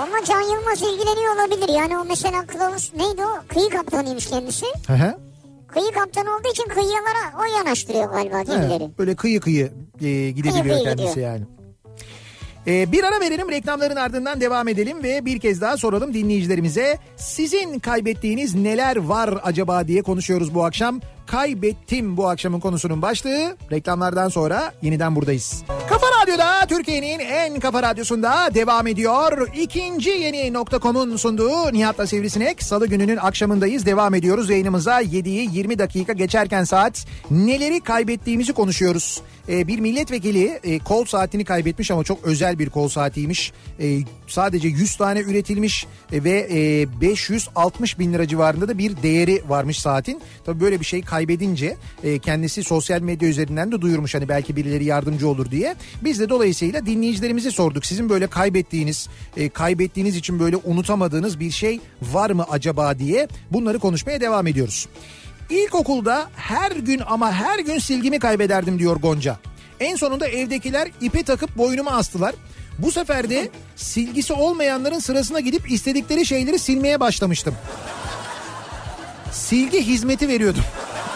Ama 0.00 0.24
Can 0.24 0.40
Yılmaz 0.40 0.82
ilgileniyor 0.82 1.34
olabilir. 1.36 1.68
Yani 1.74 1.98
o 1.98 2.04
mesela 2.04 2.46
kılavuz 2.46 2.92
neydi 2.96 3.22
o? 3.26 3.54
Kıyı 3.54 3.70
kaptanıymış 3.70 4.26
kendisi. 4.26 4.66
Hı 4.86 4.92
hı. 4.92 5.18
Kıyı 5.68 5.92
kaptanı 5.92 6.36
olduğu 6.36 6.48
için 6.52 6.68
kıyılara 6.68 7.40
o 7.40 7.56
yanaştırıyor 7.58 8.10
galiba 8.10 8.42
gemileri. 8.42 8.90
Böyle 8.98 9.16
kıyı 9.16 9.40
kıyı 9.40 9.72
e, 10.00 10.30
gidebiliyor 10.30 10.62
Kıyı 10.62 10.74
kıyı 10.74 10.84
kendisi 10.84 11.08
gidiyor. 11.08 11.26
yani. 11.32 11.44
E, 12.66 12.92
bir 12.92 13.04
ara 13.04 13.20
verelim 13.20 13.50
reklamların 13.50 13.96
ardından 13.96 14.40
devam 14.40 14.68
edelim 14.68 15.02
ve 15.02 15.24
bir 15.24 15.40
kez 15.40 15.60
daha 15.60 15.76
soralım 15.76 16.14
dinleyicilerimize. 16.14 16.98
Sizin 17.16 17.78
kaybettiğiniz 17.78 18.54
neler 18.54 18.96
var 18.96 19.40
acaba 19.42 19.88
diye 19.88 20.02
konuşuyoruz 20.02 20.54
bu 20.54 20.64
akşam. 20.64 21.00
Kaybettim 21.26 22.16
bu 22.16 22.28
akşamın 22.28 22.60
konusunun 22.60 23.02
başlığı. 23.02 23.56
Reklamlardan 23.72 24.28
sonra 24.28 24.72
yeniden 24.82 25.16
buradayız. 25.16 25.62
Kafa 25.88 26.06
Radyo'da 26.22 26.66
Türkiye'nin 26.66 27.18
en 27.18 27.60
kafa 27.60 27.82
radyosunda 27.82 28.54
devam 28.54 28.86
ediyor. 28.86 29.48
İkinci 29.54 30.10
yeni 30.10 30.52
nokta.com'un 30.52 31.16
sunduğu 31.16 31.72
Nihat'la 31.72 32.06
Sivrisinek. 32.06 32.62
Salı 32.62 32.86
gününün 32.86 33.16
akşamındayız. 33.16 33.86
Devam 33.86 34.14
ediyoruz 34.14 34.50
yayınımıza. 34.50 35.02
7'yi 35.02 35.56
20 35.56 35.78
dakika 35.78 36.12
geçerken 36.12 36.64
saat 36.64 37.06
neleri 37.30 37.80
kaybettiğimizi 37.80 38.52
konuşuyoruz. 38.52 39.22
Ee, 39.48 39.66
bir 39.66 39.78
milletvekili 39.80 40.60
e, 40.64 40.78
kol 40.78 41.04
saatini 41.04 41.44
kaybetmiş 41.44 41.90
ama 41.90 42.04
çok 42.04 42.24
özel 42.24 42.58
bir 42.58 42.70
kol 42.70 42.88
saatiymiş. 42.88 43.52
E, 43.80 43.98
sadece 44.32 44.68
100 44.68 44.96
tane 44.96 45.20
üretilmiş 45.20 45.86
e, 46.12 46.24
ve 46.24 46.48
e, 46.50 47.00
560 47.00 47.98
bin 47.98 48.12
lira 48.12 48.28
civarında 48.28 48.68
da 48.68 48.78
bir 48.78 49.02
değeri 49.02 49.42
varmış 49.48 49.78
saatin. 49.78 50.20
Tabii 50.44 50.60
böyle 50.60 50.80
bir 50.80 50.84
şey 50.84 51.02
kaybedince 51.02 51.76
e, 52.04 52.18
kendisi 52.18 52.64
sosyal 52.64 53.00
medya 53.00 53.28
üzerinden 53.28 53.72
de 53.72 53.80
duyurmuş 53.80 54.14
hani 54.14 54.28
belki 54.28 54.56
birileri 54.56 54.84
yardımcı 54.84 55.28
olur 55.28 55.50
diye. 55.50 55.74
Biz 56.04 56.20
de 56.20 56.28
dolayısıyla 56.28 56.86
dinleyicilerimize 56.86 57.50
sorduk. 57.50 57.86
Sizin 57.86 58.08
böyle 58.08 58.26
kaybettiğiniz, 58.26 59.08
e, 59.36 59.48
kaybettiğiniz 59.48 60.16
için 60.16 60.40
böyle 60.40 60.56
unutamadığınız 60.56 61.40
bir 61.40 61.50
şey 61.50 61.80
var 62.02 62.30
mı 62.30 62.46
acaba 62.50 62.98
diye 62.98 63.28
bunları 63.50 63.78
konuşmaya 63.78 64.20
devam 64.20 64.46
ediyoruz. 64.46 64.88
İlkokulda 65.50 66.30
her 66.36 66.70
gün 66.70 67.00
ama 67.06 67.32
her 67.32 67.58
gün 67.58 67.78
silgimi 67.78 68.18
kaybederdim 68.18 68.78
diyor 68.78 68.96
Gonca. 68.96 69.38
En 69.80 69.96
sonunda 69.96 70.28
evdekiler 70.28 70.88
ipe 71.00 71.22
takıp 71.22 71.58
boynuma 71.58 71.90
astılar. 71.90 72.34
Bu 72.82 72.90
sefer 72.90 73.30
de 73.30 73.48
silgisi 73.76 74.32
olmayanların 74.32 74.98
sırasına 74.98 75.40
gidip 75.40 75.70
istedikleri 75.70 76.26
şeyleri 76.26 76.58
silmeye 76.58 77.00
başlamıştım. 77.00 77.54
Silgi 79.32 79.86
hizmeti 79.86 80.28
veriyordum. 80.28 80.62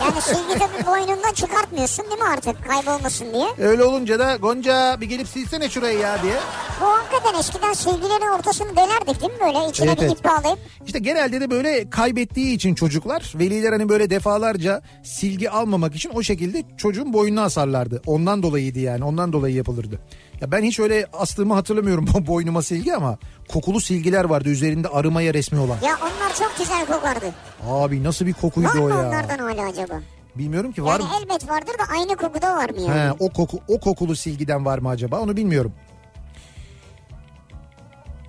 Yani 0.00 0.20
silgi 0.22 0.58
tabii 0.58 0.86
boynundan 0.86 1.32
çıkartmıyorsun 1.34 2.04
değil 2.04 2.18
mi 2.22 2.28
artık 2.28 2.68
kaybolmasın 2.68 3.26
diye. 3.32 3.46
Öyle 3.68 3.84
olunca 3.84 4.18
da 4.18 4.36
Gonca 4.36 5.00
bir 5.00 5.06
gelip 5.06 5.28
silsene 5.28 5.68
şurayı 5.68 5.98
ya 5.98 6.22
diye. 6.22 6.34
Bu 6.80 6.84
hakikaten 6.86 7.38
eskiden 7.38 7.72
silgilerin 7.72 8.38
ortasını 8.38 8.76
delerdik 8.76 9.20
değil 9.20 9.32
mi 9.32 9.38
böyle? 9.40 9.70
İçine 9.70 9.86
Evet, 9.86 9.98
bir 10.00 10.06
evet. 10.06 10.18
ip 10.18 10.24
bağlayıp. 10.24 10.58
İşte 10.86 10.98
genelde 10.98 11.40
de 11.40 11.50
böyle 11.50 11.90
kaybettiği 11.90 12.54
için 12.56 12.74
çocuklar 12.74 13.32
veliler 13.34 13.72
hani 13.72 13.88
böyle 13.88 14.10
defalarca 14.10 14.82
silgi 15.02 15.50
almamak 15.50 15.94
için 15.94 16.10
o 16.14 16.22
şekilde 16.22 16.62
çocuğun 16.76 17.12
boynuna 17.12 17.42
asarlardı. 17.42 18.02
Ondan 18.06 18.42
dolayıydı 18.42 18.78
yani 18.78 19.04
ondan 19.04 19.32
dolayı 19.32 19.54
yapılırdı. 19.54 20.00
Ya 20.40 20.52
ben 20.52 20.62
hiç 20.62 20.80
öyle 20.80 21.06
astığımı 21.12 21.54
hatırlamıyorum 21.54 22.06
boynuma 22.26 22.62
silgi 22.62 22.94
ama 22.94 23.18
kokulu 23.48 23.80
silgiler 23.80 24.24
vardı 24.24 24.48
üzerinde 24.48 24.88
arımaya 24.88 25.34
resmi 25.34 25.58
olan. 25.58 25.78
Ya 25.82 25.96
onlar 26.02 26.34
çok 26.38 26.54
güzel 26.58 26.86
kokardı. 26.86 27.26
Abi 27.68 28.02
nasıl 28.04 28.26
bir 28.26 28.32
kokuydu 28.32 28.68
Var 28.68 28.74
o 28.78 28.82
mı 28.82 28.90
ya. 28.90 29.08
onlardan 29.08 29.38
hala 29.38 29.68
acaba? 29.68 29.94
Bilmiyorum 30.34 30.72
ki 30.72 30.84
var 30.84 31.00
Yani 31.00 31.02
mı? 31.02 31.10
elbet 31.22 31.48
vardır 31.50 31.72
da 31.78 31.92
aynı 31.98 32.16
kokuda 32.16 32.56
var 32.56 32.70
mı 32.70 32.80
yani? 32.80 33.00
He, 33.00 33.12
o 33.18 33.28
koku 33.30 33.58
o 33.68 33.80
kokulu 33.80 34.16
silgiden 34.16 34.64
var 34.64 34.78
mı 34.78 34.88
acaba 34.88 35.20
onu 35.20 35.36
bilmiyorum. 35.36 35.72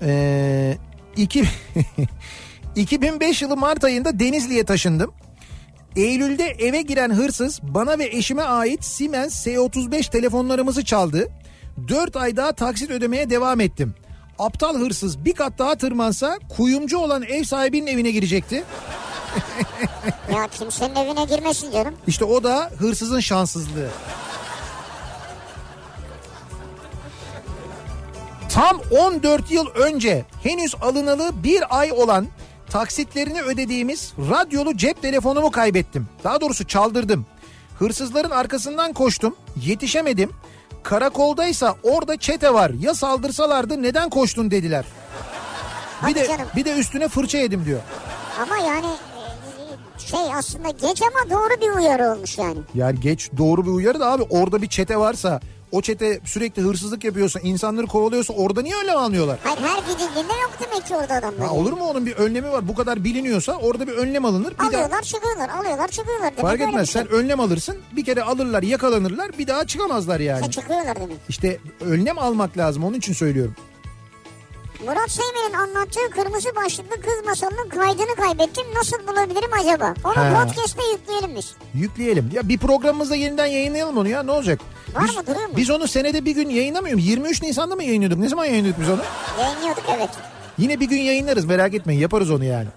Ee, 0.02 0.78
iki, 1.18 1.44
2005 2.76 3.42
yılı 3.42 3.58
Mart 3.58 3.84
ayında 3.84 4.20
Denizli'ye 4.20 4.66
taşındım. 4.66 5.14
Eylül'de 5.96 6.44
eve 6.44 6.82
giren 6.82 7.10
hırsız 7.14 7.60
bana 7.64 8.00
ve 8.00 8.06
eşime 8.06 8.42
ait 8.42 8.84
Siemens 8.86 9.48
S35 9.48 10.12
telefonlarımızı 10.12 10.86
çaldı. 10.86 11.28
4 11.88 12.16
ay 12.16 12.38
daha 12.38 12.52
taksit 12.52 12.92
ödemeye 12.92 13.30
devam 13.30 13.60
ettim. 13.62 13.94
Aptal 14.40 14.76
hırsız 14.80 15.26
bir 15.26 15.34
kat 15.34 15.60
daha 15.60 15.76
tırmansa 15.76 16.40
kuyumcu 16.58 16.98
olan 16.98 17.24
ev 17.24 17.44
sahibinin 17.44 17.88
evine 17.88 18.12
girecekti. 18.12 18.64
Ya 20.34 20.48
kimsenin 20.48 20.96
evine 20.96 21.26
girmesin 21.26 21.72
canım. 21.72 21.96
İşte 22.08 22.26
o 22.26 22.44
da 22.44 22.72
hırsızın 22.80 23.20
şanssızlığı. 23.20 23.90
Tam 28.50 28.82
14 29.00 29.52
yıl 29.52 29.68
önce 29.68 30.26
henüz 30.44 30.76
alınalı 30.82 31.44
bir 31.44 31.80
ay 31.80 31.92
olan 31.92 32.28
taksitlerini 32.70 33.42
ödediğimiz 33.42 34.14
radyolu 34.30 34.78
cep 34.78 35.02
telefonumu 35.02 35.52
kaybettim. 35.52 36.08
Daha 36.24 36.42
doğrusu 36.42 36.68
çaldırdım. 36.68 37.26
Hırsızların 37.80 38.32
arkasından 38.32 38.94
koştum, 38.94 39.36
yetişemedim. 39.66 40.32
Karakoldaysa 40.86 41.76
orada 41.84 42.18
çete 42.18 42.54
var. 42.54 42.72
Ya 42.80 42.94
saldırsalardı 42.96 43.82
neden 43.84 44.10
koştun 44.10 44.52
dediler. 44.52 44.86
Bir 46.02 46.08
Hadi 46.08 46.16
de 46.16 46.28
canım. 46.28 46.48
bir 46.56 46.66
de 46.66 46.74
üstüne 46.74 47.08
fırça 47.08 47.38
yedim 47.38 47.66
diyor. 47.66 47.80
Ama 48.42 48.58
yani 48.58 48.86
e, 48.86 50.00
şey 50.00 50.34
aslında 50.36 50.70
geç 50.70 51.02
ama 51.02 51.30
doğru 51.30 51.62
bir 51.62 51.70
uyarı 51.80 52.12
olmuş 52.12 52.38
yani. 52.38 52.58
Yani 52.76 53.00
geç 53.00 53.30
doğru 53.38 53.66
bir 53.66 53.72
uyarı 53.72 54.00
da 54.00 54.12
abi 54.12 54.24
orada 54.30 54.62
bir 54.62 54.68
çete 54.70 54.98
varsa 54.98 55.40
o 55.76 55.82
çete 55.82 56.20
sürekli 56.26 56.62
hırsızlık 56.62 57.04
yapıyorsa 57.04 57.40
insanları 57.40 57.88
kovalıyorsa 57.88 58.34
orada 58.34 58.62
niye 58.62 58.76
önlem 58.76 58.98
almıyorlar? 58.98 59.40
Hayır 59.44 59.58
her 59.60 59.78
gidildiğinde 59.78 60.34
yok 60.34 60.52
demek 60.60 60.86
ki 60.88 60.96
orada 60.96 61.14
adamlar. 61.14 61.48
Ha, 61.48 61.54
olur 61.54 61.74
mu 61.74 61.84
onun 61.84 62.06
bir 62.06 62.14
önlemi 62.16 62.52
var 62.52 62.68
bu 62.68 62.76
kadar 62.76 63.04
biliniyorsa 63.04 63.54
orada 63.54 63.88
bir 63.88 63.92
önlem 63.92 64.26
alınır. 64.26 64.54
Bir 64.54 64.58
daha 64.58 64.68
Alıyorlar 64.68 65.02
çıkıyorlar 65.02 65.50
alıyorlar 65.50 65.88
çıkıyorlar 65.88 66.32
demek 66.32 66.42
fark 66.42 66.62
etmez 66.62 66.90
şey. 66.90 67.02
sen 67.02 67.12
önlem 67.12 67.40
alırsın 67.40 67.78
bir 67.96 68.06
kere 68.06 68.24
alırlar 68.24 68.64
yakalanırlar 68.64 69.32
bir 69.40 69.48
daha 69.48 69.68
çıkamazlar 69.68 70.20
yani. 70.20 70.42
Ha, 70.42 70.52
çıkıyorlar 70.52 70.96
demek. 70.96 71.18
İşte 71.30 71.58
önlem 71.82 72.20
almak 72.20 72.58
lazım 72.58 72.84
onun 72.84 72.98
için 72.98 73.14
söylüyorum. 73.14 73.56
Murat 74.84 75.12
Seymen'in 75.12 75.54
anlattığı 75.54 76.10
kırmızı 76.12 76.56
başlıklı 76.56 77.02
kız 77.02 77.26
masalının 77.26 77.70
kaydını 77.70 78.16
kaybettim. 78.16 78.64
Nasıl 78.76 79.08
bulabilirim 79.08 79.50
acaba? 79.62 79.94
Onu 80.04 80.16
Ha. 80.16 80.44
podcast'te 80.46 80.82
yükleyelim 80.92 81.36
biz. 81.36 81.54
Yükleyelim. 81.74 82.30
Ya 82.34 82.48
bir 82.50 82.58
programımızda 82.58 83.16
yeniden 83.16 83.46
yayınlayalım 83.46 83.98
onu 83.98 84.08
ya 84.10 84.24
ne 84.24 84.32
olacak? 84.32 84.60
Var 84.96 85.04
biz, 85.10 85.16
mı, 85.16 85.28
duruyor 85.28 85.48
mu? 85.48 85.54
Biz 85.58 85.70
onu 85.70 85.88
senede 85.88 86.26
bir 86.26 86.32
gün 86.36 86.50
yayınlamıyor 86.50 86.94
muyum? 86.96 87.10
23 87.10 87.42
Nisan'da 87.44 87.76
mı 87.76 87.84
yayınlıyorduk? 87.84 88.20
Ne 88.20 88.30
zaman 88.30 88.46
yayınlıyorduk 88.46 88.82
biz 88.82 88.90
onu? 88.90 89.02
Yayınlıyorduk 89.40 89.84
evet. 89.98 90.10
Yine 90.58 90.80
bir 90.80 90.86
gün 90.90 91.02
yayınlarız 91.02 91.46
merak 91.46 91.74
etmeyin 91.74 92.00
yaparız 92.02 92.32
onu 92.32 92.46
yani. 92.46 92.68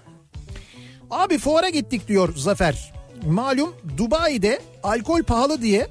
Abi 1.11 1.37
fuara 1.37 1.69
gittik 1.69 2.07
diyor 2.07 2.33
Zafer. 2.35 2.93
Malum 3.27 3.75
Dubai'de 3.97 4.61
alkol 4.83 5.23
pahalı 5.23 5.61
diye 5.61 5.87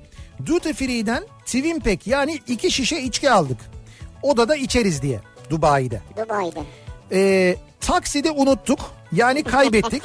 Duty 0.46 0.70
Free'den 0.72 1.24
Twin 1.46 1.80
Pack 1.80 2.06
yani 2.06 2.38
iki 2.46 2.70
şişe 2.70 2.98
içki 2.98 3.30
aldık. 3.30 3.59
Odada 4.22 4.56
içeriz 4.56 5.02
diye 5.02 5.20
Dubai'de. 5.51 6.03
Dubai'de. 6.16 6.62
Ee, 7.12 7.57
takside 7.80 8.30
unuttuk 8.30 8.80
yani 9.12 9.42
kaybettik. 9.42 10.03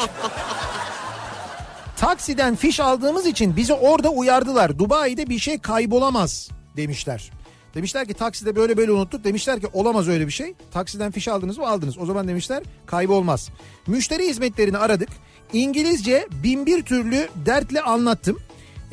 Taksiden 1.97 2.55
fiş 2.55 2.79
aldığımız 2.79 3.25
için 3.25 3.55
bizi 3.55 3.73
orada 3.73 4.09
uyardılar. 4.09 4.79
Dubai'de 4.79 5.29
bir 5.29 5.39
şey 5.39 5.59
kaybolamaz 5.59 6.49
demişler. 6.77 7.31
Demişler 7.75 8.07
ki 8.07 8.13
takside 8.13 8.55
böyle 8.55 8.77
böyle 8.77 8.91
unuttuk. 8.91 9.23
Demişler 9.23 9.59
ki 9.59 9.67
olamaz 9.73 10.07
öyle 10.07 10.27
bir 10.27 10.31
şey. 10.31 10.53
Taksiden 10.71 11.11
fiş 11.11 11.27
aldınız 11.27 11.57
mı 11.57 11.67
aldınız. 11.67 11.97
O 11.97 12.05
zaman 12.05 12.27
demişler 12.27 12.63
kaybolmaz. 12.85 13.49
Müşteri 13.87 14.27
hizmetlerini 14.29 14.77
aradık. 14.77 15.09
İngilizce 15.53 16.27
bin 16.43 16.65
bir 16.65 16.83
türlü 16.83 17.29
dertle 17.45 17.81
anlattım. 17.81 18.39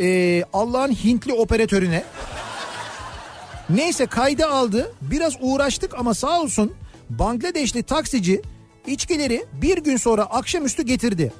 Ee, 0.00 0.44
Allah'ın 0.52 0.92
Hintli 0.92 1.32
operatörüne. 1.32 2.04
Neyse 3.74 4.06
kayda 4.06 4.50
aldı. 4.50 4.92
Biraz 5.00 5.32
uğraştık 5.40 5.94
ama 5.98 6.14
sağ 6.14 6.40
olsun 6.40 6.74
Bangladeşli 7.10 7.82
taksici 7.82 8.42
içkileri 8.86 9.46
bir 9.52 9.78
gün 9.78 9.96
sonra 9.96 10.22
akşamüstü 10.22 10.82
getirdi. 10.82 11.32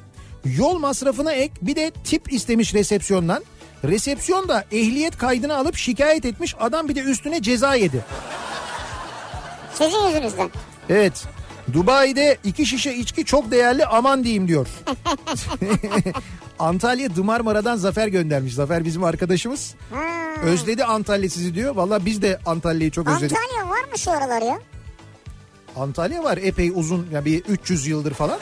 Yol 0.45 0.79
masrafına 0.79 1.33
ek 1.33 1.55
bir 1.63 1.77
de 1.77 1.91
tip 2.05 2.33
istemiş 2.33 2.75
resepsiyondan. 2.75 3.45
Resepsiyon 3.85 4.49
da 4.49 4.65
ehliyet 4.73 5.19
kaydını 5.19 5.57
alıp 5.57 5.77
şikayet 5.77 6.25
etmiş. 6.25 6.55
Adam 6.61 6.89
bir 6.89 6.95
de 6.95 7.01
üstüne 7.01 7.43
ceza 7.43 7.75
yedi. 7.75 8.05
Sizin 9.75 10.07
yüzünüzden. 10.07 10.51
Evet. 10.89 11.25
Dubai'de 11.73 12.39
iki 12.45 12.67
şişe 12.67 12.95
içki 12.95 13.25
çok 13.25 13.51
değerli 13.51 13.87
aman 13.87 14.25
diyeyim 14.25 14.49
diyor. 14.49 14.67
Antalya 16.61 17.17
Dımarmara'dan 17.17 17.77
Zafer 17.77 18.09
göndermiş. 18.09 18.55
Zafer 18.55 18.85
bizim 18.85 19.05
arkadaşımız. 19.05 19.75
Ha. 19.95 20.01
Özledi 20.43 20.85
Antalya 20.85 21.31
sizi 21.31 21.55
diyor. 21.55 21.77
Valla 21.77 22.05
biz 22.07 22.23
de 22.23 22.39
Antalya'yı 22.47 22.91
çok 22.91 23.09
özledik. 23.09 23.37
Antalya 23.37 23.71
var 23.71 23.85
mı 23.93 23.99
şu 23.99 24.11
aralar 24.11 24.43
ya? 24.43 24.59
Antalya 25.77 26.25
var 26.25 26.39
epey 26.43 26.73
uzun 26.75 27.09
ya 27.13 27.25
bir 27.25 27.45
300 27.45 27.87
yıldır 27.87 28.15
falan. 28.15 28.39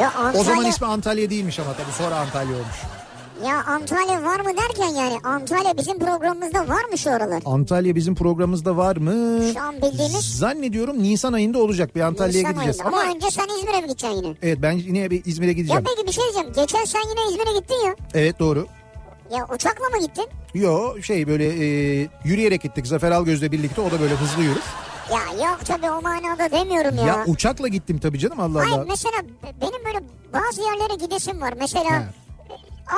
Ya 0.00 0.12
Antalya, 0.12 0.40
O 0.40 0.44
zaman 0.44 0.64
ismi 0.66 0.86
Antalya 0.86 1.30
değilmiş 1.30 1.58
ama 1.58 1.72
tabii 1.72 1.92
sonra 1.98 2.16
Antalya 2.16 2.54
olmuş. 2.56 2.76
Ya 3.46 3.64
Antalya 3.66 4.22
var 4.22 4.40
mı 4.40 4.50
derken 4.56 4.88
yani 4.88 5.18
Antalya 5.24 5.76
bizim 5.76 5.98
programımızda 5.98 6.68
var 6.68 6.84
mı 6.84 6.98
şu 6.98 7.10
aralar? 7.10 7.42
Antalya 7.44 7.94
bizim 7.94 8.14
programımızda 8.14 8.76
var 8.76 8.96
mı? 8.96 9.40
Şu 9.54 9.60
an 9.60 9.76
bildiğimiz 9.76 10.36
Zannediyorum 10.38 11.02
Nisan 11.02 11.32
ayında 11.32 11.58
olacak 11.58 11.94
bir 11.96 12.00
Antalya'ya 12.00 12.48
Nisan 12.48 12.52
gideceğiz. 12.54 12.80
ayında. 12.80 12.96
Ama, 12.96 13.02
Ama 13.02 13.14
önce 13.14 13.30
sen 13.30 13.46
İzmir'e 13.58 13.80
mi 13.80 13.86
gideceksin 13.88 14.16
yine? 14.22 14.36
evet 14.42 14.58
ben 14.62 14.72
yine 14.72 15.10
bir 15.10 15.22
İzmir'e 15.24 15.46
Ya 15.50 15.52
gideceğim. 15.52 15.84
peki 15.96 16.06
bir 16.06 16.12
şey 16.12 16.24
diyeceğim. 16.24 16.52
Geçen 16.56 16.84
sen 16.84 17.00
yine 17.00 17.30
İzmir'e 17.30 17.58
gittin 17.60 17.86
ya. 17.86 17.94
Evet 18.14 18.38
doğru. 18.38 18.66
Ya 19.36 19.46
uçakla 19.54 19.84
mı 19.88 20.00
gittin? 20.00 20.26
Yo 20.54 21.02
şey 21.02 21.26
böyle 21.28 21.44
e, 21.46 21.66
yürüyerek 22.24 22.62
gittik 22.62 22.86
Zafer 22.86 23.10
Algöz'le 23.10 23.42
birlikte 23.52 23.80
o 23.80 23.90
da 23.90 24.00
böyle 24.00 24.14
hızlı 24.14 24.42
yürür. 24.42 24.62
Ya 25.12 25.46
yok 25.48 25.58
tabii 25.66 25.90
o 25.90 26.02
manada 26.02 26.50
demiyorum 26.50 26.96
ya. 26.96 27.06
Ya, 27.06 27.24
uçakla 27.26 27.68
gittim 27.68 27.98
tabii 27.98 28.18
canım 28.18 28.40
Allah 28.40 28.60
Hayır 28.60 28.72
Allah. 28.72 28.84
mesela 28.88 29.16
benim 29.60 29.84
böyle 29.84 30.04
bazı 30.32 30.62
yerlere 30.62 30.94
gidesim 31.04 31.40
var. 31.40 31.54
Mesela 31.58 32.00
He. 32.00 32.04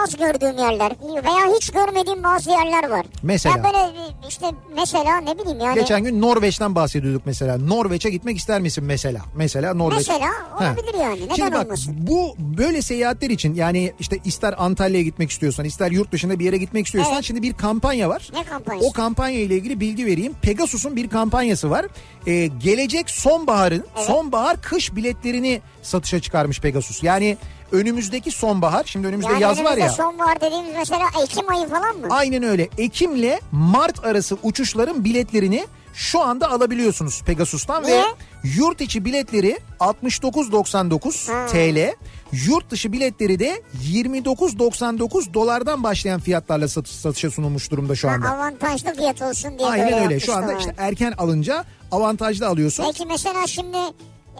Az 0.02 0.16
gördüğüm 0.16 0.58
yerler 0.58 0.92
veya 1.24 1.56
hiç 1.56 1.70
görmediğim 1.70 2.22
bazı 2.22 2.50
yerler 2.50 2.88
var. 2.90 3.06
Mesela? 3.22 3.56
Ya 3.56 3.64
böyle 3.64 3.92
işte 4.28 4.46
mesela 4.76 5.20
ne 5.20 5.38
bileyim 5.38 5.60
yani. 5.60 5.74
Geçen 5.74 6.04
gün 6.04 6.20
Norveç'ten 6.22 6.74
bahsediyorduk 6.74 7.22
mesela. 7.26 7.58
Norveç'e 7.58 8.10
gitmek 8.10 8.36
ister 8.38 8.60
misin 8.60 8.84
mesela? 8.84 9.20
Mesela 9.36 9.74
Norveç. 9.74 10.08
Mesela 10.08 10.26
Ha. 10.50 10.56
olabilir 10.70 10.94
yani. 11.00 11.20
Neden 11.24 11.34
Şimdi 11.34 11.52
bak 11.52 11.64
olmasın? 11.66 11.94
bu 11.98 12.34
böyle 12.38 12.82
seyahatler 12.82 13.30
için 13.30 13.54
yani 13.54 13.92
işte 14.00 14.18
ister 14.24 14.54
Antalya'ya 14.58 15.04
gitmek 15.04 15.30
istiyorsan 15.30 15.64
ister 15.64 15.90
yurt 15.90 16.12
dışında 16.12 16.38
bir 16.38 16.44
yere 16.44 16.56
gitmek 16.56 16.86
istiyorsan 16.86 17.14
Evet. 17.14 17.24
şimdi 17.24 17.42
bir 17.42 17.52
kampanya 17.52 18.08
var. 18.08 18.28
Ne 18.34 18.44
kampanyası? 18.44 18.86
O 18.88 18.92
kampanya 18.92 19.40
ile 19.40 19.54
ilgili 19.54 19.80
bilgi 19.80 20.06
vereyim. 20.06 20.32
Pegasus'un 20.42 20.96
bir 20.96 21.08
kampanyası 21.08 21.70
var. 21.70 21.86
Ee, 22.26 22.46
gelecek 22.46 23.10
sonbaharın 23.10 23.84
sonbahar 23.96 24.62
kış 24.62 24.96
biletlerini 24.96 25.60
satışa 25.82 26.20
çıkarmış 26.20 26.60
Pegasus. 26.60 27.02
Yani 27.02 27.36
önümüzdeki 27.72 28.30
sonbahar 28.30 28.82
şimdi 28.86 29.06
önümüzde 29.06 29.32
yani 29.32 29.42
yaz 29.42 29.64
var 29.64 29.76
ya. 29.76 29.88
sonbahar 29.88 30.40
dediğimiz 30.40 30.74
mesela 30.76 31.04
Ekim 31.22 31.48
ayı 31.48 31.68
falan 31.68 31.96
mı? 31.96 32.06
Aynen 32.10 32.42
öyle. 32.42 32.68
Ekim'le 32.78 33.38
Mart 33.52 34.04
arası 34.04 34.36
uçuşların 34.42 35.04
biletlerini 35.04 35.66
şu 35.94 36.20
anda 36.22 36.50
alabiliyorsunuz 36.50 37.22
Pegasus'tan 37.26 37.82
Niye? 37.84 37.96
ve 38.00 38.04
yurt 38.44 38.80
içi 38.80 39.04
biletleri 39.04 39.58
69.99 39.80 41.32
Ha. 41.32 41.46
TL, 41.46 41.94
yurt 42.32 42.70
dışı 42.70 42.92
biletleri 42.92 43.38
de 43.38 43.62
29.99 43.92 45.34
dolardan 45.34 45.82
başlayan 45.82 46.20
fiyatlarla 46.20 46.68
satış, 46.68 46.92
satışa 46.92 47.30
sunulmuş 47.30 47.70
durumda 47.70 47.96
şu 47.96 48.08
Ha, 48.08 48.12
anda. 48.12 48.30
avantajlı 48.30 48.94
fiyat 48.94 49.22
olsun 49.22 49.58
diye 49.58 49.68
Aynen 49.68 50.02
öyle. 50.04 50.20
Şu 50.20 50.34
anda 50.34 50.52
işte 50.52 50.74
erken 50.78 51.12
alınca 51.18 51.64
avantajlı 51.92 52.46
alıyorsun. 52.48 52.84
Peki 52.86 53.06
mesela 53.06 53.46
şimdi 53.46 53.76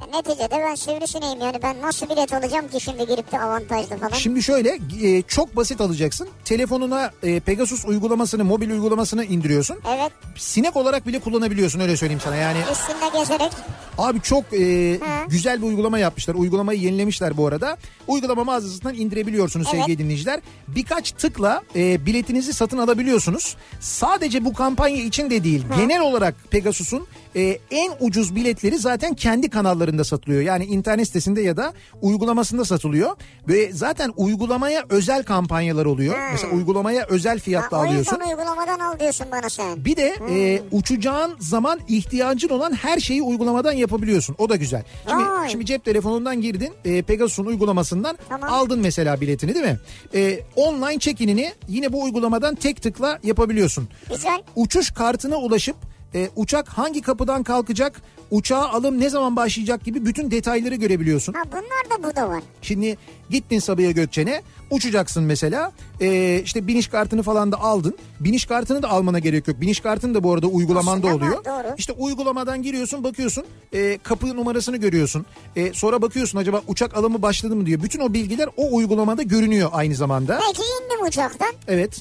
Ya 0.00 0.06
neticede 0.18 0.50
ben 0.50 0.74
sivrisineğim 0.74 1.40
yani 1.40 1.62
ben 1.62 1.82
nasıl 1.82 2.08
bilet 2.08 2.32
alacağım 2.32 2.68
ki 2.68 2.80
şimdi 2.80 3.06
girip 3.06 3.32
de 3.32 3.40
avantajlı 3.40 3.96
falan. 3.96 4.12
Şimdi 4.12 4.42
şöyle 4.42 4.78
e, 5.02 5.22
çok 5.22 5.56
basit 5.56 5.80
alacaksın. 5.80 6.28
Telefonuna 6.44 7.10
e, 7.22 7.40
Pegasus 7.40 7.84
uygulamasını, 7.84 8.44
mobil 8.44 8.70
uygulamasını 8.70 9.24
indiriyorsun. 9.24 9.76
Evet 9.88 10.12
Sinek 10.36 10.76
olarak 10.76 11.06
bile 11.06 11.18
kullanabiliyorsun 11.18 11.80
öyle 11.80 11.96
söyleyeyim 11.96 12.20
sana. 12.24 12.36
Yani 12.36 12.58
üstünde 12.72 13.18
gezerek 13.18 13.52
abi 13.98 14.20
çok 14.20 14.44
e, 14.52 14.98
güzel 15.28 15.62
bir 15.62 15.66
uygulama 15.66 15.98
yapmışlar. 15.98 16.34
Uygulamayı 16.34 16.80
yenilemişler 16.80 17.36
bu 17.36 17.46
arada. 17.46 17.76
Uygulama 18.06 18.44
mağazasından 18.44 18.94
indirebiliyorsunuz 18.94 19.66
Evet. 19.70 19.80
sevgili 19.80 19.98
dinleyiciler. 19.98 20.40
Birkaç 20.68 21.12
tıkla 21.12 21.62
e, 21.76 22.06
biletinizi 22.06 22.52
satın 22.52 22.78
alabiliyorsunuz. 22.78 23.56
Sadece 23.80 24.44
bu 24.44 24.52
kampanya 24.52 25.02
için 25.02 25.30
de 25.30 25.44
değil. 25.44 25.64
Genel 25.76 26.00
olarak 26.00 26.34
Pegasus'un 26.50 27.06
e, 27.36 27.58
en 27.70 27.92
ucuz 28.00 28.34
biletleri 28.36 28.78
zaten 28.78 29.14
kendi 29.14 29.50
kanallarında 29.50 30.04
satılıyor. 30.04 30.42
Yani 30.42 30.64
internet 30.64 31.06
sitesinde 31.06 31.40
ya 31.40 31.56
da 31.56 31.72
uygulamasında 32.02 32.64
satılıyor. 32.64 33.16
Ve 33.48 33.72
zaten 33.72 34.12
uygulamaya 34.16 34.84
özel 34.88 35.22
kampanyalar 35.22 35.86
oluyor. 35.86 36.14
Hı. 36.14 36.32
Mesela 36.32 36.52
uygulamaya 36.52 37.06
özel 37.08 37.38
ha, 37.38 37.44
fiyatla 37.44 37.76
o 37.76 37.80
alıyorsun. 37.80 37.98
yüzden 37.98 38.28
uygulamadan 38.28 38.78
al 38.78 38.98
diyorsun 38.98 39.26
bana 39.32 39.50
sen. 39.50 39.84
Bir 39.84 39.96
de 39.96 40.16
e, 40.30 40.62
uçacağın 40.72 41.36
zaman 41.38 41.80
ihtiyacın 41.88 42.48
olan 42.48 42.72
her 42.72 43.00
şeyi 43.00 43.22
uygulamadan 43.22 43.72
yapabiliyorsun. 43.72 44.36
O 44.38 44.48
da 44.48 44.56
güzel. 44.56 44.82
Şimdi, 45.08 45.24
Vay. 45.24 45.48
şimdi 45.48 45.66
cep 45.66 45.84
telefonundan 45.84 46.40
girdin 46.40 46.72
e, 46.84 47.02
Pegasus'un 47.02 47.46
uygulamasından 47.46 48.18
Tamam. 48.28 48.52
aldın 48.52 48.80
mesela 48.80 49.20
biletini 49.20 49.54
değil 49.54 49.66
mi? 49.66 49.78
E, 50.14 50.40
online 50.56 50.98
check-in'ini 50.98 51.52
yine 51.68 51.92
bu 51.92 52.02
uygulamadan 52.02 52.54
tek 52.54 52.82
tıkla 52.82 53.18
yapabiliyorsun. 53.22 53.88
Güzel. 54.10 54.42
Uçuş 54.56 54.90
kartına 54.90 55.36
ulaşıp 55.36 55.76
e, 56.14 56.28
uçak 56.36 56.68
hangi 56.68 57.02
kapıdan 57.02 57.42
kalkacak, 57.42 58.02
uçağa 58.30 58.68
alım 58.68 59.00
ne 59.00 59.10
zaman 59.10 59.36
başlayacak 59.36 59.84
gibi 59.84 60.06
bütün 60.06 60.30
detayları 60.30 60.74
görebiliyorsun. 60.74 61.32
Ha 61.32 61.42
bunlar 61.52 61.98
da 61.98 62.02
burada 62.04 62.28
var. 62.28 62.42
Şimdi 62.62 62.96
gittin 63.30 63.58
Sabiha 63.58 63.90
Gökçen'e 63.90 64.42
uçacaksın 64.70 65.24
mesela 65.24 65.72
Ee, 66.00 66.42
işte 66.44 66.66
biniş 66.66 66.88
kartını 66.88 67.22
falan 67.22 67.52
da 67.52 67.60
aldın. 67.60 67.98
Biniş 68.20 68.44
kartını 68.44 68.82
da 68.82 68.88
almana 68.90 69.18
gerek 69.18 69.48
yok. 69.48 69.60
Biniş 69.60 69.80
kartın 69.80 70.14
da 70.14 70.22
bu 70.22 70.32
arada 70.32 70.46
uygulamanda 70.46 71.08
Aslında 71.08 71.24
var, 71.26 71.28
oluyor. 71.30 71.44
doğru. 71.44 71.74
İşte 71.78 71.92
uygulamadan 71.92 72.62
giriyorsun 72.62 73.04
bakıyorsun 73.04 73.44
e, 73.72 73.98
kapı 74.02 74.26
numarasını 74.36 74.76
görüyorsun. 74.76 75.26
E, 75.56 75.72
sonra 75.72 76.02
bakıyorsun 76.02 76.38
acaba 76.38 76.62
uçak 76.68 76.96
alımı 76.96 77.22
başladı 77.22 77.56
mı 77.56 77.66
diyor. 77.66 77.82
Bütün 77.82 78.00
o 78.00 78.12
bilgiler 78.12 78.48
o 78.56 78.76
uygulamada 78.76 79.22
görünüyor 79.22 79.70
aynı 79.72 79.94
zamanda. 79.94 80.40
Peki 80.48 80.62
indim 80.84 81.06
uçaktan. 81.06 81.52
Evet 81.68 82.00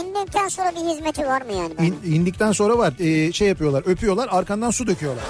İndikten 0.00 0.48
sonra 0.48 0.70
bir 0.70 0.90
hizmeti 0.90 1.26
var 1.26 1.42
mı 1.42 1.52
yani? 1.52 1.74
in- 1.86 2.12
indikten 2.12 2.52
sonra 2.52 2.78
var 2.78 2.94
e, 2.98 3.32
şey 3.32 3.48
yapıyorlar 3.48 3.82
öpüyorlar 3.86 4.28
arkandan 4.30 4.70
su 4.70 4.86
döküyorlar. 4.86 5.24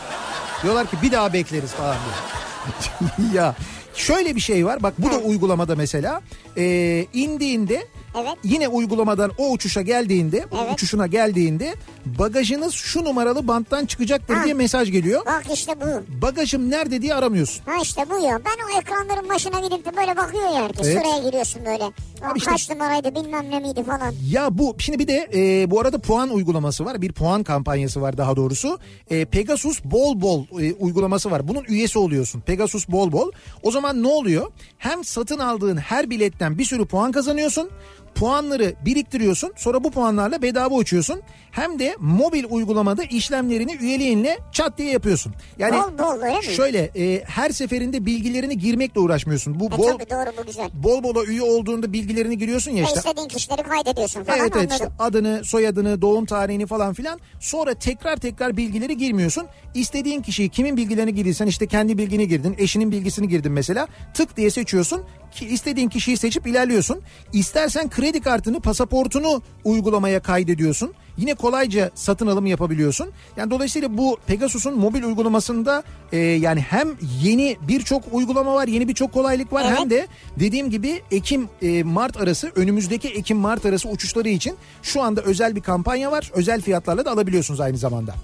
Diyorlar 0.63 0.87
ki 0.87 0.97
bir 1.03 1.13
daha 1.13 1.33
bekleriz 1.33 1.71
falan 1.73 1.97
diyor. 2.05 3.33
ya 3.35 3.55
şöyle 3.95 4.37
bir 4.37 4.41
şey 4.41 4.67
var 4.67 4.83
bak 4.83 4.95
bu 4.99 5.11
da 5.11 5.19
uygulamada 5.19 5.77
mesela 5.77 6.21
e, 6.57 7.07
indiğinde 7.13 7.87
Evet. 8.15 8.35
yine 8.45 8.69
uygulamadan 8.69 9.31
o 9.39 9.51
uçuşa 9.51 9.83
geldiğinde 9.83 10.47
o 10.53 10.57
Evet. 10.65 10.73
uçuşuna 10.75 11.07
geldiğinde 11.07 11.75
bagajınız 12.19 12.75
şu 12.75 13.05
numaralı 13.05 13.49
banttan 13.49 13.87
çıkacaktır 13.87 14.35
Ha. 14.35 14.45
diye 14.45 14.55
mesaj 14.55 14.91
geliyor. 14.93 15.27
Bak 15.27 15.45
işte 15.55 15.73
bu. 15.81 16.21
Bagajım 16.23 16.71
nerede 16.71 17.03
diye 17.03 17.15
aramıyorsun. 17.15 17.65
Ha 17.67 17.73
işte 17.83 18.03
bu 18.11 18.19
ya. 18.25 18.41
Ben 18.45 18.77
o 18.77 18.81
ekranların 18.81 19.29
başına 19.29 19.61
gidip 19.61 19.85
de 19.87 19.97
böyle 19.97 20.17
bakıyor 20.17 20.45
ya 20.45 20.63
herkes. 20.65 20.87
Evet. 20.87 20.99
Sıraya 21.07 21.23
giriyorsun 21.29 21.63
böyle. 21.67 21.85
Abi 21.85 22.39
işte- 22.39 22.51
Kaç 22.51 22.71
numaraydı 22.71 23.15
bilmem 23.15 23.51
ne 23.51 23.61
miydi 23.61 23.85
falan. 23.85 24.15
Ya 24.31 24.59
bu 24.59 24.77
şimdi 24.79 24.99
bir 24.99 25.09
de 25.09 25.29
e, 25.35 25.71
bu 25.71 25.81
arada 25.81 25.99
puan 25.99 26.31
uygulaması 26.31 26.85
var. 26.85 27.03
Bir 27.03 27.13
puan 27.13 27.43
kampanyası 27.43 28.01
var 28.01 28.17
daha 28.19 28.37
doğrusu. 28.37 28.79
E, 29.11 29.25
Pegasus 29.25 29.85
Bol 29.85 30.21
Bol 30.21 30.45
e, 30.61 30.73
uygulaması 30.73 31.31
var. 31.31 31.49
Bunun 31.49 31.65
üyesi 31.65 31.99
oluyorsun. 31.99 32.41
Pegasus 32.41 32.89
Bol 32.89 33.13
Bol. 33.13 33.31
O 33.63 33.71
zaman 33.71 34.03
ne 34.03 34.09
oluyor? 34.09 34.53
Hem 34.79 35.05
satın 35.05 35.39
aldığın 35.39 35.77
her 35.77 36.11
biletten 36.11 36.59
bir 36.59 36.65
sürü 36.65 36.87
puan 36.87 37.13
kazanıyorsun. 37.13 37.71
Puanları 38.15 38.75
biriktiriyorsun. 38.85 39.53
Sonra 39.57 39.85
bu 39.85 39.91
puanlarla 39.91 40.43
bedava 40.43 40.75
uçuyorsun. 40.75 41.21
Hem 41.51 41.79
de 41.79 41.97
mobil 42.01 42.45
uygulamada 42.51 43.05
işlemlerini 43.05 43.75
üyeliğinle 43.75 44.39
çat 44.53 44.79
diye 44.79 44.91
yapıyorsun. 44.93 45.35
Yani 45.59 45.77
Bol 45.77 45.99
bol 45.99 46.23
öyle 46.23 46.37
mi? 46.39 46.45
şöyle 46.45 46.79
e, 46.97 47.25
her 47.25 47.51
seferinde 47.51 48.07
bilgilerini 48.07 48.59
girmekle 48.59 49.01
uğraşmıyorsun. 49.01 49.61
Bu 49.61 49.67
E 49.67 49.71
bol 49.79 49.93
tabii 49.99 50.11
doğru 50.11 50.31
bu 50.43 50.47
güzel. 50.47 50.71
bol 50.75 51.03
bola 51.03 51.25
üye 51.25 51.43
olduğunda 51.43 51.93
bilgilerini 51.93 52.39
giriyorsun 52.39 52.71
ya 52.71 52.83
E 52.83 52.87
işte. 52.87 52.99
istediğin 52.99 53.29
kişileri 53.29 53.63
kaydediyorsun 53.63 54.25
falan 54.25 54.39
Evet 54.39 54.53
evet 54.57 54.73
anladım. 54.73 54.73
işte 54.73 54.89
adını, 54.99 55.45
soyadını, 55.45 56.03
doğum 56.03 56.27
tarihini 56.27 56.67
falan 56.67 56.95
filan. 56.95 57.21
Sonra 57.41 57.75
tekrar 57.75 58.17
tekrar 58.17 58.57
bilgileri 58.57 58.97
girmiyorsun. 58.97 59.47
İstediğin 59.75 60.23
kişiyi 60.23 60.49
kimin 60.49 60.77
bilgilerini 60.77 61.15
girdiysen 61.15 61.47
işte 61.47 61.67
kendi 61.67 61.99
bilgini 61.99 62.29
girdin, 62.29 62.55
eşinin 62.59 62.93
bilgisini 62.93 63.29
girdin 63.29 63.53
mesela. 63.53 63.89
Tık 64.15 64.37
diye 64.37 64.51
seçiyorsun. 64.51 65.03
Ki 65.35 65.47
istediğin 65.47 65.89
kişiyi 65.89 66.17
seçip 66.17 66.47
ilerliyorsun. 66.47 67.01
İstersen 67.33 67.91
kredi 67.91 68.21
kartını, 68.21 68.61
pasaportunu 68.61 69.43
uygulamaya 69.65 70.21
kaydediyorsun. 70.21 70.95
Yine 71.17 71.35
kolayca 71.35 71.91
satın 71.95 72.27
alım 72.27 72.47
yapabiliyorsun. 72.47 73.11
Yani 73.37 73.51
dolayısıyla 73.51 73.99
bu 73.99 74.19
Pegasus'un 74.27 74.79
mobil 74.79 75.03
uygulamasında 75.03 75.83
e, 76.13 76.19
yani 76.19 76.61
hem 76.61 76.89
yeni 77.23 77.57
birçok 77.69 78.03
uygulama 78.13 78.55
var, 78.55 78.69
yeni 78.69 78.89
birçok 78.89 79.13
kolaylık 79.13 79.53
var 79.53 79.65
Evet. 79.69 79.79
hem 79.79 79.91
de 79.91 80.07
dediğim 80.41 80.71
gibi 80.71 81.03
Ekim 81.11 81.49
e, 81.63 81.83
Mart 81.83 82.17
arası 82.17 82.53
önümüzdeki 82.55 83.09
Ekim 83.09 83.37
Mart 83.37 83.67
arası 83.67 83.89
uçuşları 83.89 84.29
için 84.29 84.57
şu 84.83 85.03
anda 85.03 85.23
özel 85.23 85.57
bir 85.57 85.61
kampanya 85.61 86.13
var. 86.13 86.31
Özel 86.35 86.61
fiyatlarla 86.61 87.05
da 87.05 87.11
alabiliyorsunuz 87.11 87.61
aynı 87.61 87.77
zamanda. 87.77 88.15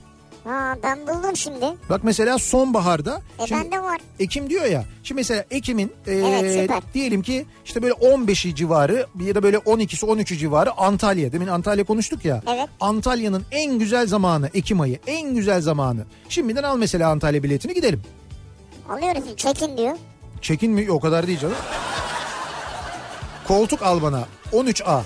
Ha 0.44 0.76
ben 0.82 0.98
buldum 1.06 1.36
şimdi. 1.36 1.64
Bak 1.90 2.00
mesela 2.04 2.38
sonbaharda 2.38 3.20
E 3.38 3.46
şimdi 3.46 3.64
bende 3.64 3.82
var. 3.82 3.98
Ekim 4.18 4.50
diyor 4.50 4.64
ya. 4.64 4.84
Şimdi 5.02 5.18
mesela 5.18 5.44
Ekim'in 5.50 5.92
e, 6.06 6.12
Evet, 6.14 6.60
süper. 6.62 6.82
diyelim 6.94 7.22
ki 7.22 7.46
işte 7.64 7.82
böyle 7.82 7.94
15'i 7.94 8.54
civarı 8.54 9.06
ya 9.24 9.34
da 9.34 9.42
böyle 9.42 9.56
12'si 9.56 10.06
13'ü 10.06 10.36
civarı 10.36 10.72
Antalya. 10.72 11.32
Demin 11.32 11.46
Antalya 11.46 11.84
konuştuk 11.84 12.24
ya. 12.24 12.42
Evet. 12.48 12.68
Antalya'nın 12.80 13.44
en 13.50 13.78
güzel 13.78 14.06
zamanı 14.06 14.50
Ekim 14.54 14.80
ayı. 14.80 14.98
En 15.06 15.34
güzel 15.34 15.60
zamanı. 15.60 16.04
Şimdiden 16.28 16.62
al 16.62 16.76
mesela 16.78 17.10
Antalya 17.10 17.42
biletini 17.42 17.74
gidelim. 17.74 18.02
Alıyoruz 18.88 19.36
çekin 19.36 19.76
diyor. 19.76 19.96
Çekin 20.42 20.72
mi? 20.72 20.90
O 20.90 21.00
kadar 21.00 21.26
değil 21.26 21.38
canım. 21.38 21.56
Koltuk 23.48 23.82
al 23.82 24.02
bana. 24.02 24.24
13A. 24.52 25.02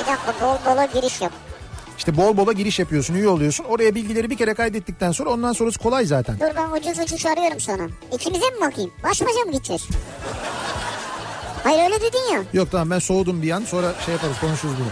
Bir 0.00 0.06
dakika 0.06 0.34
bol 0.40 0.72
bola 0.72 0.84
giriş 0.84 1.20
yap. 1.20 1.32
İşte 2.02 2.16
bol 2.16 2.36
bola 2.36 2.52
giriş 2.52 2.78
yapıyorsun, 2.78 3.14
üye 3.14 3.28
oluyorsun. 3.28 3.64
Oraya 3.64 3.94
bilgileri 3.94 4.30
bir 4.30 4.36
kere 4.36 4.54
kaydettikten 4.54 5.12
sonra 5.12 5.30
ondan 5.30 5.52
sonrası 5.52 5.78
kolay 5.78 6.06
zaten. 6.06 6.36
Dur 6.40 6.56
ben 6.56 6.70
ucuz 6.70 6.98
uçuş 7.04 7.26
arıyorum 7.26 7.60
sana. 7.60 7.88
İkimize 8.12 8.50
mi 8.50 8.60
bakayım? 8.60 8.90
Baş 9.04 9.20
başa 9.20 9.40
mı 9.46 9.52
gideceğiz? 9.52 9.88
Hayır 11.64 11.84
öyle 11.84 12.00
dedin 12.00 12.32
ya. 12.32 12.42
Yok 12.52 12.68
tamam 12.70 12.90
ben 12.90 12.98
soğudum 12.98 13.42
bir 13.42 13.50
an 13.50 13.64
sonra 13.64 13.94
şey 14.06 14.14
yaparız 14.14 14.40
konuşuruz 14.40 14.74
bunu. 14.78 14.88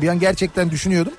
Bir 0.00 0.08
an 0.08 0.18
gerçekten 0.18 0.70
düşünüyordum. 0.70 1.12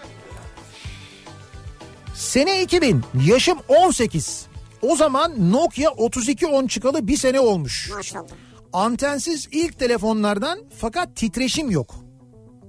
Sene 2.16 2.62
2000 2.64 3.04
yaşım 3.26 3.58
18. 3.68 4.46
O 4.82 4.96
zaman 4.96 5.52
Nokia 5.52 5.92
3210 6.08 6.68
çıkalı 6.68 7.08
bir 7.08 7.18
sene 7.18 7.40
olmuş. 7.40 7.92
Maşallah. 7.96 8.28
Antensiz 8.74 9.48
ilk 9.52 9.80
telefonlardan 9.80 10.60
fakat 10.78 11.16
titreşim 11.16 11.72
yok. 11.72 11.96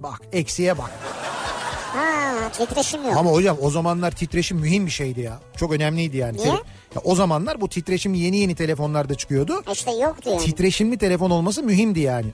Bak 0.03 0.21
eksiye 0.33 0.79
bak. 0.79 0.91
Ha 1.99 2.49
titreşim 2.53 3.05
yok. 3.05 3.17
Ama 3.17 3.31
hocam 3.31 3.57
o 3.63 3.71
zamanlar 3.71 4.11
titreşim 4.11 4.59
mühim 4.59 4.87
bir 4.87 4.91
şeydi 4.91 5.21
ya. 5.21 5.41
Çok 5.57 5.73
önemliydi 5.73 6.17
yani. 6.17 6.37
Niye? 6.37 6.49
Ya 6.95 7.01
o 7.05 7.15
zamanlar 7.15 7.61
bu 7.61 7.69
titreşim 7.69 8.15
yeni 8.15 8.37
yeni 8.37 8.55
telefonlarda 8.55 9.15
çıkıyordu. 9.15 9.63
İşte 9.73 9.91
yoktu 9.93 10.31
yani. 10.31 10.45
Titreşimli 10.45 10.99
telefon 10.99 11.31
olması 11.31 11.63
mühimdi 11.63 12.01
yani. 12.01 12.27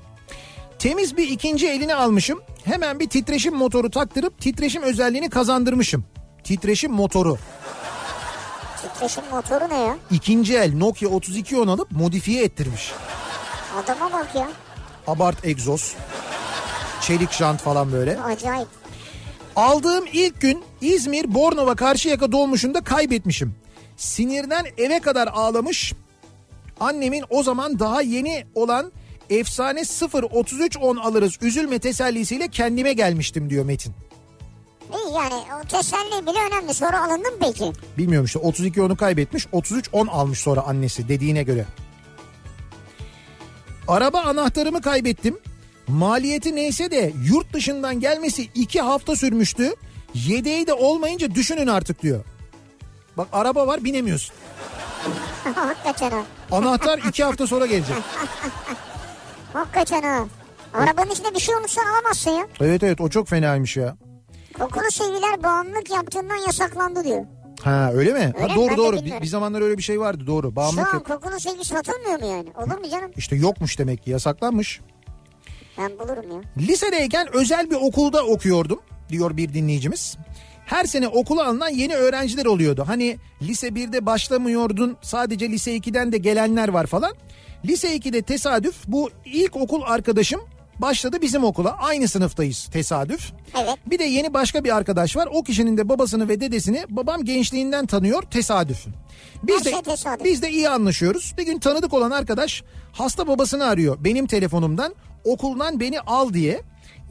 Temiz 0.78 1.16
bir 1.16 1.28
ikinci 1.28 1.68
elini 1.68 1.94
almışım. 1.94 2.40
Hemen 2.64 3.00
bir 3.00 3.08
titreşim 3.08 3.54
motoru 3.54 3.90
taktırıp 3.90 4.40
titreşim 4.40 4.82
özelliğini 4.82 5.30
kazandırmışım. 5.30 6.04
Titreşim 6.44 6.92
motoru. 6.92 7.38
Titreşim 8.82 9.24
motoru 9.30 9.68
ne 9.68 9.78
ya? 9.78 9.96
İkinci 10.10 10.56
el 10.56 10.74
Nokia 10.76 11.08
3210 11.10 11.68
alıp 11.68 11.92
modifiye 11.92 12.44
ettirmiş. 12.44 12.92
Adama 13.84 14.12
bak 14.12 14.34
ya. 14.34 14.48
Abart 15.06 15.44
egzoz. 15.46 15.94
Çelik 17.00 17.32
jant 17.32 17.60
falan 17.60 17.92
böyle. 17.92 18.20
Acayip. 18.20 18.68
Aldığım 19.56 20.04
ilk 20.12 20.40
gün 20.40 20.64
İzmir 20.80 21.34
Bornova 21.34 21.74
Karşıyaka 21.74 22.32
dolmuşunda 22.32 22.80
kaybetmişim. 22.80 23.54
Sinirden 23.96 24.66
eve 24.78 25.00
kadar 25.00 25.28
ağlamış. 25.32 25.92
Annemin 26.80 27.24
o 27.30 27.42
zaman 27.42 27.78
daha 27.78 28.02
yeni 28.02 28.44
olan 28.54 28.92
efsane 29.30 29.80
03310 29.80 30.96
alırız 30.96 31.38
üzülme 31.42 31.78
tesellisiyle 31.78 32.48
kendime 32.48 32.92
gelmiştim 32.92 33.50
diyor 33.50 33.64
Metin. 33.64 33.94
İyi 34.92 35.14
yani 35.14 35.34
o 35.64 35.68
teselli 35.68 36.26
bile 36.26 36.38
önemli. 36.50 36.74
Sonra 36.74 37.04
alındın 37.04 37.32
mı 37.32 37.38
peki? 37.40 37.72
Bilmiyorum 37.98 38.26
işte 38.26 38.38
32 38.38 38.82
onu 38.82 38.96
kaybetmiş 38.96 39.46
33 39.52 39.88
10 39.92 40.06
almış 40.06 40.38
sonra 40.38 40.60
annesi 40.62 41.08
dediğine 41.08 41.42
göre. 41.42 41.66
Araba 43.88 44.20
anahtarımı 44.20 44.82
kaybettim. 44.82 45.38
Maliyeti 45.88 46.56
neyse 46.56 46.90
de 46.90 47.12
yurt 47.24 47.52
dışından 47.52 48.00
gelmesi 48.00 48.42
2 48.54 48.80
hafta 48.80 49.16
sürmüştü. 49.16 49.74
Yedeği 50.14 50.66
de 50.66 50.72
olmayınca 50.72 51.34
düşünün 51.34 51.66
artık 51.66 52.02
diyor. 52.02 52.24
Bak 53.16 53.28
araba 53.32 53.66
var 53.66 53.84
binemiyorsun. 53.84 54.34
Hakikaten. 55.54 56.24
Anahtar 56.52 56.98
iki 56.98 57.24
hafta 57.24 57.46
sonra 57.46 57.66
gelecek. 57.66 57.96
Hakikaten 59.52 60.02
ha. 60.02 60.24
Arabanın 60.74 61.10
içinde 61.10 61.34
bir 61.34 61.40
şey 61.40 61.54
olursa 61.56 61.80
alamazsın 61.92 62.30
ya. 62.30 62.46
Evet 62.60 62.82
evet 62.82 63.00
o 63.00 63.08
çok 63.08 63.28
fenaymış 63.28 63.76
ya. 63.76 63.96
Kokulu 64.58 64.90
sevgiler 64.90 65.42
bağımlılık 65.42 65.90
yaptığından 65.90 66.36
yasaklandı 66.36 67.04
diyor. 67.04 67.24
Ha 67.62 67.90
öyle 67.94 68.12
mi? 68.12 68.32
Öyle 68.36 68.46
ha, 68.48 68.54
mi? 68.54 68.56
doğru 68.56 68.72
de 68.72 68.76
doğru. 68.76 68.96
Bir, 68.96 69.20
bir 69.20 69.26
zamanlar 69.26 69.60
öyle 69.60 69.78
bir 69.78 69.82
şey 69.82 70.00
vardı 70.00 70.24
doğru. 70.26 70.46
Şu 70.50 70.56
Bağımlılık 70.56 70.94
an 70.94 70.98
yap- 70.98 71.08
kokulu 71.08 71.40
sevgi 71.40 71.64
satılmıyor 71.64 72.20
mu 72.20 72.26
yani? 72.26 72.48
Olur 72.56 72.78
mu 72.78 72.90
canım? 72.90 73.10
işte 73.16 73.36
yokmuş 73.36 73.78
demek 73.78 74.04
ki 74.04 74.10
yasaklanmış. 74.10 74.80
Ben 75.78 75.98
bulurum 75.98 76.30
ya. 76.30 76.66
Lisedeyken 76.66 77.28
özel 77.36 77.70
bir 77.70 77.76
okulda 77.76 78.26
okuyordum 78.26 78.80
diyor 79.08 79.36
bir 79.36 79.54
dinleyicimiz. 79.54 80.16
Her 80.66 80.84
sene 80.84 81.08
okula 81.08 81.46
alınan 81.46 81.68
yeni 81.68 81.94
öğrenciler 81.94 82.46
oluyordu. 82.46 82.84
Hani 82.86 83.16
lise 83.42 83.68
1'de 83.68 84.06
başlamıyordun 84.06 84.96
sadece 85.02 85.48
lise 85.50 85.76
2'den 85.76 86.12
de 86.12 86.18
gelenler 86.18 86.68
var 86.68 86.86
falan. 86.86 87.12
Lise 87.64 87.96
2'de 87.96 88.22
tesadüf 88.22 88.74
bu 88.88 89.10
ilk 89.24 89.56
okul 89.56 89.82
arkadaşım 89.86 90.40
başladı 90.78 91.16
bizim 91.22 91.44
okula. 91.44 91.76
Aynı 91.78 92.08
sınıftayız 92.08 92.64
tesadüf. 92.72 93.32
Evet. 93.62 93.74
Bir 93.86 93.98
de 93.98 94.04
yeni 94.04 94.34
başka 94.34 94.64
bir 94.64 94.76
arkadaş 94.76 95.16
var. 95.16 95.28
O 95.32 95.42
kişinin 95.42 95.76
de 95.76 95.88
babasını 95.88 96.28
ve 96.28 96.40
dedesini 96.40 96.84
babam 96.88 97.24
gençliğinden 97.24 97.86
tanıyor 97.86 98.22
tesadüf. 98.22 98.86
Biz 99.42 99.56
Her 99.58 99.64
de 99.64 99.70
şey 99.70 99.82
tesadüf. 99.82 100.24
biz 100.24 100.42
de 100.42 100.50
iyi 100.50 100.68
anlaşıyoruz. 100.68 101.34
Bir 101.38 101.42
gün 101.46 101.58
tanıdık 101.58 101.92
olan 101.94 102.10
arkadaş 102.10 102.62
hasta 102.92 103.26
babasını 103.28 103.64
arıyor 103.64 103.96
benim 104.00 104.26
telefonumdan. 104.26 104.94
Okuldan 105.24 105.80
beni 105.80 106.00
al 106.00 106.32
diye. 106.32 106.60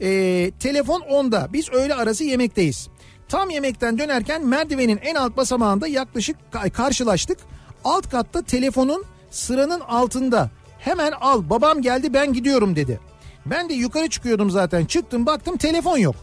Ee, 0.00 0.50
telefon 0.60 1.00
onda. 1.00 1.48
Biz 1.52 1.68
öğle 1.72 1.94
arası 1.94 2.24
yemekteyiz. 2.24 2.88
Tam 3.28 3.50
yemekten 3.50 3.98
dönerken 3.98 4.46
merdivenin 4.46 4.96
en 5.02 5.14
alt 5.14 5.36
basamağında 5.36 5.86
yaklaşık 5.88 6.36
ka- 6.52 6.70
karşılaştık. 6.70 7.38
Alt 7.84 8.10
katta 8.10 8.42
telefonun 8.42 9.04
sıranın 9.30 9.80
altında. 9.80 10.50
Hemen 10.78 11.12
al 11.20 11.50
babam 11.50 11.82
geldi 11.82 12.14
ben 12.14 12.32
gidiyorum 12.32 12.76
dedi. 12.76 13.00
Ben 13.46 13.68
de 13.68 13.74
yukarı 13.74 14.08
çıkıyordum 14.08 14.50
zaten. 14.50 14.84
Çıktım 14.84 15.26
baktım 15.26 15.56
telefon 15.56 15.98
yok. 15.98 16.16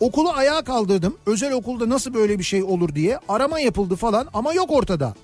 Okulu 0.00 0.30
ayağa 0.30 0.64
kaldırdım. 0.64 1.16
Özel 1.26 1.52
okulda 1.52 1.88
nasıl 1.88 2.14
böyle 2.14 2.38
bir 2.38 2.44
şey 2.44 2.62
olur 2.62 2.94
diye. 2.94 3.18
Arama 3.28 3.60
yapıldı 3.60 3.96
falan 3.96 4.28
ama 4.34 4.52
yok 4.52 4.70
ortada. 4.70 5.14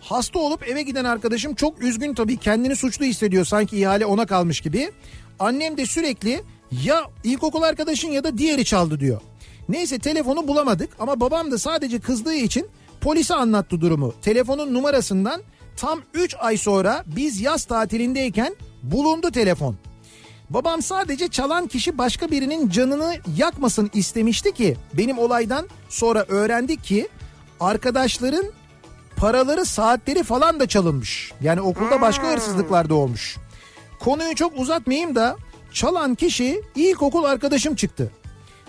Hasta 0.00 0.38
olup 0.38 0.68
eve 0.68 0.82
giden 0.82 1.04
arkadaşım 1.04 1.54
çok 1.54 1.82
üzgün 1.82 2.14
tabii. 2.14 2.36
Kendini 2.36 2.76
suçlu 2.76 3.04
hissediyor 3.04 3.44
sanki 3.44 3.78
ihale 3.80 4.06
ona 4.06 4.26
kalmış 4.26 4.60
gibi. 4.60 4.90
Annem 5.42 5.76
de 5.76 5.86
sürekli 5.86 6.42
ya 6.84 7.04
ilkokul 7.24 7.62
arkadaşın 7.62 8.08
ya 8.08 8.24
da 8.24 8.38
diğeri 8.38 8.64
çaldı 8.64 9.00
diyor. 9.00 9.20
Neyse 9.68 9.98
telefonu 9.98 10.48
bulamadık 10.48 10.90
ama 10.98 11.20
babam 11.20 11.50
da 11.50 11.58
sadece 11.58 12.00
kızdığı 12.00 12.34
için 12.34 12.68
polise 13.00 13.34
anlattı 13.34 13.80
durumu. 13.80 14.14
Telefonun 14.22 14.74
numarasından 14.74 15.42
tam 15.76 16.00
3 16.14 16.36
ay 16.38 16.56
sonra 16.56 17.04
biz 17.06 17.40
yaz 17.40 17.64
tatilindeyken 17.64 18.56
bulundu 18.82 19.30
telefon. 19.30 19.76
Babam 20.50 20.82
sadece 20.82 21.28
çalan 21.28 21.66
kişi 21.66 21.98
başka 21.98 22.30
birinin 22.30 22.68
canını 22.68 23.14
yakmasın 23.36 23.90
istemişti 23.94 24.52
ki 24.52 24.76
benim 24.94 25.18
olaydan 25.18 25.68
sonra 25.88 26.24
öğrendik 26.28 26.84
ki 26.84 27.08
arkadaşların 27.60 28.44
paraları 29.16 29.64
saatleri 29.64 30.22
falan 30.22 30.60
da 30.60 30.66
çalınmış. 30.66 31.32
Yani 31.40 31.60
okulda 31.60 32.00
başka 32.00 32.32
hırsızlıklar 32.32 32.88
da 32.88 32.94
olmuş. 32.94 33.38
Konuyu 34.04 34.34
çok 34.34 34.58
uzatmayayım 34.58 35.14
da 35.14 35.36
çalan 35.72 36.14
kişi 36.14 36.62
ilkokul 36.76 37.24
arkadaşım 37.24 37.74
çıktı. 37.74 38.10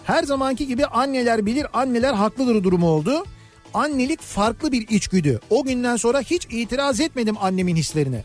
Her 0.04 0.24
zamanki 0.24 0.68
gibi 0.68 0.86
anneler 0.86 1.46
bilir 1.46 1.68
anneler 1.74 2.14
haklıdır 2.14 2.64
durumu 2.64 2.88
oldu. 2.88 3.26
Annelik 3.74 4.22
farklı 4.22 4.72
bir 4.72 4.88
içgüdü. 4.88 5.40
O 5.50 5.64
günden 5.64 5.96
sonra 5.96 6.22
hiç 6.22 6.48
itiraz 6.52 7.00
etmedim 7.00 7.36
annemin 7.42 7.76
hislerine. 7.76 8.24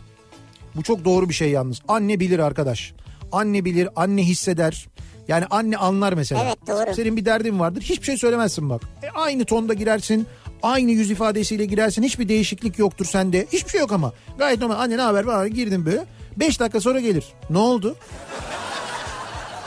Bu 0.77 0.83
çok 0.83 1.05
doğru 1.05 1.29
bir 1.29 1.35
şey 1.35 1.51
yalnız. 1.51 1.83
Anne 1.89 2.21
bilir 2.21 2.39
arkadaş. 2.39 2.93
Anne 3.33 3.65
bilir, 3.65 3.89
anne 3.97 4.23
hisseder. 4.23 4.89
Yani 5.29 5.45
anne 5.51 5.77
anlar 5.77 6.13
mesela. 6.13 6.45
Evet, 6.45 6.59
doğru. 6.67 6.95
Senin 6.95 7.17
bir 7.17 7.25
derdin 7.25 7.61
vardır. 7.61 7.83
Hiçbir 7.83 8.07
şey 8.07 8.17
söylemezsin 8.17 8.71
bak. 8.71 8.83
E, 9.03 9.11
aynı 9.11 9.45
tonda 9.45 9.75
girersin. 9.75 10.27
Aynı 10.63 10.91
yüz 10.91 11.11
ifadesiyle 11.11 11.65
girersin. 11.65 12.03
Hiçbir 12.03 12.29
değişiklik 12.29 12.79
yoktur 12.79 13.05
sende. 13.05 13.47
Hiçbir 13.53 13.71
şey 13.71 13.81
yok 13.81 13.93
ama. 13.93 14.13
Gayet 14.39 14.61
normal. 14.61 14.79
Anne 14.79 14.97
ne 14.97 15.03
haber 15.03 15.25
falan 15.25 15.55
girdim 15.55 15.87
böyle. 15.87 16.05
Beş 16.41 16.61
dakika 16.61 16.81
sonra 16.81 17.01
gelir. 17.01 17.25
Ne 17.51 17.59
oldu? 17.59 17.97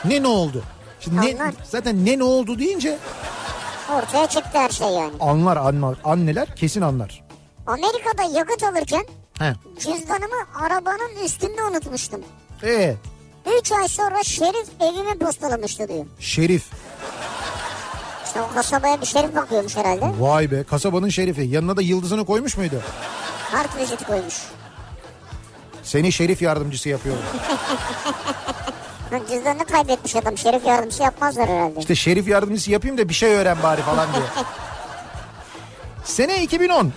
Ne 0.04 0.22
ne 0.22 0.26
oldu? 0.26 0.62
Şimdi 1.00 1.16
ne, 1.16 1.20
Anlar. 1.42 1.54
zaten 1.64 2.04
ne 2.06 2.18
ne 2.18 2.24
oldu 2.24 2.58
deyince 2.58 2.98
Ortaya 3.92 4.26
çıktı 4.26 4.50
her 4.58 4.68
şey 4.70 4.88
yani. 4.88 5.12
anlar 5.20 5.56
anlar. 5.56 5.96
Anneler 6.04 6.56
kesin 6.56 6.80
anlar. 6.80 7.24
Amerika'da 7.66 8.22
yakıt 8.38 8.62
alırken 8.62 9.04
He. 9.38 9.54
cüzdanımı 9.80 10.36
arabanın 10.64 11.24
üstünde 11.24 11.62
unutmuştum. 11.64 12.20
Ee, 12.64 12.94
3 13.60 13.72
ay 13.72 13.88
sonra 13.88 14.22
şerif 14.22 14.68
evime 14.80 15.14
postalamıştı 15.18 15.88
diyor. 15.88 16.06
şerif. 16.20 16.64
İşte 18.26 18.40
o 18.42 18.54
kasabaya 18.54 19.00
bir 19.00 19.06
şerif 19.06 19.36
bakıyormuş 19.36 19.76
herhalde. 19.76 20.12
Vay 20.18 20.50
be 20.50 20.64
kasabanın 20.64 21.08
şerifi. 21.08 21.42
Yanına 21.42 21.76
da 21.76 21.82
yıldızını 21.82 22.24
koymuş 22.26 22.56
muydu? 22.56 22.82
Kart 23.52 23.78
viziti 23.78 24.04
koymuş. 24.04 24.34
Seni 25.92 26.12
şerif 26.12 26.42
yardımcısı 26.42 26.88
yapıyorum. 26.88 27.22
Cüzdanını 29.30 29.64
kaybetmiş 29.64 30.16
adam. 30.16 30.38
Şerif 30.38 30.66
yardımcısı 30.66 31.02
yapmazlar 31.02 31.48
herhalde. 31.48 31.80
İşte 31.80 31.94
şerif 31.94 32.28
yardımcısı 32.28 32.70
yapayım 32.70 32.98
da 32.98 33.08
bir 33.08 33.14
şey 33.14 33.34
öğren 33.34 33.56
bari 33.62 33.82
falan 33.82 34.08
diye. 34.14 34.24
Sene 36.04 36.42
2010. 36.42 36.92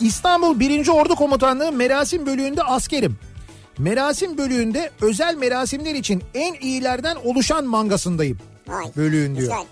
İstanbul 0.00 0.60
1. 0.60 0.88
Ordu 0.88 1.14
Komutanlığı 1.14 1.72
Merasim 1.72 2.26
Bölüğü'nde 2.26 2.62
askerim. 2.62 3.18
Merasim 3.78 4.38
bölüğünde 4.38 4.90
özel 5.00 5.34
merasimler 5.34 5.94
için 5.94 6.22
en 6.34 6.54
iyilerden 6.54 7.16
oluşan 7.24 7.64
mangasındayım. 7.64 8.38
Vay. 8.68 8.84
Bölüğün 8.96 9.36
diyor. 9.36 9.48
Güzel. 9.48 9.64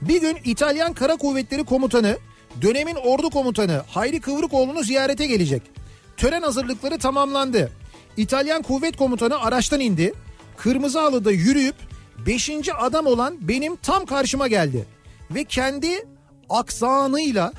Bir 0.00 0.20
gün 0.20 0.38
İtalyan 0.44 0.92
Kara 0.92 1.16
Kuvvetleri 1.16 1.64
Komutanı, 1.64 2.16
dönemin 2.62 2.94
ordu 2.94 3.30
komutanı 3.30 3.82
Hayri 3.88 4.20
Kıvrıkoğlu'nu 4.20 4.82
ziyarete 4.82 5.26
gelecek. 5.26 5.62
Tören 6.16 6.42
hazırlıkları 6.42 6.98
tamamlandı. 6.98 7.70
İtalyan 8.16 8.62
Kuvvet 8.62 8.96
Komutanı 8.96 9.40
araçtan 9.40 9.80
indi. 9.80 10.14
Kırmızı 10.56 10.98
halıda 10.98 11.30
yürüyüp 11.30 11.76
5. 12.26 12.50
adam 12.78 13.06
olan 13.06 13.36
benim 13.40 13.76
tam 13.76 14.06
karşıma 14.06 14.48
geldi. 14.48 14.86
Ve 15.30 15.44
kendi 15.44 16.06
aksanıyla 16.50 17.52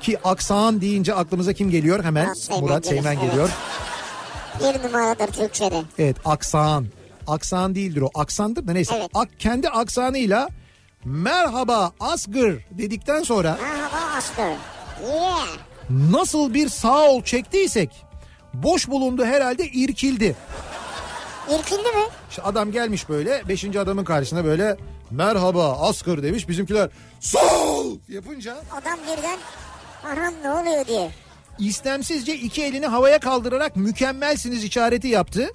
ki 0.00 0.18
aksan 0.24 0.80
deyince 0.80 1.14
aklımıza 1.14 1.52
kim 1.52 1.70
geliyor? 1.70 2.04
Hemen 2.04 2.24
Murat 2.24 2.38
Seymen 2.38 2.62
Murat 2.64 2.86
Seymen 2.86 3.12
evet. 3.12 3.30
geliyor. 3.30 3.50
Bir 4.60 4.88
numaradır 4.88 5.26
Türkçe'de. 5.26 5.82
Evet 5.98 6.16
aksan. 6.24 6.86
Aksan 7.26 7.74
değildir 7.74 8.00
o. 8.00 8.10
Aksandır 8.14 8.68
da 8.68 8.72
neyse. 8.72 8.94
Evet. 8.98 9.10
Ak, 9.14 9.28
kendi 9.38 9.68
aksanıyla 9.68 10.48
merhaba 11.04 11.92
Asgır 12.00 12.64
dedikten 12.70 13.22
sonra 13.22 13.58
Merhaba 13.62 14.16
asker. 14.16 14.52
Yeah. 15.02 15.46
nasıl 15.90 16.54
bir 16.54 16.68
sağ 16.68 17.02
ol 17.10 17.22
çektiysek 17.22 18.07
boş 18.54 18.88
bulundu 18.88 19.24
herhalde 19.24 19.64
irkildi. 19.68 20.36
İrkildi 21.50 21.82
mi? 21.82 22.04
İşte 22.30 22.42
adam 22.42 22.72
gelmiş 22.72 23.08
böyle 23.08 23.42
beşinci 23.48 23.80
adamın 23.80 24.04
karşısına 24.04 24.44
böyle 24.44 24.76
merhaba 25.10 25.72
Asgır 25.72 26.22
demiş 26.22 26.48
bizimkiler 26.48 26.90
sağ 27.20 27.56
ol 27.66 27.96
yapınca 28.08 28.56
Adam 28.82 28.98
birden 29.02 29.38
anam 30.04 30.34
ne 30.42 30.50
oluyor 30.50 30.86
diye. 30.86 31.10
istemsizce 31.58 32.34
iki 32.34 32.62
elini 32.64 32.86
havaya 32.86 33.18
kaldırarak 33.20 33.76
mükemmelsiniz 33.76 34.64
işareti 34.64 35.08
yaptı. 35.08 35.48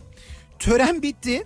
Tören 0.59 1.01
bitti. 1.01 1.43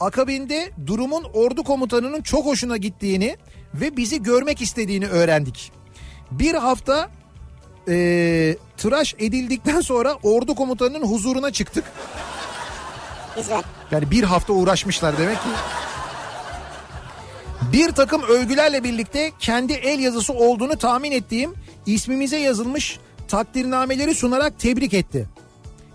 Akabinde 0.00 0.70
durumun 0.86 1.24
ordu 1.34 1.62
komutanının 1.64 2.22
çok 2.22 2.46
hoşuna 2.46 2.76
gittiğini 2.76 3.36
ve 3.74 3.96
bizi 3.96 4.22
görmek 4.22 4.62
istediğini 4.62 5.06
öğrendik. 5.06 5.72
Bir 6.30 6.54
hafta 6.54 7.10
eee, 7.90 8.56
tıraş 8.76 9.14
edildikten 9.18 9.80
sonra 9.80 10.14
ordu 10.22 10.54
komutanının 10.54 11.06
huzuruna 11.06 11.50
çıktık. 11.50 11.84
Güzel. 13.36 13.62
Yani 13.90 14.10
bir 14.10 14.24
hafta 14.24 14.52
uğraşmışlar 14.52 15.18
demek 15.18 15.36
ki. 15.36 15.48
Bir 17.72 17.92
takım 17.92 18.22
övgülerle 18.22 18.84
birlikte 18.84 19.32
kendi 19.38 19.72
el 19.72 19.98
yazısı 20.00 20.32
olduğunu 20.32 20.76
tahmin 20.78 21.12
ettiğim 21.12 21.54
ismimize 21.86 22.36
yazılmış 22.36 22.98
takdirnameleri 23.28 24.14
sunarak 24.14 24.58
tebrik 24.58 24.94
etti. 24.94 25.28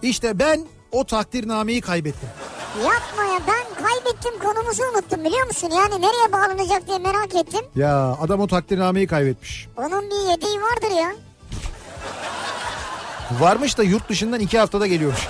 İşte 0.02 0.40
ben 0.40 0.62
o 0.92 1.04
takdirnameyi 1.04 1.82
kaybettim. 1.82 2.30
Yapma 2.78 3.24
ya 3.24 3.40
ben 3.48 3.86
kaybettim 3.86 4.40
konumuzu 4.40 4.84
unuttum 4.94 5.24
biliyor 5.26 5.48
musun? 5.48 5.70
Yani 5.72 6.02
nereye 6.02 6.32
bağlanacak 6.34 6.88
diye 6.88 6.98
merak 7.00 7.36
ettim. 7.36 7.62
Ya 7.76 8.18
adam 8.22 8.40
o 8.40 8.48
takdirnameyi 8.48 9.08
kaybetmiş. 9.08 9.68
Onun 9.78 10.10
bir 10.10 10.30
yedeği 10.32 10.58
vardır 10.62 10.98
ya. 11.02 11.12
Varmış 13.40 13.78
da 13.78 13.84
yurt 13.84 14.10
dışından 14.10 14.40
iki 14.40 14.60
haftada 14.60 14.88
geliyormuş. 14.88 15.28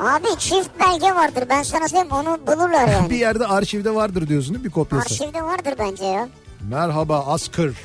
Abi 0.00 0.38
çift 0.38 0.70
belge 0.80 1.14
vardır 1.14 1.44
ben 1.48 1.62
sana 1.62 1.88
söyleyeyim 1.88 2.12
onu 2.12 2.38
bulurlar 2.46 2.86
bir 2.86 2.92
yani. 2.92 3.16
yerde 3.16 3.46
arşivde 3.46 3.94
vardır 3.94 4.28
diyorsun 4.28 4.54
değil 4.54 4.64
mi 4.64 4.68
bir 4.68 4.74
kopyası? 4.74 5.04
Arşivde 5.14 5.42
vardır 5.42 5.74
bence 5.78 6.04
ya. 6.04 6.28
Merhaba 6.60 7.26
Askır. 7.26 7.76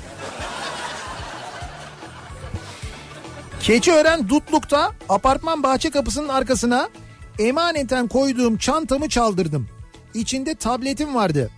Keçiören 3.59 4.29
Dutluk'ta 4.29 4.91
apartman 5.09 5.63
bahçe 5.63 5.89
kapısının 5.89 6.29
arkasına 6.29 6.89
emaneten 7.39 8.07
koyduğum 8.07 8.57
çantamı 8.57 9.09
çaldırdım. 9.09 9.67
İçinde 10.13 10.55
tabletim 10.55 11.15
vardı. 11.15 11.49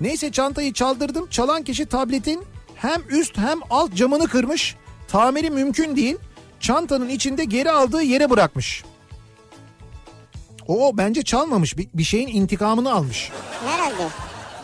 Neyse 0.00 0.32
çantayı 0.32 0.72
çaldırdım. 0.72 1.26
Çalan 1.30 1.62
kişi 1.62 1.86
tabletin 1.86 2.44
hem 2.82 3.02
üst 3.08 3.38
hem 3.38 3.58
alt 3.70 3.94
camını 3.94 4.28
kırmış. 4.28 4.76
Tamiri 5.08 5.50
mümkün 5.50 5.96
değil. 5.96 6.16
Çantanın 6.60 7.08
içinde 7.08 7.44
geri 7.44 7.70
aldığı 7.70 8.02
yere 8.02 8.30
bırakmış. 8.30 8.84
O 10.68 10.96
bence 10.96 11.22
çalmamış. 11.22 11.78
Bir, 11.78 11.88
bir 11.94 12.04
şeyin 12.04 12.28
intikamını 12.28 12.92
almış. 12.92 13.30
Herhalde. 13.66 14.08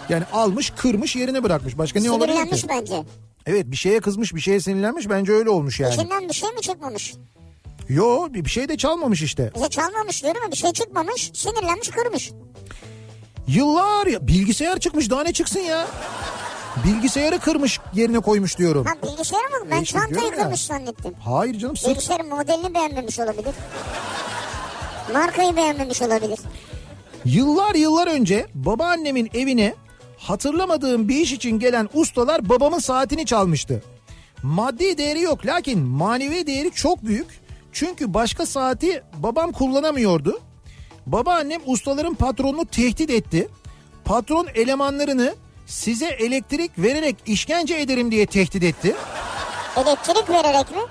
Yani 0.08 0.24
almış, 0.32 0.70
kırmış, 0.70 1.16
yerine 1.16 1.42
bırakmış. 1.42 1.78
Başka 1.78 2.00
ne 2.00 2.10
olabilir 2.10 2.32
Sinirlenmiş 2.32 2.62
ki? 2.62 2.68
bence. 2.68 3.04
Evet, 3.46 3.66
bir 3.66 3.76
şeye 3.76 4.00
kızmış, 4.00 4.34
bir 4.34 4.40
şeye 4.40 4.60
sinirlenmiş. 4.60 5.08
Bence 5.08 5.32
öyle 5.32 5.50
olmuş 5.50 5.80
yani. 5.80 5.94
İçinden 5.94 6.28
bir 6.28 6.34
şey 6.34 6.48
mi 6.50 6.60
çıkmamış? 6.60 7.14
Yo, 7.88 8.26
bir 8.30 8.50
şey 8.50 8.68
de 8.68 8.76
çalmamış 8.76 9.22
işte. 9.22 9.52
Bize 9.54 9.68
çalmamış 9.68 10.22
diyorum 10.22 10.42
ya 10.44 10.52
bir 10.52 10.56
şey 10.56 10.72
çıkmamış. 10.72 11.30
Sinirlenmiş 11.34 11.88
kırmış. 11.88 12.30
Yıllar 13.46 14.06
ya 14.06 14.26
bilgisayar 14.26 14.78
çıkmış 14.80 15.10
daha 15.10 15.22
ne 15.22 15.32
çıksın 15.32 15.60
ya? 15.60 15.86
Bilgisayarı 16.84 17.38
kırmış 17.38 17.80
yerine 17.94 18.20
koymuş 18.20 18.58
diyorum. 18.58 18.84
Ha 18.84 19.08
bilgisayar 19.08 19.38
mı? 19.44 19.66
Ben 19.70 19.78
E 19.78 19.82
işte 19.82 19.98
çantayı 19.98 20.30
kırmış 20.30 20.64
zannettim. 20.64 21.14
Hayır 21.24 21.58
canım 21.58 21.76
sırt 21.76 21.90
Bilgisayarın 21.90 22.28
modelini 22.28 22.74
beğenmemiş 22.74 23.18
olabilir. 23.18 23.54
Markayı 25.12 25.56
beğenmemiş 25.56 26.02
olabilir. 26.02 26.38
Yıllar 27.24 27.74
yıllar 27.74 28.06
önce 28.06 28.46
babaannemin 28.54 29.30
evine 29.34 29.74
hatırlamadığım 30.18 31.08
bir 31.08 31.16
iş 31.16 31.32
için 31.32 31.58
gelen 31.58 31.88
ustalar 31.94 32.48
babamın 32.48 32.78
saatini 32.78 33.26
çalmıştı. 33.26 33.82
Maddi 34.42 34.98
değeri 34.98 35.20
yok 35.20 35.46
lakin 35.46 35.80
manevi 35.80 36.46
değeri 36.46 36.70
çok 36.70 37.04
büyük. 37.04 37.26
Çünkü 37.72 38.14
başka 38.14 38.46
saati 38.46 39.02
babam 39.16 39.52
kullanamıyordu. 39.52 40.40
Babaannem 41.06 41.60
ustaların 41.66 42.14
patronunu 42.14 42.66
tehdit 42.66 43.10
etti. 43.10 43.48
Patron 44.04 44.46
elemanlarını 44.54 45.34
size 45.68 46.06
elektrik 46.06 46.70
vererek 46.78 47.16
işkence 47.26 47.74
ederim 47.74 48.10
diye 48.10 48.26
tehdit 48.26 48.62
etti. 48.62 48.96
Elektrik 49.76 50.30
vererek 50.30 50.70
mi? 50.70 50.82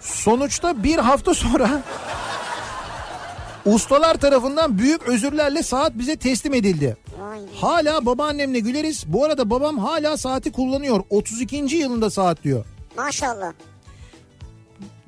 Sonuçta 0.00 0.82
bir 0.82 0.98
hafta 0.98 1.34
sonra 1.34 1.82
ustalar 3.66 4.14
tarafından 4.14 4.78
büyük 4.78 5.02
özürlerle 5.02 5.62
saat 5.62 5.98
bize 5.98 6.16
teslim 6.16 6.54
edildi. 6.54 6.96
Hala 7.60 8.06
babaannemle 8.06 8.58
güleriz. 8.58 9.04
Bu 9.06 9.24
arada 9.24 9.50
babam 9.50 9.78
hala 9.78 10.16
saati 10.16 10.52
kullanıyor. 10.52 11.04
32. 11.10 11.56
yılında 11.56 12.10
saat 12.10 12.44
diyor. 12.44 12.64
Maşallah. 12.96 13.52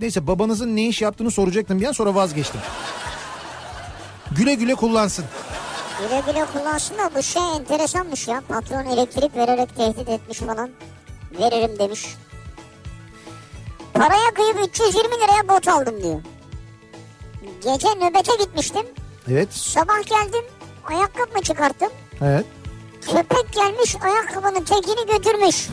Neyse 0.00 0.26
babanızın 0.26 0.76
ne 0.76 0.88
iş 0.88 1.02
yaptığını 1.02 1.30
soracaktım 1.30 1.80
bir 1.80 1.86
an 1.86 1.92
sonra 1.92 2.14
vazgeçtim. 2.14 2.60
Güle 4.36 4.54
güle 4.54 4.74
kullansın. 4.74 5.24
Güle 5.98 6.22
güle 6.26 6.46
kullansın 6.52 6.98
da 6.98 7.10
bu 7.14 7.22
şey 7.22 7.42
enteresanmış 7.56 8.28
ya. 8.28 8.42
Patron 8.48 8.84
elektrik 8.84 9.36
vererek 9.36 9.76
tehdit 9.76 10.08
etmiş 10.08 10.38
falan. 10.38 10.70
Veririm 11.40 11.78
demiş. 11.78 12.06
Paraya 13.94 14.34
kıyıp 14.34 14.68
320 14.68 15.14
liraya 15.14 15.48
bot 15.48 15.68
aldım 15.68 16.02
diyor. 16.02 16.20
Gece 17.64 17.88
nöbete 17.88 18.36
gitmiştim. 18.44 18.86
Evet. 19.30 19.52
Sabah 19.52 20.06
geldim 20.06 20.44
ayakkabımı 20.88 21.42
çıkarttım. 21.42 21.88
Evet. 22.22 22.44
Köpek 23.06 23.52
gelmiş 23.52 23.96
ayakkabının 24.00 24.64
tekini 24.64 25.06
götürmüş. 25.16 25.68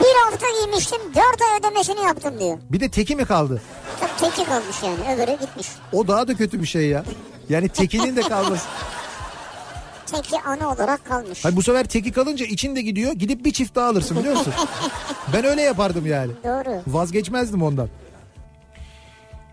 Bir 0.00 0.14
hafta 0.24 0.46
giymiştim 0.60 0.98
dört 1.14 1.42
ay 1.42 1.58
ödemesini 1.58 2.00
yaptım 2.00 2.38
diyor. 2.40 2.58
Bir 2.70 2.80
de 2.80 2.88
teki 2.88 3.16
mi 3.16 3.24
kaldı? 3.24 3.62
Tabii 4.00 4.30
teki 4.30 4.44
kalmış 4.48 4.76
yani 4.82 5.14
öbürü 5.14 5.40
gitmiş. 5.40 5.68
O 5.92 6.08
daha 6.08 6.28
da 6.28 6.34
kötü 6.34 6.60
bir 6.62 6.66
şey 6.66 6.88
ya. 6.88 7.04
Yani 7.48 7.68
tekinin 7.68 8.16
de 8.16 8.20
kalması. 8.20 8.66
Teki 10.06 10.40
anı 10.40 10.70
olarak 10.70 11.04
kalmış. 11.04 11.44
Hayır 11.44 11.56
bu 11.56 11.62
sefer 11.62 11.84
teki 11.84 12.12
kalınca 12.12 12.46
için 12.46 12.76
de 12.76 12.82
gidiyor. 12.82 13.12
Gidip 13.12 13.44
bir 13.44 13.52
çift 13.52 13.74
daha 13.74 13.88
alırsın 13.88 14.18
biliyor 14.18 14.36
musun? 14.36 14.54
ben 15.32 15.44
öyle 15.44 15.62
yapardım 15.62 16.06
yani. 16.06 16.32
Doğru. 16.44 16.82
Vazgeçmezdim 16.86 17.62
ondan. 17.62 17.88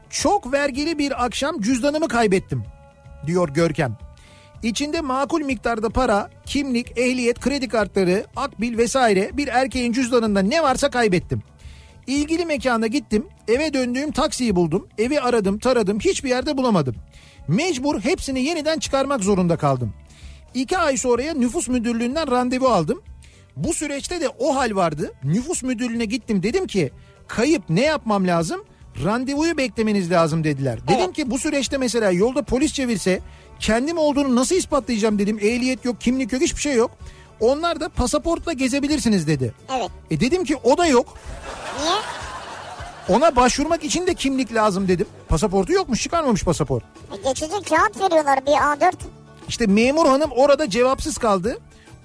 Çok 0.10 0.54
vergili 0.54 0.98
bir 0.98 1.26
akşam 1.26 1.62
cüzdanımı 1.62 2.08
kaybettim 2.08 2.64
diyor 3.28 3.50
Görkem. 3.50 3.98
İçinde 4.64 5.02
makul 5.02 5.42
miktarda 5.42 5.90
para, 5.90 6.30
kimlik, 6.46 6.98
ehliyet, 6.98 7.40
kredi 7.40 7.68
kartları, 7.68 8.26
akbil 8.36 8.78
vesaire 8.78 9.30
bir 9.34 9.48
erkeğin 9.48 9.94
cüzdanında 9.94 10.40
ne 10.40 10.64
varsa 10.64 10.90
kaybettim. 10.90 11.44
İlgili 12.08 12.46
mekana 12.46 12.88
gittim, 12.88 13.28
eve 13.48 13.74
döndüğüm 13.74 14.12
taksiyi 14.12 14.56
buldum, 14.56 14.88
evi 14.98 15.22
aradım, 15.22 15.60
taradım, 15.60 16.00
hiçbir 16.00 16.30
yerde 16.30 16.58
bulamadım. 16.58 16.96
Mecbur 17.50 18.00
hepsini 18.00 18.44
yeniden 18.44 18.80
çıkarmak 18.80 19.24
zorunda 19.24 19.58
kaldım. 19.58 19.94
İki 20.54 20.78
ay 20.78 20.98
sonraya 20.98 21.34
nüfus 21.34 21.68
müdürlüğünden 21.68 22.32
randevu 22.32 22.68
aldım. 22.68 23.02
Bu 23.56 23.74
süreçte 23.74 24.22
de 24.22 24.30
o 24.40 24.56
hal 24.56 24.76
vardı. 24.76 25.14
Nüfus 25.24 25.64
müdürlüğüne 25.64 26.06
gittim 26.06 26.44
dedim 26.44 26.68
ki 26.68 26.92
kayıp 27.28 27.64
ne 27.70 27.82
yapmam 27.82 28.28
lazım? 28.28 28.66
Randevuyu 29.04 29.58
beklemeniz 29.58 30.12
lazım 30.12 30.44
dediler. 30.44 30.80
Dedim 30.88 31.14
ki 31.14 31.32
bu 31.32 31.40
süreçte 31.40 31.78
mesela 31.78 32.12
yolda 32.12 32.42
polis 32.42 32.74
çevirse 32.74 33.20
kendim 33.60 33.98
olduğunu 33.98 34.36
nasıl 34.36 34.56
ispatlayacağım 34.56 35.20
dedim. 35.20 35.40
Ehliyet 35.42 35.86
yok, 35.86 36.02
kimlik 36.02 36.34
yok, 36.34 36.42
hiçbir 36.42 36.62
şey 36.62 36.76
yok. 36.76 36.92
Onlar 37.40 37.80
da 37.80 37.90
pasaportla 37.90 38.54
gezebilirsiniz 38.54 39.28
dedi. 39.28 39.54
Evet. 39.78 39.90
E 40.12 40.20
dedim 40.20 40.44
ki 40.44 40.56
o 40.64 40.78
da 40.78 40.86
yok. 40.86 41.18
Niye? 41.82 41.92
Ona 43.10 43.36
başvurmak 43.36 43.84
için 43.84 44.08
de 44.08 44.14
kimlik 44.14 44.54
lazım 44.54 44.88
dedim. 44.88 45.08
Pasaportu 45.30 45.74
yokmuş, 45.74 46.02
çıkarmamış 46.04 46.44
pasaport. 46.44 46.84
E, 47.14 47.30
geçici 47.30 47.52
kağıt 47.52 48.02
veriyorlar 48.02 48.46
bir 48.46 48.52
A4. 48.52 48.94
İşte 49.48 49.68
memur 49.68 50.06
hanım 50.08 50.32
orada 50.32 50.70
cevapsız 50.70 51.18
kaldı. 51.18 51.58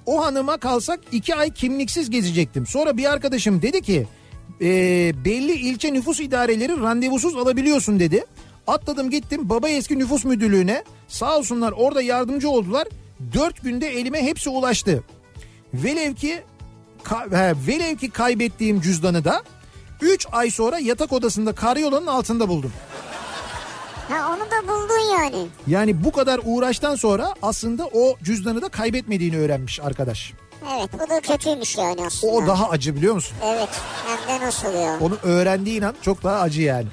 O 0.05 0.25
hanıma 0.25 0.57
kalsak 0.57 0.99
iki 1.11 1.35
ay 1.35 1.53
kimliksiz 1.53 2.09
gezecektim. 2.09 2.67
Sonra 2.67 2.97
bir 2.97 3.11
arkadaşım 3.13 3.61
dedi 3.61 3.81
ki 3.81 4.07
"E, 4.61 4.65
belli 5.25 5.51
ilçe 5.53 5.93
nüfus 5.93 6.19
idareleri 6.19 6.81
randevusuz 6.81 7.35
alabiliyorsun 7.35 7.99
dedi. 7.99 8.25
Atladım 8.67 9.09
gittim 9.09 9.49
baba 9.49 9.69
eski 9.69 9.99
nüfus 9.99 10.25
müdürlüğüne. 10.25 10.83
Sağ 11.07 11.37
olsunlar 11.37 11.71
orada 11.71 12.01
yardımcı 12.01 12.49
oldular. 12.49 12.87
Dört 13.33 13.63
günde 13.63 13.87
elime 13.87 14.23
hepsi 14.23 14.49
ulaştı. 14.49 15.03
Velev 15.73 16.13
ki, 16.13 16.41
ka- 17.03 17.37
he, 17.37 17.53
velev 17.67 17.95
ki 17.95 18.09
kaybettiğim 18.09 18.81
cüzdanı 18.81 19.23
da 19.25 19.43
3 20.01 20.27
ay 20.31 20.51
sonra 20.51 20.79
yatak 20.79 21.13
odasında 21.13 21.53
karyolanın 21.53 22.07
altında 22.07 22.49
buldum. 22.49 22.71
Ha 24.09 24.33
onu 24.33 24.51
da 24.51 24.67
buldun 24.67 25.19
yani. 25.19 25.47
Yani 25.67 26.03
bu 26.03 26.11
kadar 26.11 26.39
uğraştan 26.43 26.95
sonra 26.95 27.33
aslında 27.41 27.85
o 27.85 28.17
cüzdanı 28.23 28.61
da 28.61 28.69
kaybetmediğini 28.69 29.37
öğrenmiş 29.37 29.79
arkadaş. 29.79 30.33
Evet 30.77 30.89
bu 30.93 31.09
da 31.09 31.21
kötüymüş 31.21 31.77
yani 31.77 32.05
aslında. 32.05 32.33
O 32.33 32.47
daha 32.47 32.69
acı 32.69 32.95
biliyor 32.95 33.13
musun? 33.13 33.37
Evet 33.45 33.69
hem 34.07 34.41
de 34.41 34.45
nasıl 34.45 34.73
ya. 34.73 34.99
Onu 35.01 35.17
öğrendiğin 35.23 35.81
an 35.81 35.95
çok 36.01 36.23
daha 36.23 36.39
acı 36.41 36.61
yani. 36.61 36.87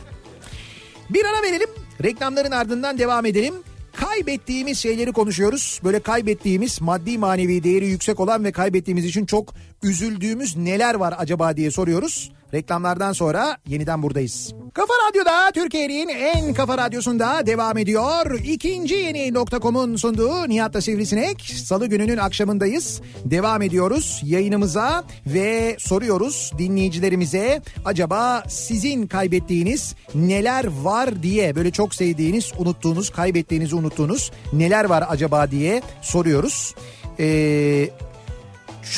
Bir 1.11 1.25
ara 1.25 1.43
verelim. 1.43 1.69
Reklamların 2.03 2.51
ardından 2.51 2.99
devam 2.99 3.27
edelim. 3.27 3.55
Kaybettiğimiz 3.97 4.79
şeyleri 4.79 5.13
konuşuyoruz. 5.13 5.81
Böyle 5.85 6.01
kaybettiğimiz 6.01 6.81
maddi 6.81 7.19
manevi 7.19 7.65
değeri 7.65 7.87
yüksek 7.87 8.21
olan 8.21 8.45
ve 8.45 8.53
kaybettiğimiz 8.53 9.05
için 9.05 9.27
çok 9.27 9.55
üzüldüğümüz 9.83 10.57
neler 10.57 10.95
var 10.95 11.15
acaba 11.19 11.57
diye 11.57 11.71
soruyoruz. 11.71 12.33
Reklamlardan 12.55 13.13
sonra 13.13 13.57
yeniden 13.67 14.03
buradayız. 14.03 14.55
Kafa 14.75 14.93
Radyo'da 15.09 15.51
Türkiye'nin 15.55 16.09
en 16.09 16.55
kafa 16.55 16.79
radyosunda 16.79 17.47
devam 17.47 17.79
ediyor. 17.79 18.41
İkinci 18.45 18.95
yeni 18.95 19.35
nokta.com'un 19.35 19.97
sunduğu 19.97 20.49
Nihat'la 20.49 20.81
Sivrisinek. 20.81 21.41
Salı 21.43 21.87
gününün 21.87 22.17
akşamındayız. 22.17 23.01
Devam 23.25 23.63
ediyoruz 23.63 24.21
yayınımıza 24.25 25.05
ve 25.27 25.77
soruyoruz 25.79 26.53
dinleyicilerimize 26.59 27.63
acaba 27.85 28.43
sizin 28.49 29.07
kaybettiğiniz 29.07 29.95
neler 30.15 30.65
var 30.83 31.23
diye 31.23 31.57
böyle 31.57 31.71
çok 31.71 31.95
sevdiğiniz, 31.95 32.53
unuttuğunuz, 32.59 33.11
kaybettiğinizi 33.11 33.75
unuttuğunuz 33.75 34.33
neler 34.53 34.85
var 34.85 35.05
acaba 35.09 35.51
diye 35.51 35.83
soruyoruz. 36.03 36.75
Ee, 37.21 37.89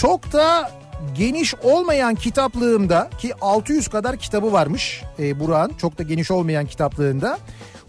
çok 0.00 0.32
da 0.32 0.70
geniş 1.16 1.54
olmayan 1.54 2.14
kitaplığımda 2.14 3.10
ki 3.18 3.32
600 3.40 3.88
kadar 3.88 4.16
kitabı 4.16 4.52
varmış 4.52 5.02
e, 5.18 5.40
Burak'ın 5.40 5.76
çok 5.76 5.98
da 5.98 6.02
geniş 6.02 6.30
olmayan 6.30 6.66
kitaplığında. 6.66 7.38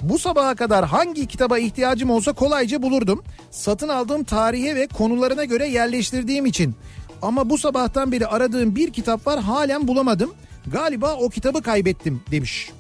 Bu 0.02 0.20
sabaha 0.20 0.56
kadar 0.56 0.86
hangi 0.86 1.28
kitaba 1.28 1.60
ihtiyacım 1.60 2.10
olsa 2.10 2.34
kolayca 2.34 2.82
bulurdum. 2.82 3.24
Satın 3.52 3.90
aldığım 3.90 4.24
tarihe 4.24 4.76
ve 4.76 4.88
konularına 4.88 5.44
göre 5.44 5.68
yerleştirdiğim 5.68 6.46
için. 6.46 6.76
Ama 7.22 7.50
bu 7.50 7.58
sabahtan 7.58 8.12
beri 8.12 8.28
aradığım 8.28 8.76
bir 8.76 8.94
kitap 8.94 9.28
var 9.28 9.40
halen 9.40 9.88
bulamadım. 9.88 10.34
Galiba 10.68 11.14
o 11.14 11.30
kitabı 11.30 11.62
kaybettim 11.62 12.22
demiş. 12.32 12.72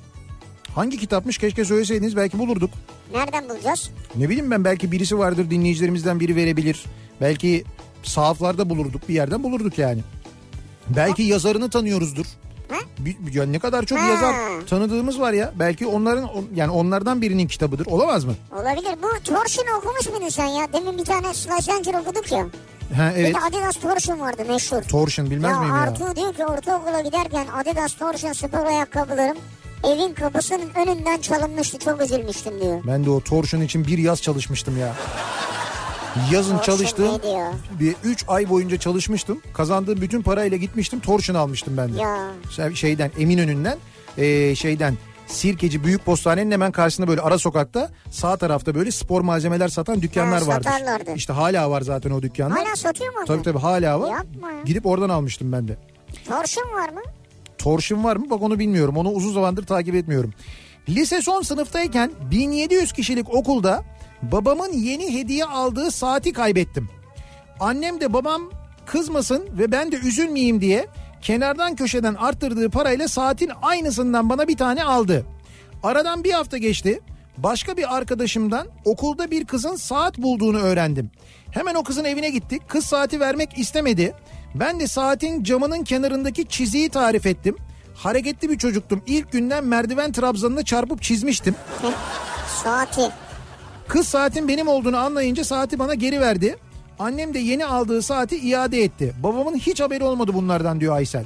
Hangi 0.75 0.97
kitapmış 0.97 1.37
keşke 1.37 1.65
söyleseydiniz 1.65 2.15
belki 2.15 2.39
bulurduk. 2.39 2.69
Nereden 3.13 3.49
bulacağız? 3.49 3.89
Ne 4.15 4.29
bileyim 4.29 4.51
ben 4.51 4.63
belki 4.63 4.91
birisi 4.91 5.17
vardır 5.17 5.49
dinleyicilerimizden 5.49 6.19
biri 6.19 6.35
verebilir. 6.35 6.85
Belki 7.21 7.63
sahaflarda 8.03 8.69
bulurduk 8.69 9.09
bir 9.09 9.13
yerden 9.13 9.43
bulurduk 9.43 9.77
yani. 9.77 10.01
Belki 10.89 11.23
yazarını 11.23 11.69
tanıyoruzdur. 11.69 12.25
Bir- 12.99 13.33
ya 13.33 13.45
ne 13.45 13.59
kadar 13.59 13.85
çok 13.85 13.99
Ha. 13.99 14.05
yazar 14.07 14.35
tanıdığımız 14.69 15.19
var 15.19 15.33
ya. 15.33 15.53
Belki 15.59 15.87
onların 15.87 16.29
yani 16.55 16.71
onlardan 16.71 17.21
birinin 17.21 17.47
kitabıdır. 17.47 17.85
Olamaz 17.85 18.25
mı? 18.25 18.33
Olabilir. 18.51 18.95
Bu 19.03 19.23
Torsion 19.23 19.65
okumuş 19.77 20.09
muydun 20.09 20.29
sen 20.29 20.45
ya? 20.45 20.73
Demin 20.73 20.97
bir 20.97 21.05
tane 21.05 21.33
Slash 21.33 21.69
okuduk 21.69 22.31
ya. 22.31 22.45
Ha 22.95 23.11
Bir 23.15 23.19
evet. 23.21 23.35
de 23.35 23.39
Adidas 23.39 23.75
Torsion 23.75 24.19
vardı 24.19 24.41
meşhur. 24.47 24.81
Torsion 24.81 25.29
bilmez 25.29 25.51
ya 25.51 25.59
miyim 25.59 25.75
ya? 25.75 25.81
Artu 25.81 26.15
diyor 26.15 26.33
ki 26.33 26.45
ortaokula 26.45 27.01
giderken 27.01 27.47
Adidas 27.47 27.93
Torsion 27.93 28.33
spor 28.33 28.65
ayakkabılarım 28.65 29.37
evin 29.83 30.13
kapısının 30.13 30.69
önünden 30.75 31.21
çalınmıştı. 31.21 31.79
Çok 31.79 32.01
üzülmüştüm 32.01 32.61
diyor. 32.61 32.81
Ben 32.87 33.05
de 33.05 33.09
o 33.09 33.19
torsion 33.21 33.61
için 33.61 33.87
bir 33.87 33.97
yaz 33.97 34.21
çalışmıştım 34.21 34.79
ya. 34.79 34.93
Yazın 36.31 36.57
Torsion 36.57 36.77
çalıştığım 36.77 37.31
ya? 37.33 37.51
bir 37.79 37.95
3 38.03 38.25
ay 38.27 38.49
boyunca 38.49 38.77
çalışmıştım. 38.77 39.41
Kazandığım 39.53 40.01
bütün 40.01 40.21
parayla 40.21 40.57
gitmiştim. 40.57 40.99
Torsion 40.99 41.35
almıştım 41.35 41.77
ben 41.77 41.93
de. 41.93 42.01
Ya. 42.01 42.31
Şey- 42.55 42.75
Şeyden 42.75 43.11
Eminönü'nden 43.19 43.77
e, 44.17 44.55
şeyden 44.55 44.97
Sirkeci 45.27 45.83
Büyük 45.83 46.05
Postane'nin 46.05 46.51
hemen 46.51 46.71
karşısında 46.71 47.07
böyle 47.07 47.21
ara 47.21 47.37
sokakta 47.37 47.89
sağ 48.11 48.37
tarafta 48.37 48.75
böyle 48.75 48.91
spor 48.91 49.21
malzemeler 49.21 49.67
satan 49.67 50.01
dükkanlar 50.01 50.41
vardır. 50.41 50.69
satarlardı. 50.69 51.13
İşte 51.15 51.33
hala 51.33 51.71
var 51.71 51.81
zaten 51.81 52.11
o 52.11 52.21
dükkanlar. 52.21 52.57
Hala 52.65 52.75
satıyor 52.75 53.13
mu? 53.13 53.19
Tabii 53.27 53.43
tabii 53.43 53.59
hala 53.59 54.01
var. 54.01 54.11
Yapma 54.11 54.51
ya. 54.51 54.61
Gidip 54.65 54.85
oradan 54.85 55.09
almıştım 55.09 55.51
ben 55.51 55.67
de. 55.67 55.77
Torsion 56.27 56.65
var 56.73 56.89
mı? 56.89 57.01
Torsion 57.57 58.03
var 58.03 58.15
mı? 58.15 58.29
Bak 58.29 58.41
onu 58.41 58.59
bilmiyorum. 58.59 58.97
Onu 58.97 59.09
uzun 59.09 59.33
zamandır 59.33 59.65
takip 59.65 59.95
etmiyorum. 59.95 60.33
Lise 60.89 61.21
son 61.21 61.41
sınıftayken 61.41 62.11
1700 62.31 62.91
kişilik 62.93 63.33
okulda 63.33 63.83
babamın 64.21 64.73
yeni 64.73 65.13
hediye 65.13 65.45
aldığı 65.45 65.91
saati 65.91 66.33
kaybettim. 66.33 66.89
Annem 67.59 68.01
de 68.01 68.13
babam 68.13 68.41
kızmasın 68.85 69.47
ve 69.57 69.71
ben 69.71 69.91
de 69.91 69.95
üzülmeyeyim 69.95 70.61
diye 70.61 70.87
kenardan 71.21 71.75
köşeden 71.75 72.13
arttırdığı 72.13 72.69
parayla 72.69 73.07
saatin 73.07 73.51
aynısından 73.61 74.29
bana 74.29 74.47
bir 74.47 74.57
tane 74.57 74.83
aldı. 74.83 75.25
Aradan 75.83 76.23
bir 76.23 76.31
hafta 76.31 76.57
geçti. 76.57 76.99
Başka 77.37 77.77
bir 77.77 77.95
arkadaşımdan 77.95 78.67
okulda 78.85 79.31
bir 79.31 79.45
kızın 79.45 79.75
saat 79.75 80.17
bulduğunu 80.17 80.57
öğrendim. 80.57 81.11
Hemen 81.51 81.75
o 81.75 81.83
kızın 81.83 82.05
evine 82.05 82.29
gittik. 82.29 82.61
Kız 82.67 82.85
saati 82.85 83.19
vermek 83.19 83.57
istemedi. 83.57 84.13
Ben 84.55 84.79
de 84.79 84.87
saatin 84.87 85.43
camının 85.43 85.83
kenarındaki 85.83 86.47
çiziyi 86.47 86.89
tarif 86.89 87.25
ettim. 87.25 87.55
Hareketli 87.95 88.49
bir 88.49 88.57
çocuktum. 88.57 89.03
İlk 89.07 89.31
günden 89.31 89.63
merdiven 89.63 90.11
trabzanına 90.11 90.63
çarpıp 90.63 91.01
çizmiştim. 91.01 91.55
Saati. 92.63 93.11
Kız 93.87 94.07
saatin 94.07 94.47
benim 94.47 94.67
olduğunu 94.67 94.97
anlayınca 94.97 95.43
saati 95.43 95.79
bana 95.79 95.93
geri 95.93 96.21
verdi. 96.21 96.57
Annem 96.99 97.33
de 97.33 97.39
yeni 97.39 97.65
aldığı 97.65 98.01
saati 98.01 98.37
iade 98.37 98.83
etti. 98.83 99.15
Babamın 99.23 99.55
hiç 99.55 99.81
haberi 99.81 100.03
olmadı 100.03 100.31
bunlardan 100.33 100.79
diyor 100.79 100.95
Aysel. 100.95 101.25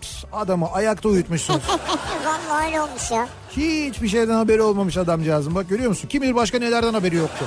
Pis, 0.00 0.24
adamı 0.32 0.72
ayakta 0.72 1.08
uyutmuşsunuz. 1.08 1.62
Vallahi 2.24 2.66
öyle 2.66 2.80
olmuş 2.80 3.10
ya. 3.10 3.28
Hiçbir 3.50 4.08
şeyden 4.08 4.34
haberi 4.34 4.62
olmamış 4.62 4.96
adamcağızın. 4.96 5.54
Bak 5.54 5.68
görüyor 5.68 5.88
musun? 5.88 6.08
Kim 6.08 6.22
bilir 6.22 6.34
başka 6.34 6.58
nelerden 6.58 6.94
haberi 6.94 7.16
yoktu. 7.16 7.44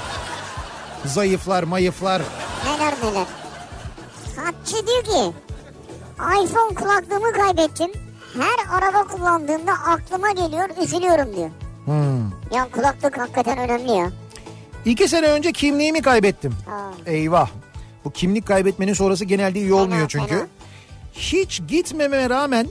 Zayıflar, 1.06 1.64
mayıflar. 1.64 2.22
Neler 2.66 2.94
neler. 3.04 3.26
Hatçı 4.36 4.88
diyor 4.88 5.04
ki 5.04 5.36
iPhone 6.20 6.76
kulaklığımı 6.76 7.32
kaybettim. 7.32 7.92
Her 8.34 8.78
araba 8.78 9.08
kullandığımda 9.08 9.72
aklıma 9.72 10.32
geliyor 10.32 10.70
üzülüyorum 10.84 11.36
diyor. 11.36 11.50
Hmm. 11.86 12.30
Ya 12.58 12.68
kulaklık 12.72 13.18
hakikaten 13.18 13.58
önemli 13.58 13.92
ya. 13.92 14.12
İki 14.90 15.08
sene 15.08 15.28
önce 15.28 15.52
kimliğimi 15.52 16.02
kaybettim. 16.02 16.56
Ha. 16.66 16.92
Eyvah. 17.06 17.50
Bu 18.06 18.12
kimlik 18.12 18.48
kaybetmenin 18.48 18.94
sonrası 18.94 19.26
genelde 19.26 19.60
iyi 19.60 19.74
olmuyor 19.74 20.08
çünkü. 20.10 20.28
fena. 20.28 20.48
Hiç 21.14 21.62
gitmememe 21.68 22.30
rağmen 22.30 22.68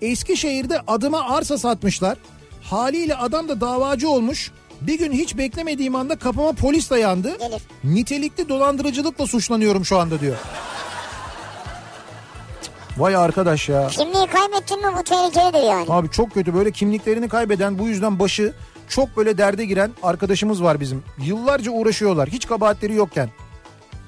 Eskişehir'de 0.00 0.80
adıma 0.86 1.20
arsa 1.28 1.58
satmışlar. 1.58 2.18
Haliyle 2.62 3.14
adam 3.14 3.48
da 3.48 3.60
davacı 3.60 4.10
olmuş. 4.10 4.50
Bir 4.80 4.98
gün 4.98 5.12
hiç 5.12 5.38
beklemediğim 5.38 5.94
anda 5.94 6.16
kapıma 6.16 6.52
polis 6.52 6.90
dayandı. 6.90 7.38
Gelir. 7.38 7.62
Nitelikli 7.84 8.48
dolandırıcılıkla 8.48 9.26
suçlanıyorum 9.26 9.84
şu 9.84 9.98
anda 9.98 10.20
diyor. 10.20 10.36
Vay 12.98 13.16
arkadaş 13.16 13.68
ya. 13.68 13.88
Kimliği 13.88 14.26
kaybettin 14.26 14.86
mi 14.86 14.96
bu 14.98 15.02
tehlikelidir 15.02 15.68
yani. 15.68 15.86
Abi 15.88 16.10
çok 16.10 16.34
kötü 16.34 16.54
böyle 16.54 16.70
kimliklerini 16.72 17.28
kaybeden 17.28 17.78
bu 17.78 17.88
yüzden 17.88 18.18
başı 18.18 18.54
çok 18.88 19.16
böyle 19.16 19.38
derde 19.38 19.64
giren 19.64 19.90
arkadaşımız 20.02 20.62
var 20.62 20.80
bizim. 20.80 21.04
Yıllarca 21.18 21.70
uğraşıyorlar 21.70 22.28
hiç 22.28 22.46
kabahatleri 22.46 22.94
yokken. 22.94 23.28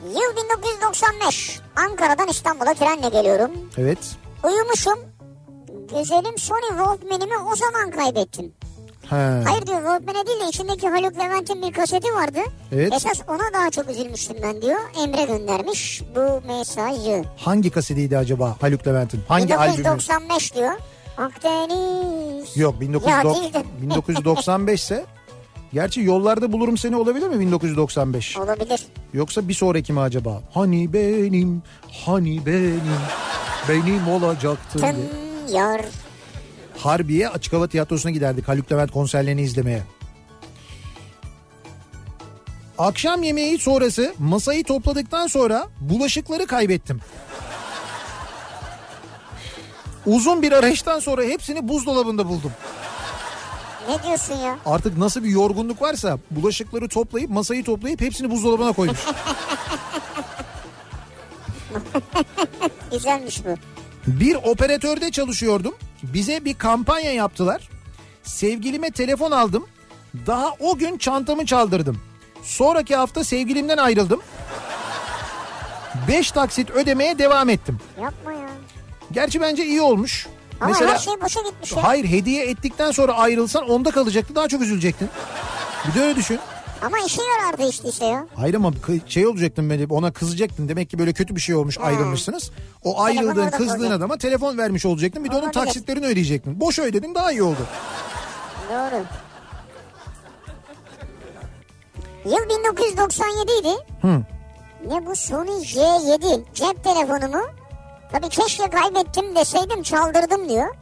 Yıl 0.04 0.44
1995. 0.44 1.60
Ankara'dan 1.76 2.28
İstanbul'a 2.28 2.74
trenle 2.74 3.08
geliyorum. 3.08 3.50
Evet. 3.78 3.98
Uyumuşum. 4.44 4.98
Güzelim 5.90 6.38
Sony 6.38 6.68
Walkman'imi 6.68 7.38
o 7.52 7.56
zaman 7.56 7.90
kaybettim. 7.90 8.52
He. 9.10 9.16
Hayır 9.16 9.66
diyor 9.66 9.78
Walkman'e 9.78 10.26
değil 10.26 10.40
de 10.40 10.48
içindeki 10.48 10.88
Haluk 10.88 11.18
Levent'in 11.18 11.62
bir 11.62 11.72
kaseti 11.72 12.14
vardı. 12.14 12.38
Evet. 12.72 12.92
Esas 12.92 13.20
ona 13.28 13.52
daha 13.54 13.70
çok 13.70 13.90
üzülmüştüm 13.90 14.36
ben 14.42 14.62
diyor. 14.62 14.80
Emre 15.04 15.22
göndermiş 15.24 16.02
bu 16.16 16.46
mesajı. 16.46 17.24
Hangi 17.36 17.70
kasetiydi 17.70 18.18
acaba 18.18 18.56
Haluk 18.60 18.86
Levent'in? 18.86 19.20
Hangi 19.28 19.56
albümü? 19.56 19.78
1995 19.78 20.54
diyor. 20.54 20.72
Akdeniz. 21.18 22.56
Yok 22.56 22.74
Ya 22.74 22.80
1990 22.80 23.34
değil 23.34 23.54
de. 23.54 23.64
1995 23.82 24.82
ise 24.82 25.06
Gerçi 25.74 26.00
yollarda 26.00 26.52
bulurum 26.52 26.78
seni 26.78 26.96
olabilir 26.96 27.28
mi 27.28 27.40
1995? 27.40 28.36
Olabilir. 28.36 28.86
Yoksa 29.12 29.48
bir 29.48 29.54
sonraki 29.54 29.92
mi 29.92 30.00
acaba? 30.00 30.42
Hani 30.54 30.92
benim, 30.92 31.62
hani 32.06 32.46
benim, 32.46 32.80
benim 33.68 34.08
olacaktın. 34.08 34.80
Tın 34.80 34.96
yar. 35.52 35.80
Harbiye 36.78 37.28
Açık 37.28 37.52
Hava 37.52 37.68
Tiyatrosu'na 37.68 38.12
giderdik 38.12 38.48
Haluk 38.48 38.72
Levent 38.72 38.90
konserlerini 38.90 39.42
izlemeye. 39.42 39.82
Akşam 42.78 43.22
yemeği 43.22 43.58
sonrası 43.58 44.14
masayı 44.18 44.64
topladıktan 44.64 45.26
sonra 45.26 45.66
bulaşıkları 45.80 46.46
kaybettim. 46.46 47.00
Uzun 50.06 50.42
bir 50.42 50.52
arayıştan 50.52 50.98
sonra 51.00 51.22
hepsini 51.22 51.68
buzdolabında 51.68 52.28
buldum. 52.28 52.52
Ne 53.88 54.02
diyorsun 54.02 54.34
ya? 54.34 54.58
Artık 54.66 54.98
nasıl 54.98 55.24
bir 55.24 55.28
yorgunluk 55.28 55.82
varsa 55.82 56.18
bulaşıkları 56.30 56.88
toplayıp 56.88 57.30
masayı 57.30 57.64
toplayıp 57.64 58.00
hepsini 58.00 58.30
buzdolabına 58.30 58.72
koymuş. 58.72 58.98
Güzelmiş 62.90 63.44
bu. 63.44 63.48
Bir 64.06 64.34
operatörde 64.34 65.10
çalışıyordum. 65.10 65.74
Bize 66.02 66.44
bir 66.44 66.54
kampanya 66.54 67.12
yaptılar. 67.12 67.68
Sevgilime 68.22 68.90
telefon 68.90 69.30
aldım. 69.30 69.66
Daha 70.26 70.50
o 70.60 70.76
gün 70.78 70.98
çantamı 70.98 71.46
çaldırdım. 71.46 72.00
Sonraki 72.42 72.96
hafta 72.96 73.24
sevgilimden 73.24 73.78
ayrıldım. 73.78 74.20
5 76.08 76.30
taksit 76.30 76.70
ödemeye 76.70 77.18
devam 77.18 77.48
ettim. 77.48 77.78
Yapma 78.02 78.32
ya. 78.32 78.48
Gerçi 79.14 79.40
bence 79.40 79.64
iyi 79.66 79.82
olmuş. 79.82 80.26
Ama 80.60 80.70
Mesela 80.70 80.94
her 80.94 80.98
şey 80.98 81.14
boşa 81.22 81.40
gitmiş 81.40 81.72
ya. 81.72 81.82
hayır 81.82 82.04
hediye 82.04 82.46
ettikten 82.50 82.90
sonra 82.90 83.12
ayrılsan 83.12 83.70
onda 83.70 83.90
kalacaktı 83.90 84.34
daha 84.34 84.48
çok 84.48 84.62
üzülecektin. 84.62 85.08
Bir 85.88 85.94
de 86.00 86.04
öyle 86.04 86.16
düşün. 86.16 86.38
Ama 86.82 86.98
işe 87.06 87.22
yarardı 87.22 87.68
işte 87.68 87.88
işte 87.88 88.04
ya. 88.04 88.26
Hayır 88.34 88.54
ama 88.54 88.72
şey 89.06 89.26
olacaktın 89.26 89.70
böyle 89.70 89.86
ona 89.90 90.12
kızacaktın. 90.12 90.68
Demek 90.68 90.90
ki 90.90 90.98
böyle 90.98 91.12
kötü 91.12 91.36
bir 91.36 91.40
şey 91.40 91.54
olmuş 91.54 91.78
ayrılmışsınız. 91.78 92.50
O 92.84 93.02
ayrıldığın 93.02 93.50
kızdığın 93.50 93.66
kalacak. 93.76 93.92
adama 93.92 94.18
telefon 94.18 94.58
vermiş 94.58 94.86
olacaktın. 94.86 95.24
Bir 95.24 95.30
de 95.30 95.34
onun 95.34 95.42
Olabilir. 95.42 95.60
taksitlerini 95.60 96.06
ödeyecektin. 96.06 96.60
Boş 96.60 96.78
ödedin 96.78 97.14
daha 97.14 97.32
iyi 97.32 97.42
oldu. 97.42 97.66
Doğru. 98.70 99.04
Yıl 102.24 102.48
1997 102.48 103.52
idi. 103.60 103.74
Hı. 104.02 104.22
Ne 104.88 105.06
bu 105.06 105.16
Sony 105.16 105.50
J7 105.62 106.42
cep 106.54 106.84
telefonumu. 106.84 107.42
Tabii 108.14 108.28
keşke 108.28 108.70
kaybettim 108.70 109.36
deseydim 109.36 109.82
çaldırdım 109.82 110.48
diyor. 110.48 110.74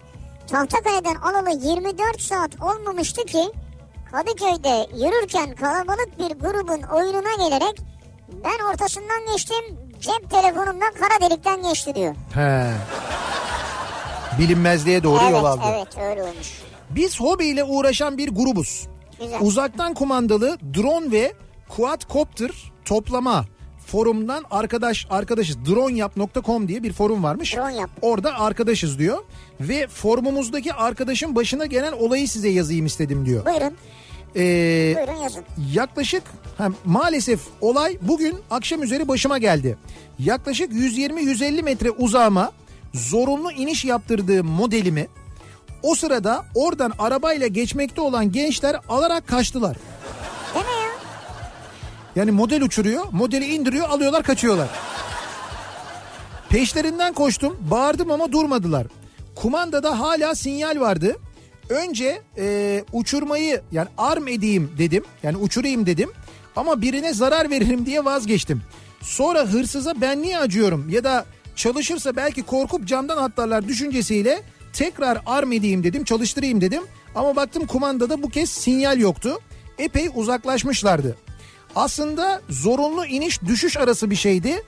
Tahtakale'den 0.47 1.15
alalı 1.15 1.51
24 1.51 2.21
saat 2.21 2.51
olmamıştı 2.63 3.27
ki 3.27 3.53
Kadıköy'de 4.13 4.87
yürürken 5.05 5.55
kalabalık 5.55 6.19
bir 6.19 6.41
grubun 6.41 6.83
oyununa 6.83 7.49
gelerek 7.49 7.81
ben 8.45 8.73
ortasından 8.73 9.33
geçtim 9.33 9.79
cep 10.01 10.31
telefonumdan 10.31 10.93
kara 11.01 11.31
delikten 11.31 11.63
geçti 11.63 11.95
diyor. 11.95 12.15
He. 12.35 12.71
Bilinmezliğe 14.39 15.03
doğru 15.03 15.23
evet 15.23 15.33
yol 15.33 15.45
aldı. 15.45 15.63
evet 15.77 15.99
öyle 15.99 16.23
olmuş. 16.23 16.63
Biz 16.91 17.21
hobiyle 17.21 17.65
uğraşan 17.65 18.19
bir 18.19 18.29
grubuz. 18.29 18.89
Güzel. 19.21 19.39
Uzaktan 19.41 19.95
kumandalı 19.95 20.59
drone 20.75 21.13
ve 21.13 21.33
quadcopter 21.69 22.51
toplama 22.85 23.45
forumdan 23.87 24.45
arkadaş 24.51 25.07
arkadaşız. 25.11 25.57
Droneyap.com 25.67 26.69
diye 26.69 26.83
bir 26.83 26.93
forum 26.93 27.23
varmış. 27.23 27.57
Drone 27.57 27.77
yap. 27.77 27.91
Orada 28.03 28.39
arkadaşız 28.41 28.99
diyor. 28.99 29.19
Ve 29.61 29.87
forumumuzdaki 29.87 30.73
arkadaşın 30.75 31.35
başına 31.37 31.67
gelen 31.67 31.93
olayı 31.93 32.29
size 32.29 32.49
yazayım 32.49 32.87
istedim 32.87 33.27
diyor. 33.27 33.47
Buyurun 33.47 33.73
Ee, 34.37 34.95
buyurun 34.97 35.23
yazın. 35.23 35.45
yaklaşık 35.75 36.23
ha, 36.59 36.69
maalesef 36.85 37.41
olay 37.61 37.99
bugün 38.03 38.35
akşam 38.51 38.83
üzeri 38.83 39.09
başıma 39.09 39.39
geldi. 39.39 39.77
Yaklaşık 40.19 40.73
120-150 40.73 41.63
metre 41.63 41.91
uzağıma 41.91 42.53
zorunlu 42.95 43.53
iniş 43.53 43.85
yaptırdığım 43.85 44.47
modelimi 44.47 45.07
O 45.83 45.95
sırada 45.95 46.45
oradan 46.55 46.93
arabayla 46.99 47.47
geçmekte 47.47 48.01
olan 48.01 48.33
gençler 48.33 48.77
alarak 48.89 49.27
kaçtılar. 49.27 49.77
Yani 52.17 52.31
model 52.31 52.63
uçuruyor, 52.63 53.05
modeli 53.13 53.45
indiriyor, 53.45 53.89
alıyorlar, 53.89 54.23
kaçıyorlar. 54.23 54.69
Peşlerinden 56.49 57.13
koştum, 57.13 57.57
bağırdım 57.71 58.11
ama 58.11 58.33
durmadılar. 58.33 58.87
Kumandada 59.35 60.01
hala 60.01 60.35
sinyal 60.35 60.81
vardı. 60.81 61.17
Önce 61.69 62.23
e, 62.39 62.85
uçurmayı 62.93 63.63
yani 63.73 63.89
arm 63.99 64.29
edeyim 64.29 64.73
dedim. 64.79 65.05
Yani 65.23 65.37
uçurayım 65.37 65.87
dedim. 65.87 66.11
Ama 66.57 66.83
birine 66.83 67.15
zarar 67.15 67.51
veririm 67.51 67.87
diye 67.87 68.05
vazgeçtim. 68.05 68.63
Sonra 69.01 69.41
hırsıza 69.41 69.95
ben 70.01 70.23
niye 70.23 70.39
acıyorum 70.39 70.89
ya 70.89 71.05
da 71.05 71.25
çalışırsa 71.57 72.17
belki 72.17 72.43
korkup 72.43 72.87
camdan 72.87 73.17
atlarlar 73.17 73.69
düşüncesiyle 73.69 74.43
tekrar 74.73 75.19
arm 75.27 75.53
edeyim 75.53 75.85
dedim, 75.85 76.05
çalıştırayım 76.05 76.61
dedim. 76.61 76.83
Ama 77.15 77.37
baktım 77.37 77.67
kumandada 77.67 78.23
bu 78.23 78.29
kez 78.29 78.51
sinyal 78.51 78.99
yoktu. 78.99 79.39
Epey 79.79 80.11
uzaklaşmışlardı. 80.15 81.17
Aslında 81.77 82.43
zorunlu 82.49 83.07
iniş 83.07 83.43
düşüş 83.43 83.77
arası 83.77 84.11
bir 84.11 84.17
şeydi. 84.17 84.63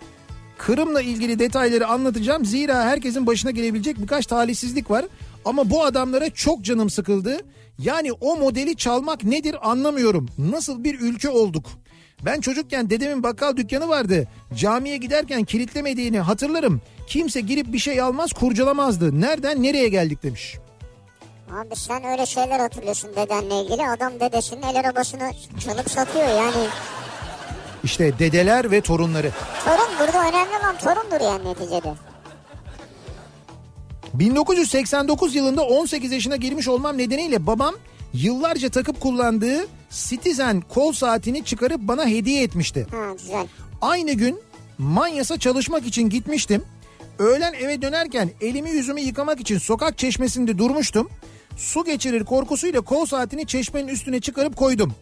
Kırım'la 0.58 1.02
ilgili 1.02 1.38
detayları 1.38 1.86
anlatacağım. 1.86 2.44
Zira 2.44 2.84
herkesin 2.84 3.26
başına 3.26 3.50
gelebilecek 3.50 4.02
birkaç 4.02 4.26
talihsizlik 4.26 4.90
var. 4.90 5.04
Ama 5.44 5.70
bu 5.70 5.84
adamlara 5.84 6.30
çok 6.30 6.62
canım 6.62 6.90
sıkıldı. 6.90 7.38
Yani 7.78 8.12
o 8.12 8.36
modeli 8.36 8.76
çalmak 8.76 9.24
nedir 9.24 9.70
anlamıyorum. 9.70 10.28
Nasıl 10.38 10.84
bir 10.84 11.00
ülke 11.00 11.28
olduk. 11.28 11.66
Ben 12.24 12.40
çocukken 12.40 12.90
dedemin 12.90 13.22
bakkal 13.22 13.56
dükkanı 13.56 13.88
vardı. 13.88 14.28
Camiye 14.54 14.96
giderken 14.96 15.44
kilitlemediğini 15.44 16.20
hatırlarım. 16.20 16.80
Kimse 17.06 17.40
girip 17.40 17.72
bir 17.72 17.78
şey 17.78 18.00
almaz 18.00 18.32
kurcalamazdı. 18.32 19.20
Nereden 19.20 19.62
nereye 19.62 19.88
geldik 19.88 20.22
demiş. 20.22 20.56
Abi 21.54 21.76
sen 21.76 22.04
öyle 22.04 22.26
şeyler 22.26 22.60
hatırlıyorsun 22.60 23.10
dedenle 23.16 23.62
ilgili. 23.62 23.88
Adam 23.88 24.20
dedesinin 24.20 24.62
el 24.62 24.76
arabasını 24.80 25.30
çalıp 25.64 25.90
satıyor 25.90 26.28
yani. 26.28 26.68
İşte 27.84 28.18
dedeler 28.18 28.70
ve 28.70 28.80
torunları. 28.80 29.30
Torun 29.64 29.98
burada 30.00 30.28
önemli 30.28 30.58
olan 30.60 30.78
torundur 30.78 31.20
yani 31.24 31.44
neticede. 31.44 31.94
1989 34.14 35.34
yılında 35.34 35.62
18 35.62 36.12
yaşına 36.12 36.36
girmiş 36.36 36.68
olmam 36.68 36.98
nedeniyle 36.98 37.46
babam 37.46 37.74
yıllarca 38.12 38.68
takıp 38.68 39.00
kullandığı 39.00 39.66
Citizen 39.90 40.60
kol 40.60 40.92
saatini 40.92 41.44
çıkarıp 41.44 41.80
bana 41.80 42.06
hediye 42.06 42.42
etmişti. 42.42 42.86
Ha 42.90 43.12
güzel. 43.18 43.46
Aynı 43.80 44.12
gün 44.12 44.40
Manyas'a 44.78 45.38
çalışmak 45.38 45.86
için 45.86 46.08
gitmiştim. 46.08 46.64
Öğlen 47.18 47.52
eve 47.52 47.82
dönerken 47.82 48.30
elimi 48.40 48.70
yüzümü 48.70 49.00
yıkamak 49.00 49.40
için 49.40 49.58
sokak 49.58 49.98
çeşmesinde 49.98 50.58
durmuştum. 50.58 51.08
Su 51.56 51.84
geçirir 51.84 52.24
korkusuyla 52.24 52.80
kol 52.80 53.06
saatini 53.06 53.46
çeşmenin 53.46 53.88
üstüne 53.88 54.20
çıkarıp 54.20 54.56
koydum. 54.56 54.94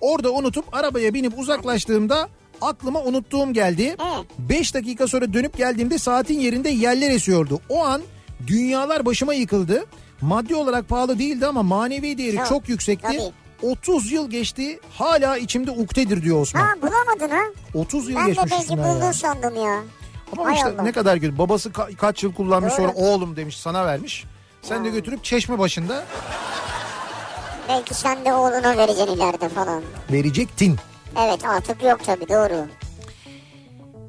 Orada 0.00 0.30
unutup 0.32 0.74
arabaya 0.74 1.14
binip 1.14 1.38
uzaklaştığımda 1.38 2.28
aklıma 2.60 3.00
unuttuğum 3.02 3.52
geldi. 3.52 3.82
Evet. 3.82 4.24
5 4.38 4.74
dakika 4.74 5.06
sonra 5.08 5.32
dönüp 5.32 5.56
geldiğimde 5.56 5.98
saatin 5.98 6.40
yerinde 6.40 6.68
yeller 6.68 7.10
esiyordu. 7.10 7.60
O 7.68 7.84
an 7.84 8.02
dünyalar 8.46 9.06
başıma 9.06 9.34
yıkıldı. 9.34 9.84
Maddi 10.20 10.54
olarak 10.54 10.88
pahalı 10.88 11.18
değildi 11.18 11.46
ama 11.46 11.62
manevi 11.62 12.18
değeri 12.18 12.36
Çok, 12.36 12.46
çok 12.46 12.68
yüksekti. 12.68 13.06
tabii. 13.06 13.32
30 13.62 14.12
yıl 14.12 14.30
geçti 14.30 14.80
hala 14.90 15.36
içimde 15.36 15.70
uktedir 15.70 16.22
diyor 16.22 16.40
Osman. 16.40 16.60
Ha 16.60 16.74
bulamadın 16.82 17.34
ha? 17.34 17.42
30 17.74 18.08
yıl 18.08 18.16
Ben 18.16 18.24
de 18.26 18.28
geçmiş 18.30 18.50
belki 18.52 18.62
üstünden 18.62 18.94
buldun 18.94 19.04
ya. 19.06 19.12
sandım 19.12 19.56
ya. 19.56 19.82
Ama 20.32 20.44
Hay 20.46 20.54
işte 20.54 20.66
Allah. 20.68 20.82
ne 20.82 20.92
kadar 20.92 21.16
güzel. 21.16 21.38
Babası 21.38 21.68
ka- 21.70 21.96
kaç 21.96 22.22
yıl 22.22 22.34
kullanmış 22.34 22.72
Doğru. 22.72 22.80
sonra 22.80 22.92
oğlum 22.94 23.36
demiş 23.36 23.56
sana 23.56 23.86
vermiş. 23.86 24.24
Sen 24.64 24.84
de 24.84 24.90
götürüp 24.90 25.24
çeşme 25.24 25.58
başında 25.58 26.04
Belki 27.68 27.94
sen 27.94 28.24
de 28.24 28.32
oğluna 28.34 28.76
vereceksin 28.76 29.16
ileride 29.16 29.48
falan. 29.48 29.82
verecektin. 30.12 30.76
Evet 31.26 31.44
artık 31.44 31.82
yok 31.82 32.00
tabii 32.06 32.28
doğru. 32.28 32.66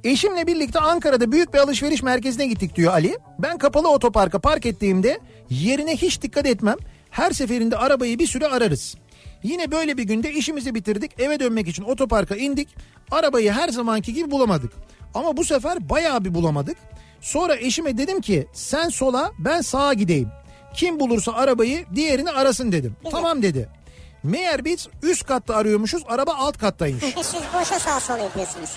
Eşimle 0.03 0.47
birlikte 0.47 0.79
Ankara'da 0.79 1.31
büyük 1.31 1.53
bir 1.53 1.59
alışveriş 1.59 2.03
merkezine 2.03 2.47
gittik 2.47 2.75
diyor 2.75 2.93
Ali. 2.93 3.17
Ben 3.39 3.57
kapalı 3.57 3.89
otoparka 3.89 4.39
park 4.39 4.65
ettiğimde 4.65 5.19
yerine 5.49 5.97
hiç 5.97 6.21
dikkat 6.21 6.45
etmem. 6.45 6.75
Her 7.09 7.31
seferinde 7.31 7.77
arabayı 7.77 8.19
bir 8.19 8.27
süre 8.27 8.47
ararız. 8.47 8.95
Yine 9.43 9.71
böyle 9.71 9.97
bir 9.97 10.03
günde 10.03 10.33
işimizi 10.33 10.75
bitirdik. 10.75 11.19
Eve 11.19 11.39
dönmek 11.39 11.67
için 11.67 11.83
otoparka 11.83 12.35
indik. 12.35 12.75
Arabayı 13.11 13.51
her 13.51 13.69
zamanki 13.69 14.13
gibi 14.13 14.31
bulamadık. 14.31 14.71
Ama 15.13 15.37
bu 15.37 15.43
sefer 15.45 15.89
bayağı 15.89 16.25
bir 16.25 16.33
bulamadık. 16.33 16.77
Sonra 17.21 17.55
eşime 17.55 17.97
dedim 17.97 18.21
ki 18.21 18.47
sen 18.53 18.89
sola 18.89 19.31
ben 19.39 19.61
sağa 19.61 19.93
gideyim. 19.93 20.29
Kim 20.75 20.99
bulursa 20.99 21.33
arabayı 21.33 21.85
diğerini 21.95 22.31
arasın 22.31 22.71
dedim. 22.71 22.95
Tamam 23.11 23.41
dedi. 23.41 23.69
Meğer 24.23 24.65
biz 24.65 24.87
üst 25.03 25.25
katta 25.25 25.55
arıyormuşuz 25.55 26.03
araba 26.07 26.33
alt 26.33 26.57
kattaymış. 26.57 27.03
Siz 27.03 27.35
boşa 27.53 27.79
sağ 27.79 27.99
sol 27.99 28.17
yapıyorsunuz. 28.17 28.69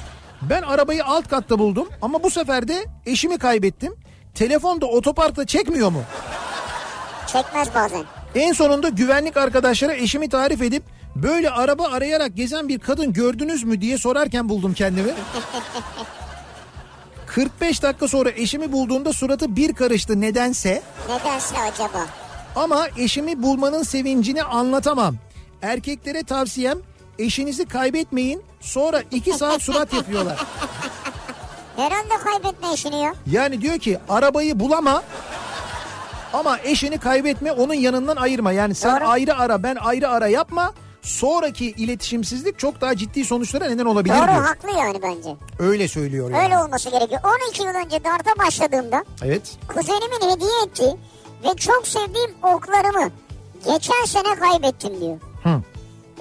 Ben 0.43 0.63
arabayı 0.63 1.05
alt 1.05 1.29
katta 1.29 1.59
buldum 1.59 1.89
ama 2.03 2.23
bu 2.23 2.31
sefer 2.31 2.69
de 2.69 2.85
eşimi 3.07 3.39
kaybettim. 3.39 3.95
Telefon 4.35 4.81
da 4.81 4.87
otoparkta 4.87 5.47
çekmiyor 5.47 5.91
mu? 5.91 6.03
Çekmez 7.27 7.69
bazen. 7.75 8.05
En 8.35 8.53
sonunda 8.53 8.89
güvenlik 8.89 9.37
arkadaşlara 9.37 9.95
eşimi 9.95 10.29
tarif 10.29 10.63
edip 10.63 10.83
böyle 11.17 11.51
araba 11.51 11.85
arayarak 11.89 12.37
gezen 12.37 12.69
bir 12.69 12.79
kadın 12.79 13.13
gördünüz 13.13 13.65
mü 13.65 13.81
diye 13.81 13.99
sorarken 13.99 14.49
buldum 14.49 14.75
kendimi. 14.75 15.11
45 17.39 17.83
dakika 17.83 18.09
sonra 18.09 18.31
eşimi 18.31 18.73
bulduğumda 18.73 19.13
suratı 19.13 19.57
bir 19.57 19.73
karıştı 19.75 20.21
nedense. 20.21 20.83
Nedense 21.09 21.55
acaba? 21.59 22.07
Ama 22.57 22.89
eşimi 22.97 23.43
bulmanın 23.43 23.83
sevincini 23.83 24.43
anlatamam. 24.43 25.17
Erkeklere 25.63 26.23
tavsiyem 26.23 26.79
eşinizi 27.19 27.67
kaybetmeyin 27.67 28.43
sonra 28.61 29.03
2 29.11 29.33
saat 29.33 29.63
surat 29.63 29.95
yapıyorlar. 29.95 30.47
Herhalde 31.77 32.15
kaybetme 32.25 32.73
işini 32.75 33.03
ya. 33.03 33.15
Yani 33.31 33.61
diyor 33.61 33.79
ki 33.79 33.99
arabayı 34.09 34.61
bulama 34.61 35.03
ama 36.33 36.59
eşini 36.59 36.99
kaybetme 36.99 37.53
onun 37.53 37.75
yanından 37.75 38.17
ayırma. 38.17 38.53
Yani 38.53 38.75
sen 38.75 39.01
Doğru. 39.01 39.09
ayrı 39.09 39.37
ara 39.39 39.63
ben 39.63 39.77
ayrı 39.77 40.09
ara 40.09 40.27
yapma. 40.27 40.73
Sonraki 41.03 41.67
iletişimsizlik 41.67 42.59
çok 42.59 42.81
daha 42.81 42.97
ciddi 42.97 43.25
sonuçlara 43.25 43.65
neden 43.69 43.85
olabilir 43.85 44.15
Doğru 44.15 44.23
diyor. 44.27 44.45
haklı 44.45 44.71
yani 44.79 45.03
bence. 45.03 45.37
Öyle 45.59 45.89
söylüyor 45.89 46.31
yani. 46.31 46.45
Öyle 46.45 46.59
olması 46.59 46.91
gerekiyor. 46.91 47.21
12 47.49 47.63
yıl 47.63 47.69
önce 47.75 48.05
darta 48.05 48.31
başladığımda 48.47 49.05
Evet. 49.25 49.57
kuzenimin 49.69 50.35
hediye 50.35 50.51
ettiği 50.67 50.97
ve 51.45 51.57
çok 51.57 51.87
sevdiğim 51.89 52.31
oklarımı 52.43 53.11
geçen 53.65 54.05
sene 54.07 54.35
kaybettim 54.35 55.01
diyor. 55.01 55.19
Hı. 55.43 55.63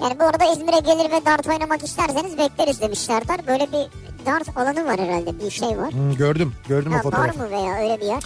Yani 0.02 0.18
bu 0.20 0.24
arada 0.24 0.44
İzmir'e 0.52 0.78
gelir 0.80 1.10
ve 1.12 1.24
dart 1.26 1.46
oynamak 1.48 1.84
isterseniz 1.84 2.38
bekleriz 2.38 2.80
demişlerdir. 2.80 3.46
Böyle 3.46 3.66
bir 3.72 3.86
dart 4.26 4.56
alanı 4.58 4.84
var 4.86 5.00
herhalde 5.00 5.40
bir 5.44 5.50
şey 5.50 5.68
var. 5.78 5.92
Hı, 5.94 6.14
gördüm. 6.18 6.54
Gördüm 6.68 6.92
o 6.92 6.94
Ha, 6.94 6.98
var 6.98 7.02
fotoğrafı. 7.02 7.38
mı 7.38 7.50
veya 7.50 7.74
öyle 7.78 8.00
bir 8.00 8.06
yer? 8.06 8.22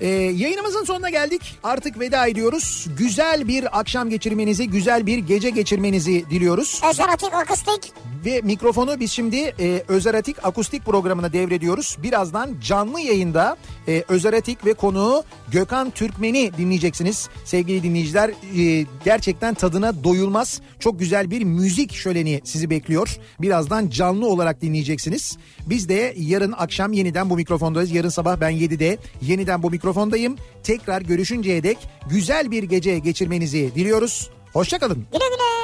Ee, 0.00 0.08
yayınımızın 0.08 0.84
sonuna 0.84 1.10
geldik. 1.10 1.58
Artık 1.62 2.00
veda 2.00 2.26
ediyoruz. 2.26 2.86
Güzel 2.98 3.48
bir 3.48 3.78
akşam 3.80 4.10
geçirmenizi, 4.10 4.68
güzel 4.68 5.06
bir 5.06 5.18
gece 5.18 5.50
geçirmenizi 5.50 6.30
diliyoruz. 6.30 6.80
Özeratik 6.90 7.34
akustik. 7.34 7.92
Ve 8.24 8.40
mikrofonu 8.40 9.00
biz 9.00 9.12
şimdi 9.12 9.36
e, 9.36 9.82
Özeratik 9.88 10.44
Akustik 10.44 10.84
programına 10.84 11.32
devrediyoruz. 11.32 11.96
Birazdan 12.02 12.56
canlı 12.62 13.00
yayında 13.00 13.56
e, 13.88 14.04
Özeratik 14.08 14.66
ve 14.66 14.74
konuğu 14.74 15.24
Gökhan 15.52 15.90
Türkmen'i 15.90 16.50
dinleyeceksiniz. 16.58 17.28
Sevgili 17.44 17.82
dinleyiciler 17.82 18.30
e, 18.58 18.86
gerçekten 19.04 19.54
tadına 19.54 20.04
doyulmaz. 20.04 20.60
Çok 20.78 20.98
güzel 20.98 21.30
bir 21.30 21.44
müzik 21.44 21.92
şöleni 21.94 22.40
sizi 22.44 22.70
bekliyor. 22.70 23.16
Birazdan 23.40 23.88
canlı 23.88 24.26
olarak 24.26 24.62
dinleyeceksiniz. 24.62 25.38
Biz 25.66 25.88
de 25.88 26.14
yarın 26.16 26.54
akşam 26.58 26.92
yeniden 26.92 27.30
bu 27.30 27.36
mikrofondayız. 27.36 27.90
Yarın 27.90 28.08
sabah 28.08 28.40
ben 28.40 28.52
7'de 28.52 28.98
yeniden 29.22 29.62
bu 29.62 29.70
mikrofondayım. 29.70 30.36
Tekrar 30.62 31.02
görüşünceye 31.02 31.62
dek 31.62 31.78
güzel 32.10 32.50
bir 32.50 32.62
gece 32.62 32.98
geçirmenizi 32.98 33.74
diliyoruz. 33.74 34.30
Hoşçakalın. 34.52 35.06
Güle 35.12 35.24
güle. 35.28 35.57